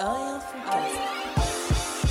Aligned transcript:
Un 0.00 0.40
Foodcast. 0.40 2.04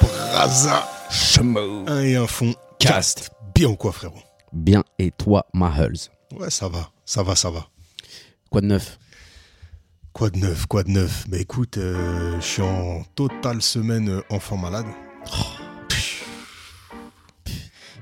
Braza, 0.00 0.88
Chemo. 1.10 1.84
un 1.86 2.02
et 2.02 2.16
un 2.16 2.26
fond, 2.26 2.54
cast. 2.78 3.30
Bien 3.54 3.68
ou 3.68 3.76
quoi, 3.76 3.92
frérot? 3.92 4.22
Bien, 4.52 4.82
et 4.98 5.10
toi, 5.10 5.46
Mahulz 5.52 6.10
Ouais, 6.38 6.50
ça 6.50 6.68
va, 6.68 6.90
ça 7.04 7.22
va, 7.22 7.36
ça 7.36 7.50
va. 7.50 7.68
Quoi 8.50 8.60
de 8.60 8.66
neuf? 8.66 8.98
Quoi 10.12 10.30
de 10.30 10.38
neuf, 10.38 10.66
quoi 10.66 10.82
de 10.82 10.90
neuf? 10.90 11.26
Bah 11.28 11.38
écoute, 11.38 11.78
euh, 11.78 12.36
je 12.40 12.44
suis 12.46 12.62
en 12.62 13.02
totale 13.14 13.62
semaine 13.62 14.08
euh, 14.10 14.22
enfant 14.30 14.56
malade. 14.56 14.86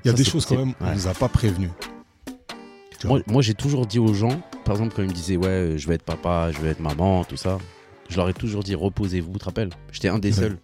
Il 0.04 0.08
y 0.08 0.10
a 0.10 0.16
Ça, 0.16 0.16
des 0.22 0.24
choses 0.28 0.46
quand 0.46 0.56
même, 0.56 0.74
on 0.80 0.84
Ouais. 0.86 0.94
nous 0.94 1.06
a 1.06 1.14
pas 1.14 1.28
prévenus. 1.28 1.70
Moi, 3.04 3.20
moi, 3.26 3.42
j'ai 3.42 3.54
toujours 3.54 3.86
dit 3.86 3.98
aux 3.98 4.12
gens, 4.14 4.40
par 4.64 4.74
exemple, 4.74 4.94
quand 4.94 5.02
ils 5.02 5.08
me 5.08 5.14
disaient, 5.14 5.36
ouais, 5.36 5.46
euh, 5.48 5.78
je 5.78 5.88
vais 5.88 5.94
être 5.94 6.02
papa, 6.04 6.50
je 6.52 6.58
vais 6.60 6.68
être 6.70 6.80
maman, 6.80 7.24
tout 7.24 7.36
ça, 7.36 7.58
je 8.08 8.16
leur 8.16 8.28
ai 8.28 8.34
toujours 8.34 8.62
dit, 8.62 8.74
reposez-vous, 8.74 9.32
tu 9.32 9.38
te 9.38 9.44
rappelles? 9.44 9.70
J'étais 9.92 10.08
un 10.08 10.18
des 10.18 10.28
Ouais. 10.30 10.34
seuls. 10.48 10.58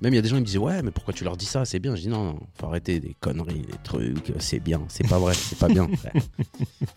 Même 0.00 0.12
il 0.14 0.16
y 0.16 0.18
a 0.18 0.22
des 0.22 0.28
gens 0.28 0.36
qui 0.36 0.42
me 0.42 0.46
disaient, 0.46 0.58
ouais, 0.58 0.80
mais 0.82 0.90
pourquoi 0.90 1.12
tu 1.12 1.22
leur 1.24 1.36
dis 1.36 1.44
ça? 1.44 1.64
C'est 1.64 1.78
bien. 1.78 1.94
Je 1.96 2.02
dis, 2.02 2.08
non, 2.08 2.24
non, 2.24 2.40
faut 2.58 2.66
arrêter 2.66 2.98
des 2.98 3.14
conneries, 3.20 3.60
des 3.62 3.74
trucs, 3.84 4.32
c'est 4.38 4.58
bien, 4.60 4.80
c'est 4.88 5.06
pas 5.06 5.18
vrai, 5.18 5.34
c'est 5.34 5.58
pas 5.58 5.68
bien. 5.68 5.86
Ouais. 6.04 6.22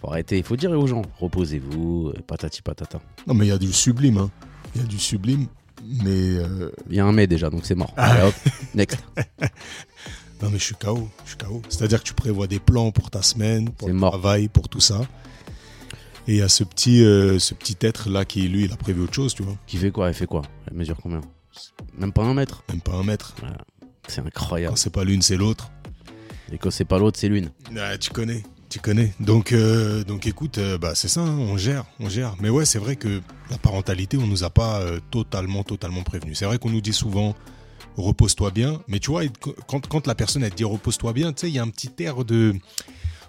Faut 0.01 0.09
arrêter, 0.09 0.37
il 0.37 0.43
faut 0.43 0.55
dire 0.55 0.71
aux 0.71 0.87
gens, 0.87 1.01
reposez-vous, 1.19 2.09
euh, 2.15 2.21
patati 2.25 2.61
patata. 2.61 2.99
Non, 3.27 3.33
mais 3.33 3.45
il 3.47 3.49
y 3.49 3.51
a 3.51 3.57
du 3.57 3.73
sublime, 3.73 4.17
hein. 4.19 4.31
Il 4.75 4.81
y 4.81 4.83
a 4.83 4.87
du 4.87 4.99
sublime, 4.99 5.47
mais. 6.03 6.37
euh, 6.37 6.71
Il 6.89 6.95
y 6.95 6.99
a 6.99 7.05
un 7.05 7.11
mais 7.11 7.27
déjà, 7.27 7.49
donc 7.49 7.65
c'est 7.65 7.75
mort. 7.75 7.93
Ah. 7.97 8.11
Allez, 8.11 8.27
hop, 8.27 8.35
next. 8.75 8.97
Non, 10.41 10.49
mais 10.49 10.59
je 10.59 10.63
suis 10.63 10.75
KO, 10.75 11.09
je 11.23 11.29
suis 11.29 11.37
KO. 11.37 11.61
C'est-à-dire 11.69 11.99
que 11.99 12.07
tu 12.07 12.13
prévois 12.13 12.47
des 12.47 12.59
plans 12.59 12.91
pour 12.91 13.09
ta 13.09 13.21
semaine, 13.21 13.69
pour 13.69 13.87
le 13.87 13.93
mort. 13.93 14.11
travail, 14.11 14.47
pour 14.47 14.69
tout 14.69 14.81
ça. 14.81 15.01
Et 16.27 16.33
il 16.33 16.37
y 16.37 16.41
a 16.41 16.49
ce 16.49 16.63
petit, 16.63 17.03
euh, 17.03 17.39
ce 17.39 17.53
petit 17.53 17.77
être 17.81 18.09
là 18.09 18.25
qui, 18.25 18.47
lui, 18.47 18.65
il 18.65 18.71
a 18.71 18.77
prévu 18.77 19.01
autre 19.01 19.13
chose, 19.13 19.33
tu 19.33 19.43
vois. 19.43 19.55
Qui 19.67 19.77
fait 19.77 19.91
quoi? 19.91 20.09
Elle 20.09 20.13
fait 20.13 20.25
quoi? 20.25 20.41
Elle 20.67 20.75
mesure 20.75 20.97
combien? 21.01 21.21
Même 21.97 22.11
pas 22.11 22.23
un 22.23 22.33
mètre? 22.33 22.63
Même 22.69 22.81
pas 22.81 22.93
un 22.93 23.03
mètre. 23.03 23.35
C'est 24.07 24.21
incroyable. 24.21 24.71
Quand 24.71 24.77
c'est 24.77 24.89
pas 24.89 25.03
l'une, 25.03 25.21
c'est 25.21 25.37
l'autre. 25.37 25.71
Et 26.51 26.57
quand 26.57 26.71
c'est 26.71 26.85
pas 26.85 26.99
l'autre, 26.99 27.19
c'est 27.19 27.29
l'une. 27.29 27.49
Ah, 27.77 27.97
tu 27.97 28.11
connais, 28.11 28.43
tu 28.69 28.79
connais. 28.79 29.13
Donc, 29.19 29.51
euh, 29.51 30.03
donc 30.03 30.27
écoute, 30.27 30.57
euh, 30.57 30.77
bah, 30.77 30.93
c'est 30.95 31.07
ça, 31.07 31.21
hein, 31.21 31.37
on 31.37 31.57
gère, 31.57 31.85
on 31.99 32.09
gère. 32.09 32.35
Mais 32.39 32.49
ouais, 32.49 32.65
c'est 32.65 32.79
vrai 32.79 32.95
que 32.95 33.21
la 33.49 33.57
parentalité, 33.57 34.17
on 34.17 34.27
nous 34.27 34.43
a 34.43 34.49
pas 34.49 34.81
euh, 34.81 34.99
totalement, 35.11 35.63
totalement 35.63 36.03
prévenu. 36.03 36.35
C'est 36.35 36.45
vrai 36.45 36.59
qu'on 36.59 36.69
nous 36.69 36.81
dit 36.81 36.93
souvent, 36.93 37.35
repose-toi 37.97 38.51
bien. 38.51 38.81
Mais 38.87 38.99
tu 38.99 39.11
vois, 39.11 39.23
quand, 39.67 39.87
quand 39.87 40.07
la 40.07 40.15
personne, 40.15 40.43
elle 40.43 40.51
te 40.51 40.57
dit 40.57 40.63
repose-toi 40.63 41.13
bien, 41.13 41.33
tu 41.33 41.41
sais, 41.41 41.49
il 41.49 41.55
y 41.55 41.59
a 41.59 41.63
un 41.63 41.69
petit 41.69 41.91
air 41.99 42.23
de... 42.25 42.53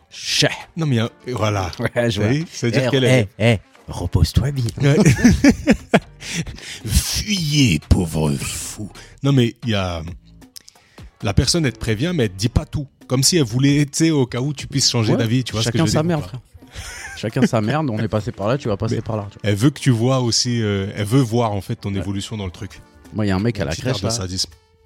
Chais 0.08 0.48
Non, 0.76 0.86
mais 0.86 1.00
a- 1.00 1.10
voilà. 1.32 1.70
Ouais, 1.96 2.10
je 2.10 2.22
vois. 2.22 2.30
C'est-à-dire 2.50 2.84
Eh, 2.86 2.90
qu'elle 2.90 3.04
eh, 3.04 3.08
est... 3.08 3.28
eh, 3.38 3.58
repose-toi 3.88 4.50
bien. 4.52 4.64
Ouais. 4.80 4.96
Fuyez, 6.86 7.80
pauvre 7.88 8.32
fou. 8.34 8.90
Non, 9.22 9.32
mais 9.32 9.54
il 9.64 9.70
y 9.70 9.74
a... 9.74 10.02
La 11.22 11.34
personne, 11.34 11.64
elle 11.66 11.72
te 11.72 11.78
prévient, 11.78 12.12
mais 12.14 12.24
elle 12.24 12.30
te 12.30 12.36
dit 12.36 12.48
pas 12.48 12.66
tout. 12.66 12.86
Comme 13.08 13.22
si 13.22 13.36
elle 13.36 13.44
voulait, 13.44 13.84
tu 13.86 13.90
sais, 13.92 14.10
au 14.10 14.26
cas 14.26 14.40
où 14.40 14.52
tu 14.52 14.66
puisses 14.66 14.90
changer 14.90 15.12
Ouais, 15.12 15.18
d'avis. 15.18 15.44
Tu 15.44 15.52
vois 15.52 15.62
ce 15.62 15.70
que 15.70 15.78
je 15.78 15.78
Chacun 15.78 15.84
veux 15.84 15.90
sa 15.90 16.00
dire 16.02 16.08
merde, 16.08 16.22
frère. 16.24 16.40
Chacun 17.16 17.46
sa 17.46 17.60
merde, 17.62 17.88
on 17.90 17.98
est 17.98 18.08
passé 18.08 18.32
par 18.32 18.48
là, 18.48 18.58
tu 18.58 18.68
vas 18.68 18.76
passer 18.76 18.96
Mais- 18.96 19.00
par 19.02 19.16
là. 19.16 19.26
tu 19.30 19.38
vois. 19.40 19.50
Elle 19.50 19.56
veut 19.56 19.70
que 19.70 19.80
tu 19.80 19.90
vois 19.90 20.20
aussi, 20.20 20.60
euh, 20.60 20.88
elle 20.94 21.06
veut 21.06 21.20
voir 21.22 21.52
en 21.52 21.60
fait 21.62 21.76
ton 21.76 21.92
Ouais. 21.94 21.98
évolution 22.00 22.36
dans 22.36 22.44
le 22.44 22.50
truc. 22.50 22.80
Moi, 23.14 23.26
il 23.26 23.28
y 23.28 23.32
a 23.32 23.36
un 23.36 23.40
mec 23.40 23.58
à 23.60 23.64
la 23.64 23.74
crèche, 23.74 24.02
là, 24.02 24.10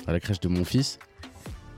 à 0.06 0.12
la 0.12 0.20
crèche 0.20 0.40
de 0.40 0.48
mon 0.48 0.64
fils. 0.64 0.98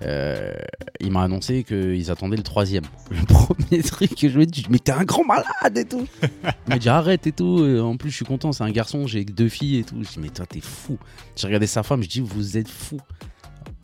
euh, 0.02 0.52
il 1.00 1.10
m'a 1.12 1.22
annoncé 1.22 1.64
qu'ils 1.64 2.10
attendaient 2.10 2.36
le 2.36 2.42
troisième. 2.42 2.84
Le 3.10 3.24
premier 3.24 3.82
truc 3.82 4.14
que 4.16 4.28
je 4.28 4.36
lui 4.36 4.42
ai 4.44 4.46
dit, 4.46 4.66
mais 4.68 4.78
t'es 4.78 4.92
un 4.92 5.04
grand 5.04 5.24
malade 5.24 5.76
et 5.76 5.84
tout. 5.84 6.06
Il 6.22 6.28
m'a 6.68 6.78
dit 6.78 6.88
arrête 6.88 7.26
et 7.26 7.32
tout. 7.32 7.64
Et 7.64 7.78
en 7.80 7.96
plus, 7.96 8.10
je 8.10 8.16
suis 8.16 8.24
content, 8.24 8.52
c'est 8.52 8.64
un 8.64 8.70
garçon, 8.70 9.06
j'ai 9.06 9.24
deux 9.24 9.48
filles 9.48 9.78
et 9.78 9.84
tout. 9.84 9.96
Je 10.02 10.08
dis, 10.08 10.18
mais 10.18 10.28
toi, 10.28 10.44
t'es 10.46 10.60
fou. 10.60 10.98
J'ai 11.36 11.46
regardé 11.46 11.66
sa 11.66 11.82
femme, 11.82 12.02
je 12.02 12.08
dis, 12.08 12.20
vous 12.20 12.56
êtes 12.58 12.68
fou. 12.68 12.98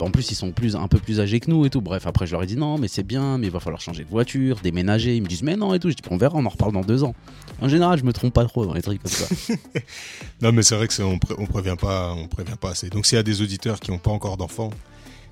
En 0.01 0.11
plus, 0.11 0.31
ils 0.31 0.35
sont 0.35 0.51
plus, 0.53 0.75
un 0.77 0.87
peu 0.87 0.97
plus 0.97 1.19
âgés 1.19 1.39
que 1.41 1.49
nous 1.51 1.65
et 1.65 1.69
tout. 1.69 1.81
Bref, 1.81 2.07
après, 2.07 2.25
je 2.25 2.31
leur 2.31 2.43
ai 2.43 2.45
dit 2.45 2.55
non, 2.55 2.77
mais 2.77 2.87
c'est 2.87 3.03
bien, 3.03 3.37
mais 3.37 3.47
il 3.47 3.51
va 3.51 3.59
falloir 3.59 3.81
changer 3.81 4.05
de 4.05 4.09
voiture, 4.09 4.59
déménager. 4.63 5.15
Ils 5.17 5.21
me 5.21 5.27
disent, 5.27 5.43
mais 5.43 5.57
non 5.57 5.73
et 5.73 5.79
tout. 5.79 5.89
Je 5.89 5.95
dis, 5.95 6.01
on 6.09 6.15
verra, 6.17 6.37
on 6.37 6.45
en 6.45 6.49
reparle 6.49 6.71
dans 6.71 6.81
deux 6.81 7.03
ans. 7.03 7.13
En 7.61 7.67
général, 7.67 7.99
je 7.99 8.03
me 8.05 8.13
trompe 8.13 8.33
pas 8.33 8.45
trop 8.45 8.65
dans 8.65 8.73
les 8.73 8.81
trucs 8.81 9.01
comme 9.03 9.11
ça. 9.11 9.27
Non, 10.41 10.53
mais 10.53 10.63
c'est 10.63 10.75
vrai 10.75 10.87
que 10.87 10.93
c'est- 10.93 11.03
on, 11.03 11.19
pré- 11.19 11.35
on 11.37 11.45
prévient 11.45 11.75
pas, 11.79 12.13
on 12.13 12.27
prévient 12.27 12.55
pas 12.59 12.69
assez. 12.71 12.89
Donc 12.89 13.05
s'il 13.05 13.17
y 13.17 13.19
a 13.19 13.23
des 13.23 13.41
auditeurs 13.41 13.79
qui 13.81 13.91
n'ont 13.91 13.97
pas 13.97 14.11
encore 14.11 14.37
d'enfants, 14.37 14.69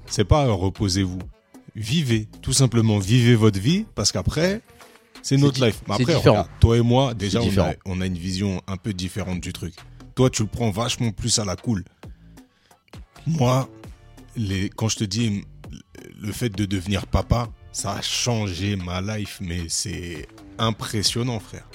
c'est 0.05 0.25
pas 0.25 0.45
euh, 0.47 0.51
reposez-vous, 0.51 1.19
vivez, 1.75 2.27
tout 2.41 2.51
simplement 2.53 2.99
vivez 2.99 3.35
votre 3.35 3.59
vie, 3.59 3.85
parce 3.95 4.11
qu'après 4.11 4.61
c'est 5.21 5.37
notre 5.37 5.65
life. 5.65 5.81
Mais 5.87 5.95
après, 5.95 6.13
regarde, 6.31 6.47
toi 6.59 6.77
et 6.77 6.81
moi, 6.81 7.13
déjà 7.13 7.39
on 7.41 7.47
a, 7.61 7.73
on 7.85 8.01
a 8.01 8.05
une 8.05 8.17
vision 8.17 8.61
un 8.67 8.75
peu 8.75 8.91
différente 8.93 9.39
du 9.39 9.53
truc. 9.53 9.73
Toi, 10.15 10.29
tu 10.29 10.41
le 10.43 10.49
prends 10.49 10.71
vachement 10.71 11.11
plus 11.11 11.39
à 11.39 11.45
la 11.45 11.55
cool. 11.55 11.83
Moi, 13.25 13.69
les, 14.37 14.69
quand 14.69 14.87
je 14.89 14.97
te 14.97 15.03
dis 15.03 15.43
le 16.19 16.31
fait 16.31 16.49
de 16.49 16.65
devenir 16.65 17.07
papa, 17.07 17.49
ça 17.71 17.91
a 17.93 18.01
changé 18.01 18.75
ma 18.75 19.01
life, 19.01 19.39
mais 19.41 19.63
c'est 19.67 20.27
impressionnant, 20.57 21.39
frère. 21.39 21.67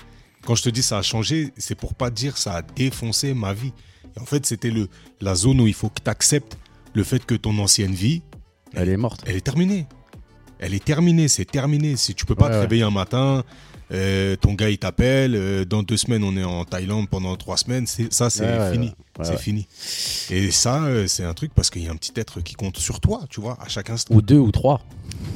Quand 0.45 0.55
je 0.55 0.63
te 0.65 0.69
dis 0.71 0.83
ça 0.83 0.99
a 0.99 1.03
changé, 1.03 1.53
c'est 1.57 1.75
pour 1.77 1.95
pas 1.95 2.11
dire 2.11 2.37
ça 2.39 2.55
a 2.57 2.63
défoncé 2.63 3.35
ma 3.35 3.53
vie. 3.53 3.73
Et 4.17 4.21
en 4.21 4.25
fait, 4.27 4.45
c'était 4.47 4.71
le 4.71 4.89
la 5.21 5.35
zone 5.35 5.61
où 5.61 5.67
il 5.67 5.75
faut 5.75 5.89
que 5.89 6.01
tu 6.03 6.11
acceptes 6.11 6.57
le 6.95 7.05
fait 7.05 7.25
que 7.25 7.35
ton 7.35 7.57
ancienne 7.59 7.95
vie, 7.95 8.23
Elle 8.75 8.89
est 8.89 8.97
morte. 8.97 9.23
elle 9.27 9.37
est 9.37 9.41
terminée. 9.41 9.87
Elle 10.59 10.75
est 10.75 10.85
terminée, 10.85 11.29
c'est 11.29 11.45
terminé. 11.45 11.97
Si 11.97 12.15
tu 12.15 12.25
peux 12.27 12.35
pas 12.35 12.45
Ouais, 12.47 12.51
te 12.51 12.57
ouais. 12.57 12.61
réveiller 12.63 12.83
un 12.83 12.91
matin, 12.91 13.45
euh, 13.93 14.37
ton 14.37 14.55
gars 14.55 14.71
il 14.71 14.79
t'appelle, 14.79 15.35
euh, 15.35 15.65
dans 15.65 15.83
deux 15.83 15.97
semaines 15.97 16.25
on 16.25 16.37
est 16.37 16.45
en 16.45 16.65
Thaïlande 16.65 17.09
pendant 17.09 17.37
trois 17.37 17.57
semaines, 17.57 17.87
ça 17.87 18.31
c'est 18.31 18.43
Ouais, 18.59 18.73
fini, 18.73 18.87
ouais. 18.87 18.93
Ouais, 19.19 19.25
c'est 19.25 19.39
fini. 19.39 19.67
Et 20.31 20.51
ça 20.51 20.83
euh, 20.85 21.07
c'est 21.07 21.25
un 21.25 21.35
truc 21.35 21.53
parce 21.55 21.69
qu'il 21.71 21.83
y 21.85 21.89
a 21.89 21.93
un 21.93 21.97
petit 21.97 22.13
être 22.17 22.41
qui 22.41 22.55
compte 22.55 22.79
sur 22.79 23.01
toi, 23.01 23.21
tu 23.29 23.41
vois, 23.41 23.59
à 23.61 23.69
chaque 23.69 23.91
instant. 23.91 24.15
Ou 24.15 24.23
deux 24.23 24.39
ou 24.39 24.51
trois. 24.51 24.81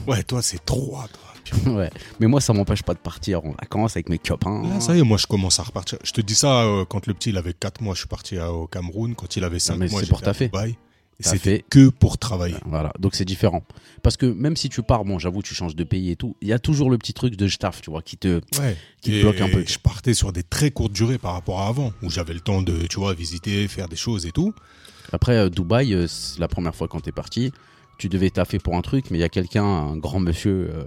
Ouais, 0.07 0.23
toi 0.23 0.41
c'est 0.43 0.65
trois. 0.65 1.07
Toi. 1.09 1.23
ouais. 1.75 1.91
Mais 2.19 2.27
moi, 2.27 2.41
ça 2.41 2.53
m'empêche 2.53 2.83
pas 2.83 2.95
de 2.95 2.99
partir 2.99 3.45
en 3.45 3.51
vacances 3.53 3.93
avec 3.97 4.09
mes 4.09 4.19
copains. 4.19 4.65
Là, 4.69 4.81
ça 4.81 4.97
y 4.97 4.99
est, 4.99 5.03
moi 5.05 5.17
je 5.17 5.29
commence 5.29 5.61
à 5.61 5.63
repartir. 5.63 5.97
Je 6.03 6.11
te 6.11 6.21
dis 6.21 6.35
ça 6.35 6.65
quand 6.89 7.07
le 7.07 7.15
petit 7.15 7.31
il 7.31 7.37
avait 7.37 7.53
4 7.53 7.83
mois, 7.83 7.95
je 7.95 8.01
suis 8.01 8.09
parti 8.09 8.37
à- 8.37 8.51
au 8.53 8.67
Cameroun. 8.67 9.15
Quand 9.15 9.37
il 9.37 9.45
avait 9.45 9.61
5 9.61 9.77
mais 9.77 9.87
mois, 9.89 10.01
c'est 10.01 10.07
j'étais 10.07 10.19
pour 10.19 10.29
à. 10.29 10.33
Dubaï. 10.33 10.77
C'était 11.21 11.39
fait- 11.39 11.65
que 11.71 11.89
pour 11.89 12.19
travailler. 12.19 12.57
Voilà, 12.67 12.93
donc 12.99 13.15
c'est 13.15 13.25
différent. 13.25 13.63
Parce 14.03 14.17
que 14.19 14.27
même 14.27 14.55
si 14.57 14.69
tu 14.69 14.83
pars, 14.83 15.05
bon, 15.05 15.19
j'avoue, 15.19 15.43
tu 15.43 15.55
changes 15.55 15.75
de 15.75 15.83
pays 15.85 16.11
et 16.11 16.17
tout, 16.17 16.37
il 16.43 16.49
y 16.49 16.53
a 16.53 16.59
toujours 16.59 16.91
le 16.91 16.99
petit 16.99 17.15
truc 17.15 17.37
de 17.37 17.49
staff, 17.49 17.81
tu 17.81 17.91
vois, 17.91 18.03
qui 18.03 18.17
te. 18.19 18.41
Ouais. 18.61 18.77
Qui 19.01 19.13
te 19.13 19.21
bloque 19.23 19.41
un 19.41 19.49
peu. 19.49 19.65
Je 19.67 19.79
partais 19.79 20.13
sur 20.15 20.33
des 20.33 20.43
très 20.43 20.71
courtes 20.71 20.93
durées 20.93 21.19
par 21.19 21.33
rapport 21.33 21.61
à 21.61 21.69
avant, 21.69 21.93
où 22.03 22.11
j'avais 22.11 22.35
le 22.35 22.41
temps 22.41 22.61
de, 22.63 22.87
tu 22.87 22.99
vois, 23.01 23.15
visiter, 23.15 23.67
faire 23.69 23.89
des 23.89 23.97
choses 23.97 24.27
et 24.27 24.33
tout. 24.33 24.53
Après, 25.13 25.37
euh, 25.37 25.49
Dubaï, 25.49 25.95
euh, 25.95 26.07
la 26.39 26.49
première 26.49 26.75
fois 26.75 26.87
quand 26.89 27.01
t'es 27.01 27.13
parti, 27.13 27.51
tu 27.99 28.09
devais 28.11 28.29
taffer 28.31 28.59
pour 28.59 28.77
un 28.77 28.83
truc, 28.83 29.07
mais 29.11 29.17
il 29.17 29.21
y 29.23 29.25
a 29.25 29.29
quelqu'un, 29.31 29.65
un 29.65 29.97
grand 29.97 30.21
monsieur. 30.21 30.71
euh, 30.75 30.85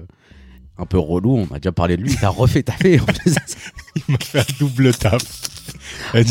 un 0.82 0.86
peu 0.86 0.98
relou, 0.98 1.36
on 1.36 1.54
a 1.54 1.60
déjà 1.60 1.74
parlé 1.74 1.98
de 1.98 2.04
lui, 2.04 2.12
il 2.12 2.18
t'a 2.18 2.30
refait 2.30 2.64
taffer. 2.64 3.02
Il 3.98 4.04
m'a 4.08 4.18
fait 4.18 4.40
un 4.40 4.46
double 4.62 4.94
taf. 4.94 5.22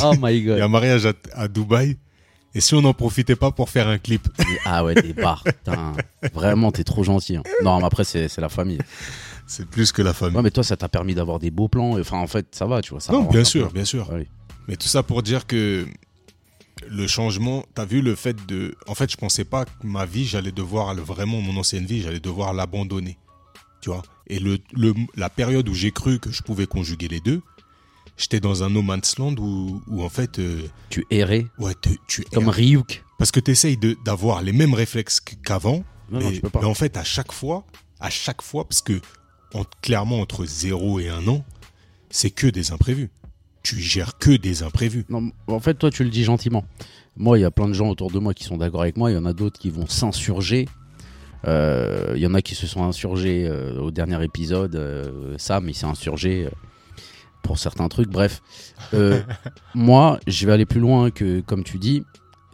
Oh 0.03 0.13
my 0.19 0.39
Il 0.39 0.45
y 0.47 0.51
a 0.51 0.55
god. 0.55 0.61
un 0.63 0.69
mariage 0.69 1.05
à, 1.05 1.13
à 1.35 1.49
Dubaï. 1.49 1.99
Et 2.59 2.61
si 2.61 2.75
on 2.75 2.83
n'en 2.83 2.93
profitait 2.93 3.37
pas 3.37 3.53
pour 3.53 3.71
faire 3.71 3.87
un 3.87 3.99
clip 3.99 4.27
Ah 4.65 4.83
ouais, 4.85 4.97
des 4.97 5.15
putain. 5.15 5.93
Vraiment, 6.35 6.73
t'es 6.73 6.83
trop 6.83 7.05
gentil. 7.05 7.37
hein. 7.37 7.45
Non, 7.63 7.79
mais 7.79 7.85
après, 7.85 8.03
c'est 8.03 8.37
la 8.39 8.49
famille. 8.49 8.81
C'est 9.47 9.65
plus 9.65 9.93
que 9.93 10.03
la 10.03 10.13
famille. 10.13 10.37
Ouais, 10.37 10.43
mais 10.43 10.51
toi, 10.51 10.65
ça 10.65 10.77
t'a 10.77 10.89
permis 10.89 11.15
d'avoir 11.15 11.39
des 11.39 11.53
beaux 11.53 11.69
plans. 11.69 11.97
Enfin, 12.01 12.19
en 12.19 12.27
fait, 12.27 12.49
ça 12.51 12.67
va, 12.67 12.83
tu 12.83 12.91
vois. 12.91 12.99
Ça 13.01 13.13
non, 13.13 13.23
bien 13.23 13.45
sûr, 13.45 13.71
bien 13.71 13.85
sûr. 13.85 14.11
Ouais. 14.13 14.27
Mais 14.67 14.75
tout 14.75 14.89
ça 14.89 15.05
pour 15.05 15.23
dire 15.23 15.47
que 15.47 15.87
le 16.89 17.07
changement, 17.07 17.65
t'as 17.77 17.85
vu 17.85 18.03
le 18.03 18.17
fait 18.17 18.35
de. 18.47 18.75
En 18.89 18.97
fait, 18.97 19.09
je 19.09 19.17
pensais 19.17 19.45
pas 19.45 19.65
que 19.65 19.71
ma 19.85 20.05
vie, 20.05 20.25
j'allais 20.25 20.51
devoir, 20.51 20.93
vraiment 20.97 21.41
mon 21.41 21.57
ancienne 21.61 21.87
vie, 21.87 22.03
j'allais 22.03 22.19
devoir 22.19 22.55
l'abandonner. 22.55 23.19
Tu 23.83 23.91
vois? 23.91 24.03
Et 24.27 24.41
le, 24.41 24.59
le- 24.73 24.95
la 25.15 25.31
période 25.31 25.69
où 25.69 25.75
j'ai 25.75 25.93
cru 25.93 26.19
que 26.19 26.33
je 26.33 26.43
pouvais 26.43 26.67
conjuguer 26.67 27.07
les 27.07 27.21
deux, 27.21 27.41
j'étais 28.19 28.41
dans 28.41 28.63
un 28.63 28.69
no 28.71 28.83
man's 28.83 29.19
land 29.19 29.37
où, 29.39 29.81
où 29.87 30.03
en 30.03 30.09
fait, 30.11 30.39
euh, 30.39 30.61
Tu 30.91 31.07
errais 31.11 31.47
ouais, 31.59 31.73
te- 31.75 31.89
tu 32.07 32.23
comme. 32.25 32.49
Ryuk. 32.49 33.03
Parce 33.19 33.31
que 33.33 33.41
tu 33.41 33.51
essayes 33.53 33.79
d'avoir 34.05 34.43
les 34.43 34.53
mêmes 34.53 34.75
réflexes 34.75 35.21
qu- 35.21 35.37
qu'avant. 35.37 35.83
Mais, 36.11 36.41
en 36.55 36.75
fait, 36.75 36.97
à 36.97 37.05
chaque 37.05 37.33
fois, 37.33 37.65
à 38.01 38.11
chaque 38.11 38.43
fois, 38.43 38.67
parce 38.69 38.83
que 38.83 39.01
en- 39.55 39.65
clairement, 39.83 40.21
entre 40.21 40.45
0 40.45 41.01
et 41.01 41.09
1 41.09 41.27
an, 41.29 41.45
c'est 42.11 42.31
que 42.31 42.47
des 42.47 42.71
imprévus. 42.73 43.11
Tu 43.63 43.79
gères 43.81 44.17
que 44.19 44.31
des 44.31 44.63
imprévus. 44.63 45.05
Non, 45.11 45.31
en 45.47 45.61
fait, 45.61 45.75
toi, 45.75 45.91
tu 45.91 46.05
le 46.05 46.11
dis 46.11 46.25
gentiment. 46.25 46.65
Moi, 47.17 47.39
il 47.39 47.43
y 47.43 47.45
a 47.45 47.51
plein 47.51 47.67
de 47.69 47.73
gens 47.75 47.89
autour 47.89 48.11
de 48.11 48.19
moi 48.19 48.33
qui 48.35 48.45
sont 48.45 48.57
d'accord 48.57 48.83
avec 48.83 48.97
moi. 48.97 49.11
Il 49.11 49.15
y 49.15 49.19
en 49.19 49.27
a 49.27 49.33
d'autres 49.33 49.59
qui 49.59 49.69
vont 49.71 49.87
s'insurger. 49.89 50.67
Euh, 51.47 52.13
Il 52.17 52.23
y 52.23 52.27
en 52.27 52.35
a 52.35 52.41
qui 52.43 52.55
se 52.55 52.67
sont 52.67 52.85
insurgés 52.85 53.47
euh, 53.47 53.79
au 53.81 53.91
dernier 53.91 54.23
épisode. 54.25 54.75
Euh, 54.77 55.35
Sam, 55.39 55.69
il 55.69 55.75
s'est 55.75 55.87
insurgé 55.87 56.49
pour 57.43 57.59
certains 57.59 57.89
trucs. 57.89 58.09
Bref, 58.11 58.43
Euh, 58.95 59.21
moi, 59.75 60.19
je 60.27 60.47
vais 60.47 60.53
aller 60.53 60.67
plus 60.67 60.81
loin 60.81 61.11
que, 61.11 61.41
comme 61.41 61.65
tu 61.65 61.79
dis. 61.79 62.05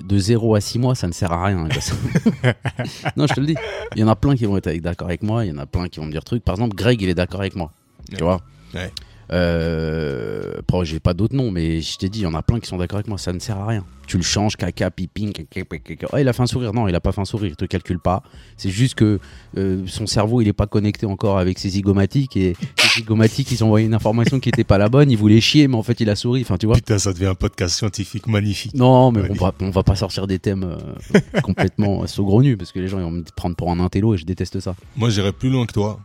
de 0.04 0.18
0 0.18 0.54
à 0.56 0.60
6 0.60 0.78
mois, 0.80 0.94
ça 0.94 1.06
ne 1.06 1.12
sert 1.12 1.32
à 1.32 1.44
rien. 1.46 1.68
non, 3.16 3.26
je 3.26 3.34
te 3.34 3.40
le 3.40 3.46
dis. 3.46 3.54
Il 3.94 4.00
y 4.00 4.04
en 4.04 4.08
a 4.08 4.16
plein 4.16 4.34
qui 4.36 4.44
vont 4.44 4.56
être 4.56 4.68
d'accord 4.80 5.08
avec 5.08 5.22
moi. 5.22 5.44
Il 5.44 5.50
y 5.50 5.54
en 5.54 5.58
a 5.58 5.66
plein 5.66 5.88
qui 5.88 6.00
vont 6.00 6.06
me 6.06 6.10
dire 6.12 6.24
trucs. 6.24 6.44
Par 6.44 6.54
exemple, 6.56 6.74
Greg, 6.74 7.00
il 7.00 7.08
est 7.08 7.14
d'accord 7.14 7.40
avec 7.40 7.54
moi. 7.54 7.70
Ouais. 8.10 8.16
Tu 8.18 8.24
vois 8.24 8.40
Ouais. 8.74 8.90
Euh, 9.32 10.60
j'ai 10.82 11.00
pas 11.00 11.14
d'autres 11.14 11.34
noms, 11.34 11.50
mais 11.50 11.80
je 11.80 11.96
t'ai 11.96 12.08
dit, 12.08 12.20
il 12.20 12.22
y 12.22 12.26
en 12.26 12.34
a 12.34 12.42
plein 12.42 12.60
qui 12.60 12.66
sont 12.66 12.76
d'accord 12.76 12.96
avec 12.96 13.08
moi. 13.08 13.18
Ça 13.18 13.32
ne 13.32 13.38
sert 13.38 13.58
à 13.58 13.66
rien. 13.66 13.84
Tu 14.06 14.18
le 14.18 14.22
changes, 14.22 14.56
caca, 14.56 14.90
piping, 14.90 15.32
caca, 15.32 15.64
caca. 15.78 16.08
Oh, 16.12 16.18
il 16.18 16.28
a 16.28 16.32
fait 16.32 16.42
un 16.42 16.46
sourire. 16.46 16.74
Non, 16.74 16.88
il 16.88 16.94
a 16.94 17.00
pas 17.00 17.12
fait 17.12 17.20
un 17.20 17.24
sourire. 17.24 17.50
Il 17.50 17.56
te 17.56 17.64
calcule 17.64 17.98
pas. 17.98 18.22
C'est 18.56 18.70
juste 18.70 18.96
que 18.96 19.18
euh, 19.56 19.84
son 19.86 20.06
cerveau, 20.06 20.42
il 20.42 20.48
est 20.48 20.52
pas 20.52 20.66
connecté 20.66 21.06
encore 21.06 21.38
avec 21.38 21.58
ses 21.58 21.70
zygomatiques. 21.70 22.36
Et 22.36 22.54
ses 22.76 23.00
zygomatiques, 23.00 23.50
ils 23.52 23.64
ont 23.64 23.68
envoyé 23.68 23.86
une 23.86 23.94
information 23.94 24.40
qui 24.40 24.48
était 24.50 24.64
pas 24.64 24.78
la 24.78 24.88
bonne. 24.88 25.10
Il 25.10 25.16
voulait 25.16 25.40
chier, 25.40 25.68
mais 25.68 25.76
en 25.76 25.82
fait, 25.82 26.00
il 26.00 26.10
a 26.10 26.16
souri. 26.16 26.42
Enfin, 26.42 26.58
tu 26.58 26.66
vois. 26.66 26.76
Putain, 26.76 26.98
ça 26.98 27.12
devient 27.12 27.26
un 27.26 27.34
podcast 27.34 27.76
scientifique 27.76 28.26
magnifique. 28.26 28.74
Non, 28.74 29.10
mais 29.10 29.22
on, 29.30 29.34
va, 29.34 29.54
on 29.60 29.70
va 29.70 29.82
pas 29.82 29.96
sortir 29.96 30.26
des 30.26 30.38
thèmes 30.38 30.64
euh, 30.64 31.20
complètement 31.42 32.06
saugrenus 32.06 32.58
parce 32.58 32.72
que 32.72 32.80
les 32.80 32.88
gens 32.88 32.98
ils 32.98 33.04
vont 33.04 33.10
me 33.10 33.24
prendre 33.36 33.56
pour 33.56 33.70
un 33.70 33.80
intello 33.80 34.14
et 34.14 34.18
je 34.18 34.26
déteste 34.26 34.60
ça. 34.60 34.74
Moi, 34.96 35.08
j'irais 35.10 35.32
plus 35.32 35.50
loin 35.50 35.64
que 35.66 35.72
toi. 35.72 36.00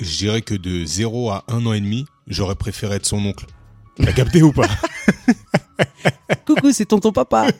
Je 0.00 0.16
dirais 0.16 0.42
que 0.42 0.54
de 0.54 0.84
0 0.84 1.30
à 1.30 1.44
1 1.46 1.66
an 1.66 1.72
et 1.72 1.80
demi, 1.80 2.04
j'aurais 2.26 2.54
préféré 2.54 2.96
être 2.96 3.06
son 3.06 3.24
oncle. 3.24 3.46
T'as 3.96 4.12
capté 4.12 4.42
ou 4.42 4.52
pas 4.52 4.68
Coucou, 6.46 6.72
c'est 6.72 6.86
tonton 6.86 7.12
papa. 7.12 7.48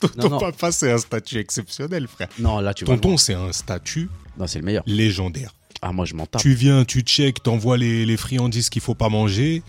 Tonton 0.00 0.28
non. 0.28 0.38
papa, 0.38 0.72
c'est 0.72 0.90
un 0.90 0.98
statut 0.98 1.38
exceptionnel, 1.38 2.08
frère. 2.08 2.28
Non, 2.38 2.58
là 2.60 2.74
tu. 2.74 2.84
Tonton, 2.84 3.16
c'est 3.16 3.34
un 3.34 3.52
statut 3.52 4.08
Non, 4.38 4.46
c'est 4.46 4.58
le 4.58 4.64
meilleur. 4.64 4.82
légendaire. 4.86 5.54
Ah, 5.82 5.92
moi 5.92 6.04
je 6.04 6.14
m'en 6.14 6.26
tape. 6.26 6.42
Tu 6.42 6.54
viens, 6.54 6.84
tu 6.84 7.02
check, 7.02 7.42
t'envoies 7.42 7.76
les, 7.76 8.04
les 8.04 8.16
friandises 8.16 8.70
qu'il 8.70 8.82
faut 8.82 8.94
pas 8.96 9.08
manger. 9.08 9.62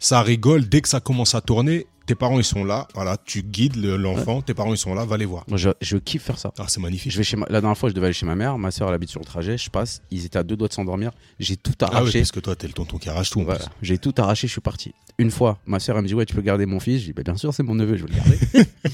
Ça 0.00 0.22
rigole. 0.22 0.68
Dès 0.68 0.80
que 0.80 0.88
ça 0.88 0.98
commence 1.00 1.34
à 1.36 1.40
tourner, 1.40 1.86
tes 2.06 2.14
parents, 2.14 2.38
ils 2.38 2.44
sont 2.44 2.64
là. 2.64 2.86
Voilà, 2.94 3.16
tu 3.24 3.42
guides 3.42 3.76
le- 3.76 3.96
l'enfant. 3.96 4.42
Tes 4.42 4.54
parents, 4.54 4.72
ils 4.74 4.78
sont 4.78 4.94
là. 4.94 5.04
Va 5.04 5.16
les 5.16 5.24
voir. 5.24 5.44
Moi 5.48 5.56
je, 5.58 5.70
je 5.80 5.96
kiffe 5.96 6.22
faire 6.22 6.38
ça. 6.38 6.52
Ah, 6.58 6.64
c'est 6.68 6.80
magnifique. 6.80 7.12
Je 7.12 7.16
vais 7.18 7.24
chez 7.24 7.36
ma- 7.36 7.46
La 7.48 7.60
dernière 7.60 7.78
fois, 7.78 7.88
je 7.88 7.94
devais 7.94 8.06
aller 8.06 8.14
chez 8.14 8.26
ma 8.26 8.34
mère. 8.34 8.58
Ma 8.58 8.70
soeur, 8.70 8.88
elle 8.88 8.94
habite 8.94 9.10
sur 9.10 9.20
le 9.20 9.26
trajet. 9.26 9.56
Je 9.58 9.70
passe. 9.70 10.02
Ils 10.10 10.24
étaient 10.24 10.38
à 10.38 10.42
deux 10.42 10.56
doigts 10.56 10.68
de 10.68 10.72
s'endormir. 10.72 11.10
J'ai 11.38 11.56
tout 11.56 11.72
Ah 11.80 11.86
ouais, 11.90 11.96
arraché. 11.96 12.18
parce 12.20 12.32
que 12.32 12.40
toi, 12.40 12.56
t'es 12.56 12.66
le 12.66 12.72
tonton 12.72 12.98
qui 12.98 13.08
arrache 13.08 13.30
tout. 13.30 13.42
Voilà. 13.42 13.64
J'ai 13.82 13.98
tout 13.98 14.14
arraché. 14.18 14.46
Je 14.46 14.52
suis 14.52 14.60
parti. 14.60 14.92
Une 15.18 15.30
fois, 15.30 15.58
ma 15.66 15.78
soeur, 15.80 15.96
elle 15.96 16.02
me 16.02 16.08
dit 16.08 16.14
Ouais, 16.14 16.26
tu 16.26 16.34
peux 16.34 16.42
garder 16.42 16.66
mon 16.66 16.80
fils. 16.80 17.00
Je 17.00 17.06
dis 17.06 17.12
bah, 17.12 17.22
Bien 17.24 17.36
sûr, 17.36 17.52
c'est 17.54 17.62
mon 17.62 17.74
neveu. 17.74 17.96
Je 17.96 18.04
vais 18.04 18.10
le 18.12 18.16
garder. 18.16 18.68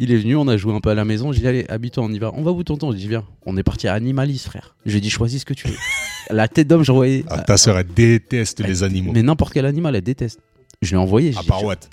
Il 0.00 0.12
est 0.12 0.16
venu, 0.16 0.36
on 0.36 0.46
a 0.46 0.56
joué 0.56 0.72
un 0.72 0.80
peu 0.80 0.90
à 0.90 0.94
la 0.94 1.04
maison. 1.04 1.32
J'ai 1.32 1.40
dit 1.40 1.48
Allez, 1.48 1.66
habite-toi, 1.68 2.04
on 2.04 2.12
y 2.12 2.18
va. 2.20 2.30
On 2.34 2.42
va 2.42 2.52
où, 2.52 2.62
tonton? 2.62 2.92
Je 2.92 2.96
dis 2.96 3.08
Viens. 3.08 3.24
On 3.46 3.56
est 3.56 3.64
parti 3.64 3.88
à 3.88 3.94
Animalis, 3.94 4.38
frère. 4.38 4.76
Je 4.86 4.92
lui 4.92 4.98
ai 4.98 5.00
dit 5.00 5.10
Choisis 5.10 5.40
ce 5.40 5.44
que 5.44 5.54
tu 5.54 5.66
veux. 5.68 5.74
la 6.30 6.46
tête 6.46 6.68
d'homme, 6.68 6.84
je 6.84 6.92
voyais. 6.92 7.24
Ah, 7.28 7.38
ta 7.40 7.56
sœur, 7.56 7.76
elle 7.78 7.86
déteste 7.88 8.60
les 8.60 8.84
animaux. 8.84 9.12
Mais 9.12 9.22
n'importe 9.22 9.52
quel 9.52 9.66
animal, 9.66 9.96
elle 9.96 10.02
déteste. 10.02 10.38
Je 10.82 10.92
l'ai 10.92 10.96
envoyé. 10.96 11.32
j'ai 11.32 11.38
À 11.38 11.42
dit, 11.42 11.48
part 11.48 11.64
Watt, 11.64 11.90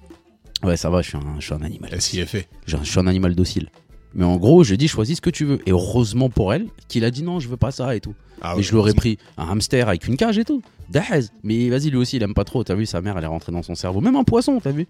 Ouais, 0.64 0.78
ça 0.78 0.90
va, 0.90 1.02
je 1.02 1.10
suis 1.10 1.18
un, 1.18 1.36
je 1.40 1.46
suis 1.46 1.54
un 1.54 1.62
animal. 1.62 1.90
elle 1.94 2.02
s'y 2.02 2.20
est 2.20 2.26
fait. 2.26 2.48
Je, 2.66 2.78
je 2.78 2.84
suis 2.90 3.00
un 3.00 3.08
animal 3.08 3.36
docile. 3.36 3.70
Mais 4.14 4.24
en 4.24 4.38
gros, 4.38 4.64
je 4.64 4.76
dis 4.76 4.88
choisis 4.88 5.18
ce 5.18 5.22
que 5.22 5.30
tu 5.30 5.44
veux. 5.46 5.60
Et 5.68 5.72
heureusement 5.72 6.30
pour 6.30 6.54
elle, 6.54 6.68
qu'il 6.88 7.04
a 7.04 7.12
dit 7.12 7.22
non, 7.22 7.40
je 7.42 7.50
veux 7.50 7.58
pas 7.58 7.72
ça 7.72 7.96
et 7.96 8.00
tout. 8.00 8.16
Ah 8.42 8.54
mais 8.56 8.64
je 8.64 8.74
l'aurais 8.74 8.94
pris 8.94 9.18
un 9.38 9.48
hamster 9.50 9.88
avec 9.90 10.08
une 10.08 10.16
cage 10.18 10.38
et 10.38 10.46
tout. 10.46 10.62
Dahez. 10.90 11.26
Mais 11.44 11.70
vas-y, 11.70 11.90
lui 11.90 11.98
aussi, 11.98 12.18
il 12.18 12.24
aime 12.24 12.34
pas 12.34 12.44
trop. 12.44 12.64
T'as 12.64 12.76
vu, 12.76 12.86
sa 12.86 13.02
mère, 13.02 13.18
elle 13.18 13.24
est 13.24 13.28
rentrée 13.28 13.52
dans 13.52 13.64
son 13.64 13.76
cerveau. 13.76 14.02
Même 14.02 14.16
un 14.16 14.24
poisson, 14.24 14.60
t'as 14.62 14.72
vu. 14.72 14.88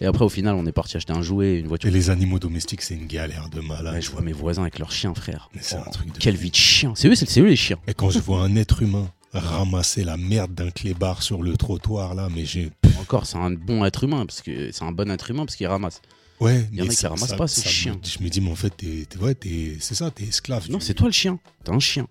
Et 0.00 0.06
après, 0.06 0.24
au 0.24 0.28
final, 0.28 0.54
on 0.56 0.66
est 0.66 0.72
parti 0.72 0.96
acheter 0.96 1.12
un 1.12 1.22
jouet, 1.22 1.58
une 1.60 1.68
voiture. 1.68 1.88
Et 1.88 1.92
les 1.92 2.10
animaux 2.10 2.38
domestiques, 2.38 2.82
c'est 2.82 2.94
une 2.94 3.06
galère 3.06 3.48
de 3.50 3.60
malade. 3.60 3.94
Ouais, 3.94 4.02
je 4.02 4.10
vois 4.10 4.22
mes 4.22 4.32
voisins 4.32 4.62
avec 4.62 4.78
leurs 4.78 4.92
chiens, 4.92 5.14
frère. 5.14 5.48
Mais 5.54 5.60
c'est 5.62 5.76
Oh, 5.78 5.84
un 5.86 5.90
truc 5.90 6.12
de 6.12 6.18
Quelle 6.18 6.36
vie 6.36 6.50
de 6.50 6.56
chien. 6.56 6.92
C'est 6.96 7.08
eux, 7.08 7.14
c'est 7.14 7.28
c'est 7.28 7.40
eux 7.40 7.46
les 7.48 7.56
chiens. 7.56 7.78
Et 7.86 7.94
quand 7.94 8.10
je 8.10 8.18
vois 8.18 8.40
un 8.42 8.56
être 8.56 8.82
humain 8.82 9.08
ramasser 9.32 10.02
la 10.04 10.16
merde 10.16 10.54
d'un 10.54 10.70
clébard 10.70 11.22
sur 11.22 11.42
le 11.42 11.56
trottoir, 11.56 12.14
là, 12.14 12.28
mais 12.34 12.44
j'ai. 12.44 12.70
Encore, 13.00 13.26
c'est 13.26 13.36
un 13.38 13.50
bon 13.50 13.84
être 13.84 14.04
humain 14.04 14.26
parce 14.26 14.42
que 14.42 14.70
c'est 14.72 14.84
un 14.84 14.92
bon 14.92 15.10
être 15.10 15.30
humain 15.30 15.44
parce 15.44 15.56
qu'il 15.56 15.66
ramasse. 15.66 16.00
Ouais, 16.40 16.68
Il 16.72 16.78
y 16.78 16.82
en 16.82 16.86
a 16.86 16.88
qui 16.94 17.06
ramassent 17.06 17.30
ça- 17.30 17.36
pas, 17.36 17.46
ce 17.46 17.60
ça 17.62 17.68
me- 17.68 17.72
chien. 17.72 18.00
Je 18.02 18.22
me 18.22 18.28
dis, 18.28 18.40
mais 18.40 18.50
en 18.50 18.56
fait, 18.56 18.70
t'es, 18.76 19.06
t'es- 19.08 19.18
ouais, 19.18 19.34
t'es- 19.34 19.76
c'est 19.80 19.94
ça, 19.94 20.10
t'es 20.10 20.24
esclave. 20.24 20.70
Non, 20.70 20.80
c'est 20.80 20.92
toi 20.94 21.06
le 21.06 21.12
chien. 21.12 21.38
T'es 21.64 21.72
un 21.72 21.78
chien. 21.78 22.06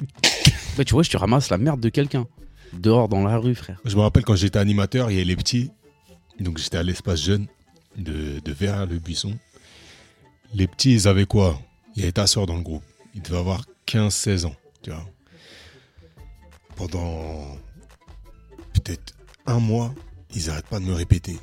bah, 0.76 0.84
tu 0.84 0.94
vois, 0.94 1.02
je 1.02 1.10
te 1.10 1.16
ramasse 1.16 1.50
la 1.50 1.58
merde 1.58 1.80
de 1.80 1.88
quelqu'un. 1.88 2.26
Dehors 2.72 3.08
dans 3.08 3.22
la 3.24 3.36
rue, 3.38 3.54
frère. 3.54 3.80
Je 3.84 3.96
me 3.96 4.00
rappelle 4.00 4.24
quand 4.24 4.36
j'étais 4.36 4.58
animateur, 4.58 5.10
il 5.10 5.14
y 5.14 5.16
avait 5.18 5.24
les 5.26 5.36
petits. 5.36 5.70
Donc 6.40 6.58
j'étais 6.58 6.76
à 6.78 6.82
l'espace 6.82 7.20
jeune 7.20 7.46
de, 7.96 8.40
de 8.44 8.52
vers 8.52 8.86
le 8.86 8.98
buisson. 8.98 9.36
Les 10.54 10.66
petits, 10.66 10.92
ils 10.94 11.08
avaient 11.08 11.26
quoi? 11.26 11.60
Il 11.96 12.00
y 12.00 12.02
avait 12.04 12.12
ta 12.12 12.26
soeur 12.26 12.46
dans 12.46 12.56
le 12.56 12.62
groupe. 12.62 12.84
Ils 13.14 13.22
devaient 13.22 13.38
avoir 13.38 13.64
15-16 13.86 14.44
ans, 14.46 14.54
tu 14.82 14.90
vois. 14.90 15.04
Pendant 16.76 17.56
peut-être 18.74 19.14
un 19.46 19.58
mois, 19.58 19.92
ils 20.34 20.50
arrêtent 20.50 20.66
pas 20.68 20.80
de 20.80 20.84
me 20.84 20.94
répéter. 20.94 21.38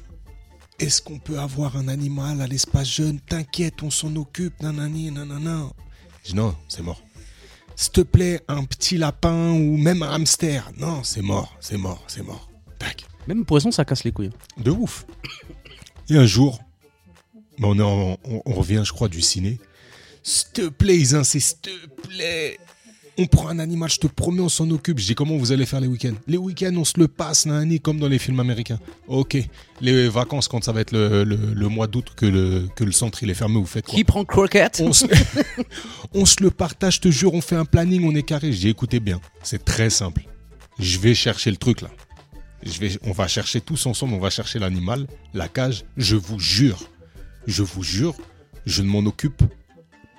Est-ce 0.80 1.02
qu'on 1.02 1.20
peut 1.20 1.40
avoir 1.40 1.78
un 1.78 1.88
animal 1.88 2.42
à 2.42 2.48
l'espace 2.48 2.90
jeune? 2.90 3.20
T'inquiète, 3.22 3.82
on 3.84 3.90
s'en 3.90 4.14
occupe, 4.16 4.62
nanani, 4.62 5.10
nanana. 5.12 5.70
Je 6.24 6.30
dis 6.32 6.36
non, 6.36 6.56
c'est 6.68 6.82
mort. 6.82 7.02
S'il 7.78 7.92
te 7.92 8.02
plaît, 8.02 8.42
un 8.48 8.64
petit 8.66 8.98
lapin 8.98 9.52
ou 9.52 9.78
même 9.78 10.02
un 10.04 10.12
hamster. 10.14 10.72
Non, 10.78 11.04
c'est 11.04 11.22
mort, 11.22 11.56
c'est 11.60 11.78
mort, 11.78 12.04
c'est 12.08 12.24
mort. 12.24 12.50
Tac. 12.80 13.06
Même 13.28 13.46
poisson, 13.46 13.72
ça 13.72 13.86
casse 13.86 14.04
les 14.04 14.12
couilles. 14.12 14.32
De 14.58 14.72
ouf. 14.72 15.06
Et 16.10 16.18
un 16.18 16.26
jour, 16.26 16.60
bah, 17.58 17.68
on, 17.70 17.80
est 17.80 17.82
en- 17.82 18.18
on, 18.24 18.42
on 18.46 18.54
revient, 18.54 18.84
je 18.86 18.92
crois, 18.92 19.08
du 19.08 19.22
ciné. 19.22 19.60
S'il 20.24 20.52
te 20.52 20.68
plaît, 20.70 20.98
ils 20.98 21.16
insistent, 21.16 21.68
s'il 21.70 21.90
te 21.90 22.02
plaît. 22.08 22.60
On 23.18 23.28
prend 23.28 23.48
un 23.48 23.60
animal, 23.60 23.90
je 23.90 23.98
te 23.98 24.08
promets, 24.08 24.42
on 24.42 24.50
s'en 24.50 24.70
occupe. 24.72 25.00
Je 25.00 25.06
dis, 25.06 25.16
comment 25.16 25.38
vous 25.38 25.54
allez 25.54 25.66
faire 25.66 25.80
les 25.80 25.88
week-ends? 25.88 26.16
Les 26.28 26.36
week-ends, 26.38 26.74
on 26.76 26.84
se 26.84 27.00
le 27.00 27.08
passe, 27.08 27.46
nani, 27.46 27.80
comme 27.80 27.98
dans 27.98 28.10
les 28.10 28.20
films 28.20 28.42
américains. 28.42 28.78
Ok. 29.08 29.38
Les 29.80 30.10
vacances, 30.10 30.50
quand 30.50 30.62
ça 30.64 30.74
va 30.74 30.82
être 30.82 30.92
le, 30.92 31.24
le- 31.24 31.54
le 31.54 31.68
mois 31.70 31.88
d'août, 31.88 32.08
que 32.16 32.26
le, 32.26 32.68
que 32.76 32.84
le 32.84 32.92
centre 32.92 33.24
il 33.24 33.30
est 33.30 33.34
fermé, 33.34 33.56
vous 33.56 33.66
faites 33.66 33.86
quoi? 33.86 33.96
Qui 33.96 34.04
prend 34.04 34.26
croquette? 34.26 34.82
On 34.84 34.92
se... 34.92 35.06
on 36.14 36.26
se 36.26 36.44
le 36.44 36.52
partage, 36.52 36.96
je 36.96 37.00
te 37.02 37.10
jure, 37.10 37.34
on 37.34 37.40
fait 37.42 37.56
un 37.56 37.64
planning, 37.66 38.04
on 38.04 38.14
est 38.16 38.24
carré. 38.24 38.52
J'ai 38.52 38.68
écouté 38.70 39.00
bien. 39.00 39.22
C'est 39.44 39.64
très 39.64 39.90
simple. 39.90 40.24
Je 40.78 41.00
vais 41.00 41.16
chercher 41.16 41.52
le 41.52 41.58
truc 41.58 41.82
là. 41.82 41.90
Je 42.64 42.80
vais, 42.80 42.98
on 43.04 43.12
va 43.14 43.28
chercher 43.30 43.62
tous 43.62 43.86
ensemble, 43.86 44.14
on 44.16 44.20
va 44.20 44.30
chercher 44.30 44.60
l'animal, 44.60 45.08
la 45.34 45.48
cage. 45.48 45.86
Je 45.96 46.18
vous 46.18 46.40
jure, 46.40 46.90
je 47.48 47.64
vous 47.64 47.84
jure, 47.84 48.16
je 48.66 48.82
ne 48.82 48.88
m'en 48.88 49.00
occupe 49.00 49.42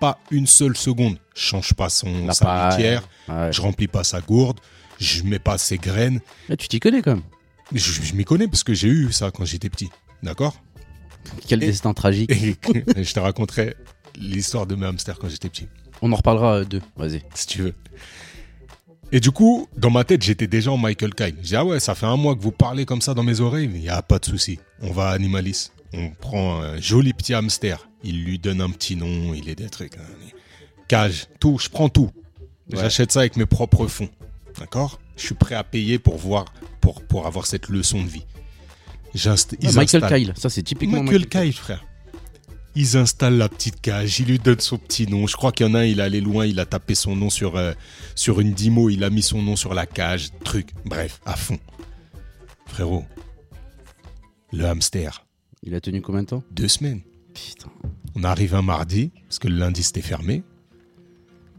pas 0.01 0.19
une 0.31 0.47
seule 0.47 0.77
seconde. 0.77 1.19
Je 1.35 1.41
change 1.43 1.75
pas 1.75 1.89
son 1.89 2.33
sa 2.33 2.71
litière, 2.71 3.09
Ouais. 3.29 3.53
je 3.53 3.61
remplis 3.61 3.89
pas 3.89 4.05
sa 4.05 4.21
gourde, 4.21 4.61
je 5.01 5.23
mets 5.25 5.39
pas 5.39 5.59
ses 5.59 5.79
graines. 5.79 6.21
Là, 6.49 6.57
tu 6.57 6.69
t'y 6.69 6.81
connais 6.81 7.03
quand 7.03 7.15
même. 7.15 7.25
Je, 7.73 7.93
je 8.03 8.15
m'y 8.15 8.25
connais 8.25 8.47
parce 8.49 8.63
que 8.65 8.75
j'ai 8.75 8.89
eu 8.89 9.13
ça 9.13 9.31
quand 9.31 9.45
j'étais 9.45 9.69
petit. 9.69 9.89
D'accord? 10.23 10.57
Quel 11.49 11.63
Et- 11.63 11.67
destin 11.67 11.93
tragique. 11.95 12.31
Et 12.97 13.05
je 13.05 13.13
te 13.13 13.19
raconterai 13.21 13.75
l'histoire 14.17 14.67
de 14.67 14.75
mes 14.77 14.87
hamsters 14.87 15.19
quand 15.19 15.29
j'étais 15.29 15.49
petit. 15.49 15.67
On 16.03 16.13
en 16.13 16.17
reparlera 16.17 16.59
euh, 16.59 16.65
d'eux. 16.65 16.83
Vas-y. 16.97 17.23
si 17.35 17.47
tu 17.47 17.63
veux. 17.63 17.75
Et 19.13 19.21
du 19.21 19.31
coup, 19.31 19.69
dans 19.77 19.91
ma 19.91 20.05
tête, 20.05 20.23
j'étais 20.23 20.47
déjà 20.47 20.73
en 20.73 20.77
Michael 20.79 21.15
Kyle. 21.15 21.37
J'ai 21.43 21.57
ah 21.57 21.65
ouais, 21.65 21.79
ça 21.81 21.95
fait 21.95 22.07
un 22.07 22.17
mois 22.17 22.35
que 22.35 22.41
vous 22.43 22.51
parlez 22.53 22.85
comme 22.85 23.01
ça 23.01 23.15
dans 23.15 23.23
mes 23.23 23.41
oreilles, 23.41 23.69
mais 23.69 23.79
il 23.79 23.83
n'y 23.83 23.89
a 23.89 24.03
pas 24.03 24.19
de 24.19 24.25
souci. 24.25 24.59
On 24.83 24.91
va 24.93 25.09
à 25.09 25.13
Animalis. 25.13 25.71
On 25.93 26.11
prend 26.11 26.61
un 26.61 26.81
joli 26.81 27.13
petit 27.13 27.33
hamster. 27.35 27.89
Il 28.09 28.23
lui 28.25 28.39
donne 28.39 28.61
un 28.61 28.71
petit 28.71 28.95
nom, 28.95 29.35
il 29.35 29.49
est 29.49 29.57
des 29.57 29.69
trucs. 29.69 29.97
hein. 29.97 30.29
Cage, 30.87 31.27
tout, 31.41 31.59
je 31.59 31.69
prends 31.69 31.89
tout. 31.89 32.11
Ouais. 32.71 32.79
J'achète 32.81 33.11
ça 33.11 33.21
avec 33.21 33.37
mes 33.37 33.47
propres 33.47 33.89
fonds. 33.89 34.09
D'accord? 34.59 35.01
Je 35.17 35.23
suis 35.27 35.35
prêt 35.35 35.57
à 35.57 35.65
payer 35.65 35.99
pour 35.99 36.17
voir, 36.17 36.45
pour, 36.81 37.03
pour 37.03 37.27
avoir 37.27 37.47
cette 37.47 37.69
leçon 37.69 38.01
de 38.03 38.09
vie. 38.09 38.25
Ils 39.15 39.21
Michael 39.75 40.05
installent- 40.05 40.09
Kyle, 40.25 40.35
ça 40.37 40.49
c'est 40.51 40.63
typiquement 40.63 41.03
Michael 41.03 41.27
Kyle, 41.29 41.53
frère. 41.53 41.85
Ils 42.75 42.97
installent 42.97 43.39
la 43.39 43.49
petite 43.49 43.81
cage, 43.81 44.21
ils 44.21 44.27
lui 44.27 44.39
donnent 44.39 44.61
son 44.61 44.77
petit 44.79 45.07
nom. 45.07 45.27
Je 45.27 45.35
crois 45.37 45.51
qu'il 45.51 45.67
y 45.67 45.69
en 45.69 45.75
a 45.75 45.81
un, 45.81 45.85
il 45.85 45.99
est 45.99 46.03
allé 46.03 46.21
loin, 46.21 46.45
il 46.47 46.61
a 46.61 46.67
tapé 46.67 46.95
son 46.95 47.17
nom 47.17 47.31
sur, 47.31 47.57
euh, 47.57 47.73
sur 48.15 48.39
une 48.41 48.53
Dimo, 48.53 48.89
il 48.91 49.03
a 49.03 49.11
mis 49.11 49.23
son 49.23 49.41
nom 49.43 49.57
sur 49.57 49.73
la 49.75 49.87
cage, 49.87 50.29
truc. 50.45 50.69
Bref, 50.85 51.21
à 51.25 51.35
fond. 51.37 51.59
Frérot, 52.67 53.05
le 54.53 54.65
hamster, 54.67 55.25
Il 55.63 55.75
a 55.75 55.81
tenu 55.81 56.03
combien 56.03 56.23
de 56.23 56.29
temps? 56.29 56.45
Deux 56.51 56.69
semaines. 56.69 57.01
Putain. 57.35 57.71
On 58.19 58.25
arrive 58.25 58.55
un 58.55 58.63
mardi, 58.63 59.13
parce 59.29 59.39
que 59.39 59.47
le 59.47 59.57
lundi 59.57 59.83
c'était 59.83 60.01
fermé. 60.01 60.43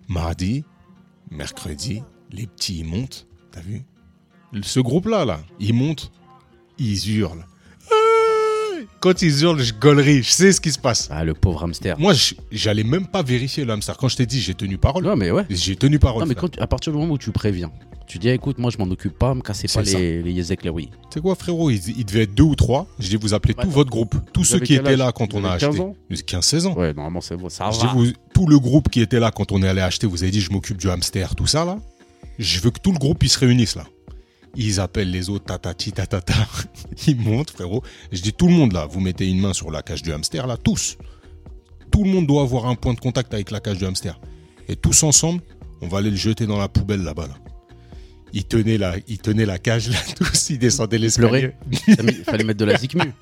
Mardi, 0.08 0.66
mercredi, 1.30 2.02
les 2.32 2.48
petits 2.48 2.80
ils 2.80 2.84
montent, 2.84 3.28
t'as 3.52 3.62
vu? 3.62 3.86
Ce 4.64 4.80
groupe-là, 4.80 5.24
là, 5.24 5.40
ils 5.60 5.76
montent, 5.76 6.12
ils 6.80 7.16
hurlent. 7.16 7.46
Quand 9.08 9.22
ils 9.22 9.42
hurlent, 9.44 9.62
je 9.64 9.74
gaulerie, 9.74 10.22
je 10.22 10.30
sais 10.30 10.52
ce 10.52 10.60
qui 10.60 10.70
se 10.70 10.78
passe. 10.78 11.08
Ah, 11.10 11.24
le 11.24 11.34
pauvre 11.34 11.64
hamster. 11.64 11.98
Moi, 11.98 12.14
je- 12.14 12.34
j'allais 12.52 12.84
même 12.84 13.08
pas 13.08 13.24
vérifier 13.24 13.64
le 13.64 13.72
hamster. 13.72 13.96
Quand 13.96 14.10
je 14.10 14.18
t'ai 14.18 14.26
dit, 14.26 14.42
j'ai 14.42 14.54
tenu 14.54 14.78
parole. 14.78 15.06
Non, 15.06 15.16
mais 15.16 15.32
ouais. 15.32 15.46
J'ai 15.50 15.78
tenu 15.78 15.98
parole. 15.98 16.24
Non, 16.24 16.28
mais 16.28 16.34
frère. 16.34 16.42
quand, 16.42 16.50
tu- 16.50 16.60
à 16.60 16.68
partir 16.68 16.92
du 16.92 17.00
moment 17.00 17.14
où 17.14 17.18
tu 17.18 17.32
préviens, 17.32 17.72
tu 18.06 18.20
dis 18.20 18.28
écoute, 18.28 18.58
moi 18.58 18.70
je 18.70 18.78
m'en 18.78 18.92
occupe 18.92 19.18
pas, 19.18 19.34
me 19.34 19.40
cassez 19.42 19.68
pas 19.70 19.86
C'est 19.86 19.92
ça. 19.92 19.98
les, 19.98 20.22
les 20.24 20.32
yezek, 20.34 20.60
oui. 20.74 20.90
Tu 21.10 21.14
sais 21.14 21.22
quoi, 21.22 21.36
frérot 21.36 21.70
il, 21.70 21.80
il 21.98 22.04
devait 22.04 22.24
être 22.24 22.34
deux 22.36 22.44
ou 22.44 22.56
trois. 22.56 22.86
Je 23.00 23.08
dis, 23.08 23.16
vous 23.16 23.34
appelez 23.34 23.54
tout 23.54 23.70
votre 23.70 23.90
groupe. 23.90 24.14
Tous 24.34 24.44
ceux 24.44 24.58
avez 24.58 24.66
qui 24.66 24.74
quel 24.74 24.82
étaient 24.82 24.92
âge 24.92 24.98
là 25.00 25.12
quand 25.14 25.32
Vous 25.32 25.40
on 25.40 25.46
a 25.46 25.52
avez 25.52 25.60
15 25.62 25.70
acheté. 25.70 25.82
ans 25.84 25.96
15-16 26.12 26.66
ans. 26.68 26.74
Ouais, 26.76 26.94
normalement 26.94 27.22
c'est 27.22 27.38
bon, 27.38 27.48
ça 27.48 27.70
Je 27.72 27.80
va. 27.80 27.84
dis, 27.88 27.94
vous- 27.94 28.14
tout 28.34 28.46
le 28.48 28.60
groupe 28.60 28.90
qui 28.90 29.00
était 29.00 29.20
là 29.22 29.32
quand 29.32 29.54
on 29.54 29.64
est 29.64 29.68
allé 29.70 29.80
acheter, 29.82 30.06
vous 30.06 30.22
avez 30.24 30.32
dit, 30.34 30.42
je 30.42 30.52
m'occupe 30.52 30.78
du 30.78 30.90
hamster, 30.90 31.34
tout 31.34 31.48
ça 31.48 31.64
là. 31.64 31.78
Je 32.40 32.60
veux 32.60 32.72
que 32.72 32.80
tout 32.80 32.92
le 32.92 33.00
groupe 33.00 33.24
il 33.24 33.30
se 33.30 33.40
réunisse 33.40 33.76
là. 33.78 33.86
Ils 34.58 34.80
appellent 34.80 35.12
les 35.12 35.30
autres 35.30 35.46
tatati 35.46 35.92
tatata. 35.92 36.34
Ils 37.08 37.16
montent, 37.16 37.52
frérot. 37.52 37.84
Je 38.12 38.22
dis 38.22 38.34
tout 38.34 38.48
le 38.48 38.54
monde 38.54 38.74
là, 38.74 38.88
vous 38.88 39.00
mettez 39.00 39.30
une 39.30 39.40
main 39.40 39.54
sur 39.54 39.70
la 39.70 39.84
cage 39.84 40.02
du 40.02 40.12
hamster 40.12 40.48
là, 40.48 40.58
tous. 40.58 40.98
Tout 41.92 42.04
le 42.04 42.10
monde 42.10 42.26
doit 42.26 42.42
avoir 42.42 42.66
un 42.66 42.76
point 42.76 42.94
de 42.94 43.00
contact 43.00 43.34
avec 43.34 43.52
la 43.52 43.60
cage 43.60 43.78
du 43.78 43.86
hamster. 43.86 44.20
Et 44.68 44.76
tous 44.76 45.04
ensemble, 45.04 45.42
on 45.82 45.88
va 45.88 46.00
aller 46.00 46.10
le 46.10 46.18
jeter 46.18 46.48
dans 46.48 46.58
la 46.58 46.68
poubelle 46.68 47.04
là-bas. 47.04 47.28
Là. 47.28 47.36
Ils 48.34 48.46
tenaient 48.46 48.78
la, 48.78 48.96
ils 49.08 49.20
tenaient 49.20 49.46
la 49.46 49.60
cage 49.60 49.90
là, 49.90 50.00
tous. 50.16 50.50
Ils 50.50 50.58
descendaient 50.58 50.98
l'escalier. 50.98 51.52
Il 51.88 52.24
fallait 52.26 52.44
mettre 52.44 52.60
de 52.60 52.66
la 52.66 52.78
zikmu. 52.78 53.02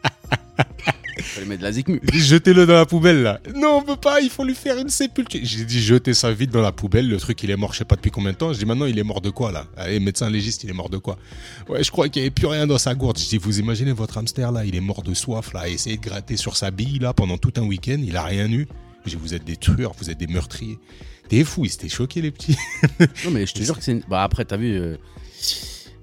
Fallait 1.21 1.45
mettre 1.47 1.59
de 1.61 1.65
la 1.65 1.71
zikmu. 1.71 2.01
Jetez-le 2.13 2.65
dans 2.65 2.73
la 2.73 2.85
poubelle 2.85 3.23
là. 3.23 3.39
Non, 3.55 3.77
on 3.77 3.81
peut 3.83 3.95
pas, 3.95 4.21
il 4.21 4.29
faut 4.29 4.43
lui 4.43 4.55
faire 4.55 4.77
une 4.77 4.89
sépulture. 4.89 5.39
J'ai 5.43 5.65
dit 5.65 5.81
jetez 5.81 6.13
ça 6.13 6.31
vite 6.31 6.51
dans 6.51 6.61
la 6.61 6.71
poubelle. 6.71 7.07
Le 7.07 7.17
truc, 7.17 7.41
il 7.43 7.49
est 7.51 7.55
mort, 7.55 7.73
je 7.73 7.79
sais 7.79 7.85
pas 7.85 7.95
depuis 7.95 8.11
combien 8.11 8.31
de 8.31 8.37
temps. 8.37 8.51
Je 8.53 8.59
dis 8.59 8.65
maintenant, 8.65 8.85
il 8.85 8.97
est 8.99 9.03
mort 9.03 9.21
de 9.21 9.29
quoi 9.29 9.51
là? 9.51 9.65
Allez, 9.77 9.99
médecin 9.99 10.29
légiste, 10.29 10.63
il 10.63 10.69
est 10.69 10.73
mort 10.73 10.89
de 10.89 10.97
quoi? 10.97 11.17
Ouais, 11.69 11.83
je 11.83 11.91
crois 11.91 12.09
qu'il 12.09 12.21
n'y 12.21 12.27
avait 12.27 12.33
plus 12.33 12.47
rien 12.47 12.67
dans 12.67 12.77
sa 12.77 12.95
gourde. 12.95 13.17
Je 13.17 13.27
dis, 13.29 13.37
vous 13.37 13.59
imaginez 13.59 13.91
votre 13.93 14.17
hamster 14.17 14.51
là, 14.51 14.65
il 14.65 14.75
est 14.75 14.81
mort 14.81 15.03
de 15.03 15.13
soif 15.13 15.53
là, 15.53 15.67
essayez 15.69 15.97
de 15.97 16.01
gratter 16.01 16.37
sur 16.37 16.57
sa 16.57 16.71
bille 16.71 16.99
là 16.99 17.13
pendant 17.13 17.37
tout 17.37 17.53
un 17.57 17.63
week-end, 17.63 18.01
il 18.03 18.15
a 18.17 18.23
rien 18.23 18.51
eu. 18.51 18.67
Je 19.05 19.11
dis, 19.11 19.15
vous 19.21 19.33
êtes 19.33 19.45
des 19.45 19.55
trueurs, 19.57 19.93
vous 19.97 20.09
êtes 20.09 20.17
des 20.17 20.27
meurtriers. 20.27 20.79
T'es 21.29 21.43
fou, 21.43 21.65
ils 21.65 21.73
étaient 21.73 21.89
choqués 21.89 22.21
les 22.21 22.31
petits. 22.31 22.57
non, 23.25 23.31
mais 23.31 23.45
je 23.45 23.53
te 23.53 23.61
jure 23.63 23.77
que 23.77 23.83
c'est. 23.83 23.93
Une... 23.93 24.03
Bah 24.09 24.23
après, 24.23 24.45
t'as 24.45 24.57
vu. 24.57 24.73
euh, 24.75 24.97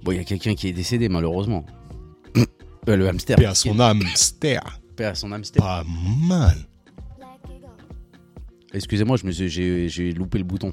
Bon, 0.03 0.11
il 0.11 0.17
y 0.17 0.21
a 0.21 0.25
quelqu'un 0.25 0.55
qui 0.57 0.67
est 0.69 0.73
décédé, 0.73 1.09
malheureusement. 1.09 1.65
Euh, 2.89 2.97
le 2.97 3.07
hamster. 3.09 3.37
Paix 3.37 3.45
à 3.45 3.55
son 3.55 3.79
hamster. 3.79 4.81
Paix 5.03 5.09
à 5.09 5.15
son 5.17 5.33
hamster. 5.33 5.61
Pas 5.61 5.83
mal. 6.29 6.55
Excusez-moi, 8.73 9.17
je 9.17 9.27
me 9.27 9.33
suis- 9.33 9.49
j'ai 9.49 9.89
j'ai 9.89 10.13
loupé 10.13 10.39
le 10.39 10.45
bouton. 10.45 10.73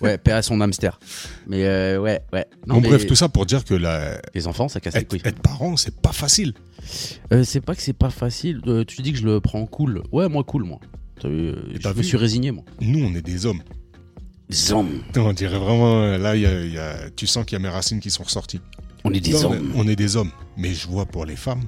Ouais, 0.00 0.16
paix 0.16 0.32
à 0.32 0.40
son 0.40 0.58
hamster. 0.62 0.98
Mais 1.46 1.64
euh, 1.66 1.98
ouais, 2.00 2.22
ouais. 2.32 2.46
Non, 2.66 2.76
Bon, 2.76 2.80
mais 2.80 2.88
bref, 2.88 3.06
tout 3.06 3.14
ça 3.14 3.28
pour 3.28 3.44
dire 3.44 3.62
que 3.64 3.74
la... 3.74 4.22
Les 4.34 4.46
enfants, 4.46 4.68
ça 4.68 4.80
casse 4.80 4.94
les 4.94 5.04
couilles. 5.04 5.20
être 5.22 5.40
parent, 5.42 5.76
c'est 5.76 5.94
pas 6.00 6.12
facile. 6.12 6.54
Euh, 7.30 7.44
c'est 7.44 7.60
pas 7.60 7.74
que 7.74 7.82
c'est 7.82 7.92
pas 7.92 8.08
facile. 8.10 8.62
euh, 8.66 8.84
tu 8.86 9.02
dis 9.02 9.12
que 9.12 9.18
je 9.18 9.24
le 9.26 9.40
prends 9.42 9.66
cool. 9.66 10.02
Ouais, 10.12 10.26
moi 10.30 10.42
cool, 10.44 10.64
moi. 10.64 10.80
T'as 11.20 11.28
vu, 11.28 11.48
euh, 11.48 11.56
Et 11.70 11.74
je 11.74 11.78
t'as 11.80 11.90
me 11.90 11.96
vu 11.96 12.04
suis 12.04 12.16
résigné, 12.16 12.50
moi. 12.52 12.64
Nous, 12.80 13.04
on 13.04 13.14
est 13.14 13.20
des 13.22 13.44
hommes. 13.44 13.62
Hommes. 14.70 15.02
On 15.16 15.32
dirait 15.34 15.58
vraiment, 15.58 16.00
euh, 16.02 16.16
là, 16.18 16.36
il 16.36 16.42
y 16.42 16.46
a- 16.46 16.60
il 16.64 16.72
y 16.72 16.78
a- 16.78 17.10
tu 17.14 17.26
sens 17.26 17.44
qu'il 17.44 17.56
y 17.58 17.60
a 17.60 17.62
mes 17.62 17.68
racines 17.68 18.00
qui 18.00 18.10
sont 18.10 18.22
ressorties. 18.22 18.60
On 19.04 19.12
est 19.12 19.20
des 19.20 19.32
Non, 19.32 19.44
hommes. 19.52 19.70
mais 19.74 19.80
On 19.80 19.88
est 19.88 19.96
des 19.96 20.16
hommes. 20.16 20.30
Mais 20.56 20.72
je 20.74 20.88
vois 20.88 21.06
pour 21.06 21.24
les 21.26 21.36
femmes, 21.36 21.62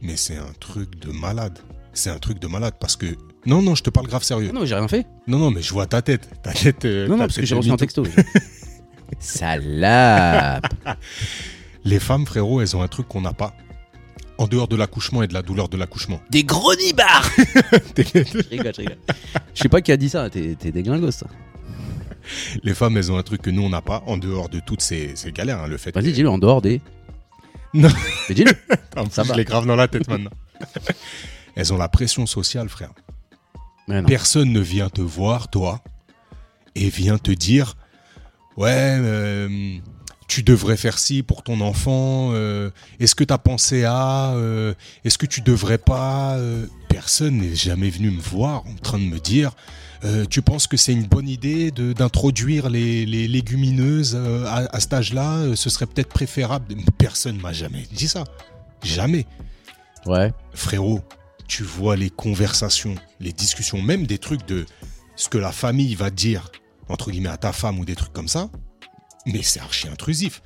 mais 0.00 0.16
c'est 0.16 0.36
un 0.36 0.52
truc 0.60 0.98
de 1.00 1.10
malade. 1.12 1.58
C'est 1.92 2.10
un 2.10 2.18
truc 2.18 2.38
de 2.38 2.46
malade 2.46 2.74
parce 2.80 2.96
que. 2.96 3.06
Non, 3.46 3.62
non, 3.62 3.74
je 3.74 3.82
te 3.82 3.90
parle 3.90 4.06
grave 4.06 4.22
sérieux. 4.22 4.52
Non, 4.52 4.64
j'ai 4.64 4.74
rien 4.74 4.88
fait. 4.88 5.06
Non, 5.26 5.38
non, 5.38 5.50
mais 5.50 5.62
je 5.62 5.72
vois 5.72 5.86
ta 5.86 6.02
tête. 6.02 6.28
Ta 6.42 6.52
tête. 6.52 6.84
euh, 6.84 7.06
Non, 7.08 7.14
non, 7.16 7.24
parce 7.24 7.36
que 7.36 7.46
j'ai 7.46 7.54
de 7.54 7.58
reçu 7.60 7.70
un 7.70 7.76
texto. 7.76 8.04
Salope. 9.18 10.66
Les 11.84 11.98
femmes, 11.98 12.26
frérot, 12.26 12.60
elles 12.60 12.76
ont 12.76 12.82
un 12.82 12.88
truc 12.88 13.08
qu'on 13.08 13.20
n'a 13.22 13.32
pas. 13.32 13.54
En 14.36 14.46
dehors 14.46 14.68
de 14.68 14.76
l'accouchement 14.76 15.22
et 15.24 15.26
de 15.26 15.34
la 15.34 15.42
douleur 15.42 15.68
de 15.68 15.76
l'accouchement. 15.76 16.20
Des 16.30 16.44
gros 16.44 16.72
nibards 16.76 17.28
Je 17.36 18.48
rigole, 18.50 18.72
je 18.72 18.80
rigole. 18.82 18.98
Je 19.54 19.62
sais 19.62 19.68
pas 19.68 19.80
qui 19.80 19.90
a 19.90 19.96
dit 19.96 20.08
ça, 20.08 20.30
t'es 20.30 20.54
t'es 20.56 20.70
déglingo 20.70 21.10
ça. 21.10 21.26
les 22.62 22.74
femmes, 22.74 22.96
elles 22.96 23.10
ont 23.12 23.18
un 23.18 23.22
truc 23.22 23.42
que 23.42 23.50
nous, 23.50 23.62
on 23.62 23.68
n'a 23.70 23.82
pas. 23.82 24.02
En 24.06 24.16
dehors 24.16 24.48
de 24.48 24.60
toutes 24.60 24.82
ces, 24.82 25.12
ces 25.16 25.32
galères. 25.32 25.60
hein, 25.62 25.66
le 25.68 25.76
fait 25.78 25.94
Vas-y, 25.94 26.12
dis-le 26.12 26.28
en 26.28 26.38
dehors 26.38 26.62
des. 26.62 26.80
Non. 27.74 27.90
Mais 28.28 28.34
dis-le. 28.34 28.52
Plus, 28.90 29.10
Ça 29.10 29.22
je 29.24 29.28
va. 29.28 29.36
les 29.36 29.44
grave 29.44 29.66
dans 29.66 29.76
la 29.76 29.88
tête 29.88 30.08
maintenant. 30.08 30.30
elles 31.54 31.72
ont 31.72 31.76
la 31.76 31.88
pression 31.88 32.24
sociale, 32.26 32.68
frère. 32.68 32.90
Personne 34.06 34.52
ne 34.52 34.60
vient 34.60 34.88
te 34.90 35.00
voir, 35.00 35.48
toi, 35.48 35.82
et 36.74 36.88
vient 36.90 37.18
te 37.18 37.30
dire 37.30 37.76
Ouais, 38.56 38.70
euh, 38.74 39.76
tu 40.28 40.42
devrais 40.42 40.76
faire 40.76 40.98
ci 40.98 41.22
pour 41.22 41.42
ton 41.42 41.60
enfant. 41.60 42.30
euh, 42.32 42.70
Est-ce 43.00 43.14
que 43.14 43.24
tu 43.24 43.32
as 43.32 43.38
pensé 43.38 43.84
à 43.84 44.32
euh, 44.32 44.74
Est-ce 45.04 45.16
que 45.18 45.26
tu 45.26 45.40
devrais 45.42 45.78
pas 45.78 46.36
Personne 46.88 47.36
n'est 47.38 47.54
jamais 47.54 47.88
venu 47.90 48.10
me 48.10 48.20
voir 48.20 48.66
en 48.66 48.74
train 48.82 48.98
de 48.98 49.04
me 49.04 49.18
dire 49.20 49.52
euh, 50.04 50.24
Tu 50.26 50.42
penses 50.42 50.66
que 50.66 50.76
c'est 50.76 50.92
une 50.92 51.06
bonne 51.06 51.28
idée 51.28 51.70
d'introduire 51.70 52.68
les, 52.70 53.04
les 53.06 53.28
légumineuses 53.28 54.14
euh, 54.16 54.44
à, 54.46 54.74
à 54.74 54.80
cet 54.80 54.92
âge-là? 54.92 55.36
Euh, 55.38 55.56
Ce 55.56 55.70
serait 55.70 55.86
peut-être 55.86 56.08
préférable? 56.08 56.74
Personne 56.98 57.40
m'a 57.40 57.52
jamais 57.52 57.86
dit 57.92 58.08
ça. 58.08 58.24
Jamais 58.82 59.26
Ouais. 60.06 60.32
frérot, 60.54 61.00
tu 61.48 61.64
vois 61.64 61.96
les 61.96 62.08
conversations, 62.10 62.94
les 63.20 63.32
discussions, 63.32 63.82
même 63.82 64.06
des 64.06 64.18
trucs 64.18 64.46
de 64.46 64.64
ce 65.16 65.28
que 65.28 65.36
la 65.38 65.52
famille 65.52 65.94
va 65.96 66.10
dire, 66.10 66.50
entre 66.88 67.10
guillemets, 67.10 67.28
à 67.28 67.36
ta 67.36 67.52
femme 67.52 67.78
ou 67.78 67.84
des 67.84 67.96
trucs 67.96 68.12
comme 68.12 68.28
ça, 68.28 68.48
mais 69.26 69.42
c'est 69.42 69.60
archi 69.60 69.88
intrusif. 69.88 70.40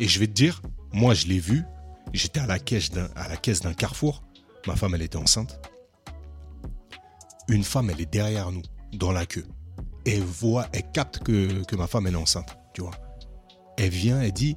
Et 0.00 0.06
je 0.08 0.18
vais 0.20 0.26
te 0.28 0.32
dire, 0.32 0.62
moi 0.92 1.12
je 1.12 1.26
l'ai 1.26 1.40
vu, 1.40 1.64
j'étais 2.12 2.40
à 2.40 2.46
la 2.46 2.58
caisse 2.60 2.90
d'un, 2.92 3.08
à 3.16 3.28
la 3.28 3.36
caisse 3.36 3.60
d'un 3.60 3.74
carrefour, 3.74 4.22
ma 4.66 4.76
femme 4.76 4.94
elle 4.94 5.02
était 5.02 5.16
enceinte. 5.18 5.60
Une 7.48 7.64
femme 7.64 7.90
elle 7.90 8.00
est 8.00 8.10
derrière 8.10 8.52
nous, 8.52 8.62
dans 8.94 9.12
la 9.12 9.26
queue. 9.26 9.46
Elle 10.06 10.22
voit, 10.22 10.66
elle 10.72 10.90
capte 10.92 11.18
que, 11.20 11.64
que 11.64 11.76
ma 11.76 11.86
femme 11.86 12.06
elle 12.06 12.14
est 12.14 12.18
enceinte, 12.18 12.56
tu 12.74 12.82
vois. 12.82 12.92
Elle 13.78 13.90
vient, 13.90 14.20
elle 14.20 14.32
dit, 14.32 14.56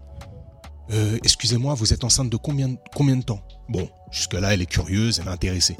euh, 0.92 1.18
excusez-moi, 1.24 1.74
vous 1.74 1.94
êtes 1.94 2.04
enceinte 2.04 2.30
de 2.30 2.38
combien, 2.38 2.76
combien 2.96 3.16
de 3.16 3.24
temps? 3.24 3.42
Bon, 3.70 3.90
jusque-là, 4.12 4.54
elle 4.54 4.62
est 4.62 4.66
curieuse, 4.68 5.20
elle 5.20 5.28
est 5.28 5.32
intéressée. 5.32 5.78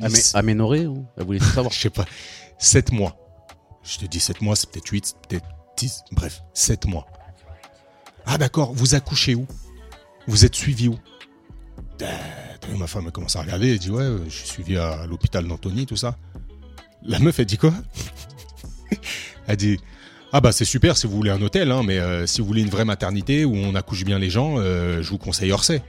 Amé- 0.00 0.14
Dix- 0.14 0.34
Aménoré 0.34 0.86
ou? 0.86 1.04
Elle 1.16 1.24
voulait 1.26 1.40
savoir. 1.40 1.70
je 1.72 1.78
sais 1.80 1.90
pas, 1.90 2.04
7 2.58 2.92
mois. 2.92 3.16
Je 3.82 3.98
te 3.98 4.06
dis 4.06 4.20
7 4.20 4.40
mois, 4.42 4.54
c'est 4.56 4.70
peut-être 4.70 4.88
8, 4.88 5.14
peut-être 5.28 5.46
10, 5.76 6.02
bref, 6.12 6.42
7 6.54 6.86
mois. 6.86 7.06
Ah 8.26 8.38
d'accord, 8.38 8.72
vous 8.74 8.94
accouchez 8.94 9.34
où? 9.34 9.46
Vous 10.26 10.44
êtes 10.44 10.54
suivi 10.54 10.88
où? 10.88 10.98
Vu, 12.68 12.76
Ma 12.76 12.86
femme 12.86 13.10
commence 13.10 13.34
à 13.36 13.40
regarder, 13.42 13.72
elle 13.72 13.78
dit 13.78 13.90
ouais, 13.90 14.04
je 14.26 14.30
suis 14.30 14.46
suivi 14.48 14.76
à 14.76 15.06
l'hôpital 15.06 15.46
d'Antony, 15.48 15.86
tout 15.86 15.96
ça. 15.96 16.16
La 17.04 17.18
meuf, 17.18 17.38
elle 17.38 17.46
dit 17.46 17.58
quoi? 17.58 17.72
Elle 19.46 19.56
dit 19.56 19.78
ah 20.32 20.42
bah 20.42 20.52
c'est 20.52 20.66
super 20.66 20.96
si 20.96 21.06
vous 21.06 21.16
voulez 21.16 21.30
un 21.30 21.40
hôtel, 21.40 21.72
hein, 21.72 21.82
mais 21.82 21.98
euh, 21.98 22.26
si 22.26 22.40
vous 22.42 22.46
voulez 22.46 22.60
une 22.60 22.68
vraie 22.68 22.84
maternité 22.84 23.46
où 23.46 23.54
on 23.56 23.74
accouche 23.74 24.04
bien 24.04 24.18
les 24.18 24.28
gens, 24.28 24.56
euh, 24.58 25.02
je 25.02 25.08
vous 25.08 25.16
conseille 25.18 25.52
Orsay. 25.52 25.82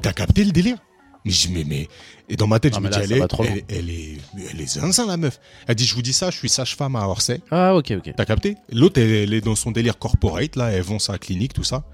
T'as 0.00 0.12
capté 0.12 0.44
le 0.44 0.52
délire? 0.52 0.76
Mais 1.24 1.32
je 1.32 1.48
mais, 1.48 1.64
mais 1.64 1.88
et 2.28 2.36
dans 2.36 2.46
ma 2.46 2.60
tête 2.60 2.74
je 2.76 2.80
me 2.80 2.88
là, 2.88 2.98
dis 2.98 3.12
elle 3.12 3.20
est, 3.20 3.24
elle, 3.40 3.64
elle 3.68 3.90
est 3.90 4.18
elle 4.52 4.60
est 4.60 4.66
zinzin 4.66 5.06
la 5.06 5.16
meuf. 5.16 5.40
Elle 5.66 5.74
dit 5.74 5.84
je 5.86 5.94
vous 5.96 6.02
dis 6.02 6.12
ça, 6.12 6.30
je 6.30 6.36
suis 6.36 6.48
sage-femme 6.48 6.94
à 6.94 7.08
Orsay. 7.08 7.40
Ah, 7.50 7.74
ok, 7.74 7.94
ok. 7.98 8.12
T'as 8.16 8.24
capté? 8.24 8.56
L'autre, 8.70 9.00
elle, 9.00 9.10
elle 9.10 9.34
est 9.34 9.40
dans 9.40 9.56
son 9.56 9.72
délire 9.72 9.98
corporate, 9.98 10.54
là, 10.54 10.70
elle 10.70 10.82
vend 10.82 11.00
sa 11.00 11.18
clinique, 11.18 11.54
tout 11.54 11.64
ça. 11.64 11.84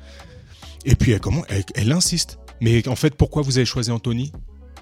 Et 0.84 0.96
puis, 0.96 1.12
elle, 1.12 1.20
comment 1.20 1.44
elle, 1.74 1.92
insiste. 1.92 2.38
Mais 2.60 2.86
en 2.88 2.96
fait, 2.96 3.14
pourquoi 3.14 3.40
vous 3.42 3.56
avez 3.56 3.64
choisi 3.64 3.90
Anthony? 3.90 4.32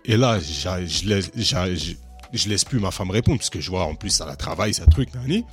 Et 0.04 0.16
là, 0.16 0.40
je 0.40 1.08
laisse, 1.08 1.30
j'a- 1.36 1.72
je, 1.72 1.92
je 2.32 2.48
laisse 2.48 2.64
plus 2.64 2.78
ma 2.80 2.90
femme 2.90 3.10
répondre, 3.10 3.38
parce 3.38 3.50
que 3.50 3.60
je 3.60 3.70
vois, 3.70 3.84
en 3.84 3.94
plus, 3.94 4.10
ça 4.10 4.26
la 4.26 4.36
travaille, 4.36 4.74
ça 4.74 4.86
truc, 4.86 5.14
nani. 5.14 5.44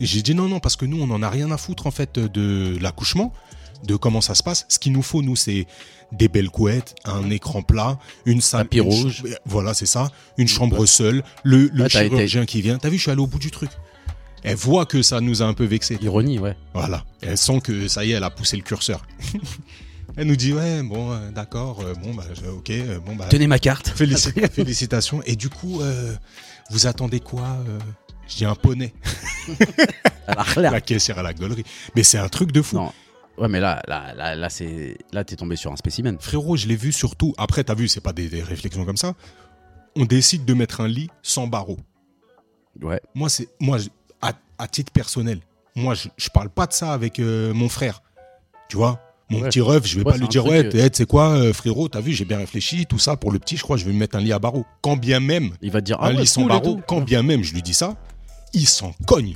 J'ai 0.00 0.20
dit 0.22 0.34
non, 0.34 0.48
non, 0.48 0.60
parce 0.60 0.76
que 0.76 0.84
nous, 0.84 1.00
on 1.00 1.10
en 1.10 1.22
a 1.22 1.30
rien 1.30 1.50
à 1.50 1.56
foutre, 1.56 1.86
en 1.86 1.90
fait, 1.90 2.18
de 2.18 2.76
l'accouchement, 2.80 3.32
de 3.84 3.96
comment 3.96 4.20
ça 4.20 4.34
se 4.34 4.42
passe. 4.42 4.66
Ce 4.68 4.78
qu'il 4.78 4.92
nous 4.92 5.02
faut, 5.02 5.22
nous, 5.22 5.36
c'est 5.36 5.66
des 6.12 6.28
belles 6.28 6.50
couettes, 6.50 6.94
un 7.04 7.30
écran 7.30 7.62
plat, 7.62 7.98
une 8.26 8.40
salle. 8.40 8.62
Tapis 8.64 8.78
une 8.78 8.82
rouge. 8.84 9.16
chambre- 9.22 9.28
Voilà, 9.46 9.74
c'est 9.74 9.86
ça. 9.86 10.10
Une 10.36 10.48
chambre 10.48 10.84
seule, 10.86 11.22
le, 11.44 11.68
le 11.72 11.84
Ah, 11.84 11.86
été- 11.86 12.08
chirurgien 12.08 12.44
qui 12.46 12.60
vient. 12.62 12.78
T'as 12.78 12.90
vu, 12.90 12.96
je 12.96 13.02
suis 13.02 13.10
allé 13.10 13.20
au 13.22 13.26
bout 13.26 13.38
du 13.38 13.50
truc. 13.50 13.70
Elle 14.42 14.56
voit 14.56 14.86
que 14.86 15.02
ça 15.02 15.20
nous 15.20 15.42
a 15.42 15.46
un 15.46 15.54
peu 15.54 15.64
vexé. 15.64 15.98
Ironie, 16.00 16.38
ouais. 16.38 16.56
Voilà. 16.74 17.04
Elle 17.22 17.36
sent 17.38 17.60
que 17.62 17.88
ça 17.88 18.04
y 18.04 18.12
est, 18.12 18.14
elle 18.14 18.22
a 18.24 18.30
poussé 18.30 18.56
le 18.56 18.62
curseur. 18.62 19.04
elle 20.16 20.26
nous 20.26 20.36
dit 20.36 20.52
ouais, 20.52 20.82
bon, 20.82 21.12
euh, 21.12 21.30
d'accord, 21.30 21.80
euh, 21.80 21.94
bon, 21.94 22.14
bah, 22.14 22.24
je- 22.34 22.48
ok, 22.48 22.70
euh, 22.70 22.98
bon, 23.00 23.16
bah, 23.16 23.26
Tenez 23.28 23.46
ma 23.46 23.58
carte. 23.58 23.88
félici- 23.90 24.32
félicitations. 24.52 25.22
Et 25.26 25.36
du 25.36 25.48
coup, 25.48 25.80
euh, 25.80 26.14
vous 26.70 26.86
attendez 26.86 27.20
quoi 27.20 27.58
euh 27.68 27.78
Je 28.28 28.36
dis 28.36 28.44
un 28.44 28.54
poney. 28.54 28.92
Elle 30.28 30.34
a 30.38 30.60
l'air. 30.60 30.72
La 30.72 30.80
caissière 30.80 31.18
à 31.18 31.22
la 31.22 31.32
gaulerie. 31.32 31.64
Mais 31.94 32.02
c'est 32.02 32.18
un 32.18 32.28
truc 32.28 32.52
de 32.52 32.62
fou. 32.62 32.76
Non. 32.76 32.92
Ouais, 33.38 33.48
mais 33.48 33.60
là, 33.60 33.82
là, 33.86 34.14
là, 34.14 34.34
là, 34.34 34.48
c'est. 34.50 34.96
Là, 35.12 35.22
t'es 35.24 35.36
tombé 35.36 35.56
sur 35.56 35.70
un 35.72 35.76
spécimen. 35.76 36.16
Frérot, 36.20 36.56
je 36.56 36.66
l'ai 36.66 36.76
vu 36.76 36.90
surtout. 36.92 37.34
Après, 37.38 37.62
t'as 37.64 37.74
vu, 37.74 37.86
c'est 37.86 38.00
pas 38.00 38.12
des, 38.12 38.28
des 38.28 38.42
réflexions 38.42 38.84
comme 38.84 38.96
ça. 38.96 39.14
On 39.94 40.04
décide 40.04 40.44
de 40.44 40.54
mettre 40.54 40.80
un 40.80 40.88
lit 40.88 41.10
sans 41.22 41.46
barreaux. 41.46 41.78
Ouais. 42.82 43.00
Moi, 43.14 43.28
c'est 43.28 43.48
moi 43.60 43.78
je- 43.78 43.88
à, 44.22 44.32
à 44.58 44.66
titre 44.68 44.90
personnel. 44.92 45.40
Moi, 45.74 45.94
je, 45.94 46.08
je 46.16 46.28
parle 46.30 46.48
pas 46.48 46.66
de 46.66 46.72
ça 46.72 46.92
avec 46.94 47.20
euh, 47.20 47.52
mon 47.54 47.68
frère. 47.68 48.02
Tu 48.68 48.76
vois? 48.78 49.00
Mon 49.28 49.40
Ouais. 49.40 49.48
petit 49.48 49.60
ref, 49.60 49.84
je 49.86 49.98
vais 49.98 50.04
Ouais, 50.04 50.12
pas 50.12 50.18
lui 50.18 50.28
dire 50.28 50.46
ouais, 50.46 50.68
tu 50.68 50.78
sais 50.92 51.04
quoi, 51.06 51.30
euh, 51.30 51.52
frérot, 51.52 51.88
t'as 51.88 52.00
vu, 52.00 52.12
j'ai 52.12 52.24
bien 52.24 52.38
réfléchi, 52.38 52.86
tout 52.86 52.98
ça 53.00 53.16
pour 53.16 53.32
le 53.32 53.38
petit, 53.40 53.56
je 53.56 53.62
crois, 53.62 53.76
je 53.76 53.84
vais 53.84 53.92
me 53.92 53.98
mettre 53.98 54.16
un 54.16 54.20
lit 54.20 54.32
à 54.32 54.38
barreaux. 54.38 54.64
Quand 54.82 54.96
bien 54.96 55.18
même 55.18 55.50
Il 55.62 55.72
va 55.72 55.80
dire 55.80 55.96
ah 56.00 56.06
un 56.08 56.14
ouais, 56.14 56.20
lit 56.20 56.26
sans 56.28 56.42
cool 56.42 56.50
et 56.52 56.54
barreaux, 56.54 56.74
tout. 56.76 56.82
quand 56.86 57.00
bien 57.00 57.22
même 57.24 57.42
je 57.42 57.52
lui 57.52 57.62
dis 57.62 57.74
ça, 57.74 57.96
il 58.52 58.68
s'en 58.68 58.92
cogne. 59.06 59.34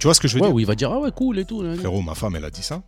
Tu 0.00 0.06
vois 0.08 0.14
ce 0.14 0.20
que 0.20 0.26
je 0.28 0.34
veux 0.34 0.40
dire 0.40 0.52
ou 0.52 0.58
il 0.60 0.66
va 0.66 0.74
dire 0.74 0.90
ah 0.92 0.98
ouais, 1.00 1.10
cool 1.14 1.38
et 1.38 1.44
tout. 1.44 1.62
là, 1.62 1.70
là. 1.70 1.76
Frérot, 1.76 2.02
ma 2.02 2.14
femme, 2.14 2.34
elle 2.36 2.44
a 2.44 2.50
dit 2.50 2.62
ça. 2.62 2.82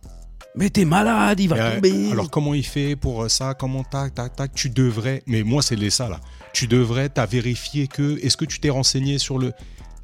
Mais 0.53 0.69
t'es 0.69 0.83
malade, 0.83 1.39
il 1.39 1.47
va 1.47 1.55
Euh, 1.55 1.75
tomber. 1.75 2.11
alors 2.11 2.29
comment 2.29 2.53
il 2.53 2.65
fait 2.65 2.97
pour 2.97 3.23
euh, 3.23 3.29
ça? 3.29 3.53
Comment 3.53 3.85
tac 3.85 4.13
tac 4.13 4.35
tac 4.35 4.51
Tu 4.53 4.69
devrais. 4.69 5.23
Mais 5.27 5.43
moi 5.43 5.61
c'est 5.61 5.77
les 5.77 5.89
ça 5.89 6.09
là. 6.09 6.19
Tu 6.51 6.67
devrais. 6.67 7.07
T'as 7.07 7.25
vérifié 7.25 7.87
que. 7.87 8.19
Est-ce 8.21 8.35
que 8.35 8.43
tu 8.43 8.59
t'es 8.59 8.69
renseigné 8.69 9.17
sur 9.17 9.37
le 9.39 9.53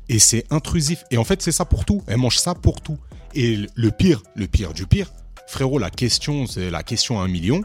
Et 0.07 0.19
c'est 0.19 0.45
intrusif. 0.49 1.03
Et 1.11 1.17
en 1.17 1.25
fait 1.25 1.41
c'est 1.41 1.51
ça 1.51 1.65
pour 1.65 1.83
tout. 1.83 2.01
Elle 2.07 2.15
mange 2.17 2.37
ça 2.37 2.55
pour 2.55 2.79
tout. 2.79 2.97
Et 3.35 3.59
le 3.75 3.91
pire, 3.91 4.23
le 4.35 4.47
pire 4.47 4.73
du 4.73 4.87
pire, 4.87 5.11
frérot, 5.47 5.79
la 5.79 5.89
question, 5.89 6.45
c'est 6.45 6.69
la 6.69 6.83
question 6.83 7.19
à 7.19 7.23
un 7.23 7.27
million. 7.27 7.61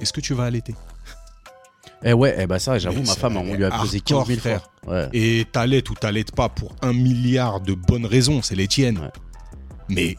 Est-ce 0.00 0.12
que 0.12 0.20
tu 0.20 0.34
vas 0.34 0.44
allaiter? 0.44 0.74
Eh 2.04 2.12
ouais, 2.12 2.36
eh 2.38 2.46
bah 2.46 2.58
ça, 2.58 2.78
j'avoue, 2.78 3.02
ma 3.02 3.14
femme, 3.14 3.36
on 3.36 3.54
lui 3.54 3.64
a 3.64 3.70
posé 3.70 3.98
hardcore, 3.98 4.26
15 4.26 4.28
000 4.28 4.40
frère. 4.40 4.68
frères. 4.84 4.92
Ouais. 4.92 5.08
Et 5.12 5.46
t'allaites 5.50 5.88
ou 5.88 5.94
t'allaites 5.94 6.32
pas 6.32 6.48
pour 6.48 6.76
un 6.82 6.92
milliard 6.92 7.60
de 7.60 7.72
bonnes 7.72 8.06
raisons, 8.06 8.42
c'est 8.42 8.54
les 8.54 8.68
tiennes. 8.68 8.98
Ouais. 8.98 9.10
Mais 9.88 10.16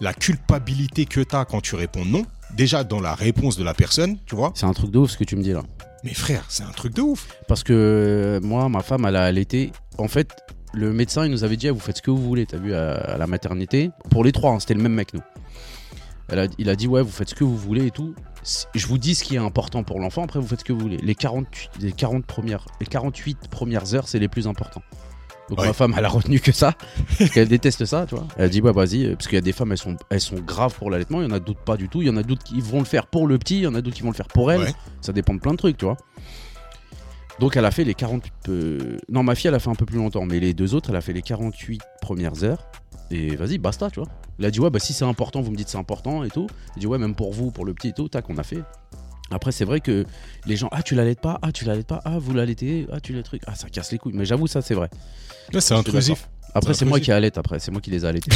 la 0.00 0.12
culpabilité 0.12 1.06
que 1.06 1.20
t'as 1.20 1.44
quand 1.44 1.60
tu 1.60 1.76
réponds 1.76 2.04
non, 2.04 2.24
déjà 2.56 2.84
dans 2.84 3.00
la 3.00 3.14
réponse 3.14 3.56
de 3.56 3.64
la 3.64 3.74
personne, 3.74 4.18
tu 4.26 4.34
vois. 4.34 4.52
C'est 4.54 4.66
un 4.66 4.72
truc 4.72 4.90
de 4.90 4.98
ouf 4.98 5.12
ce 5.12 5.16
que 5.18 5.24
tu 5.24 5.36
me 5.36 5.42
dis 5.42 5.52
là. 5.52 5.62
Mais 6.02 6.14
frère, 6.14 6.44
c'est 6.48 6.64
un 6.64 6.70
truc 6.70 6.94
de 6.94 7.02
ouf. 7.02 7.28
Parce 7.46 7.62
que 7.62 7.72
euh, 7.72 8.40
moi, 8.42 8.68
ma 8.68 8.82
femme, 8.82 9.04
elle 9.06 9.16
a 9.16 9.24
allaité. 9.24 9.70
En 9.98 10.08
fait, 10.08 10.30
le 10.72 10.92
médecin, 10.92 11.26
il 11.26 11.30
nous 11.30 11.44
avait 11.44 11.56
dit 11.56 11.68
ah, 11.68 11.72
vous 11.72 11.80
faites 11.80 11.98
ce 11.98 12.02
que 12.02 12.10
vous 12.10 12.22
voulez, 12.22 12.46
t'as 12.46 12.56
vu, 12.56 12.74
à, 12.74 12.94
à 12.94 13.18
la 13.18 13.26
maternité. 13.26 13.90
Pour 14.10 14.24
les 14.24 14.32
trois, 14.32 14.52
hein, 14.52 14.60
c'était 14.60 14.74
le 14.74 14.82
même 14.82 14.94
mec, 14.94 15.14
nous. 15.14 15.20
Elle 16.32 16.38
a- 16.38 16.46
il 16.58 16.68
a 16.68 16.76
dit 16.76 16.86
ouais, 16.86 17.02
vous 17.02 17.10
faites 17.10 17.30
ce 17.30 17.34
que 17.34 17.44
vous 17.44 17.56
voulez 17.56 17.86
et 17.86 17.90
tout. 17.90 18.14
Je 18.74 18.86
vous 18.86 18.98
dis 18.98 19.14
ce 19.14 19.22
qui 19.24 19.34
est 19.34 19.38
important 19.38 19.82
pour 19.82 20.00
l'enfant, 20.00 20.22
après 20.24 20.38
vous 20.40 20.46
faites 20.46 20.60
ce 20.60 20.64
que 20.64 20.72
vous 20.72 20.80
voulez. 20.80 20.96
Les 20.98 21.14
48, 21.14 21.70
les 21.80 21.92
40 21.92 22.24
premières, 22.24 22.64
les 22.80 22.86
48 22.86 23.48
premières 23.50 23.94
heures, 23.94 24.08
c'est 24.08 24.18
les 24.18 24.28
plus 24.28 24.46
importants. 24.46 24.82
Donc 25.50 25.58
Ouais. 25.60 25.66
ma 25.66 25.72
femme, 25.72 25.92
elle 25.98 26.04
a 26.04 26.08
retenu 26.08 26.38
que 26.38 26.52
ça, 26.52 26.74
parce 27.18 27.30
qu'elle 27.30 27.48
déteste 27.48 27.84
ça, 27.84 28.06
tu 28.08 28.14
vois. 28.14 28.26
Elle 28.36 28.44
a 28.44 28.48
dit 28.48 28.60
ouais, 28.62 28.72
vas-y, 28.72 29.12
parce 29.16 29.26
qu'il 29.26 29.34
y 29.34 29.38
a 29.38 29.42
des 29.42 29.52
femmes, 29.52 29.72
elles 29.72 29.78
sont, 29.78 29.96
elles 30.08 30.20
sont 30.20 30.36
graves 30.36 30.74
pour 30.76 30.90
l'allaitement, 30.90 31.20
il 31.20 31.24
y 31.24 31.26
en 31.26 31.32
a 31.34 31.40
d'autres 31.40 31.60
pas 31.64 31.76
du 31.76 31.88
tout. 31.88 32.00
Il 32.02 32.06
y 32.06 32.10
en 32.10 32.16
a 32.16 32.22
d'autres 32.22 32.44
qui 32.44 32.60
vont 32.60 32.78
le 32.78 32.84
faire 32.84 33.08
pour 33.08 33.26
le 33.26 33.36
petit, 33.36 33.56
il 33.56 33.62
y 33.62 33.66
en 33.66 33.74
a 33.74 33.80
d'autres 33.82 33.96
qui 33.96 34.02
vont 34.02 34.10
le 34.10 34.16
faire 34.16 34.28
pour 34.28 34.52
elle. 34.52 34.60
Ouais. 34.62 34.74
Ça 35.00 35.12
dépend 35.12 35.34
de 35.34 35.40
plein 35.40 35.52
de 35.52 35.56
trucs, 35.56 35.76
tu 35.76 35.84
vois. 35.86 35.96
Donc 37.40 37.56
elle 37.56 37.64
a 37.64 37.70
fait 37.70 37.84
les 37.84 37.94
40... 37.94 38.22
euh, 38.48 38.98
Non, 39.08 39.22
ma 39.22 39.34
fille, 39.34 39.48
elle 39.48 39.54
a 39.54 39.58
fait 39.58 39.70
un 39.70 39.74
peu 39.74 39.86
plus 39.86 39.96
longtemps, 39.98 40.24
mais 40.26 40.38
les 40.40 40.54
deux 40.54 40.74
autres, 40.74 40.90
elle 40.90 40.96
a 40.96 41.00
fait 41.00 41.12
les 41.14 41.22
48 41.22 41.80
premières 42.00 42.44
heures. 42.44 42.68
Et 43.10 43.34
vas-y, 43.34 43.58
basta, 43.58 43.90
tu 43.90 43.98
vois. 44.00 44.08
Elle 44.40 44.46
a 44.46 44.50
dit, 44.50 44.58
ouais, 44.58 44.70
bah 44.70 44.78
si 44.78 44.94
c'est 44.94 45.04
important, 45.04 45.42
vous 45.42 45.50
me 45.50 45.56
dites 45.56 45.68
c'est 45.68 45.76
important 45.76 46.24
et 46.24 46.30
tout. 46.30 46.46
Elle 46.74 46.80
dit, 46.80 46.86
ouais, 46.86 46.96
même 46.96 47.14
pour 47.14 47.34
vous, 47.34 47.50
pour 47.50 47.66
le 47.66 47.74
petit 47.74 47.88
et 47.88 47.92
tout, 47.92 48.08
tac, 48.08 48.28
on 48.30 48.38
a 48.38 48.42
fait. 48.42 48.62
Après, 49.30 49.52
c'est 49.52 49.66
vrai 49.66 49.80
que 49.80 50.06
les 50.46 50.56
gens, 50.56 50.68
ah, 50.72 50.82
tu 50.82 50.94
l'allaites 50.94 51.20
pas, 51.20 51.38
ah, 51.42 51.52
tu 51.52 51.66
l'allaites 51.66 51.86
pas, 51.86 52.00
ah, 52.06 52.18
vous 52.18 52.32
l'allaitez, 52.32 52.86
ah, 52.90 53.00
tu 53.00 53.12
le 53.12 53.22
truc, 53.22 53.42
ah, 53.46 53.54
ça 53.54 53.68
casse 53.68 53.92
les 53.92 53.98
couilles. 53.98 54.14
Mais 54.14 54.24
j'avoue, 54.24 54.46
ça, 54.46 54.62
c'est 54.62 54.74
vrai. 54.74 54.88
Là, 55.52 55.60
c'est 55.60 55.74
Je 55.74 55.80
suis 55.82 55.88
intrusif. 55.88 56.30
Après, 56.54 56.72
C'est 56.72 56.80
c'est 56.80 56.84
moi 56.86 56.98
qui 57.00 57.12
allaite, 57.12 57.36
après, 57.36 57.58
c'est 57.58 57.70
moi 57.70 57.82
qui 57.82 57.90
les 57.90 58.04
ai 58.04 58.08
allaités. 58.08 58.30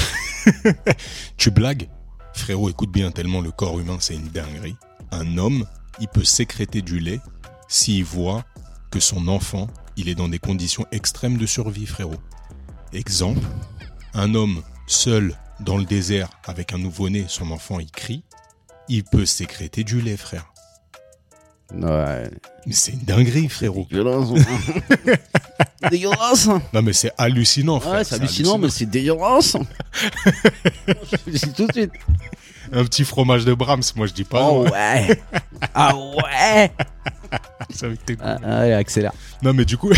Tu 1.38 1.50
blagues 1.50 1.88
Frérot, 2.34 2.68
écoute 2.68 2.92
bien, 2.92 3.10
tellement 3.10 3.40
le 3.40 3.50
corps 3.50 3.80
humain, 3.80 3.96
c'est 3.98 4.14
une 4.14 4.28
dinguerie. 4.28 4.76
Un 5.10 5.38
homme, 5.38 5.64
il 6.00 6.08
peut 6.08 6.24
sécréter 6.24 6.82
du 6.82 6.98
lait 6.98 7.20
s'il 7.66 8.04
voit 8.04 8.44
que 8.90 9.00
son 9.00 9.26
enfant, 9.28 9.68
il 9.96 10.08
est 10.10 10.14
dans 10.14 10.28
des 10.28 10.38
conditions 10.38 10.84
extrêmes 10.92 11.38
de 11.38 11.46
survie, 11.46 11.86
frérot. 11.86 12.20
Exemple, 12.92 13.46
un 14.12 14.34
homme 14.34 14.62
seul 14.86 15.34
dans 15.60 15.76
le 15.76 15.84
désert 15.84 16.28
avec 16.46 16.72
un 16.72 16.78
nouveau-né, 16.78 17.24
son 17.28 17.50
enfant, 17.50 17.80
il 17.80 17.90
crie, 17.90 18.24
il 18.88 19.04
peut 19.04 19.24
sécréter 19.26 19.84
du 19.84 20.00
lait, 20.00 20.16
frère. 20.16 20.46
Ouais. 21.72 22.30
Mais 22.66 22.72
c'est 22.72 22.92
une 22.92 23.00
dinguerie, 23.00 23.48
frérot. 23.48 23.86
Dégueulasse. 23.90 24.28
dégueulasse. 25.90 26.48
Non, 26.72 26.82
mais 26.82 26.92
c'est 26.92 27.12
hallucinant, 27.18 27.80
frère. 27.80 27.94
Ouais, 27.94 28.04
c'est 28.04 28.16
hallucinant, 28.16 28.58
mais 28.58 28.68
c'est 28.68 28.86
dégueulasse. 28.86 29.56
Je 31.26 31.30
dis 31.32 31.52
tout 31.52 31.66
de 31.66 31.72
suite. 31.72 31.92
Un 32.72 32.84
petit 32.84 33.04
fromage 33.04 33.44
de 33.44 33.54
Brahms, 33.54 33.82
moi, 33.94 34.06
je 34.06 34.12
dis 34.14 34.24
pas. 34.24 34.42
Oh 34.42 34.64
non, 34.64 34.70
ouais. 34.72 35.22
Ah 35.74 35.94
ouais. 35.94 36.72
avec 37.82 38.04
tes 38.06 38.16
Ah, 38.20 38.38
allez, 38.42 38.72
accélère. 38.72 39.12
Non 39.42 39.52
mais 39.52 39.64
du 39.64 39.76
coup, 39.76 39.90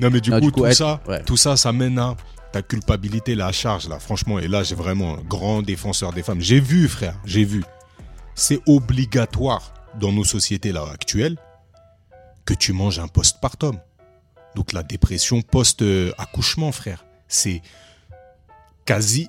non 0.00 0.10
mais 0.10 0.20
du 0.20 0.30
Non, 0.30 0.40
coup, 0.40 0.46
du 0.46 0.52
coup, 0.52 0.66
tout 0.66 0.72
ça, 0.72 1.00
ouais. 1.06 1.22
tout 1.22 1.36
ça, 1.36 1.56
ça 1.56 1.72
mène 1.72 1.98
à 1.98 2.16
ta 2.52 2.62
culpabilité, 2.62 3.34
la 3.34 3.50
charge 3.52 3.88
là. 3.88 3.98
Franchement, 3.98 4.38
et 4.38 4.48
là 4.48 4.62
j'ai 4.62 4.74
vraiment 4.74 5.14
un 5.18 5.22
grand 5.22 5.62
défenseur 5.62 6.12
des 6.12 6.22
femmes. 6.22 6.40
J'ai 6.40 6.60
vu, 6.60 6.88
frère, 6.88 7.18
j'ai 7.24 7.44
vu. 7.44 7.64
C'est 8.34 8.60
obligatoire 8.66 9.72
dans 10.00 10.12
nos 10.12 10.24
sociétés 10.24 10.72
là 10.72 10.84
actuelles 10.92 11.36
que 12.44 12.54
tu 12.54 12.72
manges 12.72 12.98
un 12.98 13.08
postpartum. 13.08 13.78
Donc 14.54 14.72
la 14.72 14.82
dépression 14.82 15.40
post-accouchement, 15.42 16.72
frère, 16.72 17.04
c'est 17.28 17.62
quasi 18.84 19.28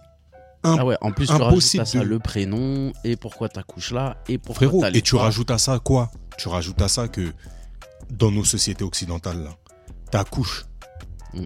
un 0.63 0.77
Ah 0.79 0.85
ouais, 0.85 0.97
en 1.01 1.11
plus, 1.11 1.27
tu 1.27 1.33
impossible 1.33 1.81
rajoutes 1.83 1.95
à 1.95 1.99
ça 1.99 1.99
de- 1.99 2.09
le 2.09 2.19
prénom 2.19 2.91
et 3.03 3.15
pourquoi 3.17 3.49
t'accouches 3.49 3.91
là 3.91 4.17
et 4.27 4.37
pourquoi 4.37 4.67
Frérot, 4.67 4.85
et 4.93 5.01
tu 5.01 5.15
rajoutes 5.15 5.51
à 5.51 5.57
ça 5.57 5.79
quoi? 5.79 6.09
Tu 6.37 6.47
rajoutes 6.47 6.81
à 6.81 6.87
ça 6.87 7.07
que 7.07 7.33
dans 8.09 8.31
nos 8.31 8.43
sociétés 8.45 8.83
occidentales, 8.83 9.43
là, 9.43 9.51
t'accouches. 10.11 10.65
Mm. 11.33 11.43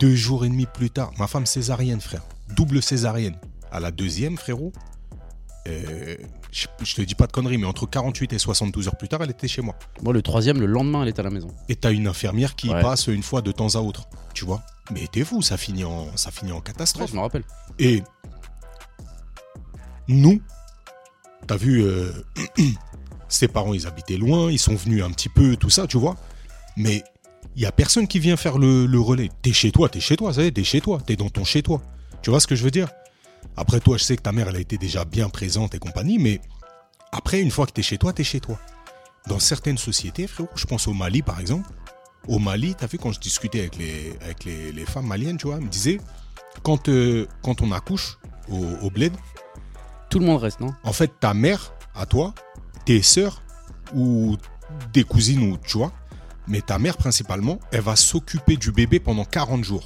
Deux 0.00 0.14
jours 0.14 0.44
et 0.44 0.48
demi 0.48 0.66
plus 0.66 0.90
tard, 0.90 1.12
ma 1.18 1.26
femme 1.26 1.46
césarienne, 1.46 2.00
frère. 2.00 2.22
Double 2.54 2.82
césarienne. 2.82 3.36
À 3.70 3.80
la 3.80 3.90
deuxième, 3.90 4.36
frérot, 4.38 4.72
euh, 5.66 6.16
je, 6.50 6.66
je 6.82 6.94
te 6.94 7.02
dis 7.02 7.14
pas 7.14 7.26
de 7.26 7.32
conneries, 7.32 7.58
mais 7.58 7.66
entre 7.66 7.86
48 7.86 8.32
et 8.32 8.38
72 8.38 8.88
heures 8.88 8.96
plus 8.96 9.08
tard, 9.08 9.20
elle 9.22 9.30
était 9.30 9.48
chez 9.48 9.60
moi. 9.60 9.74
Moi, 10.02 10.12
le 10.14 10.22
troisième, 10.22 10.60
le 10.60 10.66
lendemain, 10.66 11.02
elle 11.02 11.08
est 11.08 11.18
à 11.18 11.22
la 11.22 11.30
maison. 11.30 11.48
Et 11.68 11.76
t'as 11.76 11.92
une 11.92 12.06
infirmière 12.06 12.54
qui 12.56 12.70
Ouais. 12.70 12.80
passe 12.80 13.08
une 13.08 13.22
fois 13.22 13.42
de 13.42 13.52
temps 13.52 13.74
à 13.74 13.78
autre. 13.80 14.08
Tu 14.34 14.44
vois 14.46 14.62
Mais 14.90 15.06
t'es 15.12 15.24
fou, 15.24 15.42
ça 15.42 15.56
finit 15.58 15.84
en, 15.84 16.16
ça 16.16 16.30
finit 16.30 16.52
en 16.52 16.56
Ouais, 16.56 16.62
catastrophe. 16.62 17.10
je 17.10 17.16
me 17.16 17.20
rappelle. 17.20 17.44
Et 17.78 18.02
nous, 20.08 20.40
t'as 21.46 21.56
vu, 21.56 21.82
euh, 21.82 22.10
ses 23.28 23.48
parents, 23.48 23.74
ils 23.74 23.86
habitaient 23.86 24.16
loin, 24.16 24.50
ils 24.50 24.58
sont 24.58 24.74
venus 24.74 25.02
un 25.04 25.10
petit 25.10 25.28
peu, 25.28 25.56
tout 25.56 25.70
ça, 25.70 25.86
tu 25.86 25.98
vois. 25.98 26.16
Mais 26.76 27.02
il 27.56 27.62
y 27.62 27.66
a 27.66 27.72
personne 27.72 28.06
qui 28.06 28.18
vient 28.18 28.36
faire 28.36 28.58
le, 28.58 28.86
le 28.86 29.00
relais. 29.00 29.30
T'es 29.42 29.52
chez 29.52 29.72
toi, 29.72 29.88
t'es 29.88 30.00
chez 30.00 30.16
toi, 30.16 30.32
ça 30.32 30.42
y 30.42 30.46
est, 30.46 30.52
t'es 30.52 30.64
chez 30.64 30.80
toi, 30.80 30.98
t'es 31.04 31.16
dans 31.16 31.28
ton 31.28 31.44
chez 31.44 31.62
toi. 31.62 31.82
Tu 32.22 32.30
vois 32.30 32.40
ce 32.40 32.46
que 32.46 32.54
je 32.54 32.62
veux 32.64 32.70
dire? 32.70 32.88
Après, 33.56 33.80
toi, 33.80 33.96
je 33.96 34.04
sais 34.04 34.16
que 34.16 34.22
ta 34.22 34.32
mère, 34.32 34.48
elle 34.48 34.56
a 34.56 34.60
été 34.60 34.78
déjà 34.78 35.04
bien 35.04 35.28
présente 35.28 35.74
et 35.74 35.78
compagnie, 35.78 36.18
mais 36.18 36.40
après, 37.12 37.40
une 37.40 37.50
fois 37.50 37.66
que 37.66 37.72
t'es 37.72 37.82
chez 37.82 37.98
toi, 37.98 38.12
t'es 38.12 38.24
chez 38.24 38.40
toi. 38.40 38.58
Dans 39.26 39.38
certaines 39.38 39.78
sociétés, 39.78 40.26
frérot, 40.26 40.48
je 40.54 40.64
pense 40.66 40.86
au 40.88 40.92
Mali, 40.92 41.22
par 41.22 41.40
exemple. 41.40 41.68
Au 42.28 42.38
Mali, 42.38 42.74
t'as 42.76 42.86
vu, 42.86 42.98
quand 42.98 43.12
je 43.12 43.20
discutais 43.20 43.60
avec 43.60 43.76
les, 43.76 44.16
avec 44.22 44.44
les, 44.44 44.72
les 44.72 44.84
femmes 44.86 45.06
maliennes, 45.06 45.36
tu 45.38 45.46
vois, 45.46 45.56
elles 45.56 45.64
me 45.64 45.68
disaient, 45.68 45.98
quand, 46.62 46.88
euh, 46.88 47.26
quand 47.42 47.62
on 47.62 47.72
accouche 47.72 48.18
au, 48.50 48.64
au 48.82 48.90
bled, 48.90 49.12
Tout 50.10 50.18
le 50.18 50.26
monde 50.26 50.40
reste, 50.40 50.60
non? 50.60 50.74
en 50.84 50.92
fait, 50.92 51.10
ta 51.20 51.34
mère, 51.34 51.72
à 51.94 52.06
toi, 52.06 52.34
tes 52.84 53.02
sœurs 53.02 53.42
ou 53.94 54.36
des 54.92 55.04
cousines, 55.04 55.42
ou 55.52 55.56
tu 55.58 55.78
vois, 55.78 55.92
mais 56.48 56.60
ta 56.60 56.78
mère 56.78 56.96
principalement, 56.96 57.58
elle 57.72 57.82
va 57.82 57.96
s'occuper 57.96 58.56
du 58.56 58.72
bébé 58.72 59.00
pendant 59.00 59.24
40 59.24 59.64
jours. 59.64 59.84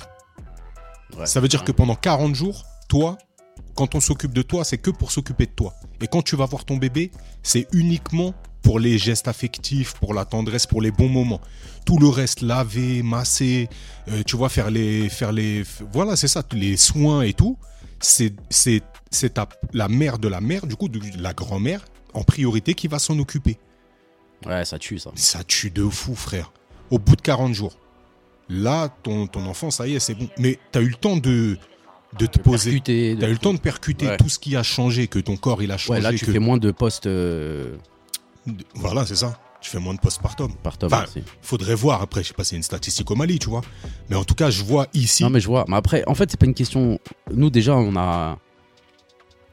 Ouais. 1.18 1.26
Ça 1.26 1.40
veut 1.40 1.48
dire 1.48 1.64
que 1.64 1.72
pendant 1.72 1.94
40 1.94 2.34
jours, 2.34 2.64
toi, 2.88 3.18
quand 3.74 3.94
on 3.94 4.00
s'occupe 4.00 4.32
de 4.32 4.42
toi, 4.42 4.64
c'est 4.64 4.78
que 4.78 4.90
pour 4.90 5.10
s'occuper 5.10 5.46
de 5.46 5.52
toi. 5.52 5.74
Et 6.00 6.06
quand 6.06 6.22
tu 6.22 6.36
vas 6.36 6.46
voir 6.46 6.64
ton 6.64 6.76
bébé, 6.76 7.10
c'est 7.42 7.66
uniquement 7.72 8.34
pour 8.62 8.78
les 8.78 8.96
gestes 8.96 9.28
affectifs, 9.28 9.94
pour 9.94 10.14
la 10.14 10.24
tendresse, 10.24 10.66
pour 10.66 10.80
les 10.80 10.90
bons 10.90 11.08
moments. 11.08 11.40
Tout 11.84 11.98
le 11.98 12.08
reste, 12.08 12.42
laver, 12.42 13.02
masser, 13.02 13.68
euh, 14.08 14.22
tu 14.24 14.36
vois, 14.36 14.48
faire 14.48 14.70
les, 14.70 15.08
faire 15.08 15.32
les, 15.32 15.64
voilà, 15.92 16.16
c'est 16.16 16.28
ça, 16.28 16.42
les 16.52 16.76
soins 16.76 17.22
et 17.22 17.32
tout. 17.32 17.58
C'est, 17.98 18.34
c'est, 18.50 18.82
c'est 19.10 19.38
la 19.72 19.88
mère 19.88 20.18
de 20.18 20.28
la 20.28 20.40
mère, 20.40 20.66
du 20.66 20.76
coup, 20.76 20.88
de 20.88 21.00
la 21.20 21.32
grand-mère, 21.32 21.84
en 22.14 22.22
priorité, 22.22 22.74
qui 22.74 22.88
va 22.88 22.98
s'en 22.98 23.18
occuper. 23.18 23.58
Ouais, 24.46 24.64
ça 24.64 24.78
tue, 24.78 24.98
ça. 24.98 25.10
Ça 25.14 25.44
tue 25.44 25.70
de 25.70 25.84
fou, 25.88 26.14
frère. 26.14 26.52
Au 26.90 26.98
bout 26.98 27.16
de 27.16 27.20
40 27.22 27.54
jours. 27.54 27.76
Là, 28.48 28.88
ton, 29.02 29.26
ton 29.26 29.46
enfant, 29.46 29.70
ça 29.70 29.86
y 29.86 29.94
est, 29.94 29.98
c'est 30.00 30.14
bon. 30.14 30.28
Mais 30.38 30.58
t'as 30.72 30.80
eu 30.82 30.88
le 30.88 30.94
temps 30.94 31.16
de, 31.16 31.56
de 32.18 32.26
te 32.26 32.38
poser. 32.38 32.80
De- 32.80 33.18
T'as 33.20 33.28
eu 33.28 33.32
le 33.32 33.38
temps 33.38 33.54
de 33.54 33.58
percuter 33.60 34.06
Ouais. 34.08 34.16
tout 34.18 34.28
ce 34.28 34.38
qui 34.38 34.56
a 34.56 34.62
changé, 34.62 35.06
que 35.06 35.18
ton 35.18 35.36
corps, 35.36 35.62
il 35.62 35.70
a 35.72 35.78
changé. 35.78 35.98
Ouais, 35.98 36.00
là, 36.02 36.12
tu 36.12 36.26
que- 36.26 36.32
fais 36.32 36.38
moins 36.38 36.58
de 36.58 36.70
postes 36.70 37.06
euh, 37.06 37.76
Voilà, 38.74 39.06
c'est 39.06 39.16
ça. 39.16 39.38
Tu 39.60 39.70
fais 39.70 39.78
moins 39.78 39.94
de 39.94 40.00
postpartum. 40.00 40.52
par 40.56 40.76
tome 40.76 40.92
Enfin. 40.92 41.04
Faudrait 41.40 41.76
voir 41.76 42.02
après, 42.02 42.22
je 42.24 42.28
sais 42.28 42.34
pas 42.34 42.42
si 42.42 42.50
c'est 42.50 42.56
une 42.56 42.64
statistique 42.64 43.08
au 43.10 43.14
Mali, 43.14 43.38
tu 43.38 43.48
vois. 43.48 43.60
Mais 44.10 44.16
en 44.16 44.24
tout 44.24 44.34
cas, 44.34 44.50
je 44.50 44.64
vois 44.64 44.88
ici. 44.92 45.22
Non, 45.22 45.30
mais 45.30 45.38
je 45.40 45.46
vois. 45.46 45.64
Mais 45.68 45.76
après, 45.76 46.02
en 46.08 46.14
fait, 46.16 46.28
c'est 46.30 46.36
pas 46.40 46.46
une 46.46 46.54
question. 46.54 46.98
Nous, 47.32 47.48
déjà, 47.48 47.76
on 47.76 47.94
a. 47.96 48.38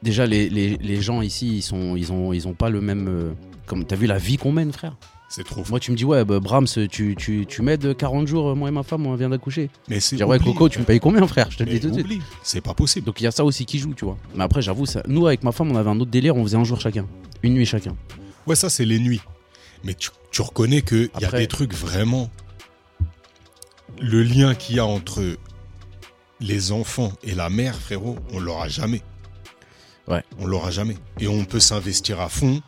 Déjà, 0.02 0.26
les, 0.26 0.50
les, 0.50 0.78
les 0.78 1.02
gens 1.02 1.22
ici, 1.22 1.58
ils, 1.58 1.62
sont, 1.62 1.96
ils, 1.96 2.12
ont, 2.12 2.34
ils 2.34 2.48
ont 2.48 2.54
pas 2.56 2.70
le 2.72 2.82
même. 2.82 3.36
Euh, 3.70 3.76
Comme... 3.76 3.86
T'as 3.86 3.96
vu 3.96 4.08
la 4.08 4.18
vie 4.18 4.38
qu'on 4.38 4.52
mène, 4.52 4.72
frère 4.72 4.96
C'est 5.30 5.44
trop 5.44 5.64
fou. 5.64 5.72
Moi, 5.72 5.80
tu 5.80 5.92
me 5.92 5.96
dis, 5.96 6.06
ouais, 6.06 6.26
bah, 6.26 6.40
Brahms, 6.40 6.68
tu, 6.90 7.16
tu, 7.16 7.46
tu 7.48 7.62
m'aides 7.62 7.96
40 7.96 8.28
jours, 8.28 8.56
moi 8.56 8.70
et 8.70 8.72
ma 8.72 8.84
femme, 8.84 9.06
on 9.06 9.16
vient 9.16 9.30
d'accoucher. 9.30 9.70
Mais 9.88 10.00
c'est. 10.00 10.16
dis, 10.16 10.24
ouais, 10.24 10.40
Coco, 10.40 10.70
tu 10.70 10.80
me 10.80 10.84
payes 10.84 11.00
combien, 11.00 11.26
frère? 11.28 11.52
Je 11.52 11.58
te 11.58 11.64
le 11.64 11.72
dis 11.72 11.80
tout 11.80 11.90
de 11.90 12.02
suite. 12.02 12.22
C'est 12.44 12.62
pas 12.62 12.74
possible. 12.74 13.06
Donc, 13.06 13.22
il 13.22 13.26
y 13.26 13.28
a 13.28 13.32
ça 13.32 13.44
aussi 13.44 13.66
qui 13.66 13.80
joue, 13.80 13.94
tu 13.94 14.06
vois. 14.06 14.18
Mais 14.36 14.44
après, 14.44 14.62
j'avoue, 14.62 14.86
ça... 14.86 15.04
nous, 15.08 15.28
avec 15.28 15.44
ma 15.44 15.52
femme, 15.52 15.72
on 15.72 15.76
avait 15.76 15.90
un 15.90 16.00
autre 16.00 16.12
délire, 16.12 16.36
on 16.36 16.44
faisait 16.44 16.58
un 16.58 16.64
jour 16.64 16.80
chacun. 16.80 17.06
Une 17.44 17.54
nuit 17.54 17.66
chacun. 17.66 17.96
Ouais, 18.48 18.56
ça, 18.56 18.70
c'est 18.70 18.86
les 18.86 19.00
nuits. 19.00 19.22
Mais 19.84 19.94
tu, 19.94 20.10
tu 20.32 20.42
reconnais 20.42 20.82
qu'il 20.82 21.10
y 21.20 21.26
a 21.26 21.32
des 21.32 21.48
trucs 21.48 21.74
vraiment. 21.74 22.30
Le 24.02 24.24
lien 24.24 24.56
qu'il 24.56 24.78
y 24.78 24.80
a 24.80 24.86
entre 24.86 25.38
les 26.40 26.72
enfants 26.72 27.12
et 27.24 27.36
la 27.36 27.50
mère, 27.50 27.76
frérot, 27.76 28.18
on 28.34 28.40
l'aura 28.40 28.68
jamais. 28.68 29.02
Ouais. 30.08 30.24
On 30.40 30.48
l'aura 30.48 30.72
jamais. 30.72 30.98
Et 31.20 31.28
on 31.28 31.46
peut 31.46 31.60
s'investir 31.60 32.20
à 32.20 32.30
fond. 32.30 32.62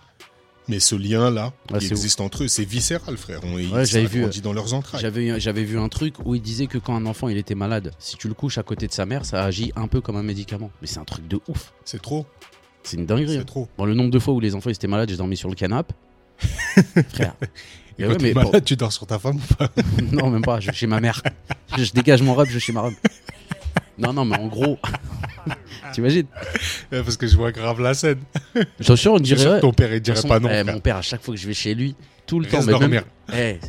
Mais 0.67 0.79
ce 0.79 0.95
lien-là, 0.95 1.53
qui 1.79 1.87
existe 1.87 2.21
entre 2.21 2.43
eux, 2.43 2.47
c'est 2.47 2.63
viscéral, 2.63 3.17
frère. 3.17 3.39
On, 3.43 3.55
Ouais, 3.55 3.85
j'avais 3.85 4.23
a 4.23 4.27
vu, 4.27 4.41
dans 4.41 4.53
leurs 4.53 4.73
entrailles. 4.73 5.01
J'avais 5.01 5.39
j'avais 5.39 5.63
vu 5.63 5.79
un 5.79 5.89
truc 5.89 6.15
où 6.25 6.35
il 6.35 6.41
disait 6.41 6.67
que 6.67 6.77
quand 6.77 6.95
un 6.95 7.05
enfant 7.05 7.27
il 7.27 7.37
était 7.37 7.55
malade, 7.55 7.91
si 7.99 8.15
tu 8.15 8.27
le 8.27 8.33
couches 8.33 8.57
à 8.57 8.63
côté 8.63 8.87
de 8.87 8.93
sa 8.93 9.05
mère, 9.05 9.25
ça 9.25 9.43
agit 9.43 9.71
un 9.75 9.87
peu 9.87 10.01
comme 10.01 10.15
un 10.15 10.23
médicament. 10.23 10.71
Mais 10.81 10.87
c'est 10.87 10.99
un 10.99 11.05
truc 11.05 11.27
de 11.27 11.39
ouf. 11.47 11.73
C'est 11.85 12.01
trop. 12.01 12.25
C'est 12.83 12.97
une 12.97 13.05
dinguerie. 13.05 13.33
C'est 13.33 13.39
hein. 13.39 13.43
trop. 13.45 13.67
Bon, 13.77 13.85
le 13.85 13.93
nombre 13.93 14.11
de 14.11 14.19
fois 14.19 14.33
où 14.33 14.39
les 14.39 14.55
enfants 14.55 14.69
ils 14.69 14.73
étaient 14.73 14.87
malades, 14.87 15.09
j'ai 15.09 15.17
dormi 15.17 15.37
sur 15.37 15.49
le 15.49 15.55
canapé. 15.55 15.93
Frère. 17.09 17.35
Et 17.99 18.03
quand 18.03 18.09
ouais, 18.09 18.17
t'es 18.17 18.23
mais 18.23 18.33
malade, 18.33 18.51
bon. 18.51 18.61
tu 18.61 18.75
dors 18.75 18.91
sur 18.91 19.05
ta 19.05 19.19
femme 19.19 19.37
ou 19.37 19.55
pas? 19.55 19.69
Non, 20.11 20.29
même 20.29 20.41
pas, 20.41 20.59
je 20.59 20.67
vais 20.67 20.73
chez 20.73 20.87
ma 20.87 20.99
mère. 20.99 21.21
Je, 21.77 21.83
je 21.83 21.91
dégage 21.91 22.21
mon 22.21 22.33
rub, 22.33 22.47
je 22.47 22.53
vais 22.53 22.59
chez 22.59 22.73
ma 22.73 22.81
rub. 22.81 22.93
Non, 23.97 24.13
non, 24.13 24.25
mais 24.25 24.37
en 24.37 24.47
gros. 24.47 24.77
T'imagines 25.93 26.27
Parce 26.89 27.17
que 27.17 27.27
je 27.27 27.35
vois 27.35 27.51
grave 27.51 27.81
la 27.81 27.93
scène. 27.93 28.19
J'en 28.79 28.95
suis 28.95 29.03
sûr, 29.03 29.13
on 29.13 29.17
Je 29.17 29.23
dirait. 29.23 29.41
sûr 29.41 29.49
ouais. 29.51 29.55
que 29.57 29.61
ton 29.61 29.73
père, 29.73 29.93
il 29.93 29.99
dirait 30.01 30.15
façon, 30.15 30.27
pas 30.27 30.39
non. 30.39 30.49
eh, 30.51 30.63
mon 30.63 30.79
père, 30.79 30.97
à 30.97 31.01
chaque 31.01 31.21
fois 31.23 31.33
que 31.33 31.39
je 31.39 31.47
vais 31.47 31.53
chez 31.53 31.73
lui, 31.75 31.95
tout 32.25 32.39
le 32.39 32.45
temps. 32.45 32.57
Reste 32.57 32.67
mais 32.67 32.73
même- 32.73 32.81
dormir. 32.81 33.03
Eh, 33.33 33.59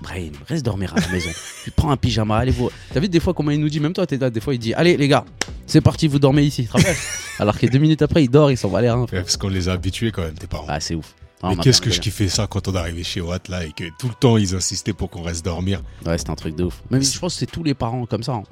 Brahim, 0.00 0.32
reste 0.48 0.64
dormir 0.64 0.92
à 0.96 1.00
la 1.00 1.08
maison. 1.08 1.30
Tu 1.64 1.70
prends 1.70 1.90
un 1.90 1.96
pyjama, 1.96 2.36
allez 2.38 2.52
vous. 2.52 2.70
T'as 2.92 3.00
vu 3.00 3.08
des 3.08 3.18
fois 3.20 3.34
comment 3.34 3.50
il 3.50 3.58
nous 3.60 3.68
dit, 3.68 3.80
même 3.80 3.92
toi 3.94 4.06
t'es 4.06 4.18
là, 4.18 4.28
des 4.30 4.40
fois 4.40 4.54
il 4.54 4.58
dit, 4.58 4.74
allez 4.74 4.96
les 4.96 5.08
gars, 5.08 5.24
c'est 5.66 5.80
parti, 5.80 6.06
vous 6.06 6.18
dormez 6.18 6.42
ici. 6.42 6.68
Alors 7.38 7.58
que 7.58 7.66
deux 7.66 7.78
minutes 7.78 8.02
après, 8.02 8.22
il 8.22 8.28
dort, 8.30 8.50
il 8.50 8.56
s'en 8.58 8.68
va 8.68 8.80
reins. 8.80 9.00
Ouais, 9.00 9.06
Parce 9.22 9.36
qu'on 9.36 9.48
les 9.48 9.68
a 9.68 9.72
habitués 9.72 10.12
quand 10.12 10.22
même, 10.22 10.34
tes 10.34 10.46
parents. 10.46 10.66
Ah, 10.68 10.80
c'est 10.80 10.94
ouf. 10.94 11.14
Ah, 11.42 11.48
Mais 11.50 11.56
m'a 11.56 11.62
qu'est-ce 11.62 11.80
que 11.82 11.90
je 11.90 12.00
kiffais 12.00 12.28
ça 12.28 12.46
quand 12.46 12.68
on 12.68 12.74
arrivait 12.74 13.02
chez 13.04 13.20
Watt 13.20 13.48
là 13.48 13.64
et 13.64 13.72
que 13.72 13.84
tout 13.98 14.08
le 14.08 14.14
temps 14.14 14.36
ils 14.38 14.54
insistaient 14.54 14.92
pour 14.94 15.10
qu'on 15.10 15.22
reste 15.22 15.44
dormir. 15.44 15.82
Ouais, 16.04 16.16
c'était 16.18 16.30
un 16.30 16.34
truc 16.34 16.56
de 16.56 16.64
ouf. 16.64 16.82
Même 16.90 17.02
je 17.02 17.18
pense 17.18 17.34
que 17.34 17.40
c'est 17.40 17.46
tous 17.50 17.62
les 17.64 17.74
parents 17.74 18.06
comme 18.06 18.22
ça. 18.22 18.32
hein. 18.32 18.42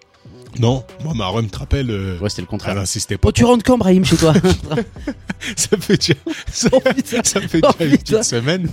Non, 0.60 0.84
moi 1.02 1.14
ma 1.14 1.26
rhum 1.26 1.48
te 1.48 1.58
rappelle, 1.58 1.90
euh, 1.90 2.16
Ouais, 2.20 2.28
c'était 2.30 2.42
le 2.42 2.46
elle 2.46 2.50
contraire. 2.50 2.78
insistait 2.78 3.18
pas. 3.18 3.28
Oh, 3.28 3.32
tu 3.32 3.44
rentres 3.44 3.64
quand, 3.64 3.76
Brahim, 3.76 4.04
chez 4.04 4.16
toi 4.16 4.32
Ça 5.56 5.76
fait 5.78 5.96
déjà, 5.96 6.14
ça, 6.50 6.68
Oh, 6.72 6.80
ça 7.24 7.40
fait 7.40 7.60
Oh, 7.64 7.70
une 7.80 7.90
petite 7.98 8.22
semaine. 8.22 8.68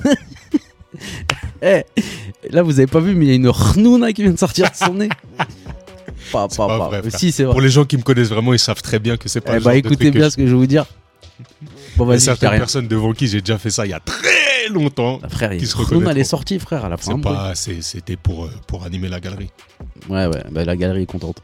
Eh, 1.61 1.83
Là, 2.51 2.63
vous 2.63 2.79
avez 2.79 2.87
pas 2.87 2.99
vu, 2.99 3.15
mais 3.15 3.25
il 3.25 3.29
y 3.29 3.31
a 3.31 3.35
une 3.35 3.47
rnouna 3.49 4.13
qui 4.13 4.23
vient 4.23 4.31
de 4.31 4.37
sortir 4.39 4.69
de 4.69 4.75
son 4.75 4.93
nez. 4.95 5.09
Pas, 6.31 6.47
pas, 6.47 6.47
pas 6.47 6.67
pas. 6.67 6.87
vrai, 6.89 6.99
frère. 7.01 7.19
Si, 7.19 7.31
c'est 7.31 7.43
vrai. 7.43 7.53
Pour 7.53 7.61
les 7.61 7.69
gens 7.69 7.85
qui 7.85 7.97
me 7.97 8.01
connaissent 8.03 8.29
vraiment, 8.29 8.53
ils 8.53 8.59
savent 8.59 8.81
très 8.81 8.99
bien 8.99 9.17
que 9.17 9.27
c'est 9.29 9.41
pas 9.41 9.53
Eh 9.53 9.55
le 9.55 9.59
bah, 9.61 9.71
genre 9.71 9.73
de 9.73 9.87
écoutez 9.87 10.05
truc 10.05 10.13
bien 10.15 10.25
je- 10.25 10.29
ce 10.29 10.37
que 10.37 10.45
je 10.45 10.51
vais 10.51 10.57
vous 10.57 10.67
dire. 10.67 10.85
Bon, 11.97 12.05
Il 12.05 12.07
y 12.07 12.11
a 12.11 12.15
vas-y, 12.15 12.21
certaines 12.21 12.57
personnes 12.57 12.87
devant 12.87 13.13
qui 13.13 13.27
j'ai 13.27 13.41
déjà 13.41 13.57
fait 13.57 13.69
ça 13.69 13.85
il 13.85 13.89
y 13.89 13.93
a 13.93 13.99
très 13.99 14.69
longtemps. 14.69 15.19
Ah, 15.23 15.29
Frère, 15.29 15.57
qui 15.57 15.65
se 15.65 15.73
Rnouna, 15.75 15.85
reconnaîtront. 15.89 16.11
elle 16.11 16.17
est 16.19 16.23
sortie, 16.23 16.59
frère, 16.59 16.85
à 16.85 16.89
la 16.89 16.97
fin. 16.97 17.15
C'est 17.15 17.21
pas, 17.21 17.55
c'est- 17.55 17.81
c'était 17.81 18.15
pour, 18.17 18.45
euh, 18.45 18.51
pour 18.67 18.83
animer 18.85 19.09
la 19.09 19.19
galerie. 19.19 19.49
Ouais, 20.09 20.25
ouais, 20.27 20.43
bah, 20.51 20.65
la 20.65 20.75
galerie 20.75 21.03
est 21.03 21.05
contente. 21.05 21.41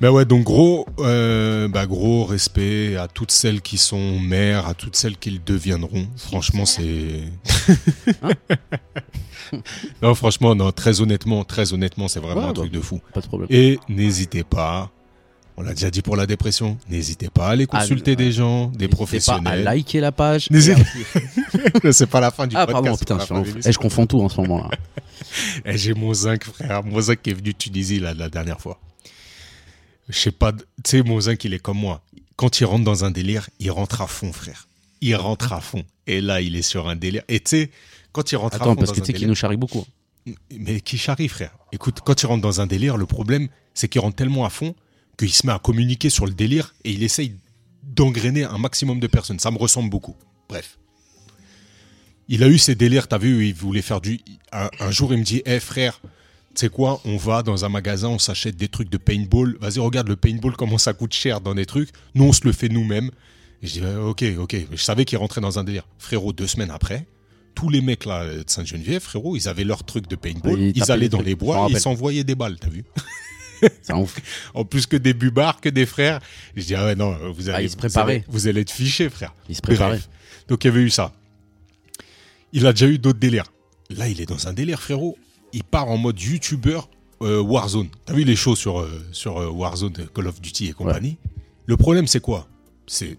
Ben 0.00 0.10
ouais, 0.10 0.24
donc 0.24 0.44
gros, 0.44 0.86
euh, 1.00 1.66
bah 1.66 1.86
gros 1.86 2.24
respect 2.24 2.96
à 2.96 3.08
toutes 3.08 3.32
celles 3.32 3.60
qui 3.60 3.78
sont 3.78 4.20
mères, 4.20 4.68
à 4.68 4.74
toutes 4.74 4.94
celles 4.94 5.16
qui 5.16 5.30
le 5.30 5.40
deviendront. 5.44 6.06
Franchement, 6.16 6.66
c'est. 6.66 7.22
Hein 8.22 8.30
non, 10.02 10.14
franchement, 10.14 10.54
non, 10.54 10.70
très 10.70 11.00
honnêtement, 11.00 11.42
très 11.44 11.72
honnêtement, 11.72 12.06
c'est 12.06 12.20
vraiment 12.20 12.42
Ouais, 12.42 12.46
un 12.46 12.52
bah. 12.52 12.60
truc 12.60 12.70
de 12.72 12.80
fou. 12.80 13.00
Pas 13.12 13.20
de 13.20 13.26
problème. 13.26 13.48
Et 13.50 13.80
n'hésitez 13.88 14.44
pas, 14.44 14.90
on 15.58 15.62
l'a 15.62 15.74
déjà 15.74 15.90
dit 15.90 16.02
pour 16.02 16.14
la 16.14 16.24
dépression, 16.26 16.78
n'hésitez 16.88 17.30
pas 17.30 17.48
à 17.48 17.50
aller 17.50 17.66
consulter 17.66 18.12
Ah, 18.12 18.14
des 18.14 18.30
gens, 18.30 18.66
des 18.66 18.72
N'hésitez 18.76 18.88
professionnels. 18.88 19.42
pas 19.64 19.70
à 19.70 19.74
liker 19.74 19.98
la 20.00 20.12
page. 20.12 20.48
N'hésitez- 20.50 20.80
aussi- 20.80 21.92
c'est 21.92 22.06
pas 22.06 22.20
la 22.20 22.30
fin 22.30 22.46
du 22.46 22.54
Ah, 22.56 22.64
podcast. 22.64 22.72
pardon, 22.84 22.92
c'est 22.96 22.98
putain, 23.00 23.16
pas 23.16 23.20
je, 23.22 23.50
suis 23.50 23.58
en. 23.58 23.60
Eh, 23.68 23.72
je 23.72 23.78
confonds 23.78 24.06
tout 24.06 24.20
en 24.20 24.28
ce 24.28 24.40
moment-là. 24.42 24.70
Eh, 25.64 25.76
J'ai 25.76 25.94
mon 25.94 26.14
zinc, 26.14 26.44
frère. 26.44 26.84
Mon 26.84 27.00
zinc 27.00 27.20
qui 27.20 27.30
est 27.30 27.34
venu 27.34 27.52
de 27.52 27.58
Tunisie 27.58 27.98
là, 27.98 28.14
la 28.14 28.28
dernière 28.30 28.60
fois. 28.60 28.80
Je 30.08 30.16
sais 30.18 30.30
pas, 30.30 30.52
tu 30.52 30.62
sais, 30.86 31.02
mon 31.02 31.20
zinc, 31.20 31.42
il 31.44 31.52
est 31.54 31.58
comme 31.58 31.76
moi. 31.78 32.02
Quand 32.36 32.60
il 32.60 32.64
rentre 32.64 32.84
dans 32.84 33.04
un 33.04 33.10
délire, 33.10 33.50
il 33.58 33.70
rentre 33.72 34.00
à 34.00 34.06
fond, 34.06 34.32
frère. 34.32 34.68
Il 35.00 35.16
rentre 35.16 35.52
à 35.52 35.60
fond. 35.60 35.82
Et 36.06 36.20
là, 36.20 36.40
il 36.40 36.54
est 36.56 36.62
sur 36.62 36.88
un 36.88 36.94
délire. 36.96 37.22
Et 37.28 37.40
tu 37.40 37.50
sais, 37.50 37.70
quand 38.12 38.30
il 38.32 38.36
rentre 38.36 38.54
à 38.54 38.56
Attends, 38.56 38.70
fond 38.70 38.76
parce 38.76 38.90
dans 38.90 38.94
que 38.94 39.00
tu 39.00 39.06
sais 39.06 39.12
qu'il 39.12 39.26
nous 39.28 39.34
charrie 39.34 39.56
beaucoup. 39.56 39.84
Mais 40.56 40.80
qui 40.80 40.96
charrie, 40.98 41.28
frère? 41.28 41.50
Écoute, 41.72 41.98
quand 42.04 42.22
il 42.22 42.26
rentre 42.26 42.42
dans 42.42 42.60
un 42.60 42.66
délire, 42.66 42.96
le 42.96 43.06
problème, 43.06 43.48
c'est 43.74 43.88
qu'il 43.88 44.00
rentre 44.00 44.16
tellement 44.16 44.44
à 44.44 44.50
fond 44.50 44.74
qu'il 45.18 45.32
se 45.32 45.46
met 45.46 45.52
à 45.52 45.58
communiquer 45.58 46.08
sur 46.10 46.26
le 46.26 46.32
délire 46.32 46.74
et 46.84 46.92
il 46.92 47.02
essaye 47.02 47.34
d'engrainer 47.82 48.44
un 48.44 48.58
maximum 48.58 49.00
de 49.00 49.06
personnes. 49.06 49.38
Ça 49.38 49.50
me 49.50 49.58
ressemble 49.58 49.90
beaucoup. 49.90 50.16
Bref. 50.48 50.78
Il 52.28 52.44
a 52.44 52.48
eu 52.48 52.58
ces 52.58 52.74
délires, 52.74 53.08
t'as 53.08 53.18
vu, 53.18 53.36
où 53.36 53.40
il 53.40 53.54
voulait 53.54 53.82
faire 53.82 54.00
du. 54.00 54.20
Un, 54.52 54.70
un 54.80 54.90
jour, 54.90 55.12
il 55.12 55.18
me 55.18 55.24
dit, 55.24 55.42
hé 55.46 55.60
frère, 55.60 56.00
tu 56.54 56.60
sais 56.60 56.68
quoi, 56.68 57.00
on 57.04 57.16
va 57.16 57.42
dans 57.42 57.64
un 57.64 57.68
magasin, 57.68 58.08
on 58.08 58.18
s'achète 58.18 58.56
des 58.56 58.68
trucs 58.68 58.90
de 58.90 58.98
paintball. 58.98 59.56
Vas-y, 59.60 59.78
regarde 59.78 60.08
le 60.08 60.16
paintball, 60.16 60.54
comment 60.56 60.78
ça 60.78 60.92
coûte 60.92 61.14
cher 61.14 61.40
dans 61.40 61.54
des 61.54 61.66
trucs. 61.66 61.90
Nous, 62.14 62.24
on 62.24 62.32
se 62.32 62.44
le 62.44 62.52
fait 62.52 62.68
nous-mêmes. 62.68 63.10
Et 63.62 63.66
je 63.66 63.72
dis, 63.74 63.80
Ouais, 63.80 63.96
ok, 63.96 64.24
ok. 64.38 64.56
Je 64.72 64.82
savais 64.82 65.04
qu'il 65.04 65.18
rentrait 65.18 65.40
dans 65.40 65.58
un 65.58 65.64
délire. 65.64 65.86
Frérot, 65.98 66.32
deux 66.32 66.46
semaines 66.46 66.70
après, 66.70 67.06
tous 67.54 67.70
les 67.70 67.80
mecs 67.80 68.04
là 68.04 68.24
de 68.26 68.44
Sainte-Geneviève, 68.46 69.02
frérot, 69.02 69.36
ils 69.36 69.48
avaient 69.48 69.64
leur 69.64 69.82
truc 69.82 70.06
de 70.06 70.14
paintball. 70.14 70.60
Ils 70.60 70.76
Ils, 70.76 70.92
allaient 70.92 71.08
dans 71.08 71.22
les 71.22 71.34
bois, 71.34 71.66
ils 71.70 71.80
s'envoyaient 71.80 72.24
des 72.24 72.34
balles, 72.36 72.56
t'as 72.60 72.68
vu 72.68 72.84
C'est 73.82 73.92
un 73.92 73.98
ouf. 73.98 74.16
En 74.54 74.64
plus 74.64 74.86
que 74.86 74.96
des 74.96 75.14
bubards, 75.14 75.60
que 75.60 75.68
des 75.68 75.86
frères. 75.86 76.20
Je 76.56 76.64
dis, 76.64 76.74
ah 76.74 76.84
ouais, 76.86 76.94
non, 76.94 77.16
vous 77.32 77.48
allez, 77.48 77.64
Ah, 77.66 77.76
vous 77.88 77.98
allez- 78.12 78.24
Vous 78.28 78.46
allez 78.48 78.60
être 78.62 78.70
fichés, 78.70 79.08
frère. 79.10 79.34
Il 79.48 79.56
se 79.56 79.60
préparait. 79.62 79.96
Bref. 79.96 80.08
Donc 80.48 80.64
il 80.64 80.68
y 80.68 80.70
avait 80.70 80.80
eu 80.82 80.90
ça. 80.90 81.12
Il 82.52 82.66
a 82.66 82.72
déjà 82.72 82.86
eu 82.86 82.98
d'autres 82.98 83.18
délires. 83.18 83.52
Là, 83.90 84.08
il 84.08 84.20
est 84.20 84.26
dans 84.26 84.48
un 84.48 84.52
délire, 84.52 84.80
frérot. 84.80 85.16
Il 85.52 85.64
part 85.64 85.88
en 85.88 85.96
mode 85.96 86.20
youtubeur 86.20 86.88
euh, 87.22 87.40
Warzone. 87.40 87.88
T'as 88.04 88.12
vu 88.14 88.24
les 88.24 88.36
shows 88.36 88.56
sur, 88.56 88.80
euh, 88.80 89.06
sur 89.12 89.38
euh, 89.38 89.48
Warzone, 89.48 89.92
Call 90.14 90.26
of 90.26 90.40
Duty 90.40 90.66
et 90.68 90.72
compagnie? 90.72 91.16
Le 91.66 91.76
problème, 91.76 92.06
c'est 92.06 92.20
quoi? 92.20 92.48
C'est. 92.86 93.16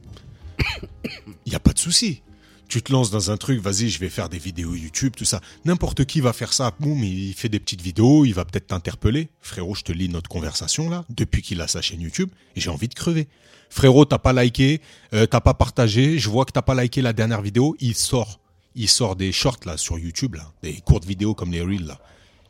Il 1.46 1.50
n'y 1.50 1.56
a 1.56 1.60
pas 1.60 1.74
de 1.74 1.80
souci. 1.80 2.22
Tu 2.70 2.84
te 2.84 2.94
lances 2.94 3.10
dans 3.10 3.32
un 3.32 3.38
truc, 3.38 3.60
vas-y, 3.60 3.90
je 3.90 3.98
vais 3.98 4.10
faire 4.10 4.30
des 4.30 4.38
vidéos 4.38 4.76
YouTube, 4.76 5.14
tout 5.18 5.26
ça. 5.26 5.42
N'importe 5.66 6.06
qui 6.06 6.22
va 6.22 6.34
faire 6.34 6.54
ça. 6.54 6.72
Boum, 6.80 7.04
il 7.04 7.34
fait 7.34 7.50
des 7.50 7.60
petites 7.60 7.82
vidéos, 7.82 8.26
il 8.26 8.36
va 8.36 8.46
peut-être 8.46 8.68
t'interpeller. 8.68 9.30
Frérot, 9.42 9.74
je 9.74 9.82
te 9.82 9.92
lis 9.92 10.08
notre 10.08 10.30
conversation 10.30 10.88
là, 10.88 11.04
depuis 11.10 11.42
qu'il 11.42 11.62
a 11.62 11.68
sa 11.68 11.82
chaîne 11.82 12.00
YouTube, 12.00 12.30
j'ai 12.56 12.70
envie 12.70 12.88
de 12.88 12.94
crever. 12.94 13.28
Frérot, 13.72 14.06
t'as 14.06 14.20
pas 14.20 14.34
liké, 14.34 14.82
euh, 15.16 15.26
t'as 15.26 15.42
pas 15.42 15.56
partagé, 15.56 16.20
je 16.20 16.30
vois 16.30 16.46
que 16.46 16.52
t'as 16.52 16.62
pas 16.62 16.80
liké 16.80 17.02
la 17.02 17.12
dernière 17.12 17.42
vidéo, 17.42 17.76
il 17.80 17.96
sort. 17.96 18.40
Il 18.76 18.88
sort 18.88 19.16
des 19.16 19.32
shorts 19.32 19.66
là 19.66 19.76
sur 19.76 19.98
YouTube, 19.98 20.36
là, 20.36 20.54
des 20.62 20.74
courtes 20.82 21.06
vidéos 21.06 21.34
comme 21.34 21.52
les 21.52 21.62
Reels 21.62 21.88
là. 21.88 22.00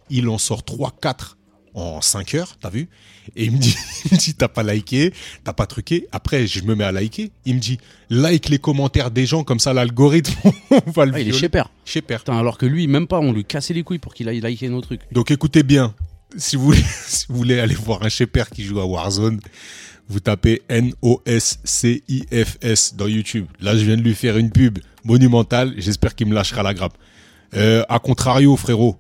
Il 0.09 0.27
en 0.27 0.37
sort 0.37 0.63
3-4 0.63 1.37
en 1.73 2.01
5 2.01 2.35
heures, 2.35 2.55
t'as 2.59 2.69
vu? 2.69 2.89
Et 3.35 3.45
il 3.45 3.51
me 3.51 3.57
dit, 3.57 3.75
il 4.05 4.13
me 4.13 4.17
dit 4.17 4.33
t'as 4.33 4.47
pas 4.47 4.63
liké, 4.63 5.13
t'as 5.43 5.53
pas 5.53 5.65
truqué. 5.65 6.07
Après, 6.11 6.47
je 6.47 6.63
me 6.63 6.75
mets 6.75 6.83
à 6.83 6.91
liker. 6.91 7.31
Il 7.45 7.55
me 7.55 7.59
dit, 7.59 7.77
like 8.09 8.49
les 8.49 8.59
commentaires 8.59 9.11
des 9.11 9.25
gens, 9.25 9.43
comme 9.43 9.59
ça 9.59 9.73
l'algorithme, 9.73 10.33
on 10.71 10.91
va 10.91 11.05
le 11.05 11.13
Ah, 11.15 11.19
il 11.19 11.29
est 11.29 11.33
chez 11.33 11.49
père. 11.49 11.69
Chez 11.85 12.01
père. 12.01 12.19
Putain, 12.19 12.37
alors 12.37 12.57
que 12.57 12.65
lui, 12.65 12.87
même 12.87 13.07
pas, 13.07 13.19
on 13.19 13.31
lui 13.31 13.45
cassait 13.45 13.73
les 13.73 13.83
couilles 13.83 13.99
pour 13.99 14.13
qu'il 14.13 14.27
aille 14.29 14.39
liker 14.41 14.69
nos 14.69 14.81
trucs. 14.81 15.01
Donc 15.11 15.31
écoutez 15.31 15.63
bien, 15.63 15.93
si 16.37 16.55
vous 16.55 16.65
voulez, 16.65 16.83
si 17.07 17.25
vous 17.29 17.35
voulez 17.35 17.59
aller 17.59 17.75
voir 17.75 18.01
un 18.03 18.09
père 18.25 18.49
qui 18.49 18.63
joue 18.63 18.79
à 18.79 18.85
Warzone, 18.85 19.39
vous 20.07 20.19
tapez 20.19 20.61
N-O-S-C-I-F-S 20.69 21.65
dans 22.95 23.07
YouTube. 23.07 23.45
Là, 23.61 23.77
je 23.77 23.85
viens 23.85 23.95
de 23.95 24.01
lui 24.01 24.15
faire 24.15 24.37
une 24.37 24.49
pub 24.51 24.79
monumentale. 25.03 25.75
J'espère 25.77 26.15
qu'il 26.15 26.25
me 26.27 26.33
lâchera 26.33 26.63
la 26.63 26.73
grappe. 26.73 26.97
Euh, 27.55 27.83
à 27.89 27.99
contrario, 27.99 28.55
frérot, 28.55 28.97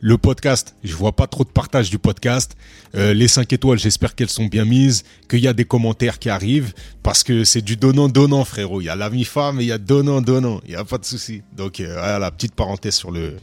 le 0.00 0.16
podcast, 0.16 0.76
je 0.84 0.94
vois 0.94 1.14
pas 1.16 1.26
trop 1.26 1.44
de 1.44 1.48
partage 1.48 1.90
du 1.90 1.98
podcast. 1.98 2.56
Euh, 2.94 3.12
les 3.14 3.28
5 3.28 3.52
étoiles, 3.52 3.78
j'espère 3.78 4.14
qu'elles 4.14 4.30
sont 4.30 4.46
bien 4.46 4.64
mises, 4.64 5.04
qu'il 5.28 5.40
y 5.40 5.48
a 5.48 5.52
des 5.52 5.64
commentaires 5.64 6.18
qui 6.18 6.30
arrivent, 6.30 6.72
parce 7.02 7.24
que 7.24 7.44
c'est 7.44 7.62
du 7.62 7.76
donnant-donnant, 7.76 8.44
frérot. 8.44 8.80
Il 8.80 8.84
y 8.84 8.88
a 8.88 8.96
l'ami 8.96 9.24
femme 9.24 9.60
et 9.60 9.64
il 9.64 9.68
y 9.68 9.72
a 9.72 9.78
donnant-donnant. 9.78 10.60
Il 10.66 10.72
y 10.72 10.76
a 10.76 10.84
pas 10.84 10.98
de 10.98 11.04
souci. 11.04 11.42
Donc, 11.56 11.80
euh, 11.80 11.94
voilà, 11.94 12.30
petite 12.30 12.54
parenthèse 12.54 12.94
sur 12.94 13.10
le, 13.10 13.36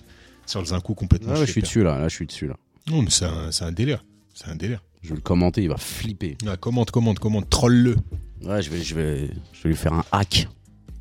sur 0.45 0.61
le 0.61 0.65
Zinkou 0.65 0.93
complètement. 0.93 1.33
Ah 1.35 1.45
je 1.45 1.51
suis 1.51 1.61
dessus 1.61 1.83
là, 1.83 1.99
là, 1.99 2.07
je 2.07 2.15
suis 2.15 2.25
dessus 2.25 2.47
là. 2.47 2.55
Non, 2.89 3.01
mais 3.01 3.09
c'est 3.09 3.25
un, 3.25 3.49
un 3.61 3.71
délire. 3.71 4.05
C'est 4.33 4.47
un 4.47 4.55
délire. 4.55 4.81
Je 5.01 5.09
vais 5.09 5.15
le 5.15 5.21
commenter, 5.21 5.61
il 5.61 5.69
va 5.69 5.77
flipper. 5.77 6.37
Ah, 6.47 6.57
commente, 6.57 6.89
commente, 6.91 7.19
commente, 7.19 7.49
troll-le. 7.49 7.95
Ouais, 8.43 8.61
je 8.61 8.69
vais, 8.69 8.81
je 8.81 8.95
vais, 8.95 9.29
je 9.53 9.63
vais 9.63 9.69
lui 9.69 9.75
faire 9.75 9.93
un 9.93 10.03
hack. 10.11 10.47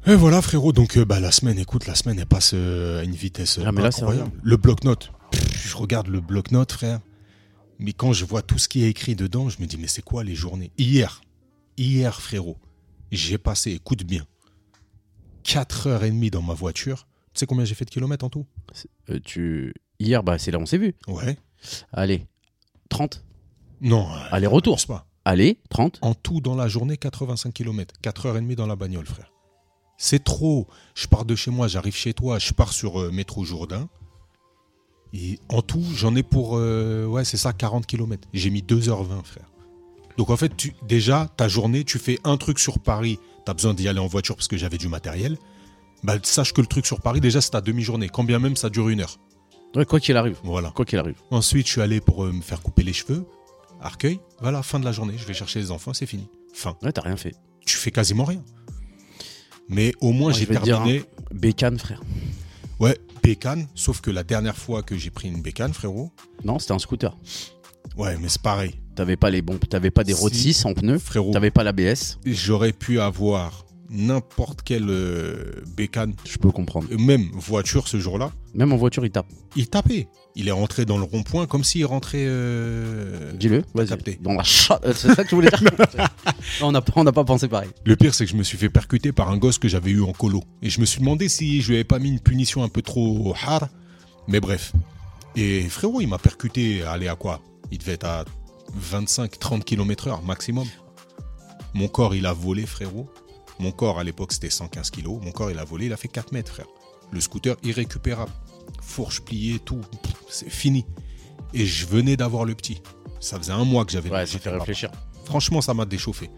Et 0.06 0.14
voilà, 0.14 0.42
frérot. 0.42 0.72
Donc, 0.72 0.98
euh, 0.98 1.04
bah, 1.04 1.18
la 1.18 1.32
semaine, 1.32 1.58
écoute, 1.58 1.86
la 1.86 1.94
semaine, 1.94 2.18
elle 2.18 2.26
passe 2.26 2.52
euh, 2.54 3.00
à 3.00 3.04
une 3.04 3.14
vitesse 3.14 3.58
Ah, 3.64 3.72
mais 3.72 3.82
là, 3.82 3.90
c'est 3.90 4.02
incroyable. 4.02 4.32
Le 4.42 4.56
bloc-notes. 4.56 5.10
Je 5.32 5.76
regarde 5.76 6.08
le 6.08 6.20
bloc-notes, 6.20 6.72
frère. 6.72 7.00
Mais 7.78 7.92
quand 7.92 8.12
je 8.12 8.24
vois 8.24 8.42
tout 8.42 8.58
ce 8.58 8.68
qui 8.68 8.84
est 8.84 8.90
écrit 8.90 9.16
dedans, 9.16 9.48
je 9.48 9.60
me 9.60 9.66
dis, 9.66 9.78
mais 9.78 9.88
c'est 9.88 10.02
quoi 10.02 10.22
les 10.22 10.34
journées? 10.34 10.70
Hier, 10.78 11.22
hier, 11.76 12.20
frérot, 12.20 12.58
j'ai 13.10 13.38
passé, 13.38 13.72
écoute 13.72 14.04
bien, 14.04 14.26
4h30 15.44 16.30
dans 16.30 16.42
ma 16.42 16.54
voiture. 16.54 17.06
Tu 17.32 17.40
sais 17.40 17.46
combien 17.46 17.64
j'ai 17.64 17.74
fait 17.74 17.84
de 17.84 17.90
kilomètres 17.90 18.24
en 18.24 18.30
tout? 18.30 18.46
Euh, 19.10 19.18
tu... 19.24 19.74
Hier, 19.98 20.22
bah, 20.22 20.38
c'est 20.38 20.50
là, 20.50 20.58
on 20.58 20.66
s'est 20.66 20.78
vu. 20.78 20.94
Ouais. 21.08 21.36
Allez, 21.92 22.26
30. 22.90 23.24
Non. 23.80 24.06
Aller-retour. 24.30 24.74
pense 24.74 24.86
pas. 24.86 25.06
Allez, 25.24 25.58
30. 25.70 25.98
En 26.02 26.14
tout, 26.14 26.40
dans 26.40 26.54
la 26.54 26.68
journée, 26.68 26.96
85 26.96 27.52
km. 27.52 27.94
4h30 28.02 28.54
dans 28.54 28.66
la 28.66 28.76
bagnole, 28.76 29.06
frère. 29.06 29.33
C'est 29.96 30.22
trop. 30.22 30.66
Je 30.94 31.06
pars 31.06 31.24
de 31.24 31.34
chez 31.34 31.50
moi, 31.50 31.68
j'arrive 31.68 31.94
chez 31.94 32.14
toi, 32.14 32.38
je 32.38 32.52
pars 32.52 32.72
sur 32.72 33.00
euh, 33.00 33.10
métro 33.10 33.44
Jourdain. 33.44 33.88
Et 35.12 35.38
en 35.48 35.62
tout, 35.62 35.84
j'en 35.94 36.16
ai 36.16 36.24
pour, 36.24 36.56
euh, 36.58 37.06
ouais, 37.06 37.24
c'est 37.24 37.36
ça, 37.36 37.52
40 37.52 37.86
km. 37.86 38.28
J'ai 38.32 38.50
mis 38.50 38.62
2h20, 38.62 39.22
frère. 39.24 39.48
Donc 40.16 40.30
en 40.30 40.36
fait, 40.36 40.56
tu, 40.56 40.74
déjà, 40.82 41.30
ta 41.36 41.48
journée, 41.48 41.84
tu 41.84 41.98
fais 41.98 42.18
un 42.24 42.36
truc 42.36 42.58
sur 42.58 42.78
Paris. 42.80 43.18
Tu 43.44 43.50
as 43.50 43.54
besoin 43.54 43.74
d'y 43.74 43.88
aller 43.88 44.00
en 44.00 44.06
voiture 44.06 44.34
parce 44.34 44.48
que 44.48 44.56
j'avais 44.56 44.78
du 44.78 44.88
matériel. 44.88 45.38
Bah, 46.02 46.16
sache 46.22 46.52
que 46.52 46.60
le 46.60 46.66
truc 46.66 46.84
sur 46.84 47.00
Paris, 47.00 47.20
déjà, 47.20 47.40
c'est 47.40 47.54
à 47.54 47.60
demi-journée. 47.60 48.08
Quand 48.08 48.24
bien 48.24 48.38
même, 48.38 48.56
ça 48.56 48.70
dure 48.70 48.88
une 48.88 49.00
heure. 49.00 49.18
Ouais, 49.74 49.86
quoi 49.86 50.00
qu'il 50.00 50.16
arrive. 50.16 50.38
Voilà. 50.44 50.70
Quoi 50.70 50.84
qu'il 50.84 50.98
arrive. 50.98 51.16
Ensuite, 51.30 51.66
je 51.66 51.72
suis 51.72 51.80
allé 51.80 52.00
pour 52.00 52.24
euh, 52.24 52.32
me 52.32 52.42
faire 52.42 52.60
couper 52.60 52.82
les 52.82 52.92
cheveux. 52.92 53.24
Arcueil. 53.80 54.20
Voilà, 54.40 54.62
fin 54.62 54.78
de 54.78 54.84
la 54.84 54.92
journée. 54.92 55.14
Je 55.16 55.26
vais 55.26 55.34
chercher 55.34 55.60
les 55.60 55.70
enfants, 55.70 55.94
c'est 55.94 56.06
fini. 56.06 56.28
Fin. 56.52 56.76
Ouais, 56.82 56.92
t'as 56.92 57.02
rien 57.02 57.16
fait. 57.16 57.34
Tu 57.64 57.76
fais 57.76 57.90
quasiment 57.90 58.24
rien. 58.24 58.42
Mais 59.68 59.92
au 60.00 60.12
moins, 60.12 60.30
Moi, 60.30 60.38
j'ai 60.38 60.46
dire, 60.46 60.62
terminé. 60.62 61.02
Bécane, 61.32 61.78
frère. 61.78 62.02
Ouais, 62.78 62.98
bécane. 63.22 63.66
Sauf 63.74 64.00
que 64.00 64.10
la 64.10 64.22
dernière 64.24 64.56
fois 64.56 64.82
que 64.82 64.96
j'ai 64.96 65.10
pris 65.10 65.28
une 65.28 65.42
bécane, 65.42 65.72
frérot. 65.72 66.10
Non, 66.44 66.58
c'était 66.58 66.72
un 66.72 66.78
scooter. 66.78 67.16
Ouais, 67.96 68.16
mais 68.20 68.28
c'est 68.28 68.42
pareil. 68.42 68.74
T'avais 68.94 69.16
pas 69.16 69.30
les 69.30 69.42
bons, 69.42 69.58
t'avais 69.58 69.90
pas 69.90 70.04
des 70.04 70.12
road 70.12 70.32
Si. 70.32 70.54
6 70.54 70.64
en 70.66 70.74
pneus, 70.74 70.98
Frérot, 70.98 71.32
t'avais 71.32 71.50
pas 71.50 71.64
l'ABS. 71.64 72.18
j'aurais 72.24 72.72
pu 72.72 73.00
avoir 73.00 73.64
n'importe 73.90 74.62
quelle 74.62 74.88
euh, 74.88 75.52
bécane, 75.76 76.14
Je 76.24 76.38
peux 76.38 76.50
comprendre. 76.50 76.88
même 76.98 77.28
voiture 77.34 77.86
ce 77.88 77.98
jour-là. 77.98 78.32
Même 78.54 78.72
en 78.72 78.76
voiture, 78.76 79.04
il 79.04 79.10
tape. 79.10 79.26
Il 79.56 79.68
tapait. 79.68 80.08
Il 80.36 80.48
est 80.48 80.52
rentré 80.52 80.84
dans 80.84 80.96
le 80.96 81.04
rond-point 81.04 81.46
comme 81.46 81.62
s'il 81.64 81.84
rentrait. 81.86 82.24
euh, 82.26 83.32
Dis-le, 83.34 83.62
vas-y. 83.74 84.16
Dans 84.20 84.32
la 84.32 84.42
chatte. 84.42 84.84
euh, 84.84 84.92
C'est 84.96 85.14
ça 85.14 85.22
que 85.22 85.30
je 85.30 85.34
voulais 85.34 85.48
dire? 85.50 85.70
On 86.62 86.72
n'a 86.72 86.80
pas, 86.80 86.92
on 86.96 87.04
n'a 87.04 87.12
pas 87.12 87.24
pensé 87.24 87.46
pareil. 87.48 87.70
Le 87.84 87.96
pire, 87.96 88.14
c'est 88.14 88.24
que 88.26 88.30
je 88.30 88.36
me 88.36 88.42
suis 88.42 88.58
fait 88.58 88.68
percuter 88.68 89.12
par 89.12 89.30
un 89.30 89.36
gosse 89.36 89.58
que 89.58 89.68
j'avais 89.68 89.90
eu 89.92 90.02
en 90.02 90.12
colo. 90.12 90.42
Et 90.62 90.70
je 90.70 90.80
me 90.80 90.84
suis 90.86 90.98
demandé 91.00 91.28
si 91.28 91.60
je 91.62 91.68
lui 91.68 91.74
avais 91.76 91.84
pas 91.84 91.98
mis 91.98 92.08
une 92.10 92.20
punition 92.20 92.62
un 92.64 92.68
peu 92.68 92.82
trop 92.82 93.34
hard. 93.46 93.68
Mais 94.28 94.40
bref. 94.40 94.72
Et 95.36 95.62
frérot, 95.68 96.00
il 96.00 96.06
m'a 96.08 96.18
percuté, 96.18 96.82
allez, 96.82 97.08
à 97.08 97.16
quoi? 97.16 97.40
Il 97.70 97.78
devait 97.78 97.92
être 97.92 98.04
à 98.04 98.24
25-30 98.92 99.62
km 99.62 100.08
heure 100.08 100.22
maximum. 100.22 100.66
Mon 101.74 101.88
corps, 101.88 102.14
il 102.14 102.26
a 102.26 102.32
volé, 102.32 102.66
frérot. 102.66 103.08
Mon 103.58 103.72
corps, 103.72 103.98
à 103.98 104.04
l'époque, 104.04 104.32
c'était 104.32 104.50
115 104.50 104.90
kg. 104.90 105.06
Mon 105.06 105.30
corps, 105.32 105.50
il 105.50 105.58
a 105.58 105.64
volé, 105.64 105.86
il 105.86 105.92
a 105.92 105.96
fait 105.96 106.08
4 106.08 106.32
mètres, 106.32 106.52
frère. 106.52 106.66
Le 107.10 107.20
scooter, 107.20 107.56
irrécupérable. 107.62 108.32
Fourche 108.82 109.20
pliée, 109.22 109.58
tout. 109.58 109.80
C'est 110.28 110.50
fini. 110.50 110.84
Et 111.52 111.64
je 111.64 111.86
venais 111.86 112.16
d'avoir 112.16 112.44
le 112.44 112.54
petit. 112.54 112.82
Ça 113.20 113.38
faisait 113.38 113.52
un 113.52 113.64
mois 113.64 113.84
que 113.84 113.92
j'avais 113.92 114.10
Ouais, 114.10 114.20
le 114.20 114.26
ça 114.26 114.38
petit, 114.38 114.44
fait 114.44 114.50
réfléchir. 114.50 114.90
Franchement, 115.24 115.60
ça 115.60 115.72
m'a 115.74 115.84
déchauffé. 115.84 116.30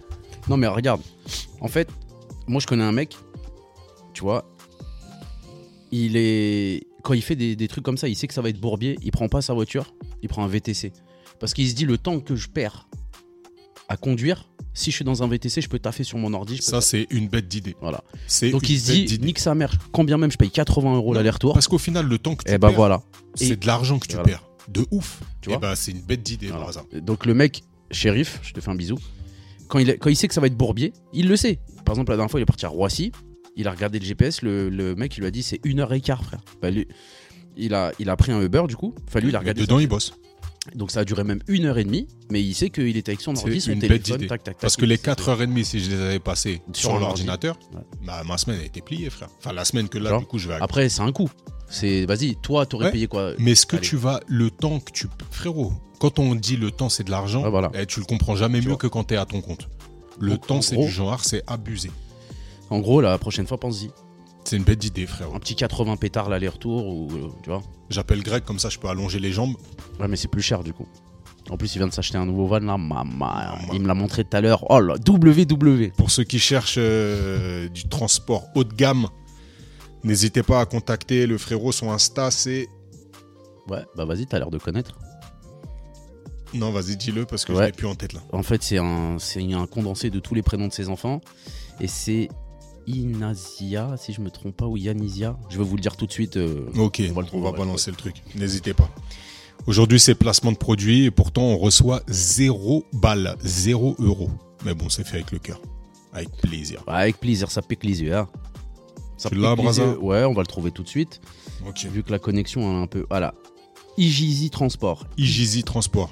Non, 0.48 0.56
mais 0.56 0.66
regarde. 0.66 1.00
En 1.60 1.68
fait, 1.68 1.88
moi, 2.46 2.60
je 2.60 2.66
connais 2.66 2.84
un 2.84 2.92
mec, 2.92 3.16
tu 4.12 4.22
vois, 4.22 4.44
il 5.90 6.16
est. 6.16 6.86
Quand 7.02 7.14
il 7.14 7.22
fait 7.22 7.36
des, 7.36 7.56
des 7.56 7.68
trucs 7.68 7.84
comme 7.84 7.96
ça, 7.96 8.08
il 8.08 8.16
sait 8.16 8.26
que 8.26 8.34
ça 8.34 8.42
va 8.42 8.48
être 8.48 8.60
bourbier, 8.60 8.98
il 9.02 9.10
prend 9.12 9.28
pas 9.28 9.40
sa 9.40 9.54
voiture, 9.54 9.94
il 10.22 10.28
prend 10.28 10.44
un 10.44 10.48
VTC. 10.48 10.92
Parce 11.38 11.54
qu'il 11.54 11.68
se 11.68 11.74
dit, 11.74 11.84
le 11.84 11.98
temps 11.98 12.18
que 12.20 12.34
je 12.36 12.48
perds 12.48 12.88
à 13.88 13.96
conduire, 13.96 14.48
si 14.76 14.90
je 14.90 14.96
suis 14.96 15.04
dans 15.04 15.22
un 15.22 15.28
VTC, 15.28 15.60
je 15.60 15.68
peux 15.68 15.78
taffer 15.78 16.04
sur 16.04 16.18
mon 16.18 16.32
ordi. 16.34 16.58
Ça, 16.60 16.80
c'est 16.80 17.06
une 17.10 17.28
bête 17.28 17.48
d'idée. 17.48 17.74
Voilà. 17.80 18.04
Donc 18.52 18.68
il 18.68 18.78
se 18.78 18.92
dit, 18.92 19.18
nique 19.20 19.38
sa 19.38 19.54
mère, 19.54 19.72
combien 19.90 20.18
même 20.18 20.30
je 20.30 20.36
paye 20.36 20.50
80 20.50 20.94
euros 20.96 21.14
l'aller-retour. 21.14 21.54
Parce 21.54 21.66
qu'au 21.66 21.78
final, 21.78 22.06
le 22.06 22.18
temps 22.18 22.34
que 22.36 22.44
tu 22.44 22.52
Et 22.52 22.58
bah 22.58 22.68
perds, 22.68 22.76
voilà. 22.76 23.02
c'est 23.34 23.48
Et- 23.48 23.56
de 23.56 23.66
l'argent 23.66 23.98
que 23.98 24.06
tu 24.06 24.14
voilà. 24.14 24.28
perds. 24.28 24.44
De 24.68 24.84
ouf. 24.90 25.20
Tu 25.40 25.48
Et 25.48 25.52
vois 25.52 25.60
bah, 25.60 25.76
c'est 25.76 25.92
une 25.92 26.00
bête 26.02 26.22
d'idée, 26.22 26.48
Voilà. 26.48 26.64
Braza. 26.64 26.84
Donc 27.00 27.24
le 27.26 27.34
mec, 27.34 27.62
shérif, 27.90 28.38
je 28.42 28.52
te 28.52 28.60
fais 28.60 28.70
un 28.70 28.74
bisou. 28.74 28.96
Quand 29.68 29.78
il, 29.78 29.96
quand 29.98 30.10
il 30.10 30.16
sait 30.16 30.28
que 30.28 30.34
ça 30.34 30.40
va 30.40 30.46
être 30.48 30.56
bourbier, 30.56 30.92
il 31.12 31.28
le 31.28 31.36
sait. 31.36 31.58
Par 31.84 31.94
exemple, 31.94 32.10
la 32.12 32.16
dernière 32.16 32.30
fois, 32.30 32.38
il 32.40 32.42
est 32.42 32.46
parti 32.46 32.66
à 32.66 32.68
Roissy. 32.68 33.12
Il 33.56 33.66
a 33.68 33.70
regardé 33.70 33.98
le 33.98 34.04
GPS. 34.04 34.42
Le, 34.42 34.68
le 34.68 34.94
mec, 34.94 35.16
il 35.16 35.20
lui 35.20 35.26
a 35.26 35.30
dit 35.30 35.42
c'est 35.42 35.60
une 35.64 35.80
heure 35.80 35.92
et 35.94 36.00
quart, 36.00 36.22
frère. 36.22 36.40
Bah, 36.60 36.70
lui, 36.70 36.86
il, 37.56 37.72
a, 37.74 37.92
il 37.98 38.10
a 38.10 38.16
pris 38.16 38.32
un 38.32 38.40
Uber, 38.42 38.64
du 38.68 38.76
coup. 38.76 38.94
Lui, 39.14 39.28
il 39.30 39.36
a 39.36 39.38
regardé. 39.38 39.62
dedans, 39.62 39.78
il 39.78 39.86
bosse. 39.88 40.12
Donc 40.74 40.90
ça 40.90 41.00
a 41.00 41.04
duré 41.04 41.24
même 41.24 41.40
une 41.48 41.64
heure 41.66 41.78
et 41.78 41.84
demie. 41.84 42.06
Mais 42.30 42.42
il 42.42 42.54
sait 42.54 42.70
qu'il 42.70 42.96
était 42.96 43.10
avec 43.10 43.20
son 43.20 43.36
ordi, 43.36 43.60
son 43.60 43.78
téléphone. 43.78 44.18
Tac, 44.18 44.28
tac, 44.28 44.42
tac. 44.44 44.58
Parce 44.58 44.76
que 44.76 44.84
les 44.84 44.96
sait 44.96 45.10
4h30, 45.12 45.64
si 45.64 45.80
je 45.80 45.90
les 45.90 46.00
avais 46.02 46.18
passées 46.18 46.60
Sur 46.72 46.76
sur, 46.76 46.90
l'ordi. 46.92 47.04
l'ordinateur, 47.04 47.58
Ouais. 47.74 47.80
bah, 48.04 48.22
ma 48.26 48.36
semaine 48.38 48.60
a 48.60 48.64
été 48.64 48.80
pliée, 48.80 49.10
frère. 49.10 49.28
Enfin, 49.38 49.52
la 49.52 49.64
semaine 49.64 49.88
que 49.88 49.98
là, 49.98 50.10
Genre, 50.10 50.20
du 50.20 50.26
coup, 50.26 50.38
je 50.38 50.48
vais 50.48 50.54
Après, 50.60 50.88
c'est 50.88 51.02
un 51.02 51.12
coup. 51.12 51.30
C'est 51.68 52.06
vas-y, 52.06 52.36
toi, 52.36 52.64
t'aurais 52.66 52.86
Ouais. 52.86 52.92
payé 52.92 53.06
quoi? 53.08 53.32
Mais 53.38 53.54
ce 53.54 53.66
que 53.66 53.76
Allez. 53.76 53.86
tu 53.86 53.96
vas, 53.96 54.20
le 54.26 54.50
temps 54.50 54.78
que 54.80 54.92
tu. 54.92 55.06
Frérot, 55.30 55.72
quand 55.98 56.18
on 56.18 56.34
dit 56.34 56.56
le 56.56 56.70
temps, 56.70 56.88
c'est 56.88 57.04
de 57.04 57.10
l'argent, 57.10 57.48
voilà. 57.50 57.70
eh, 57.74 57.86
tu 57.86 57.98
le 58.00 58.06
comprends 58.06 58.36
jamais 58.36 58.58
Tu 58.60 58.66
mieux 58.66 58.70
vois. 58.72 58.78
que 58.78 58.86
quand 58.86 59.04
t'es 59.04 59.16
à 59.16 59.24
ton 59.26 59.40
compte. 59.40 59.68
Le 60.20 60.32
Donc, 60.32 60.46
temps, 60.46 60.62
c'est 60.62 60.76
du 60.76 60.88
genre, 60.88 61.24
c'est 61.24 61.42
abusé. 61.46 61.90
En 62.70 62.78
gros, 62.80 63.00
la 63.00 63.16
prochaine 63.18 63.46
fois, 63.46 63.58
pense-y. 63.58 63.90
C'est 64.46 64.56
une 64.56 64.62
bête 64.62 64.78
d'idée, 64.78 65.06
frérot. 65.06 65.34
Un 65.34 65.40
petit 65.40 65.56
80 65.56 65.96
pétards 65.96 66.28
l'aller-retour 66.28 66.86
ou 66.86 67.08
euh, 67.10 67.30
tu 67.42 67.50
vois. 67.50 67.62
J'appelle 67.90 68.22
Greg, 68.22 68.44
comme 68.44 68.60
ça, 68.60 68.68
je 68.68 68.78
peux 68.78 68.86
allonger 68.86 69.18
les 69.18 69.32
jambes. 69.32 69.56
Ouais, 69.98 70.06
mais 70.06 70.14
c'est 70.14 70.28
plus 70.28 70.40
cher 70.40 70.62
du 70.62 70.72
coup. 70.72 70.86
En 71.50 71.56
plus, 71.56 71.74
il 71.74 71.78
vient 71.78 71.88
de 71.88 71.92
s'acheter 71.92 72.16
un 72.16 72.26
nouveau 72.26 72.46
van 72.46 72.60
là. 72.60 72.76
Maman, 72.78 73.04
Maman. 73.04 73.58
il 73.72 73.80
me 73.80 73.88
l'a 73.88 73.94
montré 73.94 74.22
tout 74.22 74.36
à 74.36 74.40
l'heure. 74.40 74.64
Oh 74.70 74.78
là, 74.78 74.94
WW. 75.04 75.90
Pour 75.96 76.12
ceux 76.12 76.22
qui 76.22 76.38
cherchent 76.38 76.76
euh, 76.78 77.68
du 77.70 77.88
transport 77.88 78.44
haut 78.54 78.62
de 78.62 78.72
gamme, 78.72 79.08
n'hésitez 80.04 80.44
pas 80.44 80.60
à 80.60 80.64
contacter 80.66 81.26
le 81.26 81.38
frérot. 81.38 81.72
Son 81.72 81.90
Insta, 81.90 82.30
c'est. 82.30 82.68
Ouais, 83.66 83.84
bah 83.96 84.04
vas-y, 84.04 84.26
t'as 84.26 84.38
l'air 84.38 84.50
de 84.50 84.58
connaître. 84.58 84.96
Non, 86.54 86.70
vas-y, 86.70 86.96
dis-le 86.96 87.26
parce 87.26 87.44
que 87.44 87.52
je 87.52 87.60
l'ai 87.62 87.72
plus 87.72 87.88
en 87.88 87.96
tête 87.96 88.12
là. 88.12 88.20
En 88.32 88.44
fait, 88.44 88.62
c'est 88.62 88.78
un, 88.78 89.16
c'est 89.18 89.42
un 89.52 89.66
condensé 89.66 90.08
de 90.10 90.20
tous 90.20 90.36
les 90.36 90.42
prénoms 90.42 90.68
de 90.68 90.72
ses 90.72 90.88
enfants. 90.88 91.20
Et 91.80 91.88
c'est 91.88 92.28
Inazia, 92.86 93.96
si 93.96 94.12
je 94.12 94.20
me 94.20 94.30
trompe 94.30 94.56
pas, 94.56 94.66
ou 94.66 94.76
Yanisia. 94.76 95.36
Je 95.48 95.58
vais 95.58 95.64
vous 95.64 95.76
le 95.76 95.82
dire 95.82 95.96
tout 95.96 96.06
de 96.06 96.12
suite. 96.12 96.36
euh, 96.36 96.66
Ok, 96.78 97.02
On 97.10 97.12
va 97.14 97.22
le 97.22 97.28
on 97.32 97.40
va 97.40 97.52
balancer 97.52 97.90
le 97.90 97.96
truc. 97.96 98.16
N'hésitez 98.34 98.74
pas. 98.74 98.88
Aujourd'hui, 99.66 99.98
c'est 99.98 100.14
placement 100.14 100.52
de 100.52 100.56
produits 100.56 101.04
et 101.04 101.10
pourtant, 101.10 101.42
on 101.42 101.56
reçoit 101.58 102.02
zéro 102.08 102.84
balle, 102.92 103.36
zéro 103.42 103.96
euro. 103.98 104.30
Mais 104.64 104.74
bon, 104.74 104.88
c'est 104.88 105.04
fait 105.04 105.16
avec 105.16 105.32
le 105.32 105.38
cœur. 105.38 105.60
Avec 106.12 106.30
plaisir. 106.36 106.82
Avec 106.86 107.18
plaisir, 107.18 107.50
ça 107.50 107.62
pique 107.62 107.82
les 107.84 108.02
yeux. 108.02 108.14
hein. 108.14 108.28
Ça 109.16 109.28
Tu 109.30 109.34
l'as. 109.34 109.54
Ouais, 109.54 110.24
on 110.24 110.32
va 110.34 110.42
le 110.42 110.46
trouver 110.46 110.70
tout 110.70 110.82
de 110.82 110.88
suite. 110.88 111.20
Ok. 111.66 111.86
Vu 111.92 112.02
que 112.02 112.12
la 112.12 112.18
connexion 112.18 112.60
est 112.78 112.82
un 112.82 112.86
peu. 112.86 113.06
Voilà. 113.08 113.34
Igizy 113.98 114.50
Transport. 114.50 115.06
Igizy 115.16 115.62
Transport. 115.64 116.08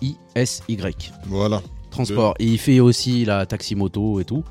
I-G-I-S-Y. 0.00 1.12
Voilà. 1.26 1.62
Transport. 1.90 2.34
Et 2.38 2.46
il 2.46 2.58
fait 2.58 2.80
aussi 2.80 3.24
la 3.24 3.46
taxi 3.46 3.74
moto 3.74 4.18
et 4.20 4.24
tout. 4.24 4.42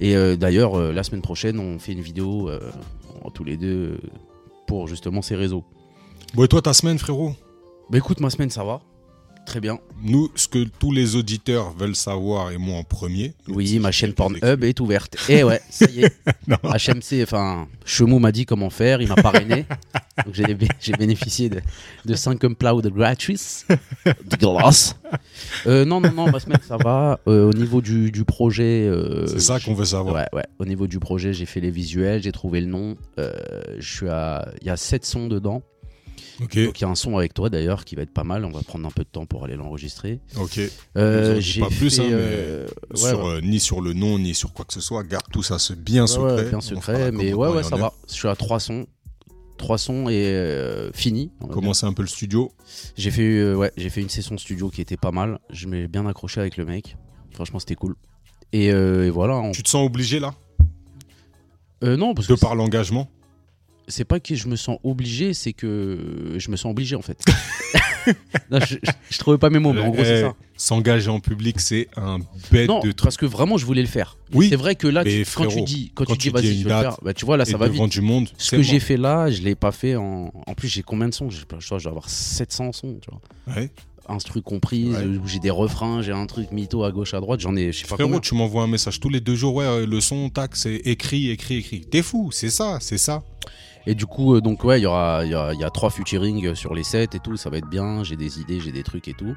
Et 0.00 0.14
euh, 0.16 0.36
d'ailleurs, 0.36 0.78
euh, 0.78 0.92
la 0.92 1.02
semaine 1.02 1.22
prochaine, 1.22 1.58
on 1.58 1.78
fait 1.78 1.92
une 1.92 2.00
vidéo 2.00 2.48
euh, 2.48 2.60
tous 3.34 3.44
les 3.44 3.56
deux 3.56 3.98
pour 4.66 4.86
justement 4.88 5.22
ces 5.22 5.36
réseaux. 5.36 5.64
Bon, 6.34 6.44
et 6.44 6.48
toi, 6.48 6.62
ta 6.62 6.72
semaine, 6.72 6.98
frérot? 6.98 7.32
Bah 7.90 7.98
écoute, 7.98 8.20
ma 8.20 8.30
semaine, 8.30 8.50
ça 8.50 8.64
va. 8.64 8.80
Très 9.46 9.60
bien. 9.60 9.78
Nous, 10.02 10.28
ce 10.34 10.48
que 10.48 10.64
tous 10.64 10.90
les 10.92 11.14
auditeurs 11.16 11.72
veulent 11.72 11.94
savoir, 11.96 12.50
et 12.50 12.58
moi 12.58 12.76
en 12.76 12.82
premier. 12.84 13.32
Oui, 13.48 13.78
ma 13.78 13.92
chaîne 13.92 14.12
Pornhub. 14.12 14.42
Est 14.64 14.80
ouverte. 14.80 15.16
Et 15.30 15.44
ouais, 15.44 15.60
ça 15.70 15.86
y 15.88 16.02
est. 16.02 16.12
HMC, 16.64 17.22
enfin, 17.22 17.66
Chemou 17.84 18.18
m'a 18.18 18.32
dit 18.32 18.44
comment 18.44 18.70
faire, 18.70 19.00
il 19.00 19.08
m'a 19.08 19.14
parrainé. 19.14 19.64
Donc 20.24 20.34
j'ai 20.34 20.52
bé- 20.54 20.68
j'ai 20.80 20.92
bénéficié 20.92 21.48
de, 21.48 21.60
de 22.04 22.14
5 22.14 22.42
uploads 22.44 22.90
gratuits. 22.90 23.40
Dégueulasse. 24.24 24.96
Euh, 25.66 25.84
non, 25.84 26.00
non, 26.00 26.12
non, 26.12 26.30
ma 26.30 26.40
semaine, 26.40 26.58
ça 26.66 26.76
va. 26.76 27.20
Euh, 27.28 27.48
au 27.48 27.52
niveau 27.52 27.80
du, 27.80 28.10
du 28.10 28.24
projet. 28.24 28.86
euh, 28.88 29.26
C'est 29.28 29.40
ça 29.40 29.60
qu'on 29.60 29.74
veut 29.74 29.84
savoir. 29.84 30.14
Ouais, 30.16 30.26
ouais. 30.32 30.44
Au 30.58 30.64
niveau 30.64 30.86
du 30.86 30.98
projet, 30.98 31.32
j'ai 31.32 31.46
fait 31.46 31.60
les 31.60 31.70
visuels, 31.70 32.22
j'ai 32.22 32.32
trouvé 32.32 32.60
le 32.60 32.66
nom. 32.66 32.96
Euh, 33.18 33.32
je 33.78 33.94
suis 33.96 34.08
à. 34.08 34.48
Il 34.60 34.66
y 34.66 34.70
a 34.70 34.76
7 34.76 35.04
sons 35.06 35.28
dedans. 35.28 35.62
Ok, 36.42 36.58
Donc 36.64 36.80
il 36.80 36.82
y 36.82 36.84
a 36.84 36.88
un 36.88 36.94
son 36.94 37.16
avec 37.16 37.32
toi 37.34 37.48
d'ailleurs 37.48 37.84
qui 37.84 37.94
va 37.96 38.02
être 38.02 38.12
pas 38.12 38.24
mal. 38.24 38.44
On 38.44 38.50
va 38.50 38.62
prendre 38.62 38.86
un 38.86 38.90
peu 38.90 39.04
de 39.04 39.08
temps 39.08 39.24
pour 39.26 39.44
aller 39.44 39.56
l'enregistrer. 39.56 40.20
ok. 40.36 40.60
Euh, 40.96 41.40
j'ai 41.40 41.60
pas 41.62 41.68
plus, 41.68 41.98
hein, 41.98 42.04
mais 42.08 42.12
euh, 42.12 42.66
ouais, 42.90 42.96
sur, 42.96 43.24
ouais. 43.24 43.30
euh, 43.36 43.40
ni 43.40 43.58
sur 43.60 43.80
le 43.80 43.92
nom, 43.94 44.18
ni 44.18 44.34
sur 44.34 44.52
quoi 44.52 44.64
que 44.64 44.74
ce 44.74 44.80
soit. 44.80 45.02
Garde 45.04 45.24
tout 45.32 45.42
ça 45.42 45.56
bien 45.76 46.02
Ouais, 46.02 46.08
secret. 46.08 46.48
bien 46.50 46.60
secret, 46.60 47.12
mais 47.12 47.32
ouais, 47.32 47.48
ouais, 47.48 47.62
ça 47.62 47.76
va. 47.76 47.92
Je 48.08 48.12
suis 48.14 48.28
à 48.28 48.36
3 48.36 48.60
sons. 48.60 48.86
3 49.58 49.78
sons 49.78 50.08
et 50.10 50.26
euh, 50.26 50.92
fini. 50.92 51.30
Commencer 51.50 51.86
un 51.86 51.94
peu 51.94 52.02
le 52.02 52.08
studio. 52.08 52.52
J'ai 52.96 53.10
fait, 53.10 53.22
euh, 53.22 53.54
ouais, 53.54 53.72
j'ai 53.78 53.88
fait 53.88 54.02
une 54.02 54.10
session 54.10 54.36
studio 54.36 54.68
qui 54.68 54.82
était 54.82 54.98
pas 54.98 55.12
mal. 55.12 55.38
Je 55.50 55.66
m'ai 55.66 55.88
bien 55.88 56.06
accroché 56.06 56.40
avec 56.40 56.58
le 56.58 56.66
mec. 56.66 56.96
Franchement, 57.32 57.58
c'était 57.58 57.74
cool. 57.76 57.94
Et, 58.52 58.66
et 58.66 59.10
voilà. 59.10 59.36
on- 59.36 59.52
Tu 59.52 59.62
te 59.62 59.68
sens 59.70 59.86
obligé 59.86 60.20
là? 60.20 60.34
Euh, 61.84 61.96
non, 61.96 62.14
parce 62.14 62.26
que 62.26 62.32
De 62.34 62.38
par 62.38 62.54
l'engagement 62.54 63.08
c'est 63.88 64.04
pas 64.04 64.20
que 64.20 64.34
je 64.34 64.48
me 64.48 64.56
sens 64.56 64.78
obligé, 64.84 65.34
c'est 65.34 65.52
que 65.52 66.34
je 66.38 66.50
me 66.50 66.56
sens 66.56 66.70
obligé 66.70 66.96
en 66.96 67.02
fait. 67.02 67.22
Non, 68.52 68.60
je, 68.60 68.76
je, 68.80 68.90
je 69.10 69.18
trouvais 69.18 69.36
pas 69.38 69.50
mes 69.50 69.58
mots, 69.58 69.72
mais 69.72 69.80
en 69.80 69.88
gros, 69.90 70.04
c'est 70.04 70.18
Eh, 70.18 70.22
ça. 70.22 70.34
S'engager 70.56 71.10
en 71.10 71.18
public, 71.18 71.58
c'est 71.58 71.88
un 71.96 72.20
bête 72.52 72.68
Non, 72.68 72.76
de 72.78 72.92
truc. 72.92 73.02
parce 73.02 73.16
que 73.16 73.26
vraiment, 73.26 73.58
je 73.58 73.66
voulais 73.66 73.82
le 73.82 73.88
faire. 73.88 74.16
Oui, 74.32 74.48
C'est 74.48 74.54
vrai 74.54 74.76
que 74.76 74.86
là, 74.86 75.02
quand 75.34 75.48
tu 75.48 75.62
dis, 75.62 75.90
quand 75.92 76.04
quand 76.04 76.12
tu 76.12 76.18
dis, 76.18 76.28
vas-y, 76.30 76.58
je 76.58 76.68
vais 76.68 76.72
le 76.74 76.80
faire, 76.82 76.98
bah, 77.02 77.12
tu 77.14 77.26
vois, 77.26 77.36
là, 77.36 77.44
ça 77.44 77.56
va 77.56 77.66
vite. 77.66 77.82
du 77.90 78.00
monde. 78.02 78.28
Ce 78.38 78.54
que 78.54 78.62
j'ai 78.62 78.78
fait 78.78 78.96
là, 78.96 79.28
je 79.28 79.42
l'ai 79.42 79.56
pas 79.56 79.72
fait 79.72 79.96
en. 79.96 80.30
En 80.46 80.54
plus, 80.54 80.68
j'ai 80.68 80.82
combien 80.84 81.08
de 81.08 81.14
sons? 81.14 81.30
Je 81.30 81.38
je 81.58 81.68
dois 81.68 81.88
avoir 81.88 82.08
700 82.08 82.72
sons, 82.72 82.98
tu 83.02 83.10
vois. 83.10 83.56
Ouais. 83.56 83.70
Instru 84.08 84.40
compris, 84.40 84.90
Ouais. 84.92 85.04
où 85.04 85.26
j'ai 85.26 85.40
des 85.40 85.50
refrains, 85.50 86.00
j'ai 86.00 86.12
un 86.12 86.26
truc 86.26 86.52
mytho 86.52 86.84
à 86.84 86.92
gauche, 86.92 87.12
à 87.12 87.18
droite, 87.18 87.40
j'en 87.40 87.56
ai, 87.56 87.72
je 87.72 87.78
sais 87.78 87.82
pas 87.88 87.96
Frérot, 87.96 88.08
combien. 88.10 88.20
tu 88.20 88.36
m'envoies 88.36 88.62
un 88.62 88.68
message 88.68 89.00
tous 89.00 89.08
les 89.08 89.20
deux 89.20 89.34
jours. 89.34 89.52
Ouais, 89.56 89.64
euh, 89.64 89.84
le 89.84 90.00
son, 90.00 90.30
tac, 90.30 90.54
c'est 90.54 90.76
écrit, 90.76 91.28
écrit, 91.30 91.56
écrit. 91.56 91.80
T'es 91.80 92.02
fou, 92.02 92.30
c'est 92.30 92.50
ça, 92.50 92.78
c'est 92.80 92.98
ça. 92.98 93.24
Et 93.86 93.94
du 93.94 94.06
coup, 94.06 94.34
euh, 94.34 94.40
donc 94.40 94.64
ouais, 94.64 94.80
il 94.80 94.82
y 94.82 94.86
aura, 94.86 95.24
il 95.24 95.30
y, 95.30 95.34
a, 95.34 95.52
il 95.54 95.60
y 95.60 95.64
a 95.64 95.70
trois 95.70 95.90
featuring 95.90 96.54
sur 96.54 96.74
les 96.74 96.82
sets 96.82 97.04
et 97.14 97.20
tout, 97.20 97.36
ça 97.36 97.50
va 97.50 97.58
être 97.58 97.68
bien. 97.68 98.02
J'ai 98.02 98.16
des 98.16 98.40
idées, 98.40 98.58
j'ai 98.60 98.72
des 98.72 98.82
trucs 98.82 99.06
et 99.08 99.14
tout. 99.14 99.36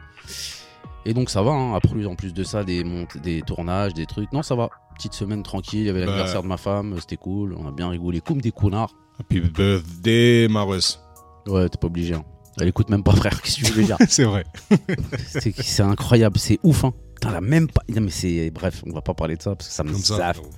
Et 1.06 1.14
donc 1.14 1.30
ça 1.30 1.42
va. 1.42 1.52
Hein, 1.52 1.76
après, 1.76 2.06
en 2.06 2.16
plus 2.16 2.34
de 2.34 2.44
ça, 2.44 2.64
des 2.64 2.84
montes, 2.84 3.18
des 3.18 3.42
tournages, 3.42 3.94
des 3.94 4.06
trucs. 4.06 4.32
Non, 4.34 4.42
ça 4.42 4.56
va. 4.56 4.70
petite 4.96 5.14
semaine 5.14 5.44
tranquille. 5.44 5.82
Il 5.82 5.86
y 5.86 5.90
avait 5.90 6.02
Bah. 6.02 6.08
l'anniversaire 6.08 6.44
de 6.44 6.48
ma 6.48 6.58
femme, 6.58 6.96
c'était 7.00 7.16
cool. 7.18 7.56
On 7.58 7.68
a 7.68 7.72
bien 7.72 7.90
rigolé 7.90 8.22
comme 8.22 8.42
des 8.42 8.52
connards. 8.52 8.94
Happy 9.20 9.40
birthday, 9.40 10.48
Marus. 10.50 11.00
Ouais, 11.48 11.70
t'es 11.70 11.78
pas 11.78 11.88
obligé. 11.88 12.16
hein. 12.16 12.24
Elle 12.60 12.68
écoute 12.68 12.90
même 12.90 13.04
pas, 13.04 13.14
frère. 13.14 13.42
Qu'est-ce 13.42 13.62
que 13.62 13.66
tu 13.68 13.72
veux 13.74 13.84
dire? 13.84 13.98
C'est 14.10 14.26
vrai. 14.26 14.44
C'est 15.28 15.84
incroyable, 15.84 16.38
c'est 16.38 16.60
ouf. 16.64 16.84
Hein. 16.84 16.94
A 17.26 17.40
même 17.42 17.68
pas. 17.70 17.82
Non, 17.90 18.02
mais 18.02 18.12
c'est. 18.12 18.50
Bref, 18.52 18.82
on 18.88 18.92
va 18.94 19.02
pas 19.02 19.14
parler 19.14 19.36
de 19.36 19.42
ça 19.42 19.56
parce 19.56 19.68
que 19.70 19.74
ça 19.74 19.84
me. 19.84 19.94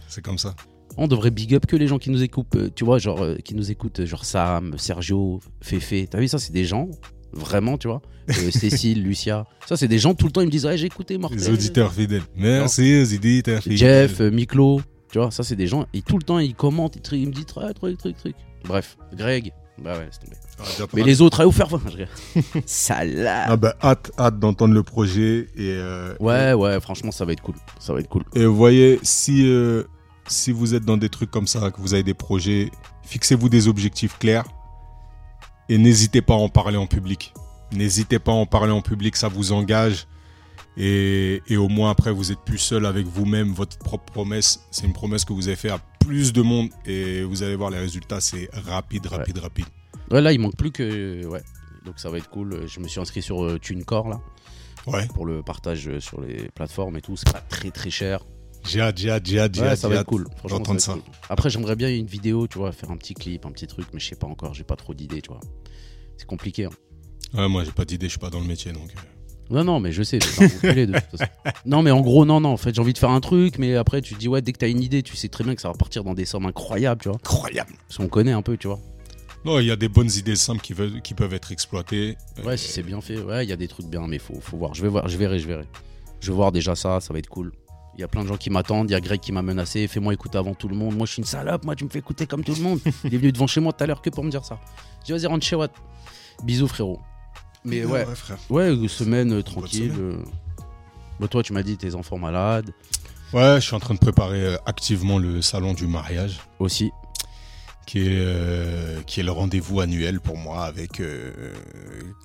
C'est 0.08 0.22
comme 0.24 0.38
ça. 0.38 0.56
On 0.98 1.08
devrait 1.08 1.32
big 1.32 1.56
up 1.56 1.66
que 1.66 1.76
les 1.76 1.88
gens 1.88 2.00
qui 2.00 2.10
nous 2.10 2.24
écoutent, 2.24 2.56
euh, 2.56 2.70
tu 2.74 2.84
vois, 2.84 2.98
genre, 3.00 3.22
euh, 3.22 3.36
qui 3.38 3.56
nous 3.56 3.72
écoutent, 3.72 4.02
euh, 4.02 4.06
genre 4.06 4.26
Sam, 4.26 4.76
Sergio, 4.78 5.40
Fefe. 5.62 6.10
T'as 6.10 6.20
vu 6.20 6.28
ça, 6.28 6.40
c'est 6.40 6.54
des 6.54 6.66
gens, 6.66 6.90
vraiment, 7.34 7.78
tu 7.78 7.88
vois. 7.88 8.02
Euh, 8.30 8.34
Cécile, 8.52 9.04
Lucia. 9.04 9.46
Ça, 9.66 9.78
c'est 9.78 9.88
des 9.88 10.00
gens, 10.00 10.14
tout 10.14 10.26
le 10.26 10.32
temps, 10.32 10.42
ils 10.42 10.48
me 10.48 10.52
disent, 10.52 10.66
ouais, 10.66 10.78
j'ai 10.78 10.88
écouté 10.88 11.18
Mortel. 11.18 11.40
Les 11.40 11.50
auditeurs 11.50 11.94
fidèles. 11.94 12.24
Merci 12.36 13.02
aux 13.02 13.14
auditeurs 13.14 13.62
fidèles. 13.62 13.78
Jeff, 13.78 14.20
Miklo, 14.20 14.82
tu 15.12 15.20
vois, 15.20 15.32
ça, 15.32 15.44
c'est 15.44 15.56
des 15.56 15.68
gens, 15.68 15.86
et 15.94 16.02
tout 16.02 16.18
le 16.18 16.24
temps, 16.24 16.40
ils 16.40 16.56
commentent, 16.56 16.98
ils, 17.12 17.28
me 17.28 17.34
disent, 17.34 17.46
truc, 17.46 17.74
truc, 17.76 17.98
truc, 17.98 18.18
truc. 18.18 18.36
Bref, 18.66 18.98
Greg. 19.16 19.52
Bah 19.82 19.98
ouais, 19.98 20.06
laisse 20.06 20.20
tomber. 20.20 20.36
Ah, 20.60 20.86
Mais 20.94 21.04
les 21.04 21.22
autres, 21.22 21.40
allez 21.40 21.48
vous 21.50 21.56
faire 21.56 21.68
voir. 21.68 21.82
Salade. 22.66 23.48
Ah 23.50 23.58
bah, 23.58 23.76
hâte, 23.82 24.12
hâte 24.20 24.38
d'entendre 24.38 24.74
le 24.74 24.84
projet. 24.84 25.48
Et, 25.56 25.72
euh, 25.72 26.14
Ouais, 26.20 26.54
ouais, 26.54 26.80
franchement, 26.80 27.12
ça 27.12 27.26
va 27.26 27.34
être 27.34 27.42
cool. 27.42 27.56
Ça 27.80 27.94
va 27.94 28.00
être 28.00 28.10
cool. 28.10 28.24
Et 28.36 28.46
vous 28.46 28.56
voyez, 28.56 29.00
si, 29.02 29.48
euh, 29.48 29.84
si 30.32 30.52
vous 30.52 30.74
êtes 30.74 30.86
dans 30.86 30.98
des 30.98 31.10
trucs 31.10 31.32
comme 31.32 31.48
ça, 31.48 31.72
que 31.72 31.82
vous 31.82 31.94
avez 31.94 32.04
des 32.04 32.14
projets, 32.14 32.72
fixez-vous 33.04 33.50
des 33.50 33.68
objectifs 33.68 34.18
clairs 34.18 34.46
et 35.70 35.78
n'hésitez 35.78 36.22
pas 36.22 36.34
à 36.34 36.38
en 36.38 36.50
parler 36.50 36.78
en 36.78 36.88
public. 36.88 37.34
N'hésitez 37.72 38.20
pas 38.20 38.32
à 38.32 38.36
en 38.36 38.46
parler 38.46 38.72
en 38.72 38.82
public, 38.82 39.16
ça 39.16 39.28
vous 39.28 39.52
engage. 39.52 40.08
Et, 40.78 41.42
et 41.48 41.58
au 41.58 41.68
moins 41.68 41.92
après, 41.92 42.12
vous 42.12 42.32
êtes 42.32 42.40
plus 42.40 42.58
seul 42.58 42.86
avec 42.86 43.06
vous-même, 43.06 43.54
votre 43.54 43.78
propre 43.78 44.12
promesse. 44.12 44.66
C'est 44.72 44.86
une 44.86 44.94
promesse 44.94 45.26
que 45.26 45.34
vous 45.34 45.48
avez 45.48 45.58
fait 45.58 45.70
à 45.70 45.80
plus 46.00 46.34
de 46.34 46.42
monde 46.42 46.70
et 46.86 47.24
vous 47.24 47.44
allez 47.44 47.56
voir 47.56 47.70
les 47.70 47.78
résultats, 47.78 48.22
c'est 48.22 48.50
rapide, 48.54 49.06
rapide, 49.06 49.38
rapide. 49.38 49.66
Ouais, 50.10 50.22
là, 50.22 50.34
il 50.34 50.40
manque 50.40 50.58
plus 50.58 50.72
que. 50.72 51.26
Ouais. 51.26 51.42
Donc, 51.86 52.00
ça 52.00 52.10
va 52.10 52.18
être 52.18 52.30
cool. 52.30 52.68
Je 52.68 52.80
me 52.80 52.88
suis 52.88 53.00
inscrit 53.00 53.22
sur 53.22 53.44
euh, 53.44 53.58
TuneCore, 53.58 54.10
là, 54.10 54.22
Ouais, 54.88 55.08
pour 55.14 55.26
le 55.26 55.42
partage 55.42 55.88
euh, 55.88 56.00
sur 56.00 56.22
les 56.22 56.50
plateformes 56.50 56.98
et 56.98 57.02
tout. 57.02 57.16
C'est 57.16 57.32
pas 57.32 57.40
très, 57.40 57.72
très 57.72 57.90
cher. 57.90 58.26
J'ai 58.64 58.82
hâte, 58.82 58.98
j'ai 58.98 59.10
hâte, 59.10 59.26
j'ai 59.26 59.40
hâte, 59.40 59.56
j'ai 59.56 59.62
Ouais, 59.62 59.68
hâte, 59.70 59.80
ça 59.80 59.90
va 59.90 59.96
être 59.96 60.06
cool. 60.06 60.28
Franchement, 60.38 60.78
ça 60.80 60.94
cool. 60.94 61.02
Après, 61.30 61.50
j'aimerais 61.50 61.76
bien 61.76 61.90
une 61.90 62.06
vidéo, 62.06 62.48
tu 62.48 62.58
vois, 62.58 62.72
faire 62.72 62.92
un 62.92 62.98
petit 62.98 63.14
clip, 63.14 63.46
un 63.46 63.52
petit 63.52 63.68
truc, 63.68 63.88
mais 63.94 64.00
je 64.00 64.08
sais 64.10 64.16
pas 64.16 64.28
encore. 64.28 64.54
J'ai 64.54 64.64
pas 64.64 64.76
trop 64.76 64.94
d'idées, 64.94 65.22
tu 65.22 65.30
vois. 65.30 65.40
C'est 66.18 66.28
compliqué. 66.28 66.66
hein. 66.66 66.70
Ouais, 67.34 67.48
moi, 67.48 67.64
j'ai 67.64 67.72
pas 67.72 67.86
d'idée, 67.86 68.06
je 68.08 68.12
suis 68.12 68.20
pas 68.20 68.30
dans 68.30 68.40
le 68.40 68.46
métier, 68.46 68.72
donc... 68.74 68.90
euh, 68.96 69.54
Non, 69.56 69.64
non, 69.64 69.80
mais 69.80 69.92
je 69.92 70.04
sais, 70.04 70.20
c'est 70.20 70.42
un 70.42 70.46
enculé, 70.46 70.86
de 70.86 70.94
toute 70.94 71.18
façon. 71.18 71.32
Non, 71.66 71.82
mais 71.82 71.92
en 71.92 72.02
gros, 72.02 72.26
non, 72.26 72.40
non. 72.40 72.50
En 72.50 72.58
fait, 72.58 72.76
j'ai 72.76 72.82
envie 72.82 72.94
de 72.94 72.98
faire 72.98 73.10
un 73.10 73.22
truc, 73.22 73.58
mais 73.58 73.76
après, 73.76 74.02
tu 74.02 74.14
te 74.16 74.20
dis, 74.20 74.28
ouais, 74.28 74.42
dès 74.42 74.52
que 74.52 74.58
t'as 74.60 74.70
une 74.70 74.82
idée, 74.84 75.02
tu 75.02 75.16
sais 75.16 75.30
très 75.30 75.44
bien 75.44 75.56
que 75.56 75.62
ça 75.62 75.70
va 75.70 75.76
partir 75.76 76.04
dans 76.04 76.14
des 76.14 76.26
sommes 76.26 76.46
incroyables, 76.46 77.02
tu 77.02 77.10
vois. 77.10 77.18
Incroyable 77.18 77.74
Parce 77.88 77.98
qu'on 77.98 78.08
connaît 78.10 78.32
un 78.34 78.42
peu, 78.42 78.58
tu 78.58 78.68
vois. 78.68 78.80
Non, 79.44 79.60
il 79.60 79.66
y 79.66 79.72
a 79.72 79.76
des 79.76 79.90
bonnes 79.90 80.12
idées 80.16 80.36
simples 80.36 80.62
qui, 80.62 80.74
veulent- 80.74 81.02
qui 81.02 81.16
peuvent 81.16 81.34
être 81.34 81.52
exploitées. 81.52 82.16
Ouais, 82.44 82.54
Euh, 82.54 82.58
si 82.58 82.68
c'est 82.72 82.84
bien 82.84 83.02
fait, 83.02 83.20
ouais, 83.20 83.44
il 83.44 83.50
y 83.50 83.54
a 83.54 83.56
des 83.56 83.68
trucs 83.68 83.88
bien, 83.88 84.06
mais 84.08 84.20
faut, 84.20 84.40
faut 84.40 84.58
voir. 84.58 84.76
Je 84.76 84.84
vais 84.84 84.88
voir, 84.90 85.08
je 85.08 85.18
verrai, 85.18 85.40
je 85.40 85.48
verrai. 85.48 85.66
Je 86.20 86.28
vais 86.30 86.36
voir 86.36 86.52
déjà 86.52 86.76
ça, 86.76 87.00
ça 87.00 87.12
va 87.12 87.18
être 87.18 87.30
cool. 87.30 87.52
Il 87.98 88.02
y 88.02 88.04
a 88.04 88.08
plein 88.08 88.24
de 88.24 88.28
gens 88.30 88.38
qui 88.38 88.50
m'attendent, 88.50 88.90
il 88.90 88.94
y 88.94 88.96
a 88.96 89.02
Greg 89.02 89.20
qui 89.20 89.32
m'a 89.32 89.42
menacé, 89.42 89.88
fais-moi 89.88 90.14
écouter 90.14 90.38
avant 90.38 90.54
tout 90.54 90.68
le 90.70 90.76
monde. 90.76 90.96
Moi, 90.96 91.06
je 91.06 91.14
suis 91.14 91.22
une 91.22 91.28
salope, 91.28 91.66
moi, 91.66 91.76
tu 91.76 91.84
me 91.84 91.90
fais 91.90 92.00
écouter 92.00 92.26
comme 92.26 92.44
tout 92.44 92.56
le 92.56 92.62
monde. 92.62 92.80
Il 93.04 93.14
est 93.14 93.18
venu 93.18 93.32
devant 93.32 93.48
chez 93.48 93.60
moi 93.60 93.74
tout 93.74 93.84
à 93.84 93.88
l'heure 93.88 94.02
que 94.02 94.10
pour 94.10 94.24
me 94.24 94.32
dire 94.32 94.46
ça. 94.46 94.60
J'ai 95.06 95.14
vas-y, 95.14 95.26
rentre 95.26 95.46
chez 95.46 95.56
Watt. 95.56 95.72
Bisous, 96.44 96.68
frérot. 96.68 97.00
Mais 97.66 97.84
ouais, 97.86 98.06
frère. 98.16 98.38
ouais, 98.50 98.70
euh, 98.72 98.88
semaine 98.88 99.34
euh, 99.34 99.44
tranquille. 99.44 99.92
semaine. 99.94 100.16
euh. 100.20 100.24
Bah, 101.20 101.28
toi, 101.28 101.44
tu 101.44 101.54
m'as 101.54 101.62
dit 101.64 101.78
tes 101.78 101.94
enfants 101.96 102.18
malades 102.18 102.72
Ouais, 103.34 103.56
je 103.56 103.66
suis 103.66 103.76
en 103.76 103.80
train 103.80 103.94
de 103.94 104.00
préparer 104.00 104.56
activement 104.66 105.18
le 105.20 105.42
salon 105.42 105.74
du 105.74 105.86
mariage, 105.88 106.40
aussi. 106.60 106.92
qui 107.86 108.00
est, 108.00 108.08
euh, 108.10 109.02
qui 109.06 109.20
est 109.20 109.24
le 109.24 109.32
rendez-vous 109.32 109.80
annuel 109.80 110.20
pour 110.20 110.38
moi 110.38 110.64
avec 110.66 111.00
euh, 111.00 111.54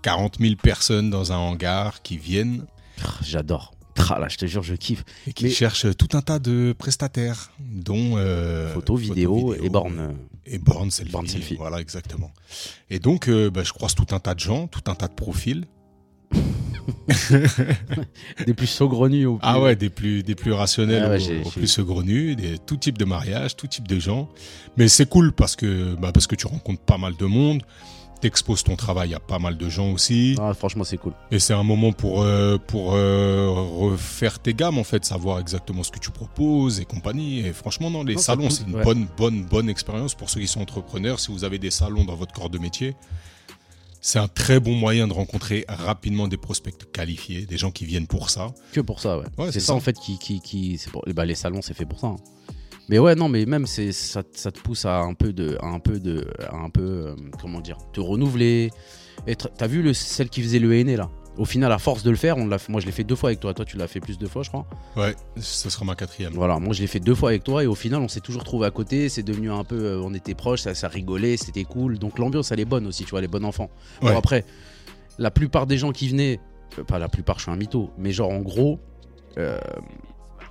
40 0.03 0.39
000 0.41 0.55
personnes 0.57 1.11
dans 1.11 1.33
un 1.33 1.37
hangar 1.37 2.03
qui 2.03 2.17
viennent 2.19 2.65
Ah, 3.05 3.11
J'adore. 3.23 3.73
Ah, 3.99 4.19
là, 4.19 4.29
je 4.29 4.37
te 4.37 4.47
jure, 4.47 4.63
je 4.63 4.75
kiffe. 4.75 5.05
et 5.27 5.33
qui 5.33 5.45
Mais- 5.45 5.51
cherchent 5.51 5.87
tout 5.97 6.17
un 6.17 6.23
tas 6.23 6.39
de 6.39 6.75
prestataires, 6.79 7.51
dont 7.61 8.17
euh, 8.17 8.73
Photos, 8.75 9.01
vidéos 9.01 9.55
et 9.55 9.69
bornes. 9.69 10.15
Et 10.47 10.59
bornes 10.59 10.91
selfie. 10.91 11.13
Bornes 11.13 11.27
selfie. 11.27 11.57
Voilà, 11.57 11.81
exactement. 11.81 12.31
Et 12.91 12.99
donc, 12.99 13.29
euh, 13.29 13.51
bah, 13.51 13.63
je 13.65 13.73
croise 13.73 13.95
tout 13.95 14.07
un 14.15 14.19
tas 14.21 14.35
de 14.35 14.41
gens, 14.41 14.67
tout 14.69 14.83
un 14.91 14.95
tas 14.95 15.09
de 15.09 15.15
profils. 15.15 15.65
Des 18.47 18.55
plus 18.55 18.67
saugrenus 18.67 19.27
au 19.27 19.33
plus. 19.37 19.41
Ah 19.43 19.61
ouais, 19.61 19.77
des 19.77 19.91
plus, 19.91 20.23
des 20.23 20.35
plus 20.35 20.53
rationnels 20.53 21.03
Ah 21.05 21.11
ouais, 21.11 21.17
au- 21.17 21.19
j'ai- 21.19 21.41
au, 21.41 21.45
j'ai- 21.45 21.51
plus 21.51 21.67
saugrenus, 21.67 22.37
des, 22.37 22.59
tout 22.59 22.77
type 22.77 22.99
de 22.99 23.05
mariage, 23.05 23.57
tout 23.57 23.67
type 23.67 23.89
de 23.89 23.99
gens. 23.99 24.29
Mais 24.77 24.89
c'est 24.89 25.09
cool 25.09 25.33
parce 25.33 25.57
que, 25.57 25.95
bah, 25.97 26.13
parce 26.13 26.27
que 26.27 26.37
tu 26.37 26.47
rencontres 26.47 26.83
pas 26.83 26.99
mal 26.99 27.15
de 27.17 27.25
monde, 27.27 27.63
t'exposes 28.21 28.65
ton 28.65 28.77
travail 28.77 29.15
à 29.15 29.21
pas 29.21 29.39
mal 29.39 29.57
de 29.57 29.69
gens 29.69 29.91
aussi. 29.93 30.37
Ah, 30.41 30.53
franchement, 30.55 30.85
c'est 30.85 30.97
cool. 30.99 31.13
Et 31.31 31.39
c'est 31.39 31.55
un 31.55 31.63
moment 31.63 31.93
pour, 31.93 32.23
euh, 32.23 32.59
pour 32.59 32.95
euh, 32.95 33.49
refaire 33.51 34.39
tes 34.39 34.55
gammes, 34.55 34.79
en 34.79 34.85
fait, 34.85 35.05
savoir 35.05 35.39
exactement 35.39 35.83
ce 35.83 35.91
que 35.91 35.99
tu 35.99 36.11
proposes 36.11 36.81
et 36.81 36.85
compagnie. 36.85 37.41
Et 37.41 37.53
franchement, 37.53 37.91
non, 37.91 38.03
les 38.05 38.15
Non, 38.15 38.21
salons, 38.21 38.51
c'est 38.51 38.65
une 38.67 38.77
ouais. 38.77 38.83
bonne, 38.85 39.07
bonne, 39.17 39.45
bonne 39.45 39.69
expérience 39.69 40.15
pour 40.15 40.31
ceux 40.31 40.41
qui 40.41 40.47
sont 40.49 40.61
entrepreneurs. 40.61 41.21
Si 41.21 41.31
vous 41.33 41.45
avez 41.45 41.59
des 41.59 41.71
salons 41.71 42.05
dans 42.05 42.17
votre 42.17 42.33
corps 42.33 42.51
de 42.51 42.59
métier, 42.59 42.95
c'est 44.01 44.19
un 44.19 44.29
très 44.29 44.61
bon 44.61 44.75
moyen 44.75 45.09
de 45.09 45.13
rencontrer 45.13 45.65
rapidement 45.69 46.29
des 46.29 46.37
prospects 46.37 46.75
qualifiés, 46.93 47.45
des 47.47 47.59
gens 47.59 47.71
qui 47.73 47.85
viennent 47.87 48.07
pour 48.07 48.31
ça. 48.31 48.55
Que 48.73 48.81
pour 48.81 49.01
ça, 49.01 49.19
ouais. 49.19 49.25
Ouais, 49.37 49.47
c'est 49.47 49.53
c'est 49.53 49.61
ça, 49.61 49.67
ça. 49.69 49.75
en 49.75 49.81
fait 49.81 49.99
qui, 49.99 50.19
qui, 50.19 50.41
qui 50.41 50.79
c'est 50.79 50.91
pour, 50.91 51.05
bah, 51.15 51.25
les 51.25 51.35
salons, 51.35 51.61
c'est 51.63 51.75
fait 51.75 51.87
pour 51.87 51.99
ça. 51.99 52.07
hein. 52.09 52.17
Mais 52.89 52.99
ouais, 52.99 53.15
non, 53.17 53.29
mais 53.29 53.47
même 53.47 53.67
c'est 53.67 53.91
ça, 53.93 54.23
ça 54.33 54.53
te 54.53 54.61
pousse 54.61 54.85
à 54.85 55.01
un 55.01 55.15
peu 55.15 55.33
de, 55.33 55.57
à 55.61 55.67
un 55.67 55.81
peu 55.81 55.99
de, 55.99 56.27
à 56.49 56.57
un 56.57 56.71
peu, 56.71 56.83
euh, 56.83 57.15
comment 57.41 57.61
dire, 57.61 57.79
te 57.93 58.01
renouveler. 58.01 58.71
T'as 59.59 59.67
vu 59.67 59.83
le, 59.83 59.93
celle 59.93 60.29
qui 60.29 60.43
faisait 60.43 60.59
le 60.61 60.73
henné 60.75 60.97
là? 60.97 61.11
Au 61.37 61.45
final, 61.45 61.71
à 61.71 61.79
force 61.79 62.03
de 62.03 62.09
le 62.11 62.17
faire, 62.17 62.39
on 62.39 62.47
l'a, 62.47 62.57
fait- 62.59 62.73
moi 62.73 62.81
je 62.81 62.87
l'ai 62.87 62.93
fait 62.93 63.05
deux 63.05 63.15
fois 63.17 63.29
avec 63.31 63.41
toi. 63.41 63.53
Toi, 63.53 63.65
tu 63.67 63.77
l'as 63.77 63.89
fait 63.89 64.01
plus 64.01 64.17
deux 64.19 64.29
fois, 64.29 64.43
je 64.43 64.49
crois. 64.49 64.67
Ouais, 64.97 65.15
ce 65.37 65.69
sera 65.69 65.85
ma 65.85 65.95
quatrième. 65.95 66.33
Voilà, 66.33 66.59
moi 66.59 66.73
je 66.73 66.81
l'ai 66.81 66.87
fait 66.87 67.01
deux 67.01 67.15
fois 67.15 67.29
avec 67.31 67.45
toi 67.45 67.63
et 67.63 67.67
au 67.67 67.75
final, 67.75 68.01
on 68.01 68.09
s'est 68.09 68.21
toujours 68.21 68.43
trouvé 68.45 68.67
à 68.67 68.71
côté. 68.71 69.09
C'est 69.11 69.23
devenu 69.23 69.51
un 69.51 69.63
peu, 69.65 69.77
euh, 69.85 70.01
on 70.03 70.15
était 70.15 70.35
proches, 70.35 70.61
ça, 70.63 70.75
ça 70.75 70.89
rigolait, 70.89 71.37
c'était 71.37 71.65
cool. 71.65 71.99
Donc 71.99 72.19
l'ambiance, 72.19 72.53
elle 72.53 72.61
est 72.61 72.65
bonne 72.65 72.87
aussi, 72.87 73.05
tu 73.05 73.11
vois, 73.11 73.21
les 73.21 73.29
bons 73.29 73.45
enfants. 73.45 73.69
Bon, 74.01 74.09
Ouais. 74.09 74.17
après, 74.17 74.45
la 75.19 75.31
plupart 75.31 75.67
des 75.67 75.77
gens 75.77 75.93
qui 75.93 76.09
venaient, 76.09 76.41
euh, 76.79 76.85
pas 76.85 76.99
la 76.99 77.09
plupart, 77.09 77.37
je 77.39 77.43
suis 77.43 77.51
un 77.53 77.57
mytho, 77.57 77.91
mais 77.99 78.13
genre 78.13 78.31
en 78.31 78.41
gros, 78.41 78.79
euh, 79.37 79.59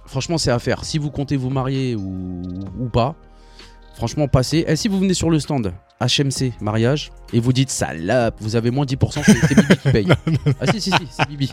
franchement, 0.05 0.37
c'est 0.37 0.51
à 0.51 0.59
faire. 0.59 0.83
Si 0.85 0.97
vous 0.97 1.11
comptez 1.11 1.37
vous 1.37 1.49
marier 1.49 1.95
ou, 1.95 2.41
ou 2.79 2.89
pas, 2.89 3.15
franchement, 3.95 4.27
passez. 4.27 4.65
Et 4.67 4.75
si 4.75 4.87
vous 4.87 4.99
venez 4.99 5.13
sur 5.13 5.29
le 5.29 5.39
stand 5.39 5.73
HMC 6.01 6.53
mariage 6.61 7.11
et 7.31 7.39
vous 7.39 7.53
dites 7.53 7.69
salope, 7.69 8.35
vous 8.39 8.55
avez 8.55 8.71
moins 8.71 8.85
10%, 8.85 9.23
c'est 9.23 9.55
Bibi 9.55 9.77
qui 9.77 9.91
paye. 9.91 10.07
ah 10.59 10.67
si, 10.67 10.81
si, 10.81 10.91
si, 10.91 11.07
c'est 11.09 11.27
Bibi. 11.27 11.49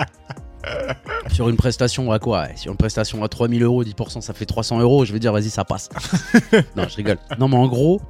Sur 1.31 1.49
une 1.49 1.57
prestation 1.57 2.13
à 2.13 2.19
quoi 2.19 2.49
Sur 2.57 2.73
une 2.73 2.79
prestation 2.79 3.23
à 3.25 3.29
3000 3.29 3.63
euros, 3.63 3.85
10%, 3.85 4.21
ça 4.21 4.33
fait 4.33 4.47
300 4.47 4.81
euros. 4.81 5.05
Je 5.05 5.13
vais 5.13 5.19
dire, 5.19 5.33
vas-y, 5.33 5.51
ça 5.51 5.65
passe. 5.65 5.89
non, 6.77 6.87
je 6.89 6.97
rigole. 6.97 7.19
Non, 7.39 7.49
mais 7.49 7.57
en 7.57 7.69
gros, 7.69 8.01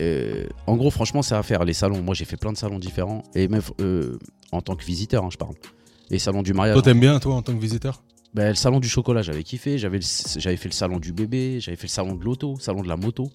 euh, 0.00 0.46
en 0.66 0.76
gros, 0.76 0.90
franchement, 0.90 1.22
c'est 1.22 1.34
à 1.34 1.42
faire. 1.42 1.64
Les 1.64 1.72
salons, 1.72 2.02
moi, 2.02 2.14
j'ai 2.14 2.24
fait 2.24 2.36
plein 2.36 2.52
de 2.52 2.58
salons 2.58 2.78
différents. 2.78 3.22
Et 3.34 3.48
même 3.48 3.62
euh, 3.80 4.18
en 4.52 4.60
tant 4.60 4.76
que 4.76 4.84
visiteur, 4.84 5.24
hein, 5.24 5.28
je 5.30 5.36
parle. 5.36 5.54
Les 6.10 6.18
salons 6.18 6.42
du 6.42 6.52
mariage. 6.52 6.74
Toi, 6.74 6.82
t'aimes 6.82 7.00
bien, 7.00 7.18
toi, 7.18 7.34
en 7.34 7.42
tant 7.42 7.54
que 7.54 7.60
visiteur? 7.60 8.02
Ben, 8.34 8.48
le 8.48 8.54
salon 8.54 8.80
du 8.80 8.88
chocolat, 8.88 9.22
j'avais 9.22 9.44
kiffé. 9.44 9.78
J'avais 9.78 10.00
fait 10.00 10.68
le 10.68 10.72
salon 10.72 10.98
du 10.98 11.12
bébé. 11.12 11.60
J'avais 11.60 11.76
fait 11.76 11.84
le 11.86 11.92
salon 11.92 12.14
de 12.16 12.24
l'auto, 12.24 12.56
salon 12.58 12.82
de 12.82 12.88
la 12.88 12.96
moto. 12.96 13.30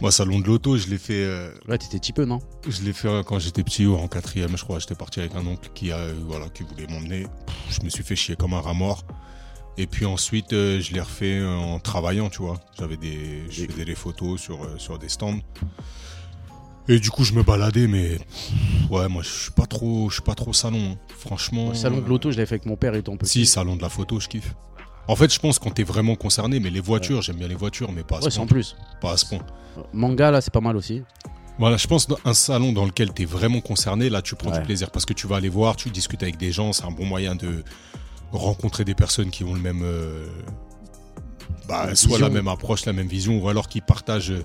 Moi, 0.00 0.10
salon 0.10 0.40
de 0.40 0.46
l'auto, 0.46 0.76
je 0.76 0.88
l'ai 0.88 0.98
fait, 0.98 1.22
euh, 1.24 1.50
Là, 1.68 1.78
t'étais 1.78 1.98
petit 2.00 2.12
peu, 2.12 2.24
non? 2.24 2.40
je 2.68 2.82
l'ai 2.82 2.92
fait 2.92 3.06
euh, 3.08 3.22
quand 3.22 3.38
j'étais 3.38 3.62
petit, 3.62 3.86
ou 3.86 3.94
en 3.94 4.08
quatrième, 4.08 4.56
je 4.56 4.64
crois. 4.64 4.80
J'étais 4.80 4.96
parti 4.96 5.20
avec 5.20 5.36
un 5.36 5.46
oncle 5.46 5.70
qui, 5.74 5.92
a, 5.92 5.98
euh, 5.98 6.14
voilà, 6.26 6.48
qui 6.48 6.64
voulait 6.64 6.88
m'emmener. 6.88 7.26
Je 7.70 7.80
me 7.82 7.88
suis 7.88 8.02
fait 8.02 8.16
chier 8.16 8.34
comme 8.34 8.52
un 8.52 8.60
rat 8.60 8.74
mort. 8.74 9.04
Et 9.78 9.86
puis 9.86 10.04
ensuite, 10.06 10.52
euh, 10.54 10.80
je 10.80 10.92
l'ai 10.92 11.00
refait 11.00 11.44
en 11.44 11.78
travaillant, 11.78 12.30
tu 12.30 12.42
vois. 12.42 12.58
J'avais 12.78 12.96
des, 12.96 13.44
je 13.48 13.62
Et- 13.64 13.68
faisais 13.68 13.84
des 13.84 13.94
photos 13.94 14.40
sur, 14.40 14.58
sur 14.80 14.98
des 14.98 15.08
stands. 15.08 15.38
Et 16.88 17.00
du 17.00 17.10
coup, 17.10 17.24
je 17.24 17.32
me 17.32 17.42
baladais, 17.42 17.86
mais 17.88 18.18
ouais, 18.90 19.08
moi, 19.08 19.22
je 19.22 19.28
suis 19.28 19.50
pas 19.50 19.66
trop, 19.66 20.08
je 20.08 20.14
suis 20.14 20.22
pas 20.22 20.34
trop 20.34 20.52
salon. 20.52 20.92
hein. 20.92 20.96
Franchement. 21.18 21.70
Le 21.70 21.74
salon 21.74 22.00
de 22.00 22.06
l'auto, 22.08 22.30
je 22.30 22.36
l'avais 22.36 22.46
fait 22.46 22.54
avec 22.56 22.66
mon 22.66 22.76
père 22.76 22.94
étant 22.94 23.16
petit. 23.16 23.30
Si, 23.30 23.46
salon 23.46 23.74
de 23.76 23.82
la 23.82 23.88
photo, 23.88 24.20
je 24.20 24.28
kiffe. 24.28 24.54
En 25.08 25.16
fait, 25.16 25.32
je 25.32 25.38
pense 25.38 25.58
quand 25.58 25.70
t'es 25.70 25.82
vraiment 25.84 26.14
concerné, 26.16 26.58
mais 26.60 26.70
les 26.70 26.80
voitures, 26.80 27.22
j'aime 27.22 27.36
bien 27.36 27.48
les 27.48 27.54
voitures, 27.54 27.92
mais 27.92 28.02
pas 28.02 28.18
à 28.18 28.20
ce 28.20 28.24
Ouais, 28.26 28.30
sans 28.30 28.38
point. 28.46 28.46
plus. 28.56 28.76
Pas 29.00 29.12
à 29.12 29.16
ce 29.16 29.26
point. 29.26 29.40
Manga, 29.92 30.30
là, 30.30 30.40
c'est 30.40 30.52
pas 30.52 30.60
mal 30.60 30.76
aussi. 30.76 31.02
Voilà, 31.58 31.76
je 31.76 31.86
pense 31.86 32.06
un 32.24 32.34
salon 32.34 32.72
dans 32.72 32.84
lequel 32.84 33.12
tu 33.14 33.22
es 33.22 33.24
vraiment 33.24 33.60
concerné, 33.60 34.10
là 34.10 34.20
tu 34.20 34.34
prends 34.34 34.50
Ouais. 34.50 34.58
du 34.58 34.64
plaisir 34.64 34.90
parce 34.90 35.06
que 35.06 35.14
tu 35.14 35.26
vas 35.26 35.36
aller 35.36 35.48
voir, 35.48 35.74
tu 35.76 35.88
discutes 35.90 36.22
avec 36.22 36.36
des 36.36 36.52
gens, 36.52 36.72
c'est 36.74 36.84
un 36.84 36.90
bon 36.90 37.06
moyen 37.06 37.34
de 37.34 37.64
rencontrer 38.30 38.84
des 38.84 38.94
personnes 38.94 39.30
qui 39.30 39.42
ont 39.42 39.54
le 39.54 39.60
même 39.60 39.80
euh, 39.82 40.26
bah, 41.68 41.94
soit 41.94 42.18
la 42.18 42.28
même 42.28 42.48
approche, 42.48 42.84
la 42.84 42.92
même 42.92 43.06
vision 43.08 43.38
ou 43.42 43.48
alors 43.48 43.68
qui 43.68 43.80
partagent 43.80 44.32
euh, 44.32 44.42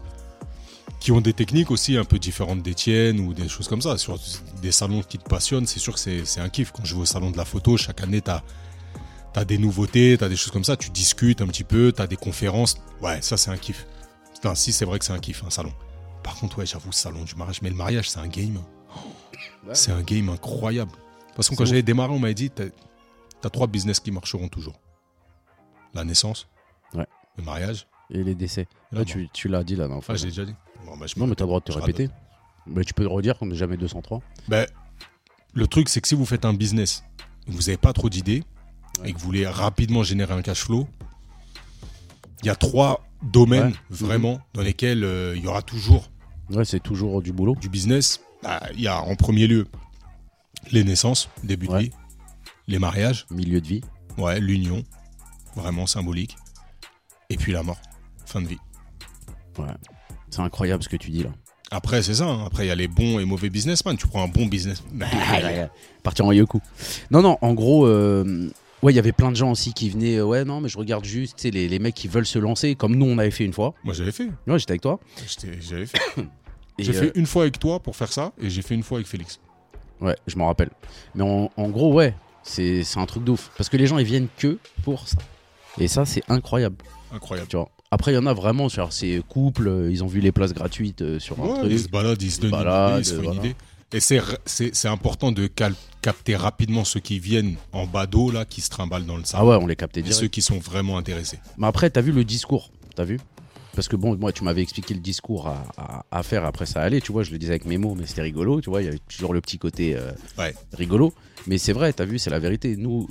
qui 1.02 1.12
ont 1.12 1.20
des 1.20 1.34
techniques 1.34 1.72
aussi 1.72 1.98
un 1.98 2.06
peu 2.06 2.20
différentes 2.20 2.62
des 2.62 2.76
tiennes 2.76 3.20
ou 3.20 3.34
des 3.34 3.50
choses 3.50 3.68
comme 3.68 3.82
ça. 3.82 3.98
Sur 3.98 4.20
des 4.62 4.72
salons 4.72 5.02
qui 5.02 5.18
te 5.18 5.28
passionnent, 5.28 5.66
c'est 5.66 5.80
sûr 5.80 5.96
que 5.96 6.00
c'est 6.00 6.40
un 6.40 6.48
kiff. 6.48 6.72
Quand 6.72 6.86
je 6.86 6.94
vais 6.96 7.02
au 7.02 7.06
salon 7.06 7.32
de 7.32 7.38
la 7.38 7.44
photo, 7.44 7.76
chaque 7.76 8.02
année, 8.02 8.22
tu 8.22 8.30
as, 8.30 9.46
des 9.46 9.58
nouveautés, 9.58 10.16
t'as 10.20 10.30
des 10.30 10.36
choses 10.36 10.52
comme 10.54 10.64
ça, 10.64 10.78
tu 10.78 10.92
discutes 10.92 11.42
un 11.42 11.48
petit 11.48 11.64
peu, 11.64 11.92
t'as 11.92 12.06
des 12.06 12.18
conférences. 12.18 12.76
Ouais, 13.02 13.20
ça, 13.24 13.36
c'est 13.36 13.50
un 13.50 13.58
kiff. 13.58 13.88
Non, 14.44 14.54
si, 14.54 14.72
c'est 14.72 14.86
vrai 14.86 15.00
que 15.00 15.06
c'est 15.06 15.12
un 15.12 15.20
kiff, 15.20 15.44
un 15.44 15.50
salon. 15.50 15.74
Par 16.22 16.36
contre, 16.36 16.60
ouais, 16.60 16.68
j'avoue, 16.68 16.92
salon 16.92 17.24
du 17.24 17.34
mariage. 17.34 17.64
Mais 17.64 17.72
le 17.72 17.76
mariage, 17.76 18.08
c'est 18.08 18.20
un 18.20 18.28
game. 18.28 18.60
C'est 19.74 19.92
un 19.92 20.04
game 20.04 20.30
incroyable. 20.30 20.92
Parce 21.36 21.50
que 21.50 21.56
quand 21.56 21.66
j'avais 21.66 21.82
démarré, 21.82 22.14
on 22.14 22.20
m'avait 22.20 22.36
dit 22.36 22.52
t'as 22.52 22.66
as 23.44 23.50
trois 23.50 23.66
business 23.66 24.00
qui 24.00 24.12
marcheront 24.12 24.50
toujours 24.50 24.80
la 25.96 26.04
naissance, 26.04 26.48
Ouais. 26.94 27.08
le 27.38 27.44
mariage. 27.44 27.88
Et 28.12 28.24
les 28.24 28.36
décès. 28.36 28.62
et 28.62 28.96
la 28.96 29.00
Là, 29.00 29.06
tu, 29.06 29.30
tu 29.34 29.48
l'as 29.48 29.64
dit 29.64 29.76
là, 29.76 29.88
non 29.88 30.00
Ah, 30.08 30.16
j'ai 30.16 30.28
déjà 30.28 30.46
dit. 30.46 30.54
Bon, 30.86 30.98
bah, 30.98 31.06
je 31.08 31.20
Non, 31.20 31.28
mais 31.28 31.36
t'as 31.36 31.44
le 31.44 31.48
droit 31.48 31.60
de 31.60 31.66
te 31.66 31.72
répéter. 31.72 32.10
Mais 32.68 32.84
tu 32.84 32.94
peux 32.94 33.04
le 33.04 33.10
redire 33.10 33.38
qu'on 33.38 33.48
n'est 33.48 33.56
jamais 33.56 33.78
203. 33.78 34.22
Ben, 34.48 34.68
le 35.54 35.68
truc, 35.68 35.90
c'est 35.90 36.02
que 36.02 36.08
si 36.08 36.16
vous 36.16 36.26
faites 36.26 36.46
un 36.46 36.54
business, 36.54 37.04
vous 37.48 37.60
n'avez 37.60 37.78
pas 37.78 37.94
trop 37.94 38.10
d'idées 38.10 38.44
Ouais. 39.02 39.10
et 39.10 39.14
que 39.14 39.18
vous 39.20 39.26
voulez 39.26 39.48
rapidement 39.48 40.04
générer 40.04 40.34
un 40.34 40.42
cash 40.42 40.64
flow, 40.66 40.88
il 42.44 42.48
y 42.48 42.50
a 42.50 42.56
trois 42.56 43.06
domaines 43.24 43.68
Ouais. 43.70 43.74
vraiment 43.90 44.42
dans 44.54 44.62
lesquels 44.62 45.04
euh, 45.04 45.34
il 45.36 45.44
y 45.44 45.48
aura 45.48 45.62
toujours 45.62 46.10
Ouais, 46.50 46.66
c'est 46.66 46.82
toujours 46.82 47.22
du 47.22 47.32
boulot. 47.32 47.56
du 47.56 47.70
business. 47.70 48.20
Bah, 48.44 48.60
Il 48.76 48.82
y 48.82 48.88
a 48.88 49.02
en 49.02 49.16
premier 49.16 49.48
lieu 49.48 49.66
les 50.72 50.84
naissances, 50.84 51.30
début 51.44 51.68
de 51.68 51.78
vie, 51.78 51.92
les 52.68 52.80
mariages, 52.80 53.26
Milieu 53.32 53.62
de 53.62 53.68
vie. 53.68 53.82
ouais, 54.18 54.40
l'union, 54.40 54.84
vraiment 55.56 55.88
symbolique, 55.88 56.36
et 57.30 57.38
puis 57.38 57.52
la 57.54 57.64
mort, 57.64 57.80
fin 58.26 58.42
de 58.42 58.48
vie. 58.48 58.60
Ouais. 59.58 59.68
C'est 60.32 60.42
incroyable 60.42 60.82
ce 60.84 60.90
que 60.90 60.96
tu 60.98 61.12
dis 61.12 61.24
là. 61.24 61.30
Après, 61.70 62.02
c'est 62.02 62.16
ça. 62.16 62.26
hein. 62.26 62.44
Après, 62.46 62.66
il 62.66 62.68
y 62.68 62.72
a 62.72 62.76
les 62.76 62.88
bons 62.88 63.20
et 63.20 63.26
mauvais 63.26 63.50
businessmen. 63.50 63.96
Tu 63.96 64.08
prends 64.08 64.24
un 64.24 64.28
bon 64.28 64.46
business. 64.48 64.82
Partir 66.04 66.26
en 66.26 66.32
yoku. 66.32 66.60
Non, 67.12 67.22
non, 67.22 67.38
en 67.42 67.54
gros, 67.54 67.86
euh, 67.86 68.50
ouais, 68.82 68.92
il 68.92 68.96
y 68.96 69.00
avait 69.00 69.12
plein 69.12 69.32
de 69.32 69.36
gens 69.38 69.52
aussi 69.52 69.74
qui 69.74 69.90
venaient. 69.90 70.18
euh, 70.18 70.26
ouais, 70.26 70.44
non, 70.44 70.60
mais 70.62 70.68
je 70.70 70.78
regarde 70.78 71.06
juste, 71.06 71.44
les, 71.44 71.68
les 71.70 71.80
mecs 71.80 71.96
qui 71.96 72.08
veulent 72.08 72.26
se 72.26 72.40
lancer, 72.40 72.76
comme 72.76 72.96
nous 72.96 73.06
on 73.06 73.18
avait 73.18 73.32
fait 73.32 73.46
une 73.46 73.54
fois. 73.54 73.74
Moi, 73.84 73.94
j'avais 73.94 74.12
fait. 74.12 74.30
Ouais, 74.48 74.60
j'étais 74.60 74.72
avec 74.72 74.82
toi. 74.82 75.00
J'avais 75.62 75.86
fait. 75.86 76.00
J'ai 76.80 76.92
euh, 76.96 77.00
fait 77.00 77.12
une 77.16 77.26
fois 77.28 77.44
avec 77.44 77.60
toi 77.60 77.80
pour 77.80 77.96
faire 77.96 78.12
ça, 78.12 78.32
et 78.42 78.50
j'ai 78.50 78.62
fait 78.64 78.74
une 78.74 78.82
fois 78.82 78.98
avec 78.98 79.06
Félix. 79.06 79.40
Ouais, 80.00 80.16
je 80.26 80.36
m'en 80.38 80.48
rappelle. 80.48 80.72
Mais 81.14 81.24
en, 81.24 81.52
en 81.56 81.70
gros, 81.70 81.94
ouais, 81.94 82.16
c'est 82.42 82.84
c'est 82.84 82.98
un 83.00 83.06
truc 83.06 83.24
de 83.24 83.32
ouf. 83.32 83.52
Parce 83.56 83.70
que 83.70 83.78
les 83.78 83.86
gens, 83.86 84.00
ils 84.00 84.06
viennent 84.06 84.30
que 84.38 84.58
pour 84.84 85.08
ça. 85.08 85.18
Et 85.78 85.88
ça, 85.88 86.06
c'est 86.06 86.24
incroyable, 86.28 86.78
Incroyable. 87.14 87.50
tu 87.50 87.58
vois. 87.58 87.70
Après, 87.94 88.14
il 88.14 88.16
y 88.16 88.18
en 88.18 88.26
a 88.26 88.34
vraiment 88.34 88.70
sur 88.70 88.94
ces 88.94 89.22
couples, 89.28 89.68
euh, 89.68 89.92
ils 89.92 90.02
ont 90.02 90.08
vu 90.08 90.22
les 90.22 90.32
places 90.32 90.54
gratuites 90.54 91.02
euh, 91.02 91.20
sur 91.20 91.38
un 91.44 91.48
Ouais, 91.48 91.60
truc. 91.60 91.72
ils 91.74 91.80
se 91.82 91.90
baladent, 91.90 92.22
ils 92.22 92.32
se 92.32 92.40
donnent 92.40 92.52
une 92.54 92.58
baladent, 92.64 93.06
idée, 93.06 93.16
voilà. 93.16 93.32
une 93.32 93.38
idée. 93.46 93.56
Et 93.94 94.00
c'est 94.00 94.22
c'est 94.46 94.74
c'est 94.74 94.88
important 94.88 95.34
de 95.34 95.48
cal- 95.48 95.74
capter 96.02 96.38
rapidement 96.38 96.86
ceux 96.86 97.02
qui 97.02 97.20
viennent 97.20 97.56
en 97.74 97.86
bas 97.86 98.06
d'eau, 98.08 98.32
là, 98.32 98.46
qui 98.46 98.62
se 98.62 98.70
trimballent 98.70 99.06
dans 99.06 99.18
le 99.18 99.24
Ah 99.26 99.28
sable. 99.28 99.46
ouais, 99.50 99.58
on 99.58 99.68
les 99.68 99.76
captait 99.76 100.00
et 100.00 100.04
direct. 100.04 100.22
ceux 100.22 100.30
qui 100.30 100.42
sont 100.42 100.60
vraiment 100.60 100.98
intéressés. 100.98 101.40
Mais 101.58 101.68
après, 101.68 101.90
t'as 101.90 102.00
vu 102.00 102.14
le 102.14 102.24
discours, 102.24 102.70
t'as 102.96 103.04
vu? 103.04 103.20
Parce 103.76 103.90
que 103.90 103.98
bon, 103.98 104.16
moi, 104.16 104.32
tu 104.32 104.46
m'avais 104.46 104.62
expliqué 104.62 104.94
le 104.94 105.02
discours 105.02 105.48
à, 105.50 105.66
à- 105.78 106.06
à 106.12 106.24
faire, 106.24 106.46
après 106.46 106.66
ça 106.66 106.82
allait, 106.82 107.02
tu 107.02 107.12
vois, 107.12 107.24
je 107.24 107.32
le 107.32 107.38
disais 107.40 107.52
avec 107.52 107.66
mes 107.66 107.78
mots, 107.78 107.96
mais 107.96 108.06
c'était 108.06 108.22
rigolo, 108.22 108.62
tu 108.62 108.70
vois, 108.70 108.82
il 108.82 108.86
y 108.86 108.88
avait 108.88 109.00
toujours 109.00 109.34
le 109.34 109.42
petit 109.42 109.58
côté 109.58 109.98
euh, 109.98 110.12
Ouais. 110.38 110.56
rigolo. 110.72 111.14
Mais 111.46 111.58
c'est 111.58 111.74
vrai, 111.74 111.92
t'as 111.92 112.06
vu, 112.06 112.20
c'est 112.20 112.30
la 112.30 112.40
vérité. 112.40 112.78
Nous, 112.78 113.10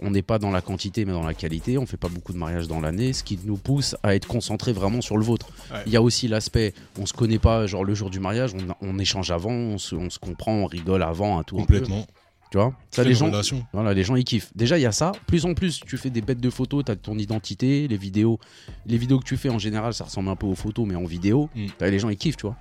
on 0.00 0.10
n'est 0.10 0.22
pas 0.22 0.38
dans 0.38 0.50
la 0.50 0.60
quantité, 0.60 1.04
mais 1.04 1.12
dans 1.12 1.24
la 1.24 1.34
qualité, 1.34 1.78
on 1.78 1.86
fait 1.86 1.96
pas 1.96 2.08
beaucoup 2.08 2.32
de 2.32 2.38
mariages 2.38 2.68
dans 2.68 2.80
l'année, 2.80 3.12
ce 3.12 3.22
qui 3.24 3.38
nous 3.44 3.56
pousse 3.56 3.96
à 4.02 4.14
être 4.14 4.26
concentré 4.26 4.72
vraiment 4.72 5.00
sur 5.00 5.16
le 5.16 5.24
vôtre. 5.24 5.48
Ouais. 5.70 5.78
Il 5.86 5.92
y 5.92 5.96
a 5.96 6.02
aussi 6.02 6.28
l'aspect, 6.28 6.74
on 6.98 7.06
se 7.06 7.12
connaît 7.12 7.38
pas, 7.38 7.66
genre 7.66 7.84
le 7.84 7.94
jour 7.94 8.10
du 8.10 8.20
mariage, 8.20 8.52
on, 8.54 8.74
on 8.88 8.98
échange 8.98 9.30
avant, 9.30 9.50
on 9.50 9.78
se, 9.78 9.94
on 9.94 10.10
se 10.10 10.18
comprend, 10.18 10.52
on 10.52 10.66
rigole 10.66 11.02
avant, 11.02 11.38
un 11.38 11.42
tout. 11.42 11.56
un 11.56 11.64
peu, 11.64 11.80
Complètement. 11.80 12.06
tu 12.50 12.58
vois? 12.58 12.74
Ça, 12.90 13.04
les 13.04 13.14
gens, 13.14 13.26
relation. 13.26 13.64
voilà, 13.72 13.92
les 13.94 14.04
gens 14.04 14.16
ils 14.16 14.24
kiffent. 14.24 14.50
Déjà, 14.54 14.78
il 14.78 14.82
y 14.82 14.86
a 14.86 14.92
ça. 14.92 15.12
Plus 15.26 15.44
en 15.44 15.54
plus, 15.54 15.80
tu 15.86 15.96
fais 15.96 16.10
des 16.10 16.20
bêtes 16.22 16.40
de 16.40 16.50
photos, 16.50 16.84
tu 16.84 16.92
as 16.92 16.96
ton 16.96 17.18
identité, 17.18 17.86
les 17.88 17.96
vidéos. 17.96 18.38
Les 18.86 18.96
vidéos 18.98 19.18
que 19.18 19.24
tu 19.24 19.36
fais 19.36 19.48
en 19.50 19.58
général, 19.58 19.94
ça 19.94 20.04
ressemble 20.04 20.28
un 20.30 20.36
peu 20.36 20.46
aux 20.46 20.54
photos, 20.54 20.86
mais 20.86 20.94
en 20.94 21.04
vidéo. 21.04 21.48
Mm. 21.54 21.66
Les 21.82 21.98
gens 21.98 22.08
ils 22.08 22.16
kiffent, 22.16 22.36
tu 22.36 22.46
vois. 22.46 22.56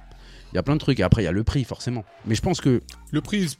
Il 0.53 0.55
y 0.55 0.59
a 0.59 0.63
plein 0.63 0.73
de 0.75 0.79
trucs. 0.79 0.99
Après, 0.99 1.21
il 1.21 1.25
y 1.25 1.29
a 1.29 1.32
le 1.32 1.43
prix, 1.45 1.63
forcément. 1.63 2.03
Mais 2.25 2.36
je 2.36 2.41
pense 2.41 2.59
que. 2.59 2.82
Le 3.11 3.21
prix, 3.21 3.55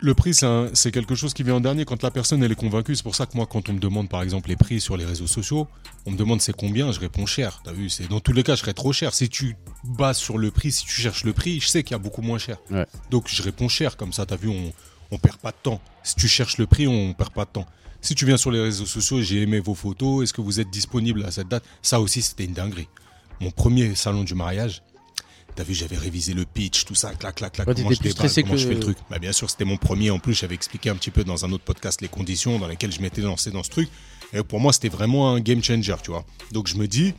le 0.00 0.14
prix 0.14 0.34
c'est 0.34 0.92
quelque 0.92 1.14
chose 1.14 1.34
qui 1.34 1.42
vient 1.42 1.54
en 1.54 1.60
dernier 1.60 1.84
quand 1.84 2.02
la 2.02 2.10
personne 2.10 2.42
elle 2.42 2.52
est 2.52 2.54
convaincue. 2.54 2.94
C'est 2.96 3.02
pour 3.02 3.14
ça 3.14 3.26
que 3.26 3.36
moi, 3.36 3.46
quand 3.46 3.68
on 3.68 3.72
me 3.72 3.80
demande 3.80 4.08
par 4.08 4.22
exemple 4.22 4.48
les 4.48 4.56
prix 4.56 4.80
sur 4.80 4.96
les 4.96 5.04
réseaux 5.04 5.26
sociaux, 5.26 5.66
on 6.06 6.12
me 6.12 6.16
demande 6.16 6.40
c'est 6.40 6.56
combien, 6.56 6.92
je 6.92 7.00
réponds 7.00 7.26
cher. 7.26 7.60
T'as 7.64 7.72
vu, 7.72 7.88
c'est 7.88 8.08
dans 8.08 8.20
tous 8.20 8.32
les 8.32 8.42
cas, 8.42 8.54
je 8.54 8.60
serais 8.60 8.74
trop 8.74 8.92
cher. 8.92 9.14
Si 9.14 9.28
tu 9.28 9.56
bases 9.84 10.18
sur 10.18 10.38
le 10.38 10.50
prix, 10.50 10.72
si 10.72 10.84
tu 10.84 11.00
cherches 11.00 11.24
le 11.24 11.32
prix, 11.32 11.60
je 11.60 11.68
sais 11.68 11.82
qu'il 11.82 11.92
y 11.92 11.94
a 11.94 11.98
beaucoup 11.98 12.22
moins 12.22 12.38
cher. 12.38 12.58
Ouais. 12.70 12.86
Donc 13.10 13.28
je 13.28 13.42
réponds 13.42 13.68
cher 13.68 13.96
comme 13.96 14.12
ça. 14.12 14.26
T'as 14.26 14.36
vu, 14.36 14.48
on 14.48 14.72
on 15.10 15.18
perd 15.18 15.38
pas 15.38 15.50
de 15.50 15.56
temps. 15.62 15.80
Si 16.02 16.14
tu 16.14 16.28
cherches 16.28 16.58
le 16.58 16.66
prix, 16.66 16.86
on 16.86 17.14
perd 17.14 17.30
pas 17.30 17.44
de 17.44 17.50
temps. 17.50 17.66
Si 18.00 18.14
tu 18.14 18.26
viens 18.26 18.36
sur 18.36 18.50
les 18.50 18.60
réseaux 18.60 18.86
sociaux, 18.86 19.20
j'ai 19.22 19.42
aimé 19.42 19.58
vos 19.58 19.74
photos. 19.74 20.22
Est-ce 20.22 20.32
que 20.32 20.40
vous 20.40 20.60
êtes 20.60 20.70
disponible 20.70 21.24
à 21.24 21.30
cette 21.30 21.48
date? 21.48 21.64
Ça 21.82 22.00
aussi, 22.00 22.22
c'était 22.22 22.44
une 22.44 22.52
dinguerie. 22.52 22.88
Mon 23.40 23.50
premier 23.50 23.94
salon 23.94 24.24
du 24.24 24.34
mariage. 24.34 24.82
T'as 25.58 25.64
vu, 25.64 25.74
j'avais 25.74 25.96
révisé 25.96 26.34
le 26.34 26.44
pitch, 26.44 26.84
tout 26.84 26.94
ça, 26.94 27.12
clac, 27.16 27.34
clac, 27.34 27.52
clac. 27.52 27.66
Ouais, 27.66 27.74
comment 27.74 27.90
je 27.90 27.98
déballe, 27.98 28.30
comment 28.32 28.56
je 28.56 28.68
fais 28.68 28.74
le 28.74 28.78
truc. 28.78 28.96
Bah, 29.10 29.18
bien 29.18 29.32
sûr, 29.32 29.50
c'était 29.50 29.64
mon 29.64 29.76
premier. 29.76 30.12
En 30.12 30.20
plus, 30.20 30.32
j'avais 30.34 30.54
expliqué 30.54 30.88
un 30.88 30.94
petit 30.94 31.10
peu 31.10 31.24
dans 31.24 31.44
un 31.44 31.50
autre 31.50 31.64
podcast 31.64 32.00
les 32.00 32.06
conditions 32.06 32.60
dans 32.60 32.68
lesquelles 32.68 32.92
je 32.92 33.00
m'étais 33.00 33.22
lancé 33.22 33.50
dans 33.50 33.64
ce 33.64 33.70
truc. 33.70 33.88
Et 34.32 34.44
pour 34.44 34.60
moi, 34.60 34.72
c'était 34.72 34.88
vraiment 34.88 35.34
un 35.34 35.40
game 35.40 35.60
changer, 35.60 35.96
tu 36.00 36.12
vois. 36.12 36.24
Donc, 36.52 36.68
je 36.68 36.76
me 36.76 36.86
dis, 36.86 37.12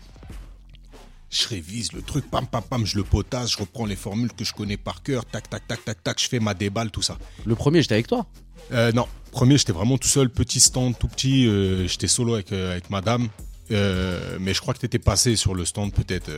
je 1.30 1.50
révise 1.50 1.92
le 1.92 2.02
truc, 2.02 2.32
pam, 2.32 2.48
pam, 2.48 2.64
pam, 2.64 2.86
je 2.86 2.96
le 2.96 3.04
potasse, 3.04 3.52
je 3.52 3.58
reprends 3.58 3.86
les 3.86 3.98
formules 3.98 4.32
que 4.32 4.46
je 4.46 4.54
connais 4.54 4.78
par 4.78 5.04
cœur, 5.04 5.26
tac, 5.26 5.50
tac, 5.50 5.68
tac, 5.68 5.84
tac, 5.84 6.02
tac, 6.02 6.22
je 6.22 6.30
fais 6.30 6.40
ma 6.40 6.54
déballe, 6.54 6.92
tout 6.92 7.02
ça. 7.02 7.18
Le 7.46 7.56
premier, 7.56 7.82
j'étais 7.82 7.96
avec 7.96 8.08
toi. 8.08 8.26
Euh, 8.72 8.94
non, 8.94 9.06
premier, 9.34 9.58
j'étais 9.58 9.74
vraiment 9.74 9.98
tout 9.98 10.08
seul, 10.08 10.30
petit 10.30 10.62
stand, 10.62 10.98
tout 10.98 11.10
petit. 11.10 11.46
euh, 11.46 11.90
j'étais 11.90 12.08
solo 12.08 12.36
avec, 12.36 12.54
euh, 12.54 12.72
avec 12.72 12.90
madame. 12.90 13.28
Mais 13.70 14.54
je 14.54 14.62
crois 14.62 14.74
que 14.74 14.80
t'étais 14.80 14.98
passé 14.98 15.36
sur 15.36 15.56
le 15.56 15.66
stand, 15.66 15.92
peut-être. 15.92 16.32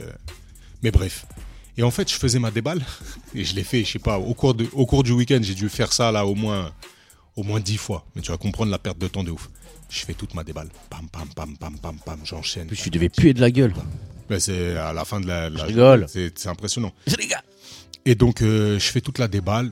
Mais 0.81 0.89
bref. 0.89 1.27
Et 1.77 1.83
en 1.83 1.91
fait, 1.91 2.09
je 2.09 2.15
faisais 2.15 2.39
ma 2.39 2.51
déballe. 2.51 2.81
Et 3.33 3.43
je 3.45 3.55
l'ai 3.55 3.63
fait, 3.63 3.83
je 3.83 3.91
sais 3.93 3.99
pas, 3.99 4.19
au 4.19 4.33
cours, 4.33 4.53
de, 4.53 4.67
au 4.73 4.85
cours 4.85 5.03
du 5.03 5.11
week-end, 5.13 5.39
j'ai 5.41 5.55
dû 5.55 5.69
faire 5.69 5.93
ça 5.93 6.11
là 6.11 6.25
au 6.25 6.35
moins, 6.35 6.71
au 7.35 7.43
moins 7.43 7.59
dix 7.59 7.77
fois. 7.77 8.05
Mais 8.15 8.21
tu 8.21 8.31
vas 8.31 8.37
comprendre 8.37 8.71
la 8.71 8.79
perte 8.79 8.97
de 8.97 9.07
temps 9.07 9.23
de 9.23 9.31
ouf. 9.31 9.49
Je 9.89 9.99
fais 10.05 10.13
toute 10.13 10.33
ma 10.35 10.43
déballe. 10.43 10.69
Pam, 10.89 11.07
pam, 11.09 11.27
pam, 11.35 11.57
pam, 11.57 11.77
pam, 11.77 11.95
pam, 12.05 12.19
j'enchaîne. 12.23 12.67
Tu 12.67 12.89
devais 12.89 13.09
puer 13.09 13.33
de 13.33 13.41
la 13.41 13.51
gueule. 13.51 13.73
Ben, 14.29 14.39
c'est 14.39 14.77
à 14.77 14.93
la 14.93 15.03
fin 15.05 15.19
de 15.19 15.27
la. 15.27 15.49
la- 15.49 15.59
Je 15.61 15.65
rigole. 15.65 16.05
C'est 16.09 16.47
impressionnant. 16.47 16.93
Les 17.19 17.27
gars. 17.27 17.43
Et 18.05 18.15
donc, 18.15 18.41
euh, 18.41 18.79
je 18.79 18.85
fais 18.89 19.01
toute 19.01 19.17
la 19.19 19.27
déballe. 19.27 19.71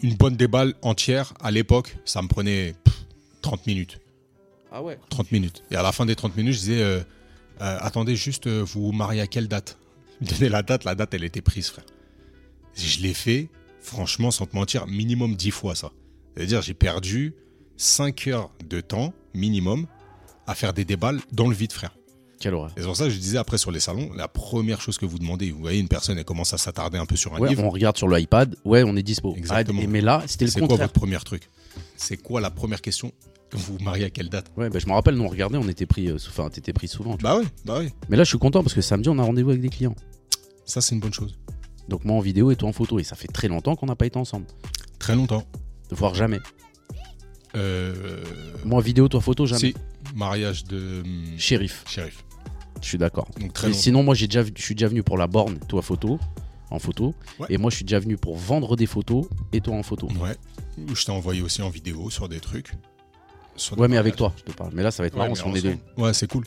Une 0.00 0.14
bonne 0.14 0.36
déballe 0.36 0.74
entière, 0.82 1.34
à 1.40 1.50
l'époque, 1.50 1.96
ça 2.04 2.22
me 2.22 2.28
prenait 2.28 2.74
pff, 2.84 2.94
30 3.42 3.66
minutes. 3.66 3.98
Ah 4.70 4.80
ouais. 4.82 4.98
30 5.10 5.32
minutes. 5.32 5.64
Et 5.72 5.76
à 5.76 5.82
la 5.82 5.90
fin 5.92 6.06
des 6.06 6.14
30 6.14 6.36
minutes, 6.36 6.54
je 6.54 6.58
disais, 6.60 6.80
euh, 6.82 7.00
euh, 7.60 7.78
attendez, 7.80 8.14
juste, 8.14 8.46
euh, 8.46 8.62
vous 8.64 8.86
vous 8.86 8.92
mariez 8.92 9.20
à 9.20 9.26
quelle 9.26 9.48
date? 9.48 9.76
me 10.20 10.26
donnait 10.26 10.48
la 10.48 10.62
date, 10.62 10.84
la 10.84 10.94
date, 10.94 11.14
elle 11.14 11.24
était 11.24 11.42
prise, 11.42 11.68
frère. 11.68 11.84
Je 12.74 13.00
l'ai 13.00 13.14
fait, 13.14 13.48
franchement, 13.80 14.30
sans 14.30 14.46
te 14.46 14.54
mentir, 14.56 14.86
minimum 14.86 15.34
10 15.34 15.50
fois 15.50 15.74
ça. 15.74 15.90
C'est-à-dire, 16.36 16.62
j'ai 16.62 16.74
perdu 16.74 17.34
5 17.76 18.26
heures 18.28 18.50
de 18.68 18.80
temps, 18.80 19.12
minimum, 19.34 19.86
à 20.46 20.54
faire 20.54 20.72
des 20.72 20.84
déballes 20.84 21.20
dans 21.32 21.48
le 21.48 21.54
vide, 21.54 21.72
frère. 21.72 21.94
Quelle 22.40 22.54
horreur. 22.54 22.70
Et 22.76 22.80
c'est 22.80 22.86
pour 22.86 22.96
ça 22.96 23.04
que 23.04 23.10
je 23.10 23.18
disais 23.18 23.36
après 23.38 23.58
sur 23.58 23.72
les 23.72 23.80
salons, 23.80 24.12
la 24.14 24.28
première 24.28 24.80
chose 24.80 24.96
que 24.96 25.04
vous 25.06 25.18
demandez, 25.18 25.50
vous 25.50 25.58
voyez 25.58 25.80
une 25.80 25.88
personne, 25.88 26.16
elle 26.18 26.24
commence 26.24 26.54
à 26.54 26.58
s'attarder 26.58 26.96
un 26.96 27.04
peu 27.06 27.16
sur 27.16 27.34
un 27.34 27.38
Ouais, 27.40 27.48
livre. 27.48 27.64
on 27.64 27.70
regarde 27.70 27.96
sur 27.96 28.08
l'iPad. 28.08 28.54
Ouais, 28.64 28.84
on 28.84 28.94
est 28.96 29.02
dispo. 29.02 29.34
Exactement. 29.36 29.80
Ah, 29.82 29.86
mais 29.88 30.00
là, 30.00 30.22
c'était 30.28 30.44
le 30.44 30.50
C'est 30.52 30.60
quoi 30.60 30.68
contraire. 30.68 30.86
votre 30.86 31.00
premier 31.00 31.18
truc? 31.18 31.50
C'est 31.96 32.16
quoi 32.16 32.40
la 32.40 32.50
première 32.52 32.80
question 32.80 33.12
Vous 33.52 33.78
vous 33.78 33.84
mariez 33.84 34.04
à 34.04 34.10
quelle 34.10 34.28
date 34.28 34.50
Ouais, 34.56 34.68
bah, 34.68 34.78
je 34.78 34.86
me 34.86 34.92
rappelle, 34.92 35.14
nous 35.14 35.24
on 35.24 35.28
regardait, 35.28 35.56
on 35.58 35.68
était 35.68 35.86
pris. 35.86 36.08
euh, 36.08 36.18
sou- 36.18 36.28
Enfin, 36.30 36.50
t'étais 36.50 36.72
pris 36.72 36.86
souvent. 36.88 37.16
tu 37.16 37.22
vois. 37.22 37.34
Bah 37.36 37.40
oui, 37.40 37.48
bah 37.64 37.76
oui. 37.80 37.90
Mais 38.08 38.16
là, 38.16 38.24
je 38.24 38.28
suis 38.28 38.38
content 38.38 38.62
parce 38.62 38.74
que 38.74 38.80
samedi, 38.82 39.08
on 39.08 39.18
a 39.18 39.22
rendez-vous 39.22 39.50
avec 39.50 39.62
des 39.62 39.70
clients. 39.70 39.94
Ça, 40.66 40.80
c'est 40.82 40.94
une 40.94 41.00
bonne 41.00 41.14
chose. 41.14 41.38
Donc 41.88 42.04
moi 42.04 42.16
en 42.16 42.20
vidéo 42.20 42.50
et 42.50 42.56
toi 42.56 42.68
en 42.68 42.72
photo. 42.72 42.98
Et 42.98 43.04
ça 43.04 43.16
fait 43.16 43.28
très 43.28 43.48
longtemps 43.48 43.74
qu'on 43.74 43.86
n'a 43.86 43.96
pas 43.96 44.04
été 44.04 44.18
ensemble. 44.18 44.46
Très 44.98 45.14
longtemps. 45.16 45.44
Voire 45.90 46.14
jamais. 46.14 46.38
Euh, 47.56 48.22
Moi 48.64 48.80
vidéo, 48.82 49.08
toi 49.08 49.20
photo, 49.20 49.46
jamais. 49.46 49.60
si, 49.60 49.74
mariage 50.14 50.64
de 50.64 51.00
hum, 51.02 51.24
Shérif, 51.38 51.84
shérif. 51.88 52.24
je 52.82 52.86
suis 52.88 52.98
d'accord. 52.98 53.26
Donc 53.40 53.52
très 53.54 53.68
Mais 53.68 53.72
longtemps. 53.72 53.82
sinon, 53.82 54.02
moi 54.02 54.14
j'ai 54.14 54.26
déjà, 54.26 54.42
je 54.44 54.62
suis 54.62 54.74
déjà 54.74 54.88
venu 54.88 55.02
pour 55.02 55.16
la 55.16 55.26
borne, 55.26 55.58
toi 55.60 55.80
photo, 55.80 56.18
en 56.70 56.78
photo. 56.78 57.14
Ouais. 57.40 57.46
Et 57.48 57.56
moi 57.56 57.70
je 57.70 57.76
suis 57.76 57.84
déjà 57.86 57.98
venu 58.00 58.18
pour 58.18 58.36
vendre 58.36 58.76
des 58.76 58.84
photos 58.86 59.26
et 59.52 59.62
toi 59.62 59.74
en 59.76 59.82
photo. 59.82 60.08
Ouais. 60.20 60.36
Ou 60.76 60.94
je 60.94 61.04
t'ai 61.06 61.10
envoyé 61.12 61.40
aussi 61.40 61.62
en 61.62 61.70
vidéo 61.70 62.10
sur 62.10 62.28
des 62.28 62.38
trucs. 62.40 62.72
Ouais, 63.76 63.88
mais 63.88 63.96
avec 63.96 64.16
toi, 64.16 64.32
je 64.38 64.50
te 64.52 64.56
parle. 64.56 64.70
Mais 64.74 64.82
là, 64.82 64.90
ça 64.90 65.02
va 65.02 65.06
être 65.06 65.14
Ouais, 65.14 65.20
marrant 65.22 65.34
si 65.34 65.42
on 65.44 65.54
est 65.54 65.62
deux. 65.62 65.76
Ouais, 65.96 66.12
c'est 66.14 66.26
cool. 66.30 66.44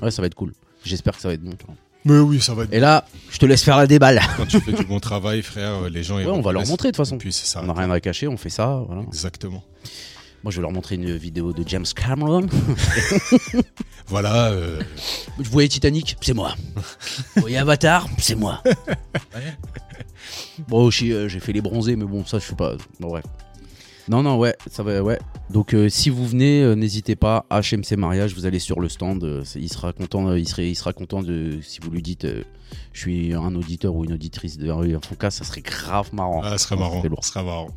Ouais, 0.00 0.10
ça 0.10 0.22
va 0.22 0.26
être 0.26 0.34
cool. 0.34 0.52
J'espère 0.84 1.14
que 1.14 1.20
ça 1.22 1.28
va 1.28 1.34
être 1.34 1.42
bon. 1.42 1.52
tu 1.58 1.66
vois. 1.66 1.74
Mais 2.04 2.18
oui, 2.18 2.40
ça 2.40 2.54
va 2.54 2.64
être 2.64 2.72
Et 2.72 2.80
là, 2.80 3.04
je 3.30 3.38
te 3.38 3.46
laisse 3.46 3.62
faire 3.62 3.76
la 3.76 3.86
déballe. 3.86 4.20
Quand 4.36 4.46
tu 4.46 4.60
fais 4.60 4.72
du 4.72 4.84
bon 4.84 4.98
travail, 4.98 5.42
frère, 5.42 5.84
euh, 5.84 5.88
les 5.88 6.02
gens. 6.02 6.18
ils 6.18 6.26
Ouais, 6.26 6.32
on 6.32 6.40
va 6.40 6.52
leur 6.52 6.66
montrer 6.66 6.88
de 6.88 6.96
toute 6.96 6.96
façon. 7.04 7.18
Puis 7.18 7.32
c'est 7.32 7.46
ça. 7.46 7.60
On 7.62 7.66
n'a 7.66 7.74
rien 7.74 7.90
à 7.90 8.00
cacher, 8.00 8.26
on 8.26 8.36
fait 8.36 8.50
ça. 8.50 8.82
Voilà. 8.86 9.02
Exactement. 9.02 9.62
Moi, 10.42 10.50
je 10.50 10.56
vais 10.56 10.62
leur 10.62 10.72
montrer 10.72 10.96
une 10.96 11.16
vidéo 11.16 11.52
de 11.52 11.62
James 11.68 11.84
Cameron. 11.94 12.46
Voilà. 14.08 14.46
euh, 14.50 14.80
Vous 15.38 15.50
voyez 15.52 15.68
Titanic? 15.68 16.16
C'est 16.20 16.34
moi. 16.34 16.54
Vous 17.36 17.42
voyez 17.42 17.56
Avatar? 17.58 18.08
C'est 18.18 18.34
moi. 18.34 18.60
Bon, 20.68 20.84
aussi, 20.84 21.12
euh, 21.12 21.28
j'ai 21.28 21.38
fait 21.40 21.52
les 21.52 21.60
bronzés, 21.60 21.94
mais 21.96 22.04
bon, 22.04 22.24
ça, 22.26 22.38
je 22.38 22.44
suis 22.44 22.54
pas. 22.54 22.74
Bon, 23.00 23.08
bref. 23.08 23.24
Non, 24.08 24.22
non, 24.22 24.36
ouais, 24.36 24.56
ça 24.70 24.82
va, 24.82 25.00
ouais. 25.02 25.18
Donc, 25.50 25.74
euh, 25.74 25.88
si 25.88 26.10
vous 26.10 26.26
venez, 26.26 26.62
euh, 26.62 26.74
n'hésitez 26.74 27.14
pas. 27.14 27.46
HMC 27.50 27.96
Mariage, 27.96 28.34
vous 28.34 28.46
allez 28.46 28.58
sur 28.58 28.80
le 28.80 28.88
stand. 28.88 29.22
euh, 29.22 29.44
il 29.54 29.68
sera 29.72 29.92
content. 29.92 30.34
il, 30.34 30.48
serait, 30.48 30.68
il 30.68 30.74
sera 30.74 30.92
content 30.92 31.22
de 31.22 31.60
si 31.62 31.78
vous 31.80 31.90
lui 31.90 32.02
dites, 32.02 32.26
je 32.92 32.98
suis 33.00 33.32
un 33.32 33.54
auditeur 33.54 33.94
ou 33.94 34.04
une 34.04 34.12
auditrice 34.14 34.58
de 34.58 34.70
Rue 34.70 34.96
Fonca, 35.08 35.30
ça 35.30 35.44
serait 35.44 35.60
grave 35.60 36.10
marrant. 36.12 36.40
Ah, 36.42 36.58
ce 36.58 36.64
serait 36.64 36.76
marrant. 36.76 37.00
C'est 37.02 37.08
lourd. 37.08 37.24
Ce 37.24 37.30
serait 37.30 37.44
marrant. 37.44 37.70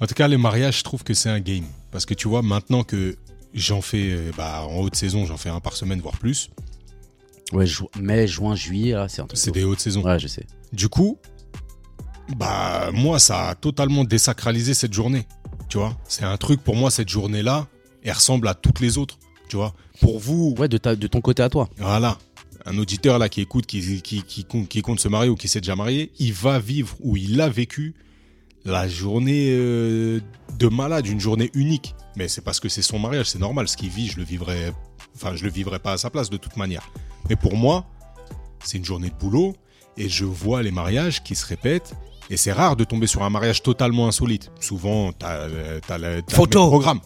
En 0.00 0.06
tout 0.06 0.14
cas, 0.14 0.26
les 0.28 0.38
mariages, 0.38 0.78
je 0.78 0.82
trouve 0.84 1.04
que 1.04 1.14
c'est 1.14 1.30
un 1.30 1.40
game. 1.40 1.64
Parce 1.92 2.04
que 2.04 2.14
tu 2.14 2.26
vois, 2.26 2.42
maintenant 2.42 2.82
que 2.82 3.16
j'en 3.54 3.80
fais, 3.80 4.16
bah, 4.36 4.62
en 4.68 4.78
haute 4.80 4.96
saison, 4.96 5.24
j'en 5.24 5.36
fais 5.36 5.50
un 5.50 5.60
par 5.60 5.76
semaine, 5.76 6.00
voire 6.00 6.18
plus. 6.18 6.50
Ouais, 7.52 7.66
ju- 7.66 7.84
mai, 8.00 8.26
juin, 8.26 8.54
juillet, 8.56 8.92
là, 8.94 9.08
c'est 9.08 9.22
un 9.22 9.26
truc. 9.26 9.38
C'est 9.38 9.50
de 9.50 9.54
des 9.54 9.64
hautes 9.64 9.80
saisons. 9.80 10.02
Ouais, 10.02 10.18
je 10.18 10.26
sais. 10.26 10.46
Du 10.72 10.88
coup, 10.88 11.18
bah, 12.36 12.90
moi, 12.92 13.18
ça 13.18 13.48
a 13.50 13.54
totalement 13.54 14.04
désacralisé 14.04 14.74
cette 14.74 14.92
journée. 14.92 15.26
Tu 15.70 15.78
vois, 15.78 15.96
c'est 16.06 16.24
un 16.24 16.36
truc 16.36 16.62
pour 16.62 16.76
moi, 16.76 16.90
cette 16.90 17.08
journée-là, 17.08 17.66
elle 18.02 18.12
ressemble 18.12 18.48
à 18.48 18.54
toutes 18.54 18.80
les 18.80 18.98
autres. 18.98 19.18
Tu 19.48 19.56
vois, 19.56 19.72
pour 20.00 20.18
vous, 20.18 20.54
Ouais, 20.58 20.68
de, 20.68 20.76
ta, 20.78 20.94
de 20.96 21.06
ton 21.06 21.20
côté 21.20 21.42
à 21.42 21.48
toi. 21.48 21.68
Voilà. 21.78 22.18
Un 22.66 22.76
auditeur 22.76 23.18
là 23.18 23.28
qui 23.30 23.40
écoute, 23.40 23.64
qui, 23.66 24.02
qui, 24.02 24.22
qui, 24.22 24.44
compte- 24.44 24.68
qui 24.68 24.82
compte 24.82 25.00
se 25.00 25.08
marier 25.08 25.30
ou 25.30 25.34
qui 25.36 25.48
s'est 25.48 25.60
déjà 25.62 25.76
marié, 25.76 26.12
il 26.18 26.32
va 26.34 26.58
vivre 26.58 26.94
ou 27.00 27.16
il 27.16 27.40
a 27.40 27.48
vécu 27.48 27.94
la 28.64 28.86
journée 28.88 29.48
euh, 29.52 30.20
de 30.58 30.68
malade, 30.68 31.06
une 31.06 31.20
journée 31.20 31.50
unique. 31.54 31.94
Mais 32.16 32.28
c'est 32.28 32.42
parce 32.42 32.60
que 32.60 32.68
c'est 32.68 32.82
son 32.82 32.98
mariage, 32.98 33.26
c'est 33.30 33.38
normal. 33.38 33.66
Ce 33.68 33.76
qu'il 33.76 33.88
vit, 33.88 34.08
je 34.08 34.16
le 34.18 34.24
vivrai, 34.24 34.72
enfin, 35.14 35.34
je 35.36 35.44
le 35.44 35.50
vivrai 35.50 35.78
pas 35.78 35.92
à 35.92 35.98
sa 35.98 36.10
place 36.10 36.28
de 36.28 36.36
toute 36.36 36.56
manière. 36.56 36.90
Mais 37.30 37.36
pour 37.36 37.56
moi, 37.56 37.86
c'est 38.62 38.76
une 38.76 38.84
journée 38.84 39.08
de 39.08 39.14
boulot 39.14 39.56
et 39.96 40.08
je 40.08 40.24
vois 40.26 40.62
les 40.62 40.70
mariages 40.72 41.22
qui 41.22 41.34
se 41.34 41.46
répètent. 41.46 41.94
Et 42.30 42.36
c'est 42.36 42.52
rare 42.52 42.76
de 42.76 42.84
tomber 42.84 43.06
sur 43.08 43.22
un 43.24 43.30
mariage 43.30 43.62
totalement 43.62 44.06
insolite. 44.06 44.50
Souvent, 44.60 45.12
t'as, 45.12 45.34
euh, 45.48 45.80
t'as 45.86 45.98
le, 45.98 46.22
programme. 46.22 47.00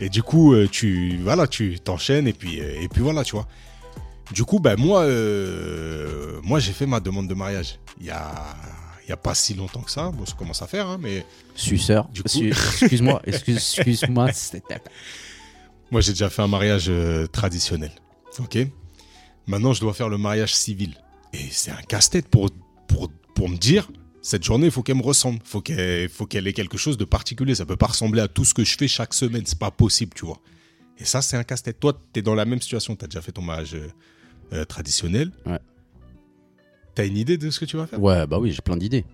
et 0.00 0.08
du 0.08 0.22
coup, 0.22 0.54
euh, 0.54 0.66
tu, 0.70 1.18
voilà, 1.22 1.46
tu 1.46 1.78
t'enchaînes 1.80 2.26
et 2.26 2.32
puis, 2.32 2.60
euh, 2.60 2.80
et 2.80 2.88
puis 2.88 3.02
voilà, 3.02 3.24
tu 3.24 3.32
vois. 3.36 3.46
Du 4.32 4.44
coup, 4.44 4.58
ben 4.58 4.76
moi, 4.78 5.02
euh, 5.02 6.40
moi 6.42 6.58
j'ai 6.60 6.72
fait 6.72 6.86
ma 6.86 7.00
demande 7.00 7.28
de 7.28 7.34
mariage. 7.34 7.78
Il 8.00 8.06
y 8.06 8.10
a, 8.10 8.32
il 9.04 9.10
y 9.10 9.12
a 9.12 9.16
pas 9.18 9.34
si 9.34 9.52
longtemps 9.54 9.82
que 9.82 9.90
ça. 9.90 10.10
Bon, 10.10 10.24
ça 10.24 10.34
commence 10.34 10.62
à 10.62 10.66
faire, 10.66 10.88
hein, 10.88 10.96
mais 11.00 11.26
Suceur. 11.54 12.08
Du 12.08 12.22
coup- 12.22 12.28
Su- 12.30 12.48
Excuse-moi, 12.48 13.20
excuse, 13.26 13.56
excuse-moi. 13.56 14.32
c'était- 14.32 14.80
moi 15.90 16.00
j'ai 16.00 16.12
déjà 16.12 16.30
fait 16.30 16.40
un 16.40 16.48
mariage 16.48 16.86
euh, 16.88 17.26
traditionnel. 17.26 17.92
Ok? 18.38 18.58
Maintenant, 19.46 19.74
je 19.74 19.80
dois 19.80 19.92
faire 19.92 20.08
le 20.08 20.16
mariage 20.16 20.54
civil. 20.54 20.94
Et 21.34 21.48
c'est 21.50 21.70
un 21.72 21.82
casse-tête 21.86 22.28
pour, 22.28 22.48
pour, 22.88 23.10
pour 23.34 23.48
me 23.48 23.56
dire, 23.56 23.90
cette 24.20 24.44
journée, 24.44 24.66
il 24.66 24.70
faut 24.72 24.82
qu'elle 24.82 24.96
me 24.96 25.02
ressemble. 25.02 25.38
Il 25.44 25.48
faut 25.48 25.60
qu'elle 25.60 26.08
faut 26.08 26.26
qu'elle 26.26 26.46
ait 26.46 26.52
quelque 26.52 26.78
chose 26.78 26.96
de 26.96 27.04
particulier. 27.04 27.54
Ça 27.54 27.66
peut 27.66 27.76
pas 27.76 27.86
ressembler 27.86 28.20
à 28.20 28.28
tout 28.28 28.44
ce 28.44 28.54
que 28.54 28.64
je 28.64 28.76
fais 28.76 28.88
chaque 28.88 29.14
semaine. 29.14 29.42
C'est 29.46 29.58
pas 29.58 29.70
possible, 29.70 30.12
tu 30.14 30.24
vois. 30.26 30.38
Et 30.98 31.04
ça, 31.04 31.22
c'est 31.22 31.36
un 31.36 31.42
casse-tête. 31.44 31.80
Toi, 31.80 31.94
tu 32.12 32.20
es 32.20 32.22
dans 32.22 32.34
la 32.34 32.44
même 32.44 32.60
situation. 32.60 32.94
Tu 32.94 33.04
as 33.04 33.08
déjà 33.08 33.20
fait 33.22 33.32
ton 33.32 33.42
mariage 33.42 33.74
euh, 33.74 33.88
euh, 34.52 34.64
traditionnel. 34.64 35.32
Ouais. 35.46 35.58
T'as 36.94 37.06
une 37.06 37.16
idée 37.16 37.38
de 37.38 37.50
ce 37.50 37.58
que 37.58 37.64
tu 37.64 37.76
vas 37.76 37.86
faire? 37.86 38.00
Ouais, 38.00 38.26
bah 38.26 38.38
oui, 38.38 38.52
j'ai 38.52 38.60
plein 38.62 38.76
d'idées. 38.76 39.04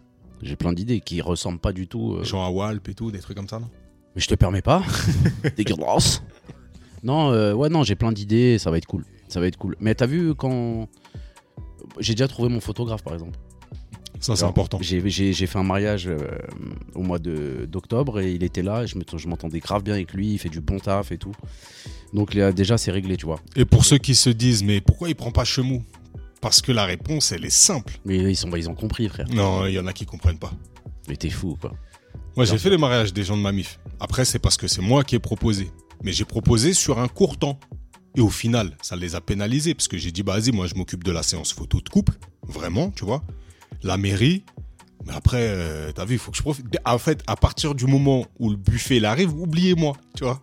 J'ai 0.42 0.56
plein 0.56 0.72
d'idées 0.72 1.00
qui 1.00 1.20
ressemblent 1.20 1.60
pas 1.60 1.72
du 1.72 1.86
tout. 1.86 2.14
euh, 2.14 2.24
Genre 2.24 2.44
à 2.44 2.50
Walp 2.50 2.88
et 2.88 2.94
tout, 2.94 3.10
des 3.10 3.20
trucs 3.20 3.36
comme 3.36 3.48
ça, 3.48 3.58
non? 3.60 3.70
Mais 4.14 4.20
je 4.20 4.26
te 4.28 4.34
permets 4.34 4.62
pas. 4.62 4.82
Dégueulasse. 5.56 6.22
Non, 7.04 7.30
euh, 7.32 7.52
ouais, 7.54 7.68
non, 7.68 7.84
j'ai 7.84 7.94
plein 7.94 8.10
d'idées. 8.12 8.58
Ça 8.58 8.70
va 8.70 8.78
être 8.78 8.86
cool. 8.86 9.04
Ça 9.28 9.38
va 9.40 9.46
être 9.46 9.56
cool. 9.56 9.76
Mais 9.80 9.94
t'as 9.94 10.06
vu 10.06 10.34
quand. 10.34 10.88
J'ai 12.00 12.14
déjà 12.14 12.26
trouvé 12.28 12.48
mon 12.48 12.60
photographe, 12.60 13.02
par 13.02 13.14
exemple. 13.14 13.38
Ça, 14.20 14.34
c'est 14.36 14.44
important. 14.44 14.78
J'ai 14.80 15.00
fait 15.46 15.58
un 15.58 15.62
mariage 15.62 16.06
euh, 16.08 16.18
au 16.94 17.02
mois 17.02 17.18
d'octobre 17.18 18.20
et 18.20 18.32
il 18.32 18.42
était 18.42 18.62
là. 18.62 18.82
Et 18.84 18.86
je 18.86 18.96
me- 18.98 19.04
je 19.16 19.28
m'entendais 19.28 19.60
grave 19.60 19.82
bien 19.82 19.94
avec 19.94 20.12
lui. 20.12 20.32
Il 20.32 20.38
fait 20.38 20.48
du 20.48 20.60
bon 20.60 20.78
taf 20.78 21.12
et 21.12 21.18
tout. 21.18 21.32
Donc 22.12 22.34
là, 22.34 22.52
déjà, 22.52 22.78
c'est 22.78 22.90
réglé, 22.90 23.16
tu 23.16 23.26
vois. 23.26 23.40
Et 23.56 23.64
pour 23.64 23.84
ceux 23.84 23.98
qui 23.98 24.14
se 24.14 24.30
disent, 24.30 24.62
mais 24.64 24.80
pourquoi 24.80 25.08
il 25.08 25.14
prend 25.14 25.30
pas 25.30 25.44
Chemou? 25.44 25.82
Parce 26.40 26.60
que 26.62 26.72
la 26.72 26.84
réponse, 26.84 27.32
elle 27.32 27.44
est 27.44 27.50
simple. 27.50 27.98
Mais 28.04 28.16
ils, 28.18 28.36
sont, 28.36 28.48
bah, 28.48 28.58
ils 28.58 28.68
ont 28.68 28.74
compris, 28.74 29.08
frère. 29.08 29.26
Non, 29.30 29.66
il 29.66 29.72
y 29.74 29.78
en 29.78 29.86
a 29.86 29.92
qui 29.92 30.06
comprennent 30.06 30.38
pas. 30.38 30.52
Mais 31.08 31.16
t'es 31.16 31.30
fou, 31.30 31.56
quoi. 31.60 31.72
Moi, 32.36 32.44
j'ai 32.44 32.58
fait 32.58 32.70
les 32.70 32.78
mariages 32.78 33.12
des 33.12 33.24
gens 33.24 33.36
de 33.36 33.42
ma 33.42 33.50
MIF. 33.50 33.80
Après, 33.98 34.24
c'est 34.24 34.38
parce 34.38 34.56
que 34.56 34.68
c'est 34.68 34.80
moi 34.82 35.02
qui 35.02 35.16
ai 35.16 35.18
proposé. 35.18 35.70
Mais 36.04 36.12
j'ai 36.12 36.24
proposé 36.24 36.72
sur 36.72 36.98
un 37.00 37.08
court 37.08 37.36
temps. 37.38 37.58
Et 38.16 38.20
au 38.20 38.28
final, 38.30 38.76
ça 38.82 38.94
les 38.94 39.14
a 39.16 39.20
pénalisés. 39.20 39.74
Parce 39.74 39.88
que 39.88 39.98
j'ai 39.98 40.12
dit, 40.12 40.22
bah, 40.22 40.38
vas-y, 40.38 40.52
moi, 40.52 40.66
je 40.68 40.74
m'occupe 40.76 41.02
de 41.02 41.10
la 41.10 41.22
séance 41.24 41.52
photo 41.52 41.80
de 41.80 41.88
couple. 41.88 42.12
Vraiment, 42.46 42.90
tu 42.90 43.04
vois. 43.04 43.22
La 43.82 43.96
mairie. 43.96 44.44
Mais 45.06 45.12
après, 45.14 45.38
euh, 45.40 45.92
t'as 45.92 46.04
vu, 46.04 46.14
il 46.14 46.18
faut 46.18 46.30
que 46.32 46.36
je 46.36 46.42
profite. 46.42 46.66
En 46.84 46.98
fait, 46.98 47.22
à 47.26 47.36
partir 47.36 47.74
du 47.74 47.86
moment 47.86 48.26
où 48.38 48.50
le 48.50 48.56
buffet 48.56 48.96
il 48.96 49.04
arrive, 49.04 49.32
oubliez-moi, 49.32 49.96
tu 50.16 50.24
vois. 50.24 50.42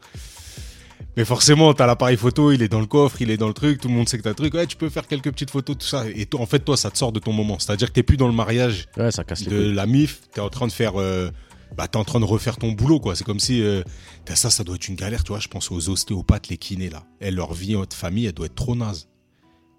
Mais 1.17 1.23
forcément, 1.25 1.73
t'as 1.73 1.85
l'appareil 1.85 2.17
photo, 2.17 2.51
il 2.51 2.61
est 2.61 2.67
dans 2.67 2.79
le 2.81 2.85
coffre, 2.87 3.21
il 3.21 3.29
est 3.31 3.37
dans 3.37 3.47
le 3.47 3.53
truc, 3.53 3.79
tout 3.79 3.87
le 3.87 3.93
monde 3.93 4.09
sait 4.09 4.17
que 4.17 4.23
t'as 4.23 4.29
le 4.31 4.35
truc. 4.35 4.53
Ouais, 4.53 4.67
tu 4.67 4.75
peux 4.75 4.89
faire 4.89 5.07
quelques 5.07 5.31
petites 5.31 5.49
photos, 5.51 5.77
tout 5.77 5.85
ça. 5.85 6.05
Et 6.09 6.25
toi, 6.25 6.41
en 6.41 6.45
fait, 6.45 6.59
toi, 6.59 6.75
ça 6.75 6.91
te 6.91 6.97
sort 6.97 7.11
de 7.13 7.19
ton 7.19 7.31
moment. 7.31 7.57
C'est-à-dire 7.59 7.87
que 7.89 7.93
t'es 7.93 8.03
plus 8.03 8.17
dans 8.17 8.27
le 8.27 8.33
mariage 8.33 8.87
Ouais, 8.97 9.11
ça 9.11 9.23
casse 9.23 9.43
de 9.43 9.69
la 9.71 9.85
MIF, 9.85 10.21
t'es 10.33 10.41
en 10.41 10.49
train 10.49 10.67
de 10.67 10.71
faire, 10.73 10.99
euh, 10.99 11.29
bah 11.77 11.87
t'es 11.87 11.97
en 11.97 12.03
train 12.03 12.19
de 12.19 12.25
refaire 12.25 12.57
ton 12.57 12.71
boulot 12.73 12.99
quoi. 12.99 13.15
C'est 13.15 13.23
comme 13.23 13.39
si 13.39 13.61
euh, 13.61 13.81
t'as 14.25 14.35
ça, 14.35 14.49
ça 14.49 14.63
doit 14.65 14.75
être 14.75 14.87
une 14.89 14.95
galère, 14.95 15.23
tu 15.23 15.29
vois. 15.29 15.39
Je 15.39 15.47
pense 15.47 15.71
aux 15.71 15.89
ostéopathes, 15.89 16.49
les 16.49 16.57
kinés 16.57 16.89
là. 16.89 17.03
Et 17.21 17.31
leur 17.31 17.53
vie 17.53 17.73
de 17.75 17.93
famille, 17.93 18.25
elle 18.25 18.33
doit 18.33 18.47
être 18.47 18.55
trop 18.55 18.75
naze. 18.75 19.07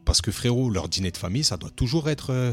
Parce 0.07 0.23
que 0.23 0.31
frérot, 0.31 0.71
leur 0.71 0.89
dîner 0.89 1.11
de 1.11 1.17
famille, 1.19 1.45
ça 1.45 1.57
doit 1.59 1.71
toujours 1.71 2.09
être. 2.09 2.31
euh, 2.33 2.53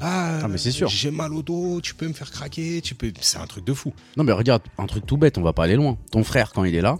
ah, 0.00 0.40
Ah, 0.44 0.48
mais 0.48 0.58
c'est 0.58 0.70
sûr. 0.72 0.88
J'ai 0.88 1.10
mal 1.10 1.32
au 1.34 1.42
dos, 1.42 1.80
tu 1.80 1.94
peux 1.94 2.06
me 2.08 2.12
faire 2.12 2.30
craquer, 2.30 2.80
tu 2.82 2.94
peux. 2.94 3.12
C'est 3.20 3.38
un 3.38 3.46
truc 3.46 3.64
de 3.64 3.72
fou. 3.74 3.92
Non, 4.16 4.24
mais 4.24 4.32
regarde, 4.32 4.62
un 4.78 4.86
truc 4.86 5.06
tout 5.06 5.16
bête, 5.16 5.38
on 5.38 5.42
va 5.42 5.52
pas 5.52 5.64
aller 5.64 5.76
loin. 5.76 5.96
Ton 6.10 6.24
frère, 6.24 6.52
quand 6.52 6.64
il 6.64 6.74
est 6.74 6.80
là, 6.80 6.98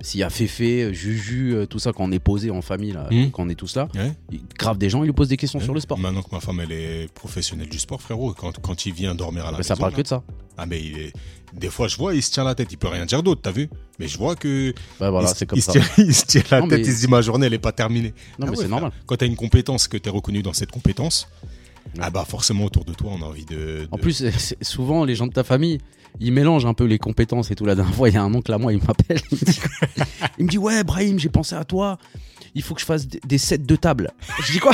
s'il 0.00 0.20
y 0.20 0.22
a 0.22 0.30
Féfé, 0.30 0.94
Juju, 0.94 1.54
euh, 1.56 1.66
tout 1.66 1.80
ça, 1.80 1.92
quand 1.92 2.04
on 2.04 2.12
est 2.12 2.20
posé 2.20 2.50
en 2.52 2.62
famille, 2.62 2.92
là, 2.92 3.08
Mhm. 3.10 3.32
quand 3.32 3.42
on 3.42 3.48
est 3.48 3.56
tous 3.56 3.74
là, 3.74 3.88
Ouais. 3.96 4.12
il 4.30 4.40
grave 4.56 4.78
des 4.78 4.88
gens, 4.88 5.02
il 5.02 5.06
lui 5.06 5.12
pose 5.12 5.26
des 5.28 5.36
questions 5.36 5.58
sur 5.58 5.74
le 5.74 5.80
sport. 5.80 5.98
Maintenant 5.98 6.22
que 6.22 6.28
ma 6.32 6.38
femme 6.40 6.60
elle 6.60 6.70
est 6.70 7.12
professionnelle 7.12 7.68
du 7.68 7.80
sport, 7.80 8.00
frérot, 8.00 8.32
quand, 8.34 8.60
quand 8.60 8.86
il 8.86 8.92
vient 8.92 9.16
dormir 9.16 9.44
à 9.46 9.50
la 9.50 9.58
Mais 9.58 9.64
ça 9.64 9.74
maison, 9.74 9.80
parle 9.80 9.92
là, 9.92 9.96
que 9.96 10.02
de 10.02 10.06
ça. 10.06 10.22
ah 10.56 10.66
mais 10.66 10.80
il 10.80 10.98
est- 10.98 11.12
des 11.52 11.68
fois 11.70 11.88
je 11.88 11.96
vois 11.96 12.14
il 12.14 12.22
se 12.22 12.30
tient 12.30 12.44
la 12.44 12.54
tête, 12.54 12.68
il 12.70 12.76
peut 12.78 12.86
rien 12.88 13.06
dire 13.06 13.24
d'autre, 13.24 13.40
t'as 13.42 13.50
vu? 13.50 13.68
Mais 13.98 14.06
je 14.06 14.16
vois 14.18 14.36
que 14.36 14.72
Bah 15.00 15.10
voilà, 15.10 15.26
il, 15.26 15.32
se- 15.32 15.36
c'est 15.38 15.46
comme 15.46 15.58
il 15.58 15.62
ça. 15.62 15.72
Se 15.72 15.78
tient, 15.78 15.88
il 16.06 16.14
se 16.14 16.26
tient 16.26 16.42
la 16.52 16.60
Non, 16.60 16.68
tête, 16.68 16.78
mais- 16.80 16.86
il 16.86 16.92
se 16.94 17.00
dit 17.00 17.08
ma 17.10 17.20
journée 17.20 17.46
elle 17.46 17.54
est 17.54 17.58
pas 17.58 17.72
terminée. 17.72 18.10
Non, 18.10 18.12
Ah 18.12 18.44
mais 18.44 18.50
ouais, 18.50 18.56
c'est 18.56 18.68
normal. 18.68 18.92
Quand 19.06 19.16
tu 19.16 19.24
as 19.24 19.26
une 19.26 19.34
compétence, 19.36 19.88
que 19.88 19.96
tu 19.96 20.08
es 20.08 20.12
reconnu 20.12 20.42
dans 20.44 20.52
cette 20.52 20.70
compétence. 20.70 21.26
Ah 22.00 22.10
bah 22.10 22.24
forcément 22.26 22.64
autour 22.64 22.84
de 22.84 22.92
toi, 22.92 23.12
on 23.18 23.22
a 23.22 23.26
envie 23.26 23.44
de. 23.44 23.88
En 23.90 23.98
plus, 23.98 24.24
souvent, 24.62 25.04
les 25.04 25.14
gens 25.14 25.26
de 25.26 25.32
ta 25.32 25.44
famille, 25.44 25.78
ils 26.20 26.32
mélangent 26.32 26.66
un 26.66 26.74
peu 26.74 26.84
les 26.84 26.98
compétences 26.98 27.50
et 27.50 27.54
tout. 27.54 27.64
La 27.64 27.74
dernière 27.74 27.94
fois, 27.94 28.08
il 28.08 28.14
y 28.14 28.18
a 28.18 28.22
un 28.22 28.34
oncle 28.34 28.52
à 28.52 28.58
moi, 28.58 28.72
il 28.72 28.78
m'appelle. 28.78 29.20
Il, 29.30 29.38
me 29.38 29.44
dit- 29.44 29.60
il 30.38 30.44
me 30.44 30.50
dit 30.50 30.58
Ouais, 30.58 30.84
Brahim, 30.84 31.18
j'ai 31.18 31.28
pensé 31.28 31.54
à 31.54 31.64
toi. 31.64 31.98
Il 32.54 32.62
faut 32.62 32.74
que 32.74 32.80
je 32.80 32.86
fasse 32.86 33.06
des 33.06 33.38
sets 33.38 33.58
de 33.58 33.76
table. 33.76 34.10
Je 34.42 34.52
dis 34.52 34.58
quoi? 34.58 34.72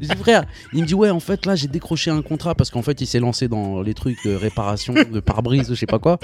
Je 0.00 0.08
dis 0.08 0.16
frère, 0.16 0.44
il 0.72 0.82
me 0.82 0.86
dit 0.86 0.94
ouais 0.94 1.10
en 1.10 1.20
fait 1.20 1.46
là 1.46 1.56
j'ai 1.56 1.68
décroché 1.68 2.10
un 2.10 2.22
contrat 2.22 2.54
parce 2.54 2.70
qu'en 2.70 2.82
fait 2.82 3.00
il 3.00 3.06
s'est 3.06 3.20
lancé 3.20 3.48
dans 3.48 3.82
les 3.82 3.94
trucs 3.94 4.16
de 4.24 4.34
réparation 4.34 4.94
de 4.94 5.20
pare-brise 5.20 5.68
je 5.68 5.74
sais 5.74 5.86
pas 5.86 5.98
quoi 5.98 6.18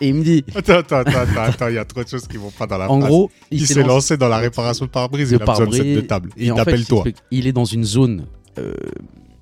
et 0.00 0.08
il 0.08 0.14
me 0.14 0.22
dit 0.24 0.44
Attends, 0.54 0.78
attends, 0.78 1.20
attends, 1.36 1.68
il 1.68 1.74
y 1.74 1.78
a 1.78 1.84
trop 1.84 2.02
de 2.02 2.08
choses 2.08 2.26
qui 2.26 2.36
vont 2.36 2.50
pas 2.50 2.66
dans 2.66 2.78
la 2.78 2.90
en 2.90 2.98
phrase. 2.98 3.10
gros 3.10 3.30
il, 3.50 3.66
s'est 3.66 3.82
lancé 3.82 4.16
dans 4.16 4.28
la 4.28 4.38
réparation 4.38 4.84
de 4.86 4.90
pare-brise, 4.90 5.30
il 5.30 5.42
a 5.42 5.46
besoin 5.46 5.66
de 5.66 5.72
set 5.72 5.94
de 5.94 6.00
table. 6.02 6.30
Et 6.36 6.44
Et 6.44 6.46
il 6.48 6.54
t'appelle 6.54 6.84
toi. 6.84 7.04
Il 7.30 7.46
est 7.46 7.52
dans 7.52 7.64
une 7.64 7.84
zone. 7.84 8.26
Euh, 8.58 8.72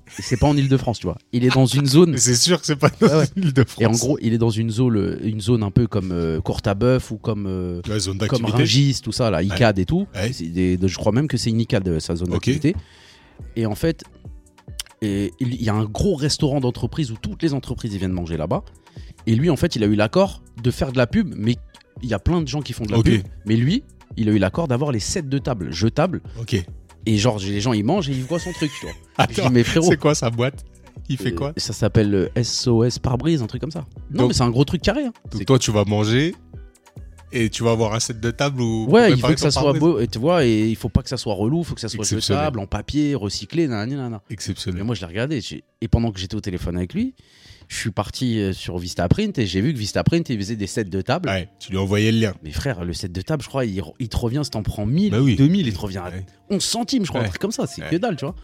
c'est 0.09 0.37
pas 0.37 0.47
en 0.47 0.55
Ile-de-France, 0.55 0.99
tu 0.99 1.07
vois. 1.07 1.17
Il 1.33 1.43
est 1.43 1.53
dans 1.53 1.65
une 1.65 1.85
zone. 1.85 2.11
Mais 2.11 2.17
c'est 2.27 2.35
sûr 2.35 2.59
que 2.61 2.65
c'est 2.65 2.75
pas 2.77 2.89
dans 3.01 3.07
Ouais, 3.07 3.15
ouais. 3.15 3.25
l'île 3.35 3.53
de 3.53 3.63
France. 3.63 3.81
Et 3.81 3.85
en 3.85 3.91
gros, 3.91 4.17
il 4.21 4.33
est 4.33 4.37
dans 4.37 4.49
une 4.49 4.69
zone, 4.69 5.17
une 5.21 5.41
zone 5.41 5.63
un 5.63 5.71
peu 5.71 5.85
comme 5.87 6.11
euh, 6.13 6.39
Courtabœuf 6.39 7.11
ou 7.11 7.17
comme, 7.17 7.45
euh, 7.45 7.81
zone 7.99 8.17
comme. 8.19 8.45
Rungis, 8.45 9.01
tout 9.03 9.11
ça, 9.11 9.29
là, 9.29 9.43
ICAD 9.43 9.79
et 9.79 9.85
tout. 9.85 10.07
Ouais. 10.15 10.31
C'est 10.31 10.45
des- 10.47 10.77
de- 10.77 10.87
je 10.87 10.95
crois 10.97 11.11
même 11.11 11.27
que 11.27 11.35
c'est 11.37 11.49
une 11.49 11.59
ICAD, 11.59 11.87
euh, 11.89 11.99
sa 11.99 12.15
zone 12.15 12.29
Ok. 12.29 12.33
d'activité. 12.35 12.75
Et 13.55 13.65
en 13.65 13.75
fait, 13.75 14.03
et 15.01 15.31
il 15.39 15.61
y 15.61 15.69
a 15.69 15.73
un 15.75 15.83
gros 15.85 16.15
restaurant 16.15 16.59
d'entreprise 16.59 17.11
où 17.11 17.15
toutes 17.21 17.43
les 17.43 17.53
entreprises 17.53 17.93
ils 17.93 17.99
viennent 17.99 18.11
manger 18.13 18.37
là-bas. 18.37 18.63
Et 19.27 19.35
lui, 19.35 19.49
en 19.49 19.57
fait, 19.57 19.75
il 19.75 19.83
a 19.83 19.87
eu 19.87 19.95
l'accord 19.95 20.41
de 20.63 20.71
faire 20.71 20.91
de 20.91 20.97
la 20.97 21.05
pub, 21.05 21.33
mais 21.37 21.55
il 22.01 22.09
y 22.09 22.13
a 22.13 22.19
plein 22.19 22.41
de 22.41 22.47
gens 22.47 22.61
qui 22.61 22.73
font 22.73 22.85
de 22.85 22.91
la 22.93 23.01
pub. 23.03 23.21
Mais 23.45 23.55
lui, 23.57 23.83
il 24.15 24.29
a 24.29 24.31
eu 24.31 24.37
l'accord 24.39 24.67
d'avoir 24.67 24.91
les 24.91 24.99
sets 25.01 25.21
de 25.23 25.37
table, 25.37 25.71
jetables. 25.71 26.21
Ok. 26.39 26.63
Et 27.09 27.17
genre, 27.17 27.39
les 27.39 27.61
gens, 27.61 27.71
ils 27.73 27.83
mangent 27.85 28.09
et 28.09 28.13
ils 28.13 28.23
voient 28.23 28.39
son 28.39 28.51
truc, 28.51 28.69
tu 28.79 28.85
vois. 28.85 28.95
Attends, 29.17 29.49
mais 29.49 29.63
frérot, 29.63 29.87
c'est 29.89 29.97
quoi 29.97 30.13
sa 30.13 30.29
boîte 30.29 30.65
Il 31.09 31.17
fait 31.17 31.31
euh, 31.31 31.35
quoi 31.35 31.53
Ça 31.55 31.71
s'appelle 31.71 32.13
euh, 32.13 32.43
SOS 32.43 32.99
pare-brise, 32.99 33.41
un 33.41 33.47
truc 33.47 33.61
comme 33.61 33.71
ça. 33.71 33.85
Non, 34.11 34.23
Donc- 34.23 34.27
mais 34.29 34.33
c'est 34.33 34.43
un 34.43 34.49
gros 34.49 34.65
truc 34.65 34.81
carré. 34.81 35.05
hein. 35.05 35.13
Donc 35.31 35.45
toi, 35.45 35.57
tu 35.57 35.71
vas 35.71 35.85
manger 35.85 36.35
et 37.31 37.49
tu 37.49 37.63
vas 37.63 37.71
avoir 37.71 37.93
un 37.93 37.99
set 37.99 38.19
de 38.19 38.31
table 38.31 38.61
ou 38.61 38.87
Ouais, 38.89 39.11
il 39.11 39.19
faut 39.19 39.27
que 39.27 39.39
ça 39.39 39.51
soit 39.51 39.73
beau, 39.73 39.99
et 39.99 40.07
tu 40.07 40.17
vois, 40.19 40.45
et 40.45 40.67
il 40.69 40.75
faut 40.75 40.89
pas 40.89 41.01
que 41.03 41.09
ça 41.09 41.17
soit 41.17 41.33
relou, 41.33 41.59
il 41.59 41.65
faut 41.65 41.75
que 41.75 41.81
ça 41.81 41.89
soit 41.89 42.03
jetable, 42.05 42.59
en 42.59 42.67
papier, 42.67 43.15
recyclé, 43.15 43.67
nanana, 43.67 44.21
Exceptionnel. 44.29 44.83
moi, 44.83 44.95
je 44.95 45.01
l'ai 45.01 45.07
regardé, 45.07 45.41
et 45.81 45.87
pendant 45.87 46.11
que 46.11 46.19
j'étais 46.19 46.35
au 46.35 46.41
téléphone 46.41 46.77
avec 46.77 46.93
lui, 46.93 47.13
je 47.67 47.75
suis 47.77 47.91
parti 47.91 48.39
euh, 48.39 48.53
sur 48.53 48.77
Vistaprint 48.77 49.37
et 49.37 49.45
j'ai 49.45 49.61
vu 49.61 49.73
que 49.73 49.77
Vistaprint, 49.77 50.29
il 50.29 50.37
faisait 50.37 50.55
des 50.55 50.67
sets 50.67 50.85
de 50.85 51.01
table. 51.01 51.29
Ouais, 51.29 51.49
tu 51.59 51.71
lui 51.71 51.77
as 51.77 51.81
envoyé 51.81 52.11
le 52.11 52.19
lien. 52.19 52.33
Mais 52.43 52.51
frère, 52.51 52.85
le 52.85 52.93
set 52.93 53.11
de 53.11 53.21
table, 53.21 53.43
je 53.43 53.49
crois, 53.49 53.65
il, 53.65 53.81
il 53.99 54.09
te 54.09 54.17
revient, 54.17 54.41
si 54.43 54.51
t'en 54.51 54.63
prends 54.63 54.85
1000, 54.85 55.11
Bah 55.11 55.19
oui. 55.21 55.35
2000, 55.35 55.67
il 55.67 55.73
te 55.73 55.79
revient 55.79 55.97
à 55.97 56.09
Ouais. 56.09 56.25
11 56.49 56.63
centimes, 56.63 57.03
je 57.05 57.09
crois, 57.09 57.21
un 57.21 57.27
truc 57.27 57.41
comme 57.41 57.51
ça, 57.51 57.67
c'est 57.67 57.81
que 57.89 57.95
dalle, 57.97 58.15
tu 58.15 58.25
vois. 58.25 58.35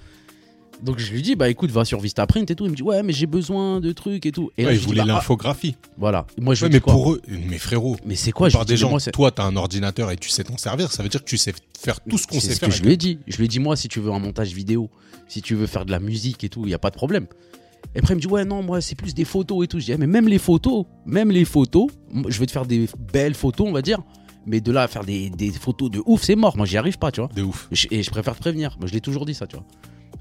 Donc 0.82 1.00
je 1.00 1.14
lui 1.14 1.22
dis, 1.22 1.36
bah 1.36 1.48
écoute, 1.50 1.72
va 1.72 1.86
sur 1.86 2.02
Vistaprint 2.02 2.50
et 2.52 2.56
tout. 2.56 2.66
Il 2.66 2.72
me 2.72 2.76
dit, 2.76 2.82
ouais, 2.84 3.04
mais 3.04 3.14
j'ai 3.14 3.28
besoin 3.28 3.80
de 3.80 3.94
trucs 3.94 4.26
et 4.26 4.34
tout. 4.34 4.52
Et 4.58 4.64
là, 4.64 4.70
Ouais, 4.70 4.74
je 4.76 4.80
ils 4.80 4.82
dis, 4.82 4.86
voulaient 4.88 4.98
bah, 5.04 5.08
ah, 5.12 5.16
l'infographie. 5.16 5.76
voilà. 5.98 6.26
Moi, 6.38 6.56
je 6.56 6.64
Ouais, 6.64 6.68
lui 6.70 6.76
mais 6.76 6.82
quoi 6.82 6.92
pour 6.94 7.14
eux, 7.14 7.22
mais 7.30 7.58
frérot, 7.58 7.96
Mais 8.06 8.16
c'est 8.16 8.34
quoi 8.34 8.50
Je 8.50 8.58
des 8.66 8.76
gens. 8.76 8.90
moi, 8.90 9.00
Toi, 9.00 9.32
t'as 9.32 9.46
un 9.46 9.56
ordinateur 9.56 10.12
et 10.12 10.18
tu 10.18 10.28
sais 10.28 10.44
t'en 10.44 10.58
servir. 10.58 10.92
Ça 10.92 11.02
veut 11.02 11.08
dire 11.08 11.22
que 11.24 11.30
tu 11.30 11.38
sais 11.38 11.54
faire 11.80 12.02
tout 12.02 12.18
ce 12.18 12.28
qu'on 12.28 12.42
C'est 12.42 12.48
sait 12.48 12.54
ce 12.56 12.60
faire. 12.60 12.70
que 12.70 12.76
je 12.76 12.84
lui 12.84 12.92
ai 12.94 12.98
dit. 12.98 13.20
Je 13.28 13.38
lui 13.38 13.46
ai 13.46 13.48
dit, 13.48 13.60
moi, 13.60 13.78
si 13.78 13.88
tu 13.88 14.02
veux 14.02 14.12
un 14.12 14.20
montage 14.20 14.52
vidéo, 14.52 14.90
si 15.30 15.42
tu 15.42 15.56
veux 15.56 15.68
faire 15.68 15.86
de 15.86 15.92
la 15.92 16.00
musique 16.02 16.44
et 16.44 16.50
tout, 16.50 16.64
il 16.66 16.68
n'y 16.68 16.74
a 16.74 16.80
pas 16.80 16.90
de 16.90 16.96
problème. 16.96 17.28
Et 17.96 18.00
après, 18.00 18.14
il 18.14 18.18
me 18.18 18.22
dit, 18.22 18.28
ouais, 18.28 18.44
non, 18.46 18.64
moi, 18.64 18.82
c'est 18.82 18.96
plus 18.96 19.14
des 19.14 19.26
photos 19.26 19.64
et 19.64 19.68
tout. 19.68 19.80
Je 19.80 19.86
dis, 19.86 19.94
ah, 19.94 19.98
mais 19.98 20.08
même 20.08 20.28
les 20.28 20.40
photos, 20.40 20.86
même 21.06 21.30
les 21.32 21.46
photos, 21.46 21.88
je 22.28 22.40
vais 22.40 22.46
te 22.48 22.52
faire 22.52 22.66
des 22.66 22.88
belles 23.12 23.36
photos, 23.36 23.68
on 23.68 23.72
va 23.72 23.82
dire. 23.82 24.00
Mais 24.46 24.60
de 24.62 24.72
là 24.72 24.84
à 24.84 24.88
faire 24.88 25.04
des, 25.06 25.30
des 25.30 25.52
photos 25.52 25.90
de 25.92 26.02
ouf, 26.06 26.24
c'est 26.24 26.36
mort. 26.36 26.58
Moi, 26.58 26.66
j'y 26.66 26.78
arrive 26.78 26.98
pas, 26.98 27.12
tu 27.12 27.22
vois. 27.22 27.30
De 27.36 27.44
ouf. 27.44 27.68
Je- 27.72 27.88
Et 27.92 28.04
je 28.04 28.10
préfère 28.10 28.36
te 28.36 28.40
prévenir. 28.42 28.76
Moi, 28.80 28.88
je 28.88 28.94
l'ai 28.94 29.00
toujours 29.02 29.26
dit, 29.26 29.34
ça, 29.34 29.48
tu 29.48 29.56
vois. 29.56 29.66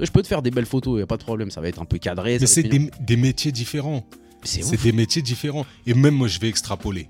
Je 0.00 0.10
peux 0.10 0.22
te 0.22 0.26
faire 0.28 0.42
des 0.42 0.50
belles 0.50 0.66
photos, 0.66 0.92
il 0.94 0.96
n'y 0.98 1.02
a 1.02 1.06
pas 1.06 1.16
de 1.16 1.22
problème. 1.24 1.50
Ça 1.50 1.60
va 1.60 1.68
être 1.68 1.80
un 1.80 1.84
peu 1.84 1.98
cadré. 1.98 2.38
Mais 2.40 2.46
c'est 2.46 2.62
des, 2.62 2.90
des 3.00 3.16
métiers 3.16 3.52
différents. 3.52 4.04
C'est 4.44 4.80
des 4.82 4.92
métiers 4.92 5.22
différents. 5.22 5.64
Et 5.86 5.94
même 5.94 6.14
moi, 6.14 6.28
je 6.28 6.38
vais 6.40 6.48
extrapoler. 6.48 7.08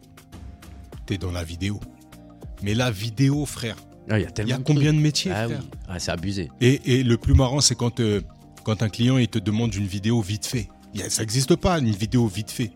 T'es 1.06 1.18
dans 1.18 1.32
la 1.32 1.44
vidéo. 1.44 1.80
Mais 2.62 2.74
la 2.74 2.90
vidéo, 2.90 3.44
frère, 3.46 3.76
Ah, 4.08 4.18
Il 4.18 4.22
y 4.22 4.24
a 4.24 4.28
il 4.28 4.32
tellement 4.32 4.50
y 4.50 4.52
a 4.54 4.58
combien 4.58 4.92
de 4.92 4.98
métiers, 4.98 5.32
Ah 5.34 5.46
oui, 5.48 5.54
frère 5.54 5.64
ah, 5.88 5.98
c'est 5.98 6.10
abusé. 6.12 6.48
et, 6.60 6.80
et 7.00 7.02
le 7.02 7.16
plus 7.16 7.34
marrant, 7.34 7.60
c'est 7.60 7.74
quand, 7.74 7.98
euh, 8.00 8.20
quand 8.64 8.82
un 8.82 8.88
client 8.88 9.18
il 9.18 9.28
te 9.28 9.38
demande 9.38 9.74
une 9.74 9.86
vidéo 9.86 10.20
vite 10.20 10.46
fait. 10.46 10.68
Ça 11.08 11.22
n'existe 11.22 11.56
pas, 11.56 11.78
une 11.78 11.90
vidéo 11.90 12.26
vite 12.26 12.50
fait. 12.50 12.70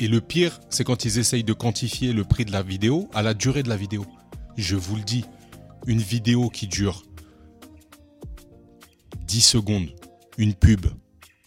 Et 0.00 0.08
le 0.08 0.20
pire, 0.20 0.58
c'est 0.70 0.84
quand 0.84 1.04
ils 1.04 1.18
essayent 1.18 1.44
de 1.44 1.52
quantifier 1.52 2.12
le 2.12 2.24
prix 2.24 2.44
de 2.44 2.52
la 2.52 2.62
vidéo 2.62 3.08
à 3.14 3.22
la 3.22 3.34
durée 3.34 3.62
de 3.62 3.68
la 3.68 3.76
vidéo. 3.76 4.04
Je 4.56 4.74
vous 4.76 4.96
le 4.96 5.02
dis, 5.02 5.24
une 5.86 6.00
vidéo 6.00 6.48
qui 6.48 6.66
dure 6.66 7.02
10 9.26 9.40
secondes, 9.40 9.88
une 10.38 10.54
pub, 10.54 10.86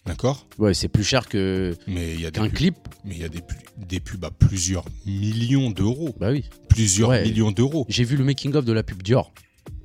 d'accord? 0.06 0.46
Ouais, 0.58 0.74
c'est 0.74 0.88
plus 0.88 1.04
cher 1.04 1.28
que 1.28 1.76
Mais 1.86 2.14
il 2.14 2.20
y 2.20 2.26
a 2.26 2.30
des 2.30 2.40
qu'un 2.40 2.48
clip. 2.48 2.76
mais 3.04 3.14
il 3.14 3.20
y 3.20 3.24
a 3.24 3.28
des, 3.28 3.42
des 3.78 4.00
pubs 4.00 4.24
à 4.24 4.30
plusieurs 4.30 4.84
millions 5.06 5.70
d'euros. 5.70 6.14
Bah 6.18 6.30
oui. 6.30 6.44
Plusieurs 6.68 7.10
Ouais. 7.10 7.24
millions 7.24 7.50
d'euros. 7.52 7.84
J'ai 7.88 8.04
vu 8.04 8.16
le 8.16 8.24
making 8.24 8.54
of 8.54 8.64
de 8.64 8.72
la 8.72 8.82
pub 8.82 9.02
Dior. 9.02 9.32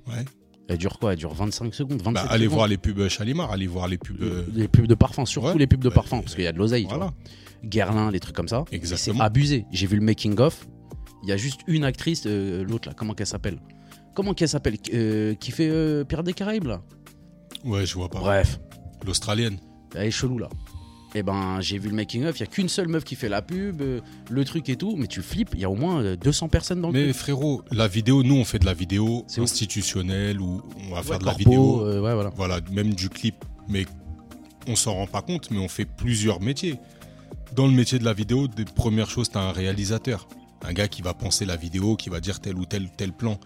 Ouais. 0.08 0.24
Elle 0.72 0.78
dure 0.78 0.98
quoi? 1.00 1.12
Elle 1.12 1.20
dure 1.20 1.34
25 1.34 1.74
secondes, 1.76 2.02
27 2.02 2.14
Bah, 2.14 2.22
allez 2.30 2.46
secondes. 2.46 2.56
voir 2.56 2.68
les 2.70 2.78
pubs 2.78 3.08
Chalimar, 3.10 3.52
allez 3.52 3.68
voir 3.68 3.88
les 3.90 3.98
pubs. 3.98 4.22
euh, 4.22 4.46
les 4.54 4.68
pubs 4.70 4.88
de 4.88 4.96
parfum, 4.96 5.26
surtout 5.26 5.50
ouais. 5.50 5.58
les 5.58 5.68
pubs 5.68 5.82
de 5.84 5.90
Bah, 5.90 5.96
parfum, 5.96 6.20
euh, 6.20 6.22
parce 6.22 6.34
qu'il 6.36 6.46
y 6.46 6.48
a 6.48 6.54
de 6.54 6.58
l'oseille. 6.58 6.84
tu 6.84 6.90
voilà. 6.90 7.06
vois. 7.08 7.14
Guerlain, 7.66 8.10
les 8.10 8.20
trucs 8.22 8.36
comme 8.36 8.48
ça. 8.48 8.64
Et 8.72 8.76
C'est 8.76 8.78
Exactement. 8.78 9.22
abusé. 9.22 9.66
J'ai 9.72 9.86
vu 9.86 9.98
le 9.98 10.02
making 10.02 10.40
of. 10.40 10.66
Il 11.24 11.30
y 11.30 11.34
a 11.34 11.38
juste 11.38 11.60
une 11.68 11.84
actrice, 11.84 12.24
euh, 12.26 12.64
l'autre 12.64 12.88
là, 12.88 12.96
comment 12.98 13.14
qu'elle 13.14 13.28
s'appelle? 13.28 13.60
Comment 14.16 14.34
qu'elle 14.34 14.50
s'appelle? 14.50 14.78
Euh, 14.94 15.36
Qui 15.36 15.52
fait 15.52 15.68
euh, 15.70 16.04
Pirates 16.06 16.26
des 16.26 16.34
Caraïbes 16.34 16.66
là? 16.68 16.82
Ouais, 17.66 17.86
je 17.86 17.94
vois 17.96 18.10
pas. 18.10 18.20
Bref, 18.20 18.60
L'Australienne. 19.06 19.58
elle 19.96 20.08
est 20.08 20.12
chelou 20.12 20.38
là. 20.40 20.48
Et 21.14 21.24
ben 21.24 21.60
j'ai 21.60 21.78
vu 21.78 21.90
le 21.90 21.96
making 21.96 22.26
of, 22.26 22.38
il 22.38 22.42
y 22.42 22.44
a 22.44 22.48
qu'une 22.48 22.70
seule 22.70 22.88
meuf 22.88 23.04
qui 23.04 23.16
fait 23.16 23.28
la 23.28 23.42
pub, 23.42 23.82
euh, 23.82 24.00
le 24.30 24.46
truc 24.46 24.70
et 24.70 24.78
tout, 24.78 24.96
mais 24.96 25.08
tu 25.08 25.22
flippes, 25.22 25.50
il 25.54 25.60
y 25.60 25.66
a 25.66 25.70
au 25.70 25.76
moins 25.76 26.02
euh, 26.02 26.16
200 26.16 26.48
personnes 26.48 26.80
dans 26.82 26.88
le 26.90 26.94
Mais 26.94 27.04
truc. 27.06 27.16
frérot, 27.18 27.64
la 27.72 27.88
vidéo, 27.90 28.24
nous 28.24 28.36
on 28.36 28.46
fait 28.46 28.60
de 28.60 28.66
la 28.66 28.74
vidéo 28.74 29.26
institutionnelle 29.38 30.40
ou 30.40 30.62
on 30.90 30.96
va 30.96 31.04
faire 31.04 31.20
de 31.20 31.26
la 31.26 31.34
vidéo, 31.34 31.86
euh, 31.86 32.02
ouais, 32.02 32.14
voilà. 32.14 32.32
voilà, 32.36 32.60
même 32.72 32.94
du 32.94 33.10
clip. 33.10 33.36
Mais 33.68 33.86
on 34.68 34.76
s'en 34.76 34.94
rend 34.94 35.08
pas 35.08 35.22
compte, 35.22 35.52
mais 35.52 35.60
on 35.60 35.68
fait 35.68 35.86
plusieurs 35.86 36.40
métiers. 36.40 36.78
Dans 37.56 37.68
le 37.68 37.74
métier 37.74 38.00
de 38.00 38.06
la 38.06 38.14
vidéo, 38.14 38.48
des 38.48 38.64
premières 38.64 39.10
choses, 39.10 39.30
t'as 39.30 39.42
un 39.42 39.52
réalisateur, 39.52 40.30
un 40.64 40.72
gars 40.72 40.88
qui 40.88 41.02
va 41.02 41.14
penser 41.14 41.46
la 41.46 41.58
vidéo, 41.58 41.98
qui 41.98 42.10
va 42.10 42.22
dire 42.22 42.40
tel 42.40 42.56
ou 42.56 42.66
tel 42.66 42.90
tel 42.96 43.12
plan. 43.12 43.38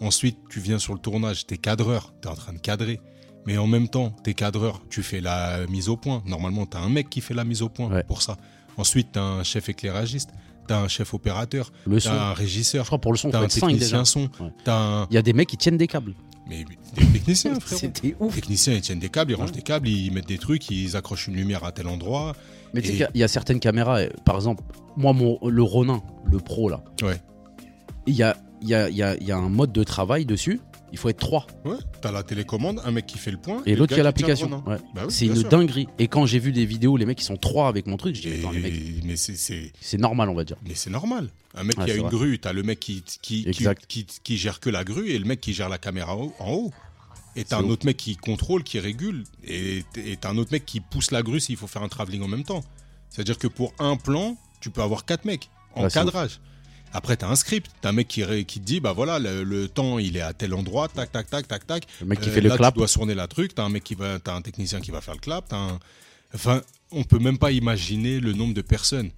Ensuite, 0.00 0.38
tu 0.48 0.60
viens 0.60 0.78
sur 0.78 0.94
le 0.94 1.00
tournage, 1.00 1.46
t'es 1.46 1.56
cadreur, 1.56 2.14
t'es 2.20 2.28
en 2.28 2.36
train 2.36 2.52
de 2.52 2.58
cadrer. 2.58 3.00
Mais 3.46 3.56
en 3.56 3.66
même 3.66 3.88
temps, 3.88 4.10
t'es 4.22 4.34
cadreur, 4.34 4.82
tu 4.90 5.02
fais 5.02 5.20
la 5.20 5.66
mise 5.68 5.88
au 5.88 5.96
point. 5.96 6.22
Normalement, 6.26 6.66
t'as 6.66 6.80
un 6.80 6.88
mec 6.90 7.08
qui 7.08 7.20
fait 7.20 7.34
la 7.34 7.44
mise 7.44 7.62
au 7.62 7.68
point 7.68 7.88
Ouais. 7.88 8.02
pour 8.04 8.20
ça. 8.22 8.36
Ensuite, 8.76 9.08
t'as 9.12 9.22
un 9.22 9.42
chef 9.42 9.68
éclairagiste, 9.70 10.30
t'as 10.66 10.80
un 10.80 10.88
chef 10.88 11.14
opérateur, 11.14 11.72
t'as 11.84 11.90
un 12.30 12.34
Je 12.34 12.38
régisseur, 12.38 12.84
crois 12.86 12.98
pour 12.98 13.12
le 13.12 13.18
son, 13.18 13.30
T'as 13.30 13.38
un 13.40 13.48
5 13.48 13.68
déjà. 13.68 13.68
technicien 13.68 14.04
son, 14.04 14.28
Ouais. 14.40 14.50
un. 14.66 15.06
Il 15.10 15.14
y 15.14 15.18
a 15.18 15.22
des 15.22 15.32
mecs 15.32 15.48
qui 15.48 15.56
tiennent 15.56 15.78
des 15.78 15.86
câbles. 15.86 16.14
Mais 16.48 16.64
des 16.96 17.06
techniciens, 17.12 17.54
frérot. 17.60 17.80
C'était 17.80 18.16
ouf. 18.20 18.34
Les 18.34 18.40
techniciens, 18.40 18.74
ils 18.74 18.80
tiennent 18.82 18.98
des 19.00 19.08
câbles, 19.08 19.32
ils 19.32 19.34
rangent 19.34 19.52
des 19.52 19.62
câbles, 19.62 19.88
ils 19.88 20.10
mettent 20.12 20.28
des 20.28 20.38
trucs, 20.38 20.70
ils 20.70 20.96
accrochent 20.96 21.28
une 21.28 21.34
lumière 21.36 21.64
à 21.64 21.72
tel 21.72 21.86
endroit. 21.88 22.34
Mais 22.74 22.80
tu 22.82 22.88
sais 22.88 22.92
Et- 22.92 22.96
qu'il 22.96 23.00
y 23.00 23.04
a- 23.04 23.10
il 23.14 23.20
y, 23.20 23.24
a 23.24 23.28
certaines 23.28 23.60
caméras, 23.60 24.00
par 24.24 24.36
exemple, 24.36 24.62
moi, 24.96 25.12
mon, 25.14 25.38
le 25.46 25.62
Ronin, 25.62 26.02
le 26.24 26.38
pro 26.38 26.68
là, 26.68 26.82
Ouais. 27.02 27.20
il 28.06 28.14
y 28.14 28.22
a, 28.22 28.36
y, 28.62 28.74
a, 28.74 28.88
y, 28.90 29.02
a, 29.02 29.16
il 29.16 29.26
y 29.26 29.32
a 29.32 29.36
un 29.38 29.48
mode 29.48 29.72
de 29.72 29.84
travail 29.84 30.24
dessus, 30.26 30.60
il 30.92 30.98
faut 30.98 31.08
être 31.08 31.18
trois. 31.18 31.46
Ouais, 31.64 31.76
t'as 32.00 32.12
la 32.12 32.22
télécommande, 32.22 32.80
un 32.84 32.90
mec 32.90 33.06
qui 33.06 33.18
fait 33.18 33.30
le 33.30 33.38
point. 33.38 33.62
Et 33.66 33.76
l'autre 33.76 33.94
qui 33.94 34.00
a 34.00 34.02
l'application. 34.02 34.62
Ouais. 34.66 34.76
Bah 34.94 35.02
oui, 35.06 35.12
c'est 35.12 35.26
une 35.26 35.36
sûr. 35.36 35.48
dinguerie. 35.48 35.88
Et 35.98 36.08
quand 36.08 36.26
j'ai 36.26 36.38
vu 36.38 36.52
des 36.52 36.64
vidéos, 36.66 36.96
les 36.96 37.06
mecs 37.06 37.20
ils 37.20 37.24
sont 37.24 37.36
trois 37.36 37.68
avec 37.68 37.86
mon 37.86 37.96
truc, 37.96 38.24
Et- 38.24 38.38
attends, 38.40 38.50
les 38.50 38.60
mecs, 38.60 39.04
Mais 39.04 39.16
c'est- 39.16 39.98
normal, 39.98 40.28
on 40.28 40.34
va 40.34 40.44
dire. 40.44 40.56
mais 40.66 40.74
c'est 40.74 40.90
normal. 40.90 41.28
Un 41.54 41.64
mec 41.64 41.76
qui 41.76 41.90
a 41.90 41.94
une 41.94 42.02
vrai. 42.02 42.10
grue, 42.10 42.38
t'as 42.38 42.52
le 42.52 42.62
mec 42.62 42.78
qui, 42.80 43.02
qui, 43.22 43.46
qui, 44.22 44.36
gère 44.36 44.60
que 44.60 44.70
la 44.70 44.84
grue 44.84 45.10
et 45.10 45.18
le 45.18 45.24
mec 45.24 45.40
qui 45.40 45.52
gère 45.52 45.68
la 45.68 45.78
caméra 45.78 46.16
en 46.16 46.30
haut. 46.52 46.72
Et 47.36 47.44
t'as 47.44 47.58
un 47.58 47.64
autre 47.64 47.86
mec 47.86 47.96
qui 47.96 48.16
contrôle, 48.16 48.64
qui 48.64 48.78
régule. 48.80 49.24
Et 49.44 49.84
t'as 50.20 50.30
un 50.30 50.38
autre 50.38 50.52
mec 50.52 50.66
qui 50.66 50.80
pousse 50.80 51.10
la 51.10 51.22
grue 51.22 51.40
s'il 51.40 51.56
faut 51.56 51.66
faire 51.66 51.82
un 51.82 51.88
travelling 51.88 52.22
en 52.22 52.28
même 52.28 52.44
temps. 52.44 52.62
C'est-à-dire 53.10 53.38
que 53.38 53.46
pour 53.46 53.72
un 53.78 53.96
plan, 53.96 54.36
tu 54.60 54.70
peux 54.70 54.82
avoir 54.82 55.04
quatre 55.04 55.24
mecs 55.24 55.50
en 55.74 55.88
cadrage. 55.88 56.40
Après, 56.92 57.16
t'as 57.16 57.28
un 57.28 57.36
script. 57.36 57.70
T'as 57.80 57.90
un 57.90 57.92
mec 57.92 58.08
qui, 58.08 58.22
qui 58.44 58.60
te 58.60 58.64
dit, 58.64 58.80
bah 58.80 58.92
voilà, 58.92 59.18
le, 59.18 59.42
le 59.44 59.68
temps, 59.68 59.98
il 59.98 60.16
est 60.16 60.20
à 60.22 60.32
tel 60.32 60.54
endroit, 60.54 60.88
tac, 60.88 61.12
tac, 61.12 61.28
tac, 61.28 61.46
tac, 61.48 61.66
tac. 61.66 61.86
Le 62.00 62.06
mec 62.06 62.20
qui 62.20 62.28
Euh, 62.28 62.32
fait 62.32 62.40
le 62.40 62.48
là, 62.48 62.56
clap. 62.56 62.74
Tu 62.74 62.78
dois 62.78 62.88
tourner 62.88 63.14
la 63.14 63.26
truc. 63.28 63.54
T'as 63.54 63.64
un 63.64 63.68
mec 63.68 63.84
qui 63.84 63.94
va, 63.94 64.18
t'as 64.18 64.34
un 64.34 64.42
technicien 64.42 64.80
qui 64.80 64.90
va 64.90 65.00
faire 65.00 65.14
le 65.14 65.20
clap. 65.20 65.46
T'as 65.48 65.56
un, 65.56 65.78
enfin, 66.34 66.62
on 66.90 67.04
peut 67.04 67.18
même 67.18 67.38
pas 67.38 67.52
imaginer 67.52 68.20
le 68.20 68.32
nombre 68.32 68.54
de 68.54 68.62
personnes. 68.62 69.10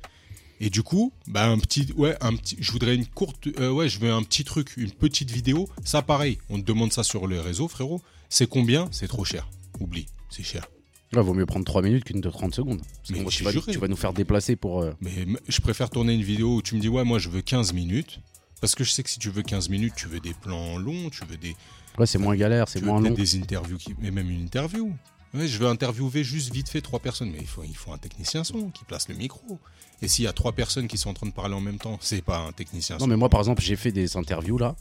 Et 0.63 0.69
du 0.69 0.83
coup, 0.83 1.13
bah 1.27 1.47
un 1.47 1.59
petit, 1.59 1.89
ouais, 1.97 2.17
un 2.21 2.37
petit, 2.37 2.57
je 2.61 2.71
voudrais 2.73 2.95
une 2.95 3.07
courte, 3.07 3.47
euh, 3.59 3.71
ouais, 3.71 3.89
je 3.89 3.99
veux 3.99 4.13
un 4.13 4.23
petit 4.23 4.45
truc, 4.45 4.75
une 4.77 4.91
petite 4.93 5.31
vidéo. 5.31 5.69
Ça, 5.85 6.03
pareil, 6.03 6.37
on 6.51 6.61
te 6.61 6.67
demande 6.67 6.93
ça 6.93 7.03
sur 7.03 7.27
le 7.27 7.41
réseau, 7.41 7.67
frérot. 7.67 8.03
C'est 8.29 8.47
combien? 8.47 8.87
C'est 8.93 9.09
trop 9.09 9.25
cher. 9.25 9.49
Oublie, 9.81 10.07
c'est 10.29 10.43
cher. 10.43 10.67
Là, 11.13 11.23
vaut 11.23 11.35
mieux 11.35 11.47
prendre 11.47 11.65
3 11.65 11.83
minutes 11.83 12.05
qu'une 12.05 12.21
de 12.21 12.31
30 12.31 12.55
secondes. 12.55 12.79
Parce 12.81 13.11
Mais 13.11 13.25
que 13.25 13.31
tu, 13.31 13.43
vas, 13.43 13.51
jure. 13.51 13.67
tu 13.67 13.79
vas 13.79 13.89
nous 13.89 13.97
faire 13.97 14.13
déplacer 14.13 14.55
pour. 14.57 14.83
euh, 14.83 14.93
Mais 15.01 15.27
je 15.49 15.61
préfère 15.61 15.91
tourner 15.91 16.15
une 16.15 16.23
vidéo 16.23 16.55
où 16.57 16.63
tu 16.63 16.77
me 16.77 16.81
dis, 16.81 16.89
ouais, 16.89 17.03
moi, 17.05 17.19
je 17.19 17.29
veux 17.29 17.43
15 17.43 17.73
minutes. 17.73 18.21
Parce 18.61 18.75
que 18.75 18.85
je 18.85 18.91
sais 18.93 19.03
que 19.03 19.11
si 19.11 19.19
tu 19.19 19.31
veux 19.31 19.43
15 19.43 19.71
minutes, 19.71 19.95
tu 19.97 20.07
veux 20.07 20.21
des 20.21 20.35
plans 20.35 20.79
longs, 20.79 21.11
tu 21.11 21.25
veux 21.25 21.37
des, 21.39 21.57
Ouais, 21.99 22.07
c'est 22.07 22.19
moins 22.19 22.37
galère, 22.37 22.69
c'est 22.69 22.79
tu 22.79 22.85
veux 22.85 22.91
moins 22.93 23.01
long. 23.01 23.11
des 23.11 23.37
interviews, 23.37 23.79
qui, 23.79 23.95
mais 23.99 24.11
même 24.11 24.31
une 24.31 24.43
interview. 24.43 24.93
Ouais, 25.35 25.49
je 25.49 25.59
veux 25.59 25.67
interviewer 25.67 26.23
juste 26.25 26.53
vite 26.53 26.69
fait 26.69 26.81
trois 26.81 27.01
personnes, 27.01 27.31
mais 27.31 27.39
il 27.41 27.47
faut, 27.47 27.63
il 27.65 27.75
faut 27.77 27.93
un 27.93 27.99
technicien 27.99 28.45
son 28.45 28.69
qui 28.71 28.85
place 28.85 29.09
le 29.09 29.15
micro. 29.15 29.59
Et 30.03 30.09
s'il 30.09 30.25
y 30.25 30.29
a 30.29 30.33
trois 30.33 30.53
personnes 30.53 30.89
qui 30.89 30.99
sont 30.99 31.11
en 31.11 31.15
train 31.15 31.27
de 31.27 31.33
parler 31.33 31.55
en 31.55 31.61
même 31.61 31.79
temps, 31.79 31.99
c'est 32.01 32.23
pas 32.23 32.39
un 32.39 32.53
technicien 32.53 32.97
Non, 32.97 33.01
son. 33.01 33.07
mais 33.09 33.17
moi, 33.17 33.29
par 33.31 33.41
exemple, 33.41 33.63
j'ai 33.63 33.77
fait 33.77 33.93
des 33.93 34.17
interviews 34.17 34.59
là. 34.59 34.77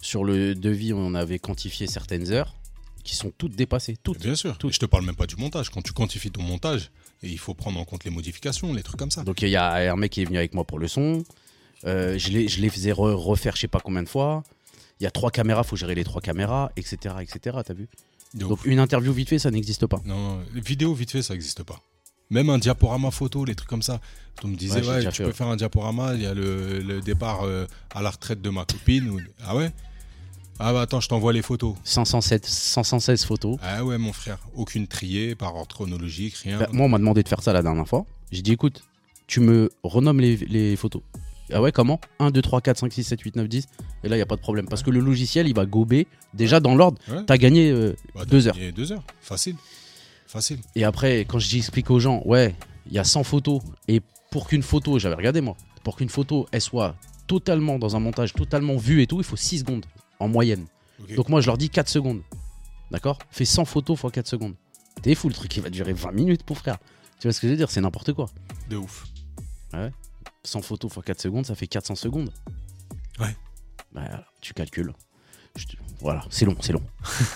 Sur 0.00 0.22
le 0.24 0.54
devis, 0.54 0.92
on 0.92 1.14
avait 1.14 1.38
quantifié 1.38 1.86
certaines 1.86 2.30
heures 2.30 2.54
qui 3.04 3.14
sont 3.14 3.30
toutes 3.36 3.54
dépassées. 3.54 3.96
Toutes. 4.02 4.18
Bien 4.20 4.34
sûr. 4.34 4.56
Tout. 4.58 4.68
Et 4.70 4.72
je 4.72 4.78
te 4.80 4.86
parle 4.86 5.04
même 5.04 5.14
pas 5.14 5.26
du 5.26 5.36
montage. 5.36 5.70
Quand 5.70 5.82
tu 5.82 5.92
quantifies 5.92 6.30
ton 6.30 6.42
montage, 6.42 6.90
et 7.22 7.28
il 7.28 7.38
faut 7.38 7.54
prendre 7.54 7.78
en 7.78 7.84
compte 7.84 8.04
les 8.04 8.10
modifications, 8.10 8.72
les 8.74 8.82
trucs 8.82 8.98
comme 8.98 9.10
ça. 9.10 9.22
Donc 9.22 9.42
il 9.42 9.48
y 9.50 9.56
a 9.56 9.92
un 9.92 9.96
mec 9.96 10.10
qui 10.12 10.22
est 10.22 10.24
venu 10.24 10.38
avec 10.38 10.54
moi 10.54 10.64
pour 10.64 10.78
le 10.78 10.88
son. 10.88 11.22
Euh, 11.84 12.18
je, 12.18 12.30
les, 12.30 12.48
je 12.48 12.60
les 12.60 12.70
faisais 12.70 12.92
re- 12.92 13.12
refaire 13.12 13.54
je 13.56 13.60
sais 13.60 13.68
pas 13.68 13.80
combien 13.80 14.02
de 14.02 14.08
fois. 14.08 14.42
Il 15.00 15.04
y 15.04 15.06
a 15.06 15.10
trois 15.10 15.30
caméras, 15.30 15.64
faut 15.64 15.76
gérer 15.76 15.94
les 15.94 16.04
trois 16.04 16.20
caméras, 16.22 16.72
etc. 16.76 17.16
etc. 17.20 17.58
T'as 17.64 17.74
vu? 17.74 17.88
De 18.32 18.40
Donc 18.40 18.52
ouf. 18.52 18.64
une 18.64 18.78
interview 18.78 19.12
vite 19.12 19.28
fait, 19.28 19.38
ça 19.38 19.50
n'existe 19.50 19.86
pas. 19.86 20.00
Non, 20.04 20.40
les 20.54 20.60
vidéos 20.60 20.94
vite 20.94 21.10
fait, 21.10 21.22
ça 21.22 21.34
n'existe 21.34 21.62
pas. 21.62 21.80
Même 22.30 22.48
un 22.48 22.58
diaporama 22.58 23.10
photo, 23.10 23.44
les 23.44 23.54
trucs 23.54 23.68
comme 23.68 23.82
ça. 23.82 24.00
On 24.42 24.48
me 24.48 24.56
disait, 24.56 24.80
Ouais, 24.80 25.04
ouais, 25.04 25.10
tu 25.12 25.20
peux 25.22 25.28
ouais. 25.28 25.32
faire 25.34 25.48
un 25.48 25.56
diaporama, 25.56 26.14
il 26.14 26.22
y 26.22 26.26
a 26.26 26.32
le, 26.32 26.80
le 26.80 27.00
départ 27.02 27.42
euh, 27.42 27.66
à 27.94 28.00
la 28.02 28.10
retraite 28.10 28.40
de 28.40 28.48
ma 28.50 28.64
copine. 28.64 29.22
Ah 29.44 29.54
ouais? 29.54 29.70
Ah 30.58 30.72
bah 30.72 30.82
attends, 30.82 31.00
je 31.00 31.08
t'envoie 31.08 31.32
les 31.32 31.42
photos. 31.42 31.74
507, 31.84 32.46
516 32.46 33.24
photos. 33.24 33.56
Ah 33.62 33.84
ouais, 33.84 33.98
mon 33.98 34.12
frère. 34.12 34.38
Aucune 34.54 34.86
triée 34.86 35.34
par 35.34 35.54
ordre 35.56 35.74
chronologique, 35.74 36.36
rien. 36.36 36.58
Bah, 36.58 36.68
moi, 36.72 36.86
on 36.86 36.88
m'a 36.88 36.98
demandé 36.98 37.22
de 37.22 37.28
faire 37.28 37.42
ça 37.42 37.52
la 37.52 37.62
dernière 37.62 37.88
fois. 37.88 38.06
J'ai 38.30 38.42
dit, 38.42 38.52
écoute, 38.52 38.84
tu 39.26 39.40
me 39.40 39.70
renommes 39.82 40.20
les, 40.20 40.36
les 40.36 40.76
photos. 40.76 41.02
Ah 41.52 41.60
ouais, 41.60 41.72
comment? 41.72 42.00
1, 42.20 42.30
2, 42.30 42.40
3, 42.40 42.60
4, 42.60 42.78
5, 42.78 42.92
6, 42.92 43.04
7, 43.04 43.20
8, 43.20 43.36
9, 43.36 43.48
10. 43.48 43.66
Et 44.04 44.08
là, 44.08 44.14
il 44.16 44.18
n'y 44.18 44.22
a 44.22 44.26
pas 44.26 44.36
de 44.36 44.40
problème. 44.40 44.66
Parce 44.68 44.82
que 44.82 44.90
le 44.90 45.00
logiciel, 45.00 45.48
il 45.48 45.54
va 45.54 45.66
gober. 45.66 46.06
Déjà, 46.32 46.60
dans 46.60 46.74
l'ordre, 46.74 46.98
Ouais. 47.08 47.24
t'as 47.26 47.36
gagné 47.36 47.70
euh, 47.70 47.94
Bah, 48.14 48.24
deux 48.24 48.46
heures. 48.46 48.56
Deux 48.74 48.92
heures. 48.92 49.02
Facile. 49.20 49.56
Facile. 50.26 50.58
Et 50.74 50.84
après, 50.84 51.20
quand 51.20 51.38
j'explique 51.38 51.90
aux 51.90 51.98
gens, 52.00 52.22
ouais, 52.24 52.54
il 52.86 52.92
y 52.92 52.98
a 52.98 53.04
100 53.04 53.24
photos. 53.24 53.60
Et 53.88 54.00
pour 54.30 54.46
qu'une 54.48 54.62
photo, 54.62 54.98
j'avais 54.98 55.16
regardé 55.16 55.40
moi, 55.40 55.56
pour 55.82 55.96
qu'une 55.96 56.08
photo, 56.08 56.46
elle 56.52 56.60
soit 56.60 56.94
totalement 57.26 57.78
dans 57.78 57.94
un 57.96 58.00
montage, 58.00 58.32
totalement 58.32 58.76
vue 58.76 59.02
et 59.02 59.06
tout, 59.06 59.18
il 59.18 59.24
faut 59.24 59.36
6 59.36 59.58
secondes 59.60 59.84
en 60.24 60.28
moyenne. 60.28 60.66
Donc 61.16 61.28
moi, 61.28 61.40
je 61.40 61.46
leur 61.46 61.58
dis 61.58 61.70
4 61.70 61.88
secondes. 61.88 62.22
D'accord? 62.90 63.18
Fais 63.30 63.44
100 63.44 63.64
photos 63.64 63.98
fois 63.98 64.10
4 64.10 64.26
secondes. 64.26 64.54
T'es 65.02 65.14
fou, 65.14 65.28
le 65.28 65.34
truc, 65.34 65.54
il 65.56 65.62
va 65.62 65.70
durer 65.70 65.92
20 65.92 66.12
minutes, 66.12 66.42
pour 66.44 66.58
frère. 66.58 66.78
Tu 67.20 67.26
vois 67.26 67.32
ce 67.32 67.40
que 67.40 67.46
je 67.46 67.52
veux 67.52 67.56
dire? 67.56 67.70
C'est 67.70 67.80
n'importe 67.80 68.12
quoi. 68.12 68.26
De 68.70 68.76
ouf. 68.76 69.04
100 70.44 70.62
photos 70.62 70.92
fois 70.92 71.02
4 71.02 71.20
secondes, 71.20 71.46
ça 71.46 71.54
fait 71.54 71.66
400 71.66 71.94
secondes. 71.96 72.30
Ouais. 73.18 73.34
Bah, 73.92 74.24
tu 74.40 74.52
calcules. 74.54 74.92
Je 75.56 75.64
te- 75.66 75.76
Voilà, 76.00 76.24
c'est 76.30 76.44
long, 76.44 76.56
c'est 76.60 76.72
long. 76.72 76.82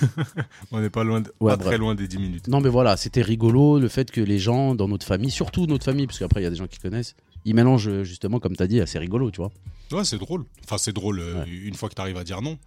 On 0.72 0.80
n'est 0.80 0.90
pas 0.90 1.04
loin, 1.04 1.20
de- 1.20 1.32
Ouais, 1.40 1.52
pas 1.52 1.56
bref. 1.56 1.68
très 1.68 1.78
loin 1.78 1.94
des 1.94 2.08
10 2.08 2.18
minutes. 2.18 2.48
Non, 2.48 2.60
mais 2.60 2.68
voilà, 2.68 2.96
c'était 2.96 3.22
rigolo 3.22 3.78
le 3.78 3.88
fait 3.88 4.10
que 4.10 4.20
les 4.20 4.38
gens 4.38 4.74
dans 4.74 4.88
notre 4.88 5.06
famille, 5.06 5.30
surtout 5.30 5.66
notre 5.66 5.84
famille, 5.84 6.06
parce 6.06 6.18
qu'après 6.18 6.40
il 6.40 6.44
y 6.44 6.46
a 6.46 6.50
des 6.50 6.56
gens 6.56 6.66
qui 6.66 6.78
connaissent, 6.78 7.14
ils 7.44 7.54
mélangent 7.54 7.88
euh, 7.88 8.02
justement, 8.04 8.40
comme 8.40 8.56
tu 8.56 8.62
as 8.62 8.66
dit, 8.66 8.80
assez 8.80 8.98
rigolo, 8.98 9.30
tu 9.30 9.36
vois. 9.40 9.50
Ouais, 9.92 10.04
c'est 10.04 10.18
drôle. 10.18 10.44
Enfin, 10.64 10.78
c'est 10.78 10.92
drôle. 10.92 11.20
euh, 11.20 11.42
Ouais. 11.44 11.48
Une 11.48 11.74
fois 11.74 11.88
que 11.88 11.94
tu 11.94 12.00
arrives 12.00 12.16
à 12.18 12.24
dire 12.24 12.42
non, 12.42 12.58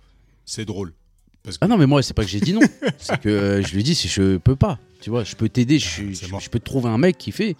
c'est 0.51 0.65
drôle. 0.65 0.93
Parce 1.43 1.57
que 1.57 1.65
Ah 1.65 1.67
non, 1.67 1.77
mais 1.77 1.85
moi, 1.87 2.03
c'est 2.03 2.13
pas 2.13 2.23
que 2.23 2.29
j'ai 2.29 2.39
dit 2.41 2.53
non. 2.53 2.61
c'est 2.99 3.19
que 3.19 3.29
euh, 3.29 3.61
je 3.63 3.73
lui 3.73 3.83
dis 3.83 3.95
si 3.95 4.07
je 4.07 4.37
peux 4.37 4.55
pas. 4.55 4.77
Tu 5.01 5.09
vois, 5.09 5.23
je 5.23 5.35
peux 5.35 5.49
t'aider, 5.49 5.79
je, 5.79 6.13
c'est 6.13 6.27
je- 6.27 6.49
peux 6.49 6.59
te 6.59 6.65
trouver 6.65 6.89
un 6.89 6.97
mec 6.97 7.17
qui 7.17 7.31
fait, 7.31 7.55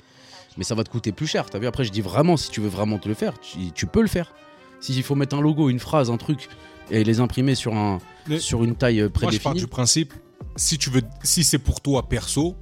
mais 0.58 0.64
ça 0.64 0.76
va 0.76 0.84
te 0.84 0.89
coûter 0.89 1.12
plus 1.12 1.26
cher. 1.28 1.50
T'as 1.50 1.58
vu 1.58 1.68
Après, 1.68 1.84
je 1.86 1.92
dis 1.92 2.02
vraiment, 2.02 2.38
si 2.38 2.52
tu 2.52 2.60
veux 2.62 2.68
vraiment 2.70 3.00
te 3.00 3.08
le 3.08 3.16
faire, 3.16 3.34
tu, 3.39 3.72
tu 3.74 3.86
peux 3.88 4.02
le 4.02 4.08
faire. 4.08 4.34
S'il 4.82 5.02
faut 5.04 5.16
mettre 5.16 5.36
un 5.36 5.42
logo, 5.42 5.70
une 5.70 5.80
phrase, 5.80 6.10
un 6.12 6.18
truc, 6.18 6.50
et 6.92 7.04
les 7.04 7.20
imprimer 7.20 7.56
sur, 7.56 7.74
un, 7.76 8.00
Mais- 8.28 8.39
sur 8.39 8.64
une 8.64 8.76
taille 8.76 9.00
euh, 9.00 9.04
moi, 9.06 9.12
je 9.14 9.20
pars 9.20 9.30
prédéfinie. 9.30 9.60
du 9.62 9.68
principe, 9.68 10.14
si 10.58 10.78
tu 10.78 10.89
veux, 10.89 11.02
si 11.24 11.44
c'est 11.44 11.60
pour 11.60 11.82
toi 11.82 12.08
perso, 12.10 12.56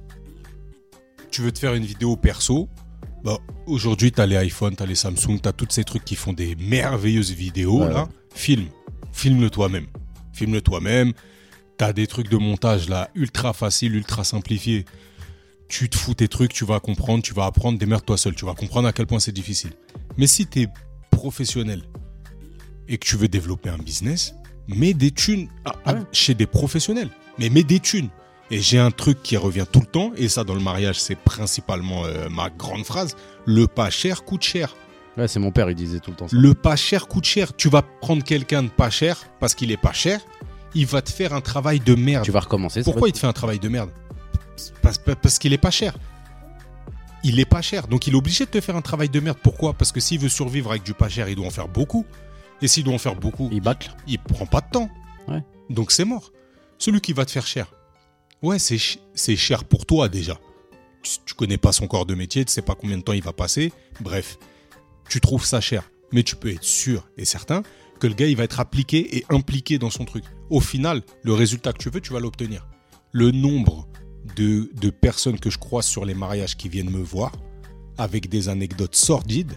tu 1.30 1.42
veux 1.42 1.52
te 1.52 1.58
faire 1.58 1.74
une 1.74 1.84
vidéo 1.84 2.16
perso, 2.16 2.68
bah, 3.24 3.38
aujourd'hui, 3.66 4.12
tu 4.12 4.20
as 4.20 4.26
les 4.26 4.46
iPhones, 4.46 4.76
tu 4.76 4.82
as 4.82 4.86
les 4.86 4.94
Samsung, 4.94 5.38
tu 5.42 5.48
as 5.48 5.52
tous 5.52 5.66
ces 5.70 5.84
trucs 5.84 6.04
qui 6.04 6.14
font 6.16 6.32
des 6.32 6.56
merveilleuses 6.56 7.32
vidéos, 7.32 7.82
Ouais, 7.82 7.92
là. 7.92 8.08
Filme. 8.34 8.68
Filme-le 9.12 9.50
toi-même. 9.50 9.86
Filme-le 10.32 10.60
toi-même. 10.60 11.12
Tu 11.78 11.84
as 11.84 11.92
des 11.92 12.06
trucs 12.06 12.28
de 12.28 12.36
montage, 12.36 12.88
là, 12.88 13.10
ultra 13.14 13.52
facile, 13.52 13.94
ultra 13.94 14.24
simplifié. 14.24 14.84
Tu 15.68 15.88
te 15.88 15.96
fous 15.96 16.14
tes 16.14 16.28
trucs, 16.28 16.52
tu 16.52 16.64
vas 16.64 16.80
comprendre, 16.80 17.22
tu 17.22 17.32
vas 17.32 17.46
apprendre, 17.46 17.78
démerde-toi 17.78 18.16
seul. 18.16 18.34
Tu 18.34 18.44
vas 18.44 18.54
comprendre 18.54 18.88
à 18.88 18.92
quel 18.92 19.06
point 19.06 19.20
c'est 19.20 19.32
difficile. 19.32 19.70
Mais 20.16 20.26
si 20.26 20.46
tu 20.46 20.62
es 20.62 20.68
professionnel 21.10 21.82
et 22.88 22.98
que 22.98 23.06
tu 23.06 23.16
veux 23.16 23.28
développer 23.28 23.68
un 23.70 23.78
business, 23.78 24.34
mets 24.68 24.94
des 24.94 25.10
thunes 25.12 25.48
à- 25.64 25.74
à- 25.84 25.94
Ouais. 25.94 26.00
chez 26.12 26.34
des 26.34 26.46
professionnels. 26.46 27.08
Mais 27.38 27.48
mets 27.50 27.62
des 27.62 27.80
thunes. 27.80 28.08
Et 28.50 28.60
j'ai 28.60 28.78
un 28.80 28.90
truc 28.90 29.22
qui 29.22 29.36
revient 29.36 29.64
tout 29.70 29.78
le 29.78 29.86
temps, 29.86 30.10
et 30.16 30.28
ça 30.28 30.42
dans 30.42 30.54
le 30.54 30.60
mariage, 30.60 31.00
c'est 31.00 31.14
principalement 31.16 32.04
euh, 32.04 32.28
ma 32.28 32.50
grande 32.50 32.84
phrase. 32.84 33.14
Le 33.46 33.68
pas 33.68 33.90
cher 33.90 34.24
coûte 34.24 34.42
cher. 34.42 34.74
Ouais, 35.16 35.28
c'est 35.28 35.40
mon 35.40 35.50
père, 35.50 35.68
il 35.70 35.74
disait 35.76 36.00
tout 36.00 36.10
le 36.10 36.16
temps 36.16 36.28
ça. 36.28 36.36
Le 36.36 36.54
pas 36.54 36.76
cher 36.76 37.08
coûte 37.08 37.24
cher. 37.24 37.54
Tu 37.56 37.68
vas 37.68 37.82
prendre 37.82 38.22
quelqu'un 38.24 38.62
de 38.62 38.68
pas 38.68 38.90
cher 38.90 39.18
parce 39.40 39.54
qu'il 39.54 39.70
est 39.72 39.76
pas 39.76 39.92
cher, 39.92 40.20
il 40.74 40.86
va 40.86 41.02
te 41.02 41.10
faire 41.10 41.32
un 41.34 41.40
travail 41.40 41.80
de 41.80 41.94
merde. 41.94 42.24
Tu 42.24 42.30
vas 42.30 42.40
recommencer. 42.40 42.82
Pourquoi 42.84 43.08
il 43.08 43.12
te 43.12 43.18
fait 43.18 43.26
un 43.26 43.32
travail 43.32 43.58
de 43.58 43.68
merde? 43.68 43.90
Parce, 44.82 45.38
qu'il 45.38 45.52
est 45.52 45.58
pas 45.58 45.70
cher. 45.70 45.96
Il 47.22 47.38
est 47.38 47.44
pas 47.44 47.60
cher, 47.60 47.86
donc 47.86 48.06
il 48.06 48.14
est 48.14 48.16
obligé 48.16 48.46
de 48.46 48.50
te 48.50 48.60
faire 48.60 48.76
un 48.76 48.80
travail 48.82 49.08
de 49.10 49.20
merde. 49.20 49.38
Pourquoi? 49.42 49.74
Parce 49.74 49.92
que 49.92 50.00
s'il 50.00 50.18
veut 50.20 50.28
survivre 50.30 50.70
avec 50.70 50.82
du 50.84 50.94
pas 50.94 51.08
cher, 51.08 51.28
il 51.28 51.36
doit 51.36 51.46
en 51.46 51.50
faire 51.50 51.68
beaucoup. 51.68 52.06
Et 52.62 52.68
s'il 52.68 52.84
doit 52.84 52.94
en 52.94 52.98
faire 52.98 53.14
beaucoup, 53.16 53.48
Il 53.52 53.60
bâcle. 53.60 53.90
il 54.06 54.18
prend 54.18 54.46
pas 54.46 54.60
de 54.60 54.70
temps. 54.70 54.90
Ouais. 55.28 55.42
Donc 55.68 55.92
c'est 55.92 56.04
mort. 56.04 56.30
Celui 56.78 57.00
qui 57.00 57.12
va 57.12 57.24
te 57.26 57.30
faire 57.30 57.46
cher. 57.46 57.66
Ouais, 58.42 58.58
c'est 58.58 58.78
ch- 58.78 58.98
c'est 59.14 59.36
cher 59.36 59.64
pour 59.64 59.84
toi 59.84 60.08
déjà. 60.08 60.38
Tu, 61.02 61.12
tu 61.26 61.34
connais 61.34 61.58
pas 61.58 61.72
son 61.72 61.86
corps 61.86 62.06
de 62.06 62.14
métier, 62.14 62.44
tu 62.44 62.52
sais 62.52 62.62
pas 62.62 62.74
combien 62.74 62.96
de 62.96 63.02
temps 63.02 63.12
il 63.12 63.22
va 63.22 63.32
passer. 63.34 63.72
Bref, 64.00 64.38
tu 65.10 65.20
trouves 65.20 65.44
ça 65.44 65.60
cher. 65.60 65.90
Mais 66.12 66.22
tu 66.22 66.36
peux 66.36 66.50
être 66.50 66.64
sûr 66.64 67.06
et 67.18 67.24
certain 67.24 67.62
que 68.00 68.06
le 68.06 68.14
gars 68.14 68.26
il 68.26 68.36
va 68.36 68.44
être 68.44 68.58
appliqué 68.60 69.18
et 69.18 69.24
impliqué 69.28 69.78
dans 69.78 69.90
son 69.90 70.04
truc. 70.06 70.24
Au 70.48 70.60
final, 70.60 71.02
le 71.22 71.34
résultat 71.34 71.72
que 71.74 71.78
tu 71.78 71.90
veux, 71.90 72.00
tu 72.00 72.12
vas 72.14 72.20
l'obtenir. 72.20 72.66
Le 73.12 73.30
nombre 73.30 73.86
de, 74.36 74.70
de 74.80 74.90
personnes 74.90 75.38
que 75.38 75.50
je 75.50 75.58
croise 75.58 75.84
sur 75.86 76.04
les 76.04 76.14
mariages 76.14 76.56
qui 76.56 76.68
viennent 76.68 76.90
me 76.90 77.02
voir 77.02 77.32
avec 77.98 78.28
des 78.28 78.48
anecdotes 78.48 78.96
sordides. 78.96 79.52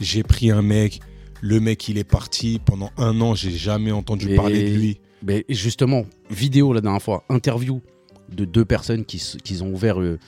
J'ai 0.00 0.22
pris 0.22 0.50
un 0.50 0.62
mec, 0.62 1.00
le 1.42 1.60
mec 1.60 1.86
il 1.88 1.98
est 1.98 2.04
parti 2.04 2.60
pendant 2.64 2.90
un 2.96 3.20
an, 3.20 3.34
j'ai 3.34 3.50
jamais 3.50 3.92
entendu 3.92 4.32
Et- 4.32 4.36
parler 4.36 4.70
de 4.70 4.76
lui. 4.76 5.00
Mais 5.22 5.44
justement, 5.48 6.06
vidéo 6.30 6.72
la 6.72 6.80
dernière 6.80 7.02
fois, 7.02 7.24
interview 7.28 7.82
de 8.30 8.44
deux 8.44 8.64
personnes 8.64 9.04
qui, 9.04 9.20
qui 9.42 9.60
ont 9.62 9.72
ouvert 9.72 10.00
euh, 10.00 10.18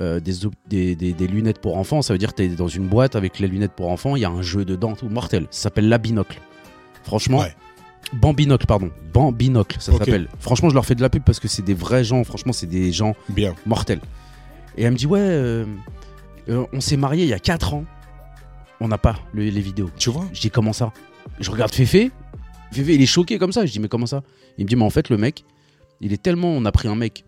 euh, 0.00 0.20
des, 0.20 0.32
des, 0.68 0.94
des- 0.96 1.12
des 1.12 1.26
lunettes 1.26 1.60
pour 1.60 1.76
enfants. 1.78 2.02
Ça 2.02 2.12
veut 2.14 2.18
dire 2.18 2.30
que 2.34 2.36
tu 2.36 2.44
es 2.44 2.48
dans 2.48 2.68
une 2.68 2.86
boîte 2.88 3.16
avec 3.16 3.38
les 3.38 3.48
lunettes 3.48 3.72
pour 3.72 3.90
enfants, 3.90 4.16
il 4.16 4.20
y 4.22 4.24
a 4.24 4.30
un 4.30 4.42
jeu 4.42 4.64
dedans, 4.64 4.94
tout 4.94 5.08
mortel. 5.08 5.46
Ça 5.50 5.62
s'appelle 5.62 5.88
la 5.88 5.98
binocle. 5.98 6.40
Franchement, 7.04 7.38
Ouais. 7.40 7.54
Bambinocle, 8.12 8.66
pardon. 8.66 8.90
Bambinocle, 9.12 9.76
ça 9.80 9.92
s'appelle. 9.92 10.28
Franchement, 10.40 10.68
je 10.68 10.74
leur 10.74 10.84
fais 10.84 10.94
de 10.96 11.02
la 11.02 11.10
pub 11.10 11.22
parce 11.22 11.38
que 11.38 11.46
c'est 11.48 11.62
des 11.62 11.74
vrais 11.74 12.02
gens. 12.02 12.24
Franchement, 12.24 12.52
c'est 12.52 12.66
des 12.66 12.90
gens 12.92 13.14
Bien. 13.28 13.54
mortels. 13.66 14.00
Et 14.76 14.82
elle 14.82 14.92
me 14.92 14.96
dit 14.96 15.06
Ouais, 15.06 15.20
euh, 15.20 15.64
euh, 16.48 16.64
on 16.72 16.80
s'est 16.80 16.96
marié 16.96 17.24
il 17.24 17.28
y 17.28 17.32
a 17.34 17.38
4 17.38 17.74
ans. 17.74 17.84
On 18.80 18.88
n'a 18.88 18.98
pas 18.98 19.16
le- 19.32 19.44
les 19.44 19.60
vidéos. 19.60 19.90
Tu 19.96 20.10
vois 20.10 20.24
Je 20.32 20.40
dis 20.40 20.50
comment 20.50 20.72
ça? 20.72 20.92
Je 21.38 21.50
regarde 21.50 21.72
Féfé. 21.72 22.10
Féfé, 22.72 22.94
il 22.94 23.02
est 23.02 23.06
choqué 23.06 23.38
comme 23.38 23.52
ça. 23.52 23.64
Je 23.66 23.72
dis 23.72 23.78
mais 23.80 23.88
comment 23.88 24.06
ça? 24.06 24.22
Il 24.58 24.64
me 24.64 24.68
dit 24.68 24.74
mais 24.76 24.84
en 24.84 24.90
fait 24.90 25.08
le 25.08 25.16
mec, 25.16 25.44
il 26.00 26.12
est 26.12 26.20
tellement. 26.22 26.48
On 26.48 26.64
a 26.64 26.72
pris 26.72 26.88
un 26.88 26.96
mec. 26.96 27.24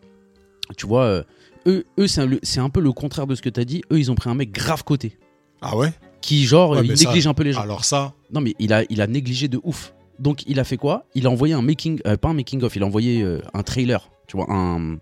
Tu 0.76 0.86
vois, 0.86 1.24
eux, 1.66 1.84
eux 1.98 2.06
c'est 2.06 2.20
un, 2.20 2.64
un 2.64 2.70
peu 2.70 2.80
le 2.80 2.92
contraire 2.92 3.26
de 3.26 3.34
ce 3.34 3.42
que 3.42 3.48
tu 3.48 3.60
as 3.60 3.64
dit. 3.64 3.82
Eux, 3.92 3.98
ils 3.98 4.10
ont 4.10 4.14
pris 4.14 4.30
un 4.30 4.34
mec 4.34 4.50
grave 4.52 4.84
côté. 4.84 5.18
Ah 5.60 5.76
ouais? 5.76 5.92
Qui, 6.20 6.44
genre, 6.46 6.70
Ouais, 6.70 6.80
il 6.84 6.90
mais 6.90 6.96
ça- 6.96 7.06
néglige 7.08 7.26
un 7.26 7.34
peu 7.34 7.42
les 7.42 7.52
gens. 7.52 7.60
Alors 7.62 7.84
ça, 7.84 8.14
Non, 8.32 8.40
mais 8.40 8.54
il 8.58 8.72
a, 8.72 8.84
il 8.90 9.00
a 9.00 9.06
négligé 9.06 9.48
de 9.48 9.60
ouf. 9.64 9.94
Donc 10.18 10.42
il 10.46 10.60
a 10.60 10.64
fait 10.64 10.76
quoi? 10.76 11.06
Il 11.14 11.26
a 11.26 11.30
envoyé 11.30 11.54
un 11.54 11.62
making. 11.62 12.00
euh, 12.06 12.16
pas 12.16 12.28
un 12.28 12.34
making-of, 12.34 12.74
il 12.76 12.82
a 12.82 12.86
envoyé 12.86 13.22
euh, 13.22 13.40
un 13.54 13.62
trailer. 13.62 14.08
Tu 14.28 14.36
vois, 14.36 14.46
un, 14.50 14.94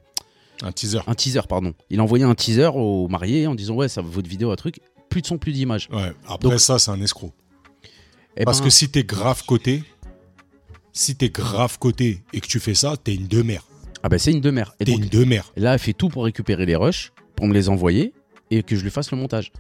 un 0.62 0.72
teaser. 0.72 1.00
un 1.06 1.14
teaser, 1.14 1.42
pardon. 1.48 1.74
Il 1.90 2.00
a 2.00 2.02
envoyé 2.02 2.24
un 2.24 2.34
teaser 2.34 2.70
aux 2.74 3.06
mariés 3.08 3.46
en 3.46 3.54
disant 3.54 3.74
Ouais, 3.74 3.88
ça 3.88 4.00
votre 4.02 4.28
vidéo, 4.28 4.50
un 4.50 4.56
truc. 4.56 4.80
Plus 5.10 5.22
de 5.22 5.26
son, 5.26 5.38
plus 5.38 5.52
d'image. 5.52 5.88
Ouais. 5.92 6.12
Après 6.28 6.48
Donc- 6.50 6.60
ça, 6.60 6.78
c'est 6.78 6.90
un 6.90 7.00
escroc. 7.00 7.32
Eh 8.36 8.44
Parce 8.44 8.58
ben, 8.60 8.64
que 8.66 8.70
si 8.70 8.88
t'es 8.88 9.02
grave 9.04 9.42
côté, 9.44 9.82
si 10.92 11.16
t'es 11.16 11.28
grave 11.30 11.78
côté 11.78 12.22
et 12.32 12.40
que 12.40 12.46
tu 12.46 12.60
fais 12.60 12.74
ça, 12.74 12.96
t'es 12.96 13.14
une 13.14 13.26
demeure. 13.26 13.66
Ah 14.02 14.08
ben 14.08 14.18
c'est 14.18 14.32
une. 14.32 14.38
Et 14.38 14.84
T'es 14.84 14.92
donc, 14.92 15.02
une 15.02 15.08
demeure. 15.08 15.52
Là, 15.56 15.74
elle 15.74 15.78
fait 15.78 15.92
tout 15.92 16.08
pour 16.08 16.24
récupérer 16.24 16.66
les 16.66 16.76
rushs, 16.76 17.12
pour 17.36 17.46
me 17.46 17.54
les 17.54 17.68
envoyer 17.68 18.12
et 18.50 18.62
que 18.62 18.74
je 18.76 18.82
lui 18.82 18.90
fasse 18.90 19.10
le 19.10 19.16
montage. 19.18 19.52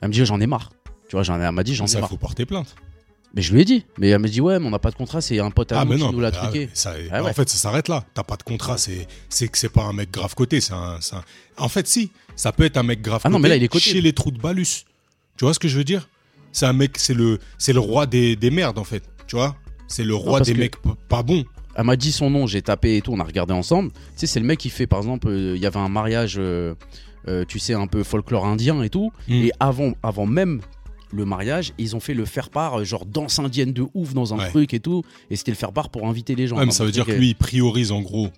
Elle 0.00 0.08
me 0.08 0.12
dit, 0.12 0.24
j'en 0.24 0.40
ai 0.40 0.46
marre. 0.46 0.70
Tu 1.08 1.16
vois, 1.16 1.22
j'en 1.22 1.40
ai- 1.40 1.44
elle 1.44 1.52
m'a 1.52 1.64
dit, 1.64 1.74
j'en 1.74 1.84
ai 1.86 1.88
Ça, 1.88 2.00
marre. 2.00 2.10
faut 2.10 2.16
porter 2.16 2.44
plainte. 2.46 2.74
Mais 3.34 3.42
je 3.42 3.52
lui 3.52 3.60
ai 3.62 3.64
dit. 3.64 3.84
Mais 3.98 4.08
elle 4.08 4.20
me 4.20 4.28
dit, 4.28 4.40
ouais, 4.40 4.58
mais 4.58 4.66
on 4.66 4.70
n'a 4.70 4.78
pas 4.78 4.90
de 4.90 4.96
contrat, 4.96 5.20
c'est 5.20 5.38
un 5.38 5.50
pote 5.50 5.72
à 5.72 5.80
Ah, 5.80 5.84
nous 5.84 5.90
mais 5.92 5.96
qui 5.96 6.02
non. 6.02 6.12
nous 6.12 6.20
l'a 6.20 6.28
ah, 6.28 6.30
truqué. 6.46 6.68
ça- 6.74 6.94
Ah 7.10 7.22
ouais. 7.22 7.30
En 7.30 7.32
fait, 7.34 7.48
ça 7.48 7.56
s'arrête 7.58 7.88
là. 7.88 8.04
T'as 8.14 8.22
pas 8.22 8.36
de 8.36 8.42
contrat. 8.42 8.78
C'est 8.78 9.06
c'est 9.28 9.48
que 9.48 9.58
c'est 9.58 9.68
pas 9.68 9.82
un 9.84 9.92
mec 9.92 10.10
grave 10.10 10.34
côté. 10.34 10.60
C'est 10.60 10.72
un, 10.74 10.98
c'est 11.00 11.16
un- 11.16 11.24
En 11.58 11.68
fait, 11.68 11.86
si. 11.86 12.10
Ça 12.36 12.52
peut 12.52 12.64
être 12.64 12.76
un 12.76 12.82
mec 12.84 13.02
grave 13.02 13.20
Ah 13.24 13.28
non, 13.30 13.38
mais 13.38 13.48
là, 13.48 13.56
il 13.56 13.62
est 13.64 13.68
côté. 13.68 13.90
chez 13.90 14.00
les 14.00 14.12
trous 14.12 14.30
de 14.30 14.38
balus. 14.38 14.84
Tu 15.36 15.44
vois 15.44 15.52
ce 15.54 15.58
que 15.58 15.68
je 15.68 15.76
veux 15.76 15.84
dire? 15.84 16.08
C'est 16.52 16.66
un 16.66 16.72
mec, 16.72 16.96
c'est 16.98 17.14
le, 17.14 17.38
c'est 17.58 17.72
le 17.72 17.80
roi 17.80 18.06
des, 18.06 18.36
des 18.36 18.50
merdes, 18.50 18.78
en 18.78 18.84
fait. 18.84 19.02
Tu 19.26 19.36
vois? 19.36 19.56
C'est 19.88 20.04
le 20.04 20.14
roi 20.14 20.38
parce 20.38 20.48
des 20.48 20.54
que- 20.54 20.58
mecs 20.60 20.80
p- 20.80 20.90
pas 21.08 21.22
bons. 21.22 21.44
Elle 21.78 21.84
m'a 21.84 21.94
dit 21.96 22.10
son 22.12 22.28
nom, 22.28 22.46
j'ai 22.48 22.60
tapé 22.60 22.96
et 22.96 23.00
tout, 23.02 23.12
on 23.12 23.20
a 23.20 23.24
regardé 23.24 23.54
ensemble. 23.54 23.92
Tu 23.92 23.98
sais, 24.16 24.26
c'est 24.26 24.40
le 24.40 24.46
mec 24.46 24.58
qui 24.58 24.68
fait, 24.68 24.88
par 24.88 24.98
exemple, 24.98 25.28
euh, 25.28 25.54
il 25.56 25.62
y 25.62 25.66
avait 25.66 25.78
un 25.78 25.88
mariage, 25.88 26.34
euh, 26.36 26.74
euh, 27.28 27.44
tu 27.46 27.60
sais, 27.60 27.72
un 27.72 27.86
peu 27.86 28.02
folklore 28.02 28.44
indien 28.46 28.82
et 28.82 28.90
tout. 28.90 29.12
Mm. 29.28 29.32
Et 29.32 29.52
avant, 29.60 29.92
avant 30.02 30.26
même 30.26 30.60
le 31.12 31.24
mariage, 31.24 31.72
ils 31.78 31.94
ont 31.94 32.00
fait 32.00 32.14
le 32.14 32.24
faire-part, 32.24 32.84
genre 32.84 33.06
danse 33.06 33.38
indienne 33.38 33.72
de 33.72 33.86
ouf 33.94 34.12
dans 34.12 34.34
un 34.34 34.38
Ouais. 34.38 34.48
truc 34.50 34.74
et 34.74 34.80
tout. 34.80 35.04
Et 35.30 35.36
c'était 35.36 35.52
le 35.52 35.56
faire-part 35.56 35.88
pour 35.90 36.08
inviter 36.08 36.34
les 36.34 36.48
gens. 36.48 36.56
Ouais, 36.56 36.62
mais 36.62 36.66
Dans 36.66 36.72
ça 36.72 36.82
un 36.82 36.86
veut 36.86 36.92
dire 36.92 37.04
truc, 37.04 37.14
que 37.14 37.20
lui, 37.20 37.28
il 37.28 37.34
priorise 37.36 37.92
en 37.92 38.00
gros 38.02 38.28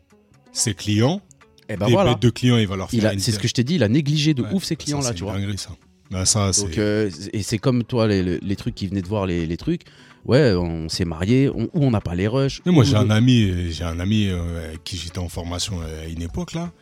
ses 0.53 0.75
clients. 0.75 1.23
eh 1.71 1.77
ben 1.77 1.87
des 1.87 1.93
voilà. 1.93 2.11
bêtes 2.13 2.23
de 2.23 2.31
clients, 2.31 2.59
il 2.59 2.67
va 2.67 2.77
leur 2.77 2.91
faire 2.91 2.99
Il 3.01 3.07
a- 3.07 3.13
une 3.15 3.21
C'est 3.21 3.33
ce 3.33 3.39
que 3.39 3.49
je 3.49 3.55
t'ai 3.55 3.65
dit, 3.65 3.77
il 3.77 3.83
a 3.85 3.89
négligé 3.89 4.35
de 4.35 4.43
Ouais, 4.43 4.53
ouf 4.53 4.65
ces 4.65 4.75
ça, 4.75 4.77
clients-là, 4.77 5.09
c'est 5.09 5.15
tu 5.15 5.23
une 5.23 5.31
vois. 5.31 5.39
dinguerie, 5.39 5.57
ça. 5.57 5.71
Bah, 6.11 6.25
ça, 6.25 6.53
c'est. 6.53 6.65
Donc, 6.65 6.79
euh, 6.79 7.11
et 7.33 7.43
c'est 7.43 7.59
comme 7.59 7.85
toi, 7.85 8.07
les, 8.09 8.57
trucs 8.57 8.75
qui 8.75 8.87
venaient 8.89 9.03
de 9.03 9.09
voir 9.09 9.27
les, 9.27 9.47
les 9.47 9.57
trucs. 9.57 9.83
Ouais, 10.25 10.53
on 10.55 10.89
s'est 10.89 11.05
marié, 11.05 11.49
on, 11.49 11.65
ou 11.65 11.85
on 11.85 11.91
n'a 11.91 12.01
pas 12.01 12.15
les 12.15 12.29
rushs. 12.29 12.61
Mais 12.67 12.73
moi, 12.73 12.85
j'ai 12.85 12.97
un 12.97 13.11
ami, 13.11 13.71
j'ai 13.71 13.85
un 13.85 14.01
ami 14.01 14.27
euh, 14.27 14.69
avec 14.69 14.85
qui 14.85 14.97
j'étais 14.97 15.19
en 15.19 15.29
formation 15.29 15.81
à 15.81 16.07
une 16.09 16.23
époque 16.23 16.53
là. 16.53 16.73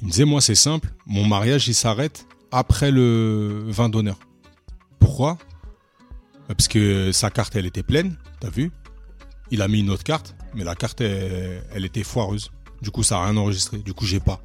Il 0.00 0.06
me 0.06 0.10
disait, 0.12 0.24
moi, 0.24 0.40
c'est 0.40 0.54
simple. 0.54 0.88
Mon 1.06 1.26
mariage, 1.26 1.66
il 1.66 1.74
s'arrête 1.74 2.26
après 2.52 2.92
le 2.92 3.64
vin 3.66 3.88
d'honneur. 3.88 4.18
Pourquoi? 5.00 5.38
Bah, 6.48 6.54
Parce 6.56 6.68
que 6.68 7.10
sa 7.12 7.30
carte, 7.30 7.56
elle 7.56 7.66
était 7.66 7.82
pleine. 7.82 8.16
T'as 8.40 8.50
vu? 8.50 8.70
Il 9.50 9.60
a 9.60 9.68
mis 9.68 9.80
une 9.80 9.90
autre 9.90 10.04
carte, 10.04 10.36
mais 10.54 10.62
la 10.62 10.76
carte, 10.76 11.00
elle, 11.00 11.64
elle 11.74 11.84
était 11.84 12.04
foireuse. 12.04 12.50
Du 12.80 12.90
coup, 12.90 13.02
ça 13.02 13.18
a 13.18 13.24
rien 13.24 13.36
enregistré. 13.36 13.78
Du 13.78 13.92
coup, 13.92 14.06
j'ai 14.06 14.20
pas. 14.20 14.40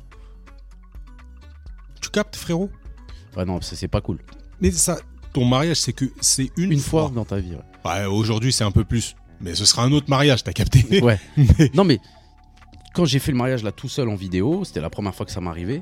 Tu 2.02 2.10
captes, 2.10 2.36
frérot? 2.36 2.72
Ouais, 3.38 3.46
non, 3.46 3.60
c'est 3.62 3.88
pas 3.88 4.02
cool. 4.02 4.20
Mais 4.62 4.72
ça, 4.72 5.00
ton 5.34 5.46
mariage, 5.46 5.78
c'est 5.78 5.94
que 5.94 6.06
c'est 6.22 6.52
une, 6.58 6.72
Une 6.74 6.80
fois 6.80 7.12
dans 7.14 7.26
ta 7.26 7.38
vie. 7.40 7.54
ouais. 7.56 7.92
Ouais, 7.92 8.06
Aujourd'hui, 8.06 8.54
c'est 8.54 8.64
un 8.64 8.72
peu 8.72 8.84
plus. 8.84 9.16
Mais 9.42 9.56
ce 9.56 9.66
sera 9.66 9.84
un 9.84 9.92
autre 9.92 10.10
mariage, 10.10 10.44
t'as 10.44 10.54
capté 10.54 11.02
Ouais. 11.04 11.20
Mais- 11.38 11.72
Non, 11.74 11.84
mais 11.84 12.00
quand 12.94 13.06
j'ai 13.06 13.20
fait 13.20 13.32
le 13.32 13.38
mariage 13.38 13.64
là 13.64 13.72
tout 13.72 13.90
seul 13.90 14.08
en 14.10 14.16
vidéo, 14.16 14.64
c'était 14.64 14.80
la 14.82 14.90
première 14.90 15.14
fois 15.16 15.26
que 15.26 15.32
ça 15.32 15.42
m'arrivait. 15.42 15.82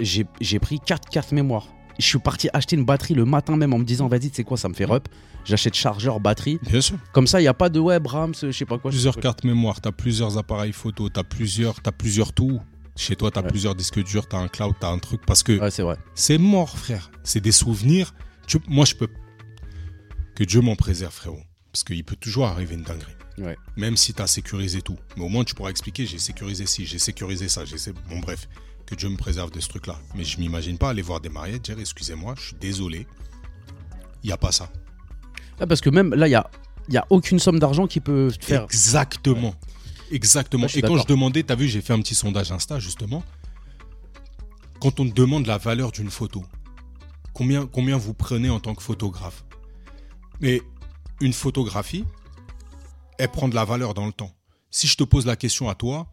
J'ai 0.00 0.58
pris 0.60 0.78
4 0.80 1.08
cartes 1.08 1.32
mémoire. 1.32 1.68
Je 1.98 2.04
suis 2.04 2.18
parti 2.18 2.48
acheter 2.52 2.76
une 2.76 2.84
batterie 2.84 3.14
le 3.14 3.24
matin 3.24 3.56
même 3.56 3.72
en 3.72 3.78
me 3.78 3.84
disant, 3.84 4.06
vas-y, 4.06 4.28
tu 4.28 4.36
sais 4.36 4.44
quoi, 4.44 4.58
ça 4.58 4.68
me 4.68 4.74
fait 4.74 4.84
rep. 4.84 5.08
J'achète 5.46 5.74
chargeur, 5.74 6.20
batterie. 6.20 6.58
Bien 6.68 6.80
sûr. 6.82 6.96
Comme 7.12 7.26
ça, 7.26 7.40
il 7.40 7.44
n'y 7.44 7.48
a 7.48 7.54
pas 7.54 7.70
de 7.70 7.80
ouais, 7.80 7.98
Brahms, 8.00 8.34
je 8.42 8.50
sais 8.50 8.66
pas 8.66 8.76
quoi. 8.78 8.90
plusieurs 8.90 9.16
cartes 9.16 9.44
mémoire, 9.44 9.80
t'as 9.80 9.92
plusieurs 9.92 10.36
appareils 10.36 10.72
photo, 10.72 11.08
t'as 11.08 11.22
plusieurs, 11.22 11.80
t'as 11.80 11.92
plusieurs 11.92 12.32
tout. 12.34 12.60
Chez 12.96 13.14
toi, 13.16 13.30
t'as 13.30 13.42
Ouais. 13.42 13.48
plusieurs 13.48 13.74
disques 13.74 14.02
durs, 14.02 14.26
t'as 14.26 14.38
un 14.38 14.48
cloud, 14.48 14.74
t'as 14.80 14.90
un 14.90 14.98
truc. 14.98 15.20
Parce 15.26 15.42
que 15.42 15.58
Ouais, 15.60 15.70
c'est 15.70 15.82
vrai. 15.82 15.96
c'est 16.14 16.38
mort, 16.38 16.78
frère. 16.78 17.10
C'est 17.24 17.40
des 17.40 17.52
souvenirs. 17.52 18.14
Tu- 18.46 18.58
moi, 18.68 18.84
je 18.84 18.94
peux. 18.94 19.08
Que 20.34 20.44
Dieu 20.44 20.60
m'en 20.60 20.76
préserve, 20.76 21.12
frérot. 21.12 21.40
Parce 21.72 21.84
qu'il 21.84 22.02
peut 22.04 22.16
toujours 22.16 22.46
arriver 22.46 22.74
une 22.74 22.82
dinguerie. 22.82 23.12
Ouais. 23.38 23.56
Même 23.76 23.96
si 23.98 24.14
tu 24.14 24.22
as 24.22 24.26
sécurisé 24.26 24.80
tout. 24.80 24.96
Mais 25.16 25.24
au 25.24 25.28
moins, 25.28 25.44
tu 25.44 25.54
pourras 25.54 25.68
expliquer 25.70 26.06
j'ai 26.06 26.18
sécurisé 26.18 26.64
ci, 26.66 26.86
j'ai 26.86 26.98
sécurisé 26.98 27.48
ça, 27.48 27.64
j'ai 27.66 27.76
Bon, 28.08 28.18
bref, 28.20 28.48
que 28.86 28.94
Dieu 28.94 29.10
me 29.10 29.16
préserve 29.16 29.50
de 29.50 29.60
ce 29.60 29.68
truc-là. 29.68 29.98
Mais 30.14 30.24
je 30.24 30.38
m'imagine 30.38 30.78
pas 30.78 30.88
aller 30.90 31.02
voir 31.02 31.20
des 31.20 31.28
mariés, 31.28 31.58
dire 31.58 31.78
excusez-moi, 31.78 32.34
je 32.38 32.46
suis 32.48 32.56
désolé. 32.56 33.06
Il 34.22 34.28
n'y 34.28 34.32
a 34.32 34.38
pas 34.38 34.52
ça. 34.52 34.70
Ah, 35.60 35.66
parce 35.66 35.82
que 35.82 35.90
même 35.90 36.14
là, 36.14 36.28
il 36.28 36.30
y 36.30 36.34
a, 36.34 36.48
y 36.88 36.96
a 36.96 37.04
aucune 37.10 37.38
somme 37.38 37.58
d'argent 37.58 37.86
qui 37.86 38.00
peut 38.00 38.30
te 38.38 38.44
faire. 38.44 38.62
Exactement. 38.64 39.54
Exactement. 40.10 40.66
Et 40.74 40.82
quand 40.82 40.98
je 40.98 41.06
demandais, 41.06 41.42
t'as 41.42 41.54
vu, 41.56 41.68
j'ai 41.68 41.80
fait 41.80 41.92
un 41.92 42.00
petit 42.00 42.14
sondage 42.14 42.52
Insta 42.52 42.78
justement. 42.78 43.22
Quand 44.80 45.00
on 45.00 45.08
te 45.08 45.12
demande 45.14 45.46
la 45.46 45.58
valeur 45.58 45.90
d'une 45.92 46.10
photo, 46.10 46.44
combien, 47.32 47.66
combien 47.66 47.96
vous 47.96 48.14
prenez 48.14 48.50
en 48.50 48.60
tant 48.60 48.74
que 48.74 48.82
photographe? 48.82 49.44
Mais 50.40 50.60
une 51.20 51.32
photographie, 51.32 52.04
elle 53.18 53.30
prend 53.30 53.48
de 53.48 53.54
la 53.54 53.64
valeur 53.64 53.94
dans 53.94 54.06
le 54.06 54.12
temps. 54.12 54.30
Si 54.70 54.86
je 54.86 54.96
te 54.96 55.04
pose 55.04 55.26
la 55.26 55.36
question 55.36 55.68
à 55.68 55.74
toi, 55.74 56.06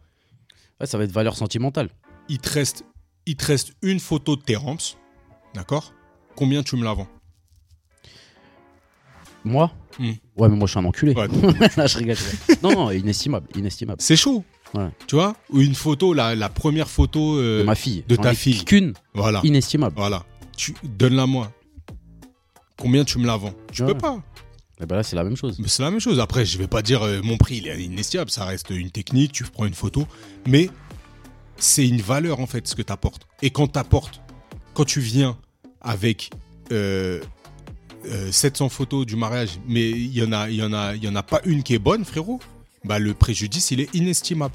Ouais, 0.80 0.86
ça 0.86 0.98
va 0.98 1.04
être 1.04 1.12
valeur 1.12 1.36
sentimentale. 1.36 1.90
il 2.28 2.38
te 2.38 2.48
reste, 2.50 2.84
il 3.26 3.36
te 3.36 3.44
reste 3.44 3.74
une 3.82 4.00
photo 4.00 4.34
de 4.34 4.42
tes 4.42 4.56
ramps, 4.56 4.96
d'accord? 5.54 5.92
Combien 6.34 6.62
tu 6.64 6.76
me 6.76 6.82
la 6.84 6.94
vends? 6.94 7.06
Moi. 9.44 9.70
Ouais, 10.00 10.18
mais 10.36 10.48
moi, 10.48 10.66
je 10.66 10.70
suis 10.72 10.80
un 10.80 10.84
enculé. 10.84 11.12
Ouais, 11.14 11.28
Là, 11.76 11.86
je 11.86 11.98
rigole. 11.98 12.16
non, 12.62 12.72
non, 12.72 12.90
inestimable. 12.90 13.46
Inestimable. 13.56 14.00
C'est 14.00 14.16
chaud. 14.16 14.44
Ouais. 14.74 14.88
Tu 15.06 15.14
vois 15.14 15.36
Ou 15.50 15.60
une 15.60 15.74
photo, 15.74 16.12
la, 16.14 16.34
la 16.34 16.48
première 16.48 16.88
photo. 16.88 17.36
euh, 17.38 17.60
de 17.60 17.64
ma 17.64 17.74
fille. 17.76 18.04
de 18.08 18.16
ta 18.16 18.32
ai 18.32 18.34
fille. 18.34 18.64
Qu'une, 18.64 18.94
Voilà. 19.14 19.40
inestimable. 19.44 19.94
Voilà. 19.96 20.24
Tu 20.56 20.74
donne-la 20.82 21.26
moi. 21.26 21.52
Combien 22.78 23.04
tu 23.04 23.18
me 23.18 23.26
la 23.26 23.36
vends? 23.36 23.54
Tu 23.72 23.82
Ouais. 23.82 23.92
peux 23.92 23.98
pas. 23.98 24.18
Et 24.80 24.86
ben 24.86 24.96
là, 24.96 25.02
c'est 25.04 25.14
la 25.14 25.22
même 25.22 25.36
chose. 25.36 25.60
C'est 25.66 25.82
la 25.82 25.90
même 25.92 26.00
chose. 26.00 26.18
Après, 26.18 26.44
je 26.44 26.58
vais 26.58 26.66
pas 26.66 26.82
dire 26.82 27.02
euh, 27.02 27.20
mon 27.22 27.36
prix 27.36 27.58
il 27.58 27.68
est 27.68 27.80
inestimable. 27.80 28.30
Ça 28.30 28.44
reste 28.44 28.70
une 28.70 28.90
technique. 28.90 29.30
Tu 29.32 29.44
prends 29.44 29.66
une 29.66 29.74
photo, 29.74 30.06
mais 30.48 30.68
c'est 31.56 31.86
une 31.86 32.00
valeur 32.00 32.40
en 32.40 32.46
fait 32.46 32.66
ce 32.66 32.74
que 32.74 32.82
tu 32.82 32.92
apportes. 32.92 33.26
Et 33.42 33.50
quand 33.50 33.68
tu 33.68 33.78
apportes, 33.78 34.20
quand 34.74 34.84
tu 34.84 34.98
viens 35.00 35.36
avec 35.80 36.30
euh, 36.72 37.20
euh, 38.06 38.32
700 38.32 38.68
photos 38.68 39.06
du 39.06 39.16
mariage, 39.16 39.58
mais 39.66 39.90
il 39.90 40.14
y 40.16 40.22
en 40.22 40.32
a, 40.32 40.48
il 40.50 40.56
y 40.56 40.62
en 40.62 40.72
a, 40.72 40.94
il 40.94 41.02
y 41.04 41.08
en 41.08 41.16
a 41.16 41.22
pas 41.22 41.40
une 41.44 41.62
qui 41.62 41.74
est 41.74 41.78
bonne, 41.78 42.04
frérot. 42.04 42.40
Bah 42.84 42.98
le 42.98 43.14
préjudice 43.14 43.70
il 43.70 43.80
est 43.80 43.94
inestimable. 43.94 44.54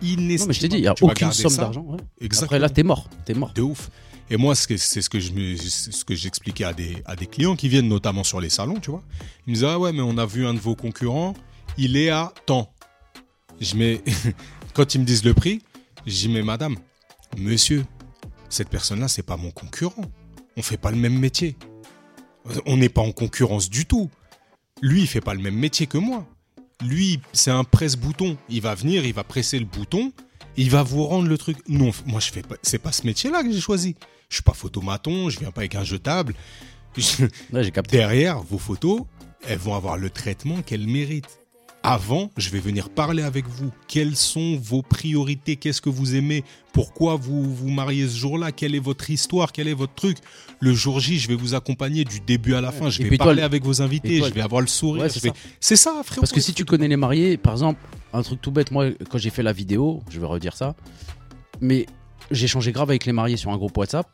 Inestimable. 0.00 0.38
Non, 0.40 0.46
mais 0.46 0.54
je 0.54 0.60
t'ai 0.60 0.68
dit, 0.68 0.76
il 0.76 0.82
n'y 0.82 0.88
a 0.88 0.94
Tu 0.94 1.04
aucune 1.04 1.32
somme 1.32 1.56
d'argent. 1.56 1.82
ouais. 1.82 1.98
Exactement. 2.20 2.46
Après, 2.46 2.58
là, 2.58 2.68
t'es 2.70 2.82
mort. 2.82 3.08
T'es 3.24 3.34
mort. 3.34 3.52
De 3.52 3.62
ouf. 3.62 3.90
Et 4.30 4.36
moi, 4.36 4.54
c'est 4.54 4.76
ce 4.78 5.08
que 5.08 5.18
je 5.18 5.30
ce 5.56 6.04
que 6.04 6.14
j'expliquais 6.14 6.64
à 6.64 6.72
des, 6.72 6.96
à 7.06 7.16
des 7.16 7.26
clients 7.26 7.56
qui 7.56 7.68
viennent 7.68 7.88
notamment 7.88 8.24
sur 8.24 8.40
les 8.40 8.50
salons, 8.50 8.78
tu 8.78 8.90
vois. 8.90 9.02
Ils 9.46 9.50
me 9.50 9.54
disaient, 9.54 9.66
ah 9.68 9.78
ouais, 9.78 9.92
mais 9.92 10.02
on 10.02 10.18
a 10.18 10.26
vu 10.26 10.46
un 10.46 10.54
de 10.54 10.58
vos 10.58 10.74
concurrents, 10.76 11.34
il 11.78 11.96
est 11.96 12.10
à 12.10 12.32
tant. 12.46 12.72
Je 13.60 13.74
mets, 13.74 14.02
quand 14.74 14.94
ils 14.94 15.00
me 15.00 15.04
disent 15.06 15.24
le 15.24 15.34
prix, 15.34 15.62
dis, 16.06 16.28
mais 16.28 16.42
madame, 16.42 16.76
monsieur, 17.38 17.84
cette 18.50 18.68
personne-là, 18.68 19.08
c'est 19.08 19.22
pas 19.22 19.36
mon 19.36 19.50
concurrent. 19.50 20.04
On 20.56 20.62
fait 20.62 20.76
pas 20.76 20.90
le 20.90 20.96
même 20.98 21.18
métier. 21.18 21.56
On 22.66 22.76
n'est 22.76 22.88
pas 22.88 23.02
en 23.02 23.12
concurrence 23.12 23.70
du 23.70 23.86
tout. 23.86 24.10
Lui, 24.82 25.02
il 25.02 25.06
fait 25.06 25.20
pas 25.20 25.34
le 25.34 25.40
même 25.40 25.56
métier 25.56 25.86
que 25.86 25.98
moi. 25.98 26.26
Lui, 26.84 27.20
c'est 27.32 27.50
un 27.50 27.64
presse-bouton. 27.64 28.36
Il 28.48 28.60
va 28.60 28.74
venir, 28.74 29.04
il 29.04 29.12
va 29.12 29.24
presser 29.24 29.58
le 29.58 29.64
bouton, 29.64 30.12
il 30.56 30.70
va 30.70 30.82
vous 30.82 31.04
rendre 31.04 31.28
le 31.28 31.36
truc. 31.36 31.56
Non, 31.68 31.90
moi, 32.06 32.20
je 32.20 32.30
fais 32.30 32.42
pas. 32.42 32.56
C'est 32.62 32.78
pas 32.78 32.92
ce 32.92 33.04
métier-là 33.04 33.42
que 33.42 33.50
j'ai 33.52 33.60
choisi. 33.60 33.96
Je 34.28 34.36
suis 34.36 34.42
pas 34.44 34.52
photomaton, 34.52 35.30
je 35.30 35.40
viens 35.40 35.50
pas 35.50 35.62
avec 35.62 35.74
un 35.74 35.84
jetable. 35.84 36.34
Capté. 37.72 37.96
Derrière, 37.96 38.40
vos 38.40 38.58
photos, 38.58 39.02
elles 39.46 39.58
vont 39.58 39.74
avoir 39.74 39.96
le 39.96 40.10
traitement 40.10 40.62
qu'elles 40.62 40.86
méritent. 40.86 41.38
Avant, 41.84 42.30
je 42.36 42.50
vais 42.50 42.58
venir 42.58 42.90
parler 42.90 43.22
avec 43.22 43.46
vous. 43.46 43.70
Quelles 43.86 44.16
sont 44.16 44.56
vos 44.56 44.82
priorités? 44.82 45.56
Qu'est-ce 45.56 45.80
que 45.80 45.88
vous 45.88 46.16
aimez? 46.16 46.44
Pourquoi 46.72 47.16
vous 47.16 47.54
vous 47.54 47.70
mariez 47.70 48.08
ce 48.08 48.16
jour-là? 48.16 48.50
Quelle 48.52 48.74
est 48.74 48.80
votre 48.80 49.10
histoire? 49.10 49.52
Quel 49.52 49.68
est 49.68 49.74
votre 49.74 49.94
truc? 49.94 50.18
Le 50.60 50.72
jour 50.74 50.98
J, 50.98 51.18
je 51.18 51.28
vais 51.28 51.36
vous 51.36 51.54
accompagner 51.54 52.04
du 52.04 52.20
début 52.20 52.54
à 52.54 52.60
la 52.60 52.72
fin. 52.72 52.90
Je 52.90 53.02
vais 53.02 53.08
toi, 53.16 53.26
parler 53.26 53.40
le- 53.42 53.44
avec 53.46 53.64
vos 53.64 53.80
invités. 53.80 54.18
toi, 54.18 54.28
je 54.28 54.34
vais 54.34 54.40
avoir 54.40 54.60
le 54.60 54.66
sourire. 54.66 55.04
Ouais, 55.04 55.08
c'est 55.08 55.32
C'est 55.60 55.76
ça. 55.76 56.00
frérot. 56.04 56.20
Parce 56.20 56.32
que 56.32 56.40
si 56.40 56.52
tu 56.52 56.64
connais 56.64 56.88
les 56.88 56.96
mariés, 56.96 57.36
par 57.36 57.52
exemple, 57.52 57.80
un 58.12 58.22
truc 58.22 58.40
tout 58.40 58.50
bête, 58.50 58.70
moi, 58.72 58.86
quand 59.08 59.18
j'ai 59.18 59.30
fait 59.30 59.42
la 59.44 59.52
vidéo, 59.52 60.02
je 60.10 60.18
vais 60.18 60.26
redire 60.26 60.56
ça, 60.56 60.74
mais 61.60 61.86
j'ai 62.32 62.48
changé 62.48 62.72
grave 62.72 62.90
avec 62.90 63.06
les 63.06 63.12
mariés 63.12 63.36
sur 63.36 63.50
un 63.52 63.56
groupe 63.56 63.76
WhatsApp. 63.76 64.08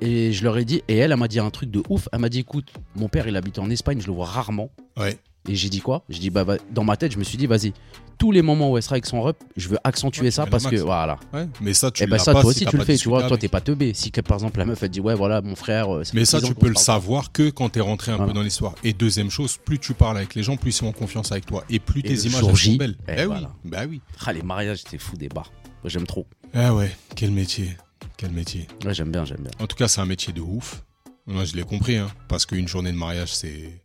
Et 0.00 0.32
je 0.32 0.44
leur 0.44 0.56
ai 0.58 0.64
dit, 0.64 0.82
et 0.86 0.96
elle, 0.98 1.10
elle 1.12 1.18
m'a 1.18 1.26
dit 1.26 1.40
un 1.40 1.50
truc 1.50 1.70
de 1.72 1.82
ouf. 1.88 2.08
Elle 2.12 2.20
m'a 2.20 2.28
dit, 2.28 2.38
écoute, 2.40 2.68
mon 2.94 3.08
père, 3.08 3.26
il 3.26 3.34
habite 3.34 3.58
en 3.58 3.68
Espagne, 3.70 4.00
je 4.00 4.06
le 4.06 4.12
vois 4.12 4.26
rarement. 4.26 4.70
Ouais. 4.96 5.18
Et 5.48 5.54
j'ai 5.54 5.68
dit 5.70 5.80
quoi? 5.80 6.02
J'ai 6.08 6.18
dit, 6.20 6.30
bah, 6.30 6.44
bah, 6.44 6.56
dans 6.70 6.84
ma 6.84 6.96
tête, 6.96 7.12
je 7.12 7.18
me 7.18 7.24
suis 7.24 7.38
dit, 7.38 7.46
vas-y, 7.46 7.72
tous 8.18 8.32
les 8.32 8.42
moments 8.42 8.70
où 8.70 8.76
elle 8.76 8.82
sera 8.82 8.94
avec 8.94 9.06
son 9.06 9.22
rep, 9.22 9.36
je 9.56 9.68
veux 9.68 9.78
accentuer 9.82 10.24
Ouais, 10.26 10.30
ça 10.30 10.44
parce 10.46 10.66
que, 10.66 10.76
voilà. 10.76 11.18
Ouais, 11.32 11.48
mais 11.60 11.72
ça, 11.72 11.90
tu 11.90 12.02
Et 12.02 12.06
bah, 12.06 12.16
l'as 12.18 12.22
ça, 12.24 12.32
toi 12.32 12.42
si 12.42 12.48
aussi, 12.48 12.66
tu 12.66 12.76
le 12.76 12.84
fais, 12.84 12.96
tu 12.96 13.08
vois. 13.08 13.26
Toi, 13.26 13.38
t'es 13.38 13.48
pas 13.48 13.60
teubé. 13.60 13.94
Si, 13.94 14.10
que, 14.10 14.20
par 14.20 14.36
exemple, 14.36 14.58
la 14.58 14.66
meuf, 14.66 14.82
elle 14.82 14.90
dit, 14.90 15.00
ouais, 15.00 15.14
voilà, 15.14 15.40
mon 15.40 15.54
frère. 15.56 15.94
euh, 15.94 16.02
Mais 16.12 16.24
ça, 16.24 16.38
10 16.38 16.44
ans 16.44 16.48
tu 16.48 16.54
peux 16.54 16.68
le 16.68 16.74
savoir 16.74 17.32
que 17.32 17.48
quand 17.50 17.68
t'es 17.70 17.80
rentré 17.80 18.12
un 18.12 18.16
Voilà. 18.16 18.32
peu 18.32 18.36
dans 18.36 18.42
l'histoire. 18.42 18.74
Et 18.84 18.92
deuxième 18.92 19.30
chose, 19.30 19.56
plus 19.56 19.78
tu 19.78 19.94
parles 19.94 20.18
avec 20.18 20.34
les 20.34 20.42
gens, 20.42 20.56
plus 20.56 20.70
ils 20.70 20.74
sont 20.74 20.86
en 20.86 20.92
confiance 20.92 21.32
avec 21.32 21.46
toi. 21.46 21.64
Et 21.70 21.78
plus 21.78 22.00
Et 22.00 22.02
tes 22.02 22.26
images 22.26 22.44
elles 22.46 22.56
sont 22.56 22.72
belles. 22.76 22.96
eh, 23.08 23.16
Bah 23.16 23.26
voilà. 23.26 23.50
oui, 23.64 23.70
bah 23.70 23.80
oui. 23.88 24.00
Ah, 24.26 24.32
les 24.32 24.42
mariages, 24.42 24.82
c'est 24.90 24.98
fou 24.98 25.16
des 25.16 25.28
bars. 25.28 25.50
Moi, 25.82 25.88
j'aime 25.90 26.06
trop. 26.06 26.26
Ah 26.52 26.74
ouais, 26.74 26.94
quel 27.16 27.30
métier. 27.30 27.76
Quel 28.18 28.32
métier. 28.32 28.66
Ouais, 28.84 28.92
j'aime 28.92 29.10
bien, 29.12 29.24
j'aime 29.24 29.40
bien. 29.42 29.50
En 29.60 29.66
tout 29.66 29.76
cas, 29.76 29.88
c'est 29.88 30.00
un 30.00 30.06
métier 30.06 30.32
de 30.32 30.40
ouf. 30.40 30.82
Moi, 31.26 31.44
je 31.44 31.54
l'ai 31.54 31.62
compris, 31.62 31.96
hein, 31.96 32.08
parce 32.26 32.46
qu'une 32.46 32.66
journée 32.66 32.90
de 32.90 32.96
mariage, 32.96 33.32
c'est 33.34 33.80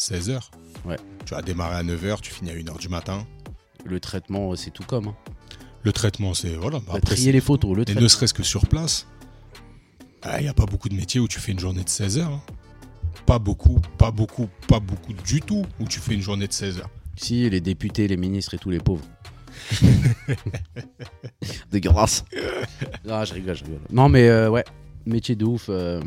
16 0.00 0.30
heures. 0.30 0.50
Ouais. 0.86 0.96
Tu 1.26 1.34
vas 1.34 1.42
démarrer 1.42 1.76
à 1.76 1.82
9 1.82 2.04
heures, 2.06 2.20
tu 2.20 2.32
finis 2.32 2.50
à 2.50 2.54
1 2.54 2.68
heure 2.68 2.78
du 2.78 2.88
matin. 2.88 3.26
Le 3.84 4.00
traitement, 4.00 4.54
c'est 4.56 4.70
tout 4.70 4.82
comme. 4.84 5.08
Hein. 5.08 5.16
Le 5.82 5.92
traitement, 5.92 6.32
c'est. 6.34 6.54
Voilà. 6.56 6.78
bah, 6.78 6.84
Bah, 6.88 6.94
après, 6.98 7.16
trier 7.16 7.32
les 7.32 7.40
photos, 7.40 7.74
le 7.76 7.82
Et 7.82 7.84
traitement. 7.84 8.02
ne 8.02 8.08
serait-ce 8.08 8.32
que 8.34 8.42
sur 8.42 8.66
place, 8.66 9.06
il 10.38 10.42
n'y 10.42 10.48
a 10.48 10.54
pas 10.54 10.66
beaucoup 10.66 10.88
de 10.88 10.94
métiers 10.94 11.20
où 11.20 11.28
tu 11.28 11.38
fais 11.38 11.52
une 11.52 11.58
journée 11.58 11.84
de 11.84 11.88
16 11.88 12.18
heures. 12.18 12.30
hein. 12.32 12.42
Pas 13.26 13.38
beaucoup, 13.38 13.80
pas 13.98 14.10
beaucoup, 14.10 14.48
pas 14.68 14.80
beaucoup 14.80 15.12
du 15.12 15.40
tout 15.42 15.64
où 15.78 15.84
tu 15.86 16.00
fais 16.00 16.14
une 16.14 16.22
journée 16.22 16.48
de 16.48 16.52
16 16.52 16.78
heures. 16.78 16.90
Si, 17.16 17.48
les 17.50 17.60
députés, 17.60 18.08
les 18.08 18.16
ministres 18.16 18.54
et 18.54 18.58
tous 18.58 18.70
les 18.70 18.78
pauvres. 18.80 19.04
de 21.72 21.78
grâce. 21.78 22.24
Ah, 23.08 23.24
je 23.24 23.34
rigole, 23.34 23.56
je 23.56 23.64
rigole. 23.64 23.80
Non, 23.90 24.08
mais 24.08 24.28
euh, 24.28 24.48
ouais, 24.50 24.64
métier 25.06 25.34
de 25.34 25.44
ouf. 25.44 25.66
euh, 25.68 26.00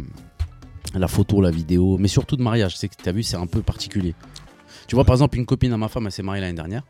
la 0.94 1.08
photo, 1.08 1.42
la 1.42 1.52
vidéo, 1.52 1.98
mais 1.98 2.08
surtout 2.08 2.36
de 2.36 2.44
mariage. 2.44 2.78
C'est 2.78 2.88
que 2.88 2.96
t'as 3.02 3.12
vu, 3.12 3.24
c'est 3.24 3.38
un 3.38 3.48
peu 3.48 3.62
particulier. 3.62 4.14
Tu 4.88 4.96
vois, 4.96 5.06
par 5.06 5.16
exemple, 5.16 5.38
une 5.38 5.46
copine 5.46 5.74
à 5.74 5.78
ma 5.78 5.88
femme, 5.88 6.06
elle 6.06 6.12
s'est 6.12 6.24
mariée 6.24 6.42
l'année 6.42 6.56
dernière. 6.56 6.84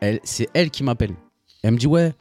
Elle, 0.00 0.20
c'est 0.24 0.48
elle 0.54 0.70
qui 0.70 0.84
m'appelle. 0.84 1.14
Elle 1.62 1.72
me 1.72 1.78
dit 1.78 1.86
ouais. 1.86 2.12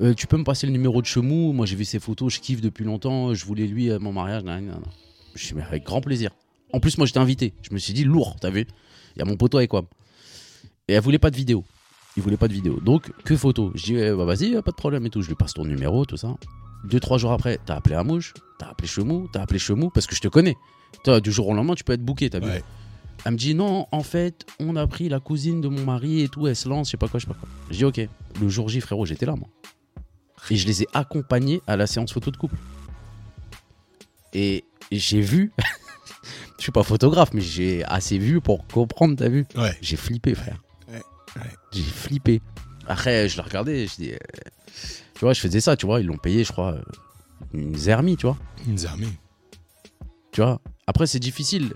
euh, 0.00 0.14
tu 0.14 0.26
peux 0.26 0.38
me 0.38 0.44
passer 0.44 0.66
le 0.66 0.72
numéro 0.72 1.00
de 1.02 1.06
Chemou? 1.06 1.52
Moi 1.52 1.66
j'ai 1.66 1.76
vu 1.76 1.84
ses 1.84 2.00
photos, 2.00 2.32
je 2.34 2.40
kiffe 2.40 2.60
depuis 2.60 2.84
longtemps, 2.84 3.34
je 3.34 3.44
voulais 3.44 3.66
lui 3.66 3.92
à 3.92 3.98
mon 3.98 4.12
mariage. 4.12 4.42
nan, 4.42 4.64
nan, 4.64 4.74
nan. 4.74 4.82
Je 5.34 5.44
suis 5.44 5.54
mais 5.54 5.62
avec 5.62 5.84
grand 5.84 6.00
plaisir. 6.00 6.30
En 6.72 6.80
plus, 6.80 6.98
moi 6.98 7.06
j'étais 7.06 7.18
invité. 7.18 7.54
Je 7.62 7.72
me 7.72 7.78
suis 7.78 7.92
dit 7.92 8.04
lourd, 8.04 8.36
t'as 8.40 8.50
vu? 8.50 8.66
Il 9.14 9.18
y 9.18 9.22
a 9.22 9.24
mon 9.24 9.36
poteau 9.36 9.58
avec 9.58 9.70
quoi 9.70 9.84
Et 10.88 10.94
elle 10.94 11.02
voulait 11.02 11.18
pas 11.18 11.30
de 11.30 11.36
vidéo. 11.36 11.64
Il 12.16 12.22
voulait 12.22 12.36
pas 12.36 12.48
de 12.48 12.52
vidéo. 12.52 12.80
Donc, 12.80 13.12
que 13.24 13.36
photo? 13.36 13.70
Je 13.74 13.84
dis, 13.84 13.94
eh, 13.94 14.12
bah, 14.12 14.24
vas-y, 14.24 14.60
pas 14.62 14.70
de 14.70 14.76
problème 14.76 15.06
et 15.06 15.10
tout. 15.10 15.22
Je 15.22 15.28
lui 15.28 15.36
passe 15.36 15.54
ton 15.54 15.64
numéro, 15.64 16.04
tout 16.04 16.16
ça. 16.16 16.34
Deux, 16.84 17.00
trois 17.00 17.18
jours 17.18 17.32
après, 17.32 17.58
t'as 17.66 17.76
appelé 17.76 17.94
Amouche, 17.96 18.34
t'as 18.58 18.68
appelé 18.68 18.86
Chemou, 18.88 19.28
t'as 19.32 19.42
appelé 19.42 19.58
Chemou 19.58 19.90
parce 19.90 20.06
que 20.06 20.14
je 20.14 20.20
te 20.20 20.28
connais. 20.28 20.56
Toi, 21.04 21.20
du 21.20 21.30
jour 21.32 21.48
au 21.48 21.54
lendemain, 21.54 21.74
tu 21.74 21.84
peux 21.84 21.92
être 21.92 22.04
bouqué, 22.04 22.30
t'as 22.30 22.38
vu 22.40 22.46
Ouais. 22.46 22.62
Elle 23.24 23.32
me 23.32 23.36
dit, 23.36 23.54
non, 23.54 23.86
en 23.90 24.02
fait, 24.04 24.46
on 24.60 24.76
a 24.76 24.86
pris 24.86 25.08
la 25.08 25.18
cousine 25.18 25.60
de 25.60 25.66
mon 25.68 25.84
mari 25.84 26.20
et 26.22 26.28
tout, 26.28 26.46
elle 26.46 26.54
se 26.54 26.68
lance, 26.68 26.86
je 26.86 26.92
sais 26.92 26.96
pas 26.96 27.08
quoi, 27.08 27.18
je 27.18 27.26
sais 27.26 27.32
pas 27.32 27.38
quoi. 27.38 27.48
Je 27.70 27.76
dis, 27.76 27.84
ok. 27.84 28.00
Le 28.40 28.48
jour 28.48 28.68
J, 28.68 28.80
frérot, 28.80 29.06
j'étais 29.06 29.26
là, 29.26 29.34
moi. 29.34 29.48
Et 30.50 30.56
je 30.56 30.66
les 30.68 30.84
ai 30.84 30.86
accompagnés 30.94 31.60
à 31.66 31.76
la 31.76 31.86
séance 31.88 32.12
photo 32.12 32.30
de 32.30 32.36
couple. 32.36 32.56
Et 34.32 34.64
j'ai 34.92 35.20
vu, 35.20 35.52
je 36.58 36.62
suis 36.62 36.72
pas 36.72 36.84
photographe, 36.84 37.30
mais 37.34 37.40
j'ai 37.40 37.84
assez 37.84 38.18
vu 38.18 38.40
pour 38.40 38.66
comprendre, 38.68 39.16
t'as 39.16 39.28
vu 39.28 39.46
Ouais. 39.56 39.76
j'ai 39.82 39.96
flippé, 39.96 40.34
frère. 40.34 40.62
ouais. 40.88 41.02
J'ai 41.72 41.82
flippé. 41.82 42.40
Après, 42.86 43.28
je 43.28 43.36
le 43.36 43.42
regardais, 43.42 43.86
je 43.86 43.94
dis. 43.96 44.12
euh, 44.12 44.16
tu 45.18 45.24
vois, 45.24 45.32
je 45.32 45.40
faisais 45.40 45.60
ça, 45.60 45.76
tu 45.76 45.84
vois. 45.84 46.00
Ils 46.00 46.06
l'ont 46.06 46.16
payé, 46.16 46.44
je 46.44 46.52
crois, 46.52 46.74
euh, 46.74 46.82
une 47.52 47.74
zermie, 47.74 48.16
tu 48.16 48.26
vois. 48.26 48.36
Une 48.68 48.86
armée. 48.86 49.08
Tu 50.30 50.40
vois. 50.40 50.60
Après, 50.86 51.08
c'est 51.08 51.18
difficile. 51.18 51.74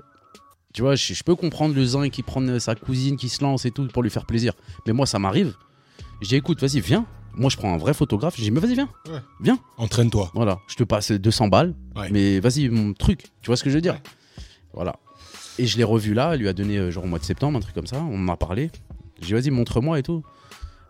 Tu 0.73 0.83
vois, 0.83 0.95
je, 0.95 1.13
je 1.13 1.25
peux 1.25 1.35
comprendre 1.35 1.75
le 1.75 1.85
zin 1.85 2.09
qui 2.09 2.23
prend 2.23 2.41
euh, 2.43 2.61
sa 2.61 2.77
cousine, 2.77 3.17
qui 3.17 3.29
se 3.29 3.43
lance 3.43 3.65
et 3.65 3.73
tout 3.73 3.89
pour 3.89 4.05
lui 4.05 4.11
faire 4.11 4.27
plaisir. 4.27 4.53
Mais 4.87 4.93
moi, 4.93 5.07
ça 5.07 5.19
m'arrive. 5.19 5.57
Je 6.21 6.29
dis, 6.29 6.37
écoute, 6.37 6.61
vas-y, 6.61 6.79
viens. 6.81 7.05
Moi, 7.35 7.51
je 7.51 7.57
prends 7.57 7.75
un 7.75 7.79
vrai 7.79 7.95
photographe. 7.95 8.37
Je 8.37 8.43
dis, 8.43 8.53
mais 8.53 8.61
vas-y, 8.61 8.75
viens. 8.75 8.89
Ouais. 9.07 9.19
Viens. 9.41 9.59
Entraîne-toi. 9.77 10.31
Voilà. 10.35 10.61
Je 10.69 10.77
te 10.77 10.85
passe 10.85 11.11
200 11.11 11.49
balles. 11.49 11.75
Ouais. 11.97 12.11
Mais 12.13 12.39
vas-y, 12.39 12.69
mon 12.69 12.93
truc. 12.93 13.25
Tu 13.41 13.49
vois 13.49 13.57
ce 13.57 13.65
que 13.65 13.71
je 13.71 13.75
veux 13.75 13.81
dire? 13.81 13.95
Ouais. 13.95 14.03
Voilà. 14.73 14.95
Et 15.59 15.67
je 15.67 15.77
l'ai 15.79 15.85
revu 15.85 16.15
là. 16.15 16.35
Elle 16.35 16.41
lui 16.41 16.49
a 16.49 16.53
donné, 16.53 16.79
euh, 16.79 16.93
genre, 16.93 17.03
au 17.03 17.09
mois 17.09 17.19
de 17.19 17.25
septembre, 17.25 17.59
un 17.59 17.61
truc 17.61 17.75
comme 17.75 17.89
ça. 17.89 17.97
On 18.01 18.29
en 18.29 18.33
a 18.33 18.37
parlé. 18.37 18.71
J'ai 19.21 19.27
dit, 19.27 19.33
vas-y, 19.33 19.51
montre-moi 19.51 19.99
et 19.99 20.05
tout. 20.05 20.23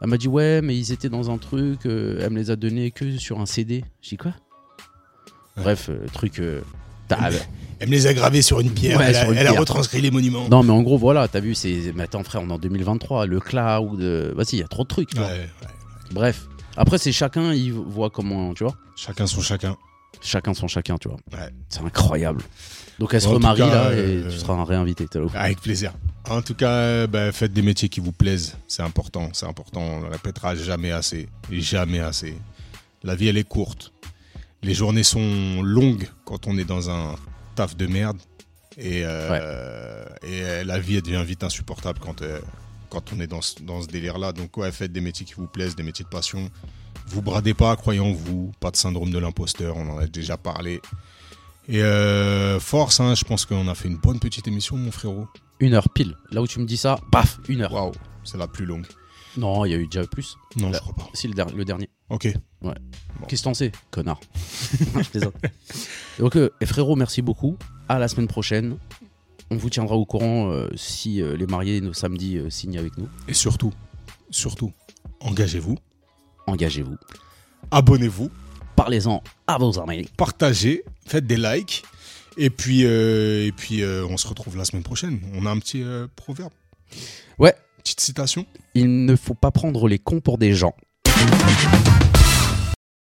Elle 0.02 0.08
m'a 0.08 0.16
dit, 0.18 0.28
ouais, 0.28 0.60
mais 0.62 0.76
ils 0.76 0.92
étaient 0.92 1.08
dans 1.08 1.30
un 1.30 1.38
truc. 1.38 1.86
euh, 1.86 2.18
elle 2.22 2.30
me 2.30 2.38
les 2.38 2.50
a 2.50 2.56
donnés 2.56 2.90
que 2.90 3.16
sur 3.18 3.40
un 3.40 3.46
CD. 3.46 3.84
J'ai 4.00 4.10
dit, 4.10 4.16
quoi? 4.16 4.32
Ouais. 5.56 5.62
Bref, 5.62 5.88
euh, 5.90 6.06
truc. 6.12 6.38
euh, 6.40 6.60
Elle 7.78 7.88
me 7.88 7.92
les 7.92 8.06
a 8.06 8.14
gravés 8.14 8.42
sur 8.42 8.58
une 8.60 8.70
pierre. 8.70 8.98
Ouais, 8.98 9.06
elle, 9.08 9.16
a, 9.16 9.20
sur 9.20 9.30
une 9.32 9.38
elle 9.38 9.46
a 9.46 9.50
pierre. 9.50 9.60
retranscrit 9.60 10.00
les 10.00 10.10
monuments. 10.10 10.48
Non, 10.48 10.62
mais 10.62 10.72
en 10.72 10.82
gros, 10.82 10.98
voilà, 10.98 11.28
t'as 11.28 11.40
vu, 11.40 11.54
c'est. 11.54 11.92
Mais 11.94 12.04
attends, 12.04 12.22
frère, 12.24 12.42
on 12.42 12.48
est 12.48 12.52
en 12.52 12.58
2023, 12.58 13.26
le 13.26 13.38
cloud. 13.38 14.00
Vas-y, 14.34 14.54
il 14.54 14.58
y 14.58 14.62
a 14.62 14.68
trop 14.68 14.82
de 14.82 14.88
trucs, 14.88 15.10
tu 15.10 15.18
Ouais, 15.18 15.24
vois. 15.24 15.32
ouais. 15.34 15.48
Bref. 16.12 16.48
Après, 16.76 16.96
c'est 16.98 17.12
chacun, 17.12 17.52
il 17.52 17.72
voit 17.72 18.08
comment, 18.10 18.54
tu 18.54 18.64
vois. 18.64 18.74
Chacun 18.96 19.26
son 19.26 19.40
chacun. 19.42 19.76
Chacun 20.20 20.54
son 20.54 20.68
chacun, 20.68 20.96
tu 20.98 21.08
vois. 21.08 21.18
C'est 21.68 21.82
incroyable. 21.82 22.42
Donc 22.98 23.14
elle 23.14 23.20
se 23.20 23.28
En 23.28 23.32
remarie 23.32 23.60
cas, 23.60 23.66
là 23.66 23.84
euh, 23.86 24.28
et 24.28 24.32
tu 24.32 24.38
seras 24.38 24.54
un 24.54 24.64
réinvité. 24.64 25.06
Avec 25.34 25.60
plaisir. 25.60 25.92
En 26.28 26.42
tout 26.42 26.54
cas, 26.54 26.70
euh, 26.70 27.06
bah, 27.06 27.32
faites 27.32 27.52
des 27.52 27.62
métiers 27.62 27.88
qui 27.88 28.00
vous 28.00 28.12
plaisent. 28.12 28.56
C'est 28.68 28.82
important. 28.82 29.30
C'est 29.32 29.46
important. 29.46 29.80
On 29.80 29.98
ne 30.00 30.04
le 30.04 30.10
répétera 30.10 30.54
jamais 30.54 30.92
assez. 30.92 31.28
Jamais 31.50 32.00
assez. 32.00 32.36
La 33.02 33.14
vie, 33.14 33.28
elle 33.28 33.38
est 33.38 33.48
courte. 33.48 33.92
Les 34.62 34.74
journées 34.74 35.02
sont 35.02 35.62
longues 35.62 36.08
quand 36.24 36.46
on 36.46 36.56
est 36.56 36.64
dans 36.64 36.88
un 36.88 37.16
taf 37.56 37.76
de 37.76 37.86
merde. 37.86 38.18
Et, 38.78 39.02
euh, 39.04 40.04
et 40.22 40.42
euh, 40.42 40.64
la 40.64 40.78
vie, 40.78 40.96
elle 40.96 41.02
devient 41.02 41.24
vite 41.26 41.44
insupportable 41.44 41.98
quand, 42.00 42.22
euh, 42.22 42.40
quand 42.88 43.12
on 43.12 43.20
est 43.20 43.26
dans 43.26 43.42
ce, 43.42 43.60
dans 43.62 43.82
ce 43.82 43.88
délire-là. 43.88 44.32
Donc, 44.32 44.56
ouais, 44.56 44.70
faites 44.70 44.92
des 44.92 45.00
métiers 45.00 45.26
qui 45.26 45.34
vous 45.34 45.48
plaisent, 45.48 45.76
des 45.76 45.82
métiers 45.82 46.04
de 46.04 46.10
passion. 46.10 46.48
Vous 47.06 47.22
bradez 47.22 47.54
pas, 47.54 47.74
croyez 47.76 48.00
en 48.00 48.12
vous. 48.12 48.52
Pas 48.60 48.70
de 48.70 48.76
syndrome 48.76 49.10
de 49.10 49.18
l'imposteur. 49.18 49.76
On 49.76 49.88
en 49.90 49.98
a 49.98 50.06
déjà 50.06 50.36
parlé. 50.36 50.80
Et 51.68 51.82
euh, 51.82 52.58
force, 52.60 53.00
hein, 53.00 53.14
je 53.14 53.24
pense 53.24 53.46
qu'on 53.46 53.68
a 53.68 53.74
fait 53.74 53.88
une 53.88 53.96
bonne 53.98 54.18
petite 54.18 54.48
émission, 54.48 54.76
mon 54.76 54.90
frérot. 54.90 55.28
Une 55.60 55.74
heure 55.74 55.88
pile. 55.88 56.16
Là 56.30 56.42
où 56.42 56.46
tu 56.46 56.58
me 56.58 56.64
dis 56.66 56.76
ça, 56.76 56.98
paf, 57.12 57.38
une 57.48 57.62
heure. 57.62 57.72
Waouh, 57.72 57.92
c'est 58.24 58.36
la 58.38 58.48
plus 58.48 58.64
longue. 58.66 58.86
Non, 59.36 59.64
il 59.64 59.70
y 59.70 59.74
a 59.74 59.78
eu 59.78 59.86
déjà 59.86 60.06
plus. 60.06 60.36
Non, 60.56 60.70
Là. 60.70 60.78
je 60.78 60.82
crois 60.82 60.94
pas. 60.94 61.08
Si, 61.14 61.28
le, 61.28 61.34
der- 61.34 61.54
le 61.54 61.64
dernier. 61.64 61.88
Ok. 62.10 62.28
Bon. 62.60 62.74
Qu'est-ce 63.28 63.42
que 63.42 63.44
t'en 63.44 63.54
sais, 63.54 63.72
connard? 63.90 64.20
Je 64.96 65.08
plaisante. 65.08 65.34
Donc, 66.18 66.36
euh, 66.36 66.50
et 66.60 66.66
frérot, 66.66 66.96
merci 66.96 67.22
beaucoup. 67.22 67.56
À 67.88 67.98
la 67.98 68.08
semaine 68.08 68.28
prochaine. 68.28 68.76
On 69.50 69.56
vous 69.56 69.70
tiendra 69.70 69.94
au 69.96 70.04
courant 70.04 70.50
euh, 70.50 70.68
si 70.76 71.22
les 71.22 71.46
mariés 71.46 71.80
nos 71.80 71.92
samedis 71.92 72.40
signent 72.50 72.78
avec 72.78 72.96
nous. 72.98 73.08
Et 73.28 73.34
surtout, 73.34 73.72
surtout, 74.30 74.72
engagez-vous, 75.20 75.76
Engagez-vous. 76.46 76.96
abonnez-vous, 77.70 78.30
Parlez-en 78.82 79.22
à 79.46 79.58
vos 79.58 79.78
amis. 79.78 80.08
partagez, 80.16 80.82
faites 81.06 81.24
des 81.24 81.36
likes. 81.36 81.84
Et 82.36 82.50
puis, 82.50 82.84
euh, 82.84 83.46
et 83.46 83.52
puis 83.52 83.82
euh, 83.82 84.04
on 84.10 84.16
se 84.16 84.26
retrouve 84.26 84.56
la 84.56 84.64
semaine 84.64 84.82
prochaine. 84.82 85.20
On 85.34 85.46
a 85.46 85.50
un 85.50 85.58
petit 85.60 85.84
euh, 85.84 86.08
proverbe, 86.16 86.50
Ouais, 87.38 87.54
petite 87.78 88.00
citation. 88.00 88.44
il 88.74 89.04
ne 89.04 89.14
faut 89.14 89.34
pas 89.34 89.52
prendre 89.52 89.86
les 89.86 90.00
cons 90.00 90.20
pour 90.20 90.36
des 90.36 90.52
gens. 90.52 90.74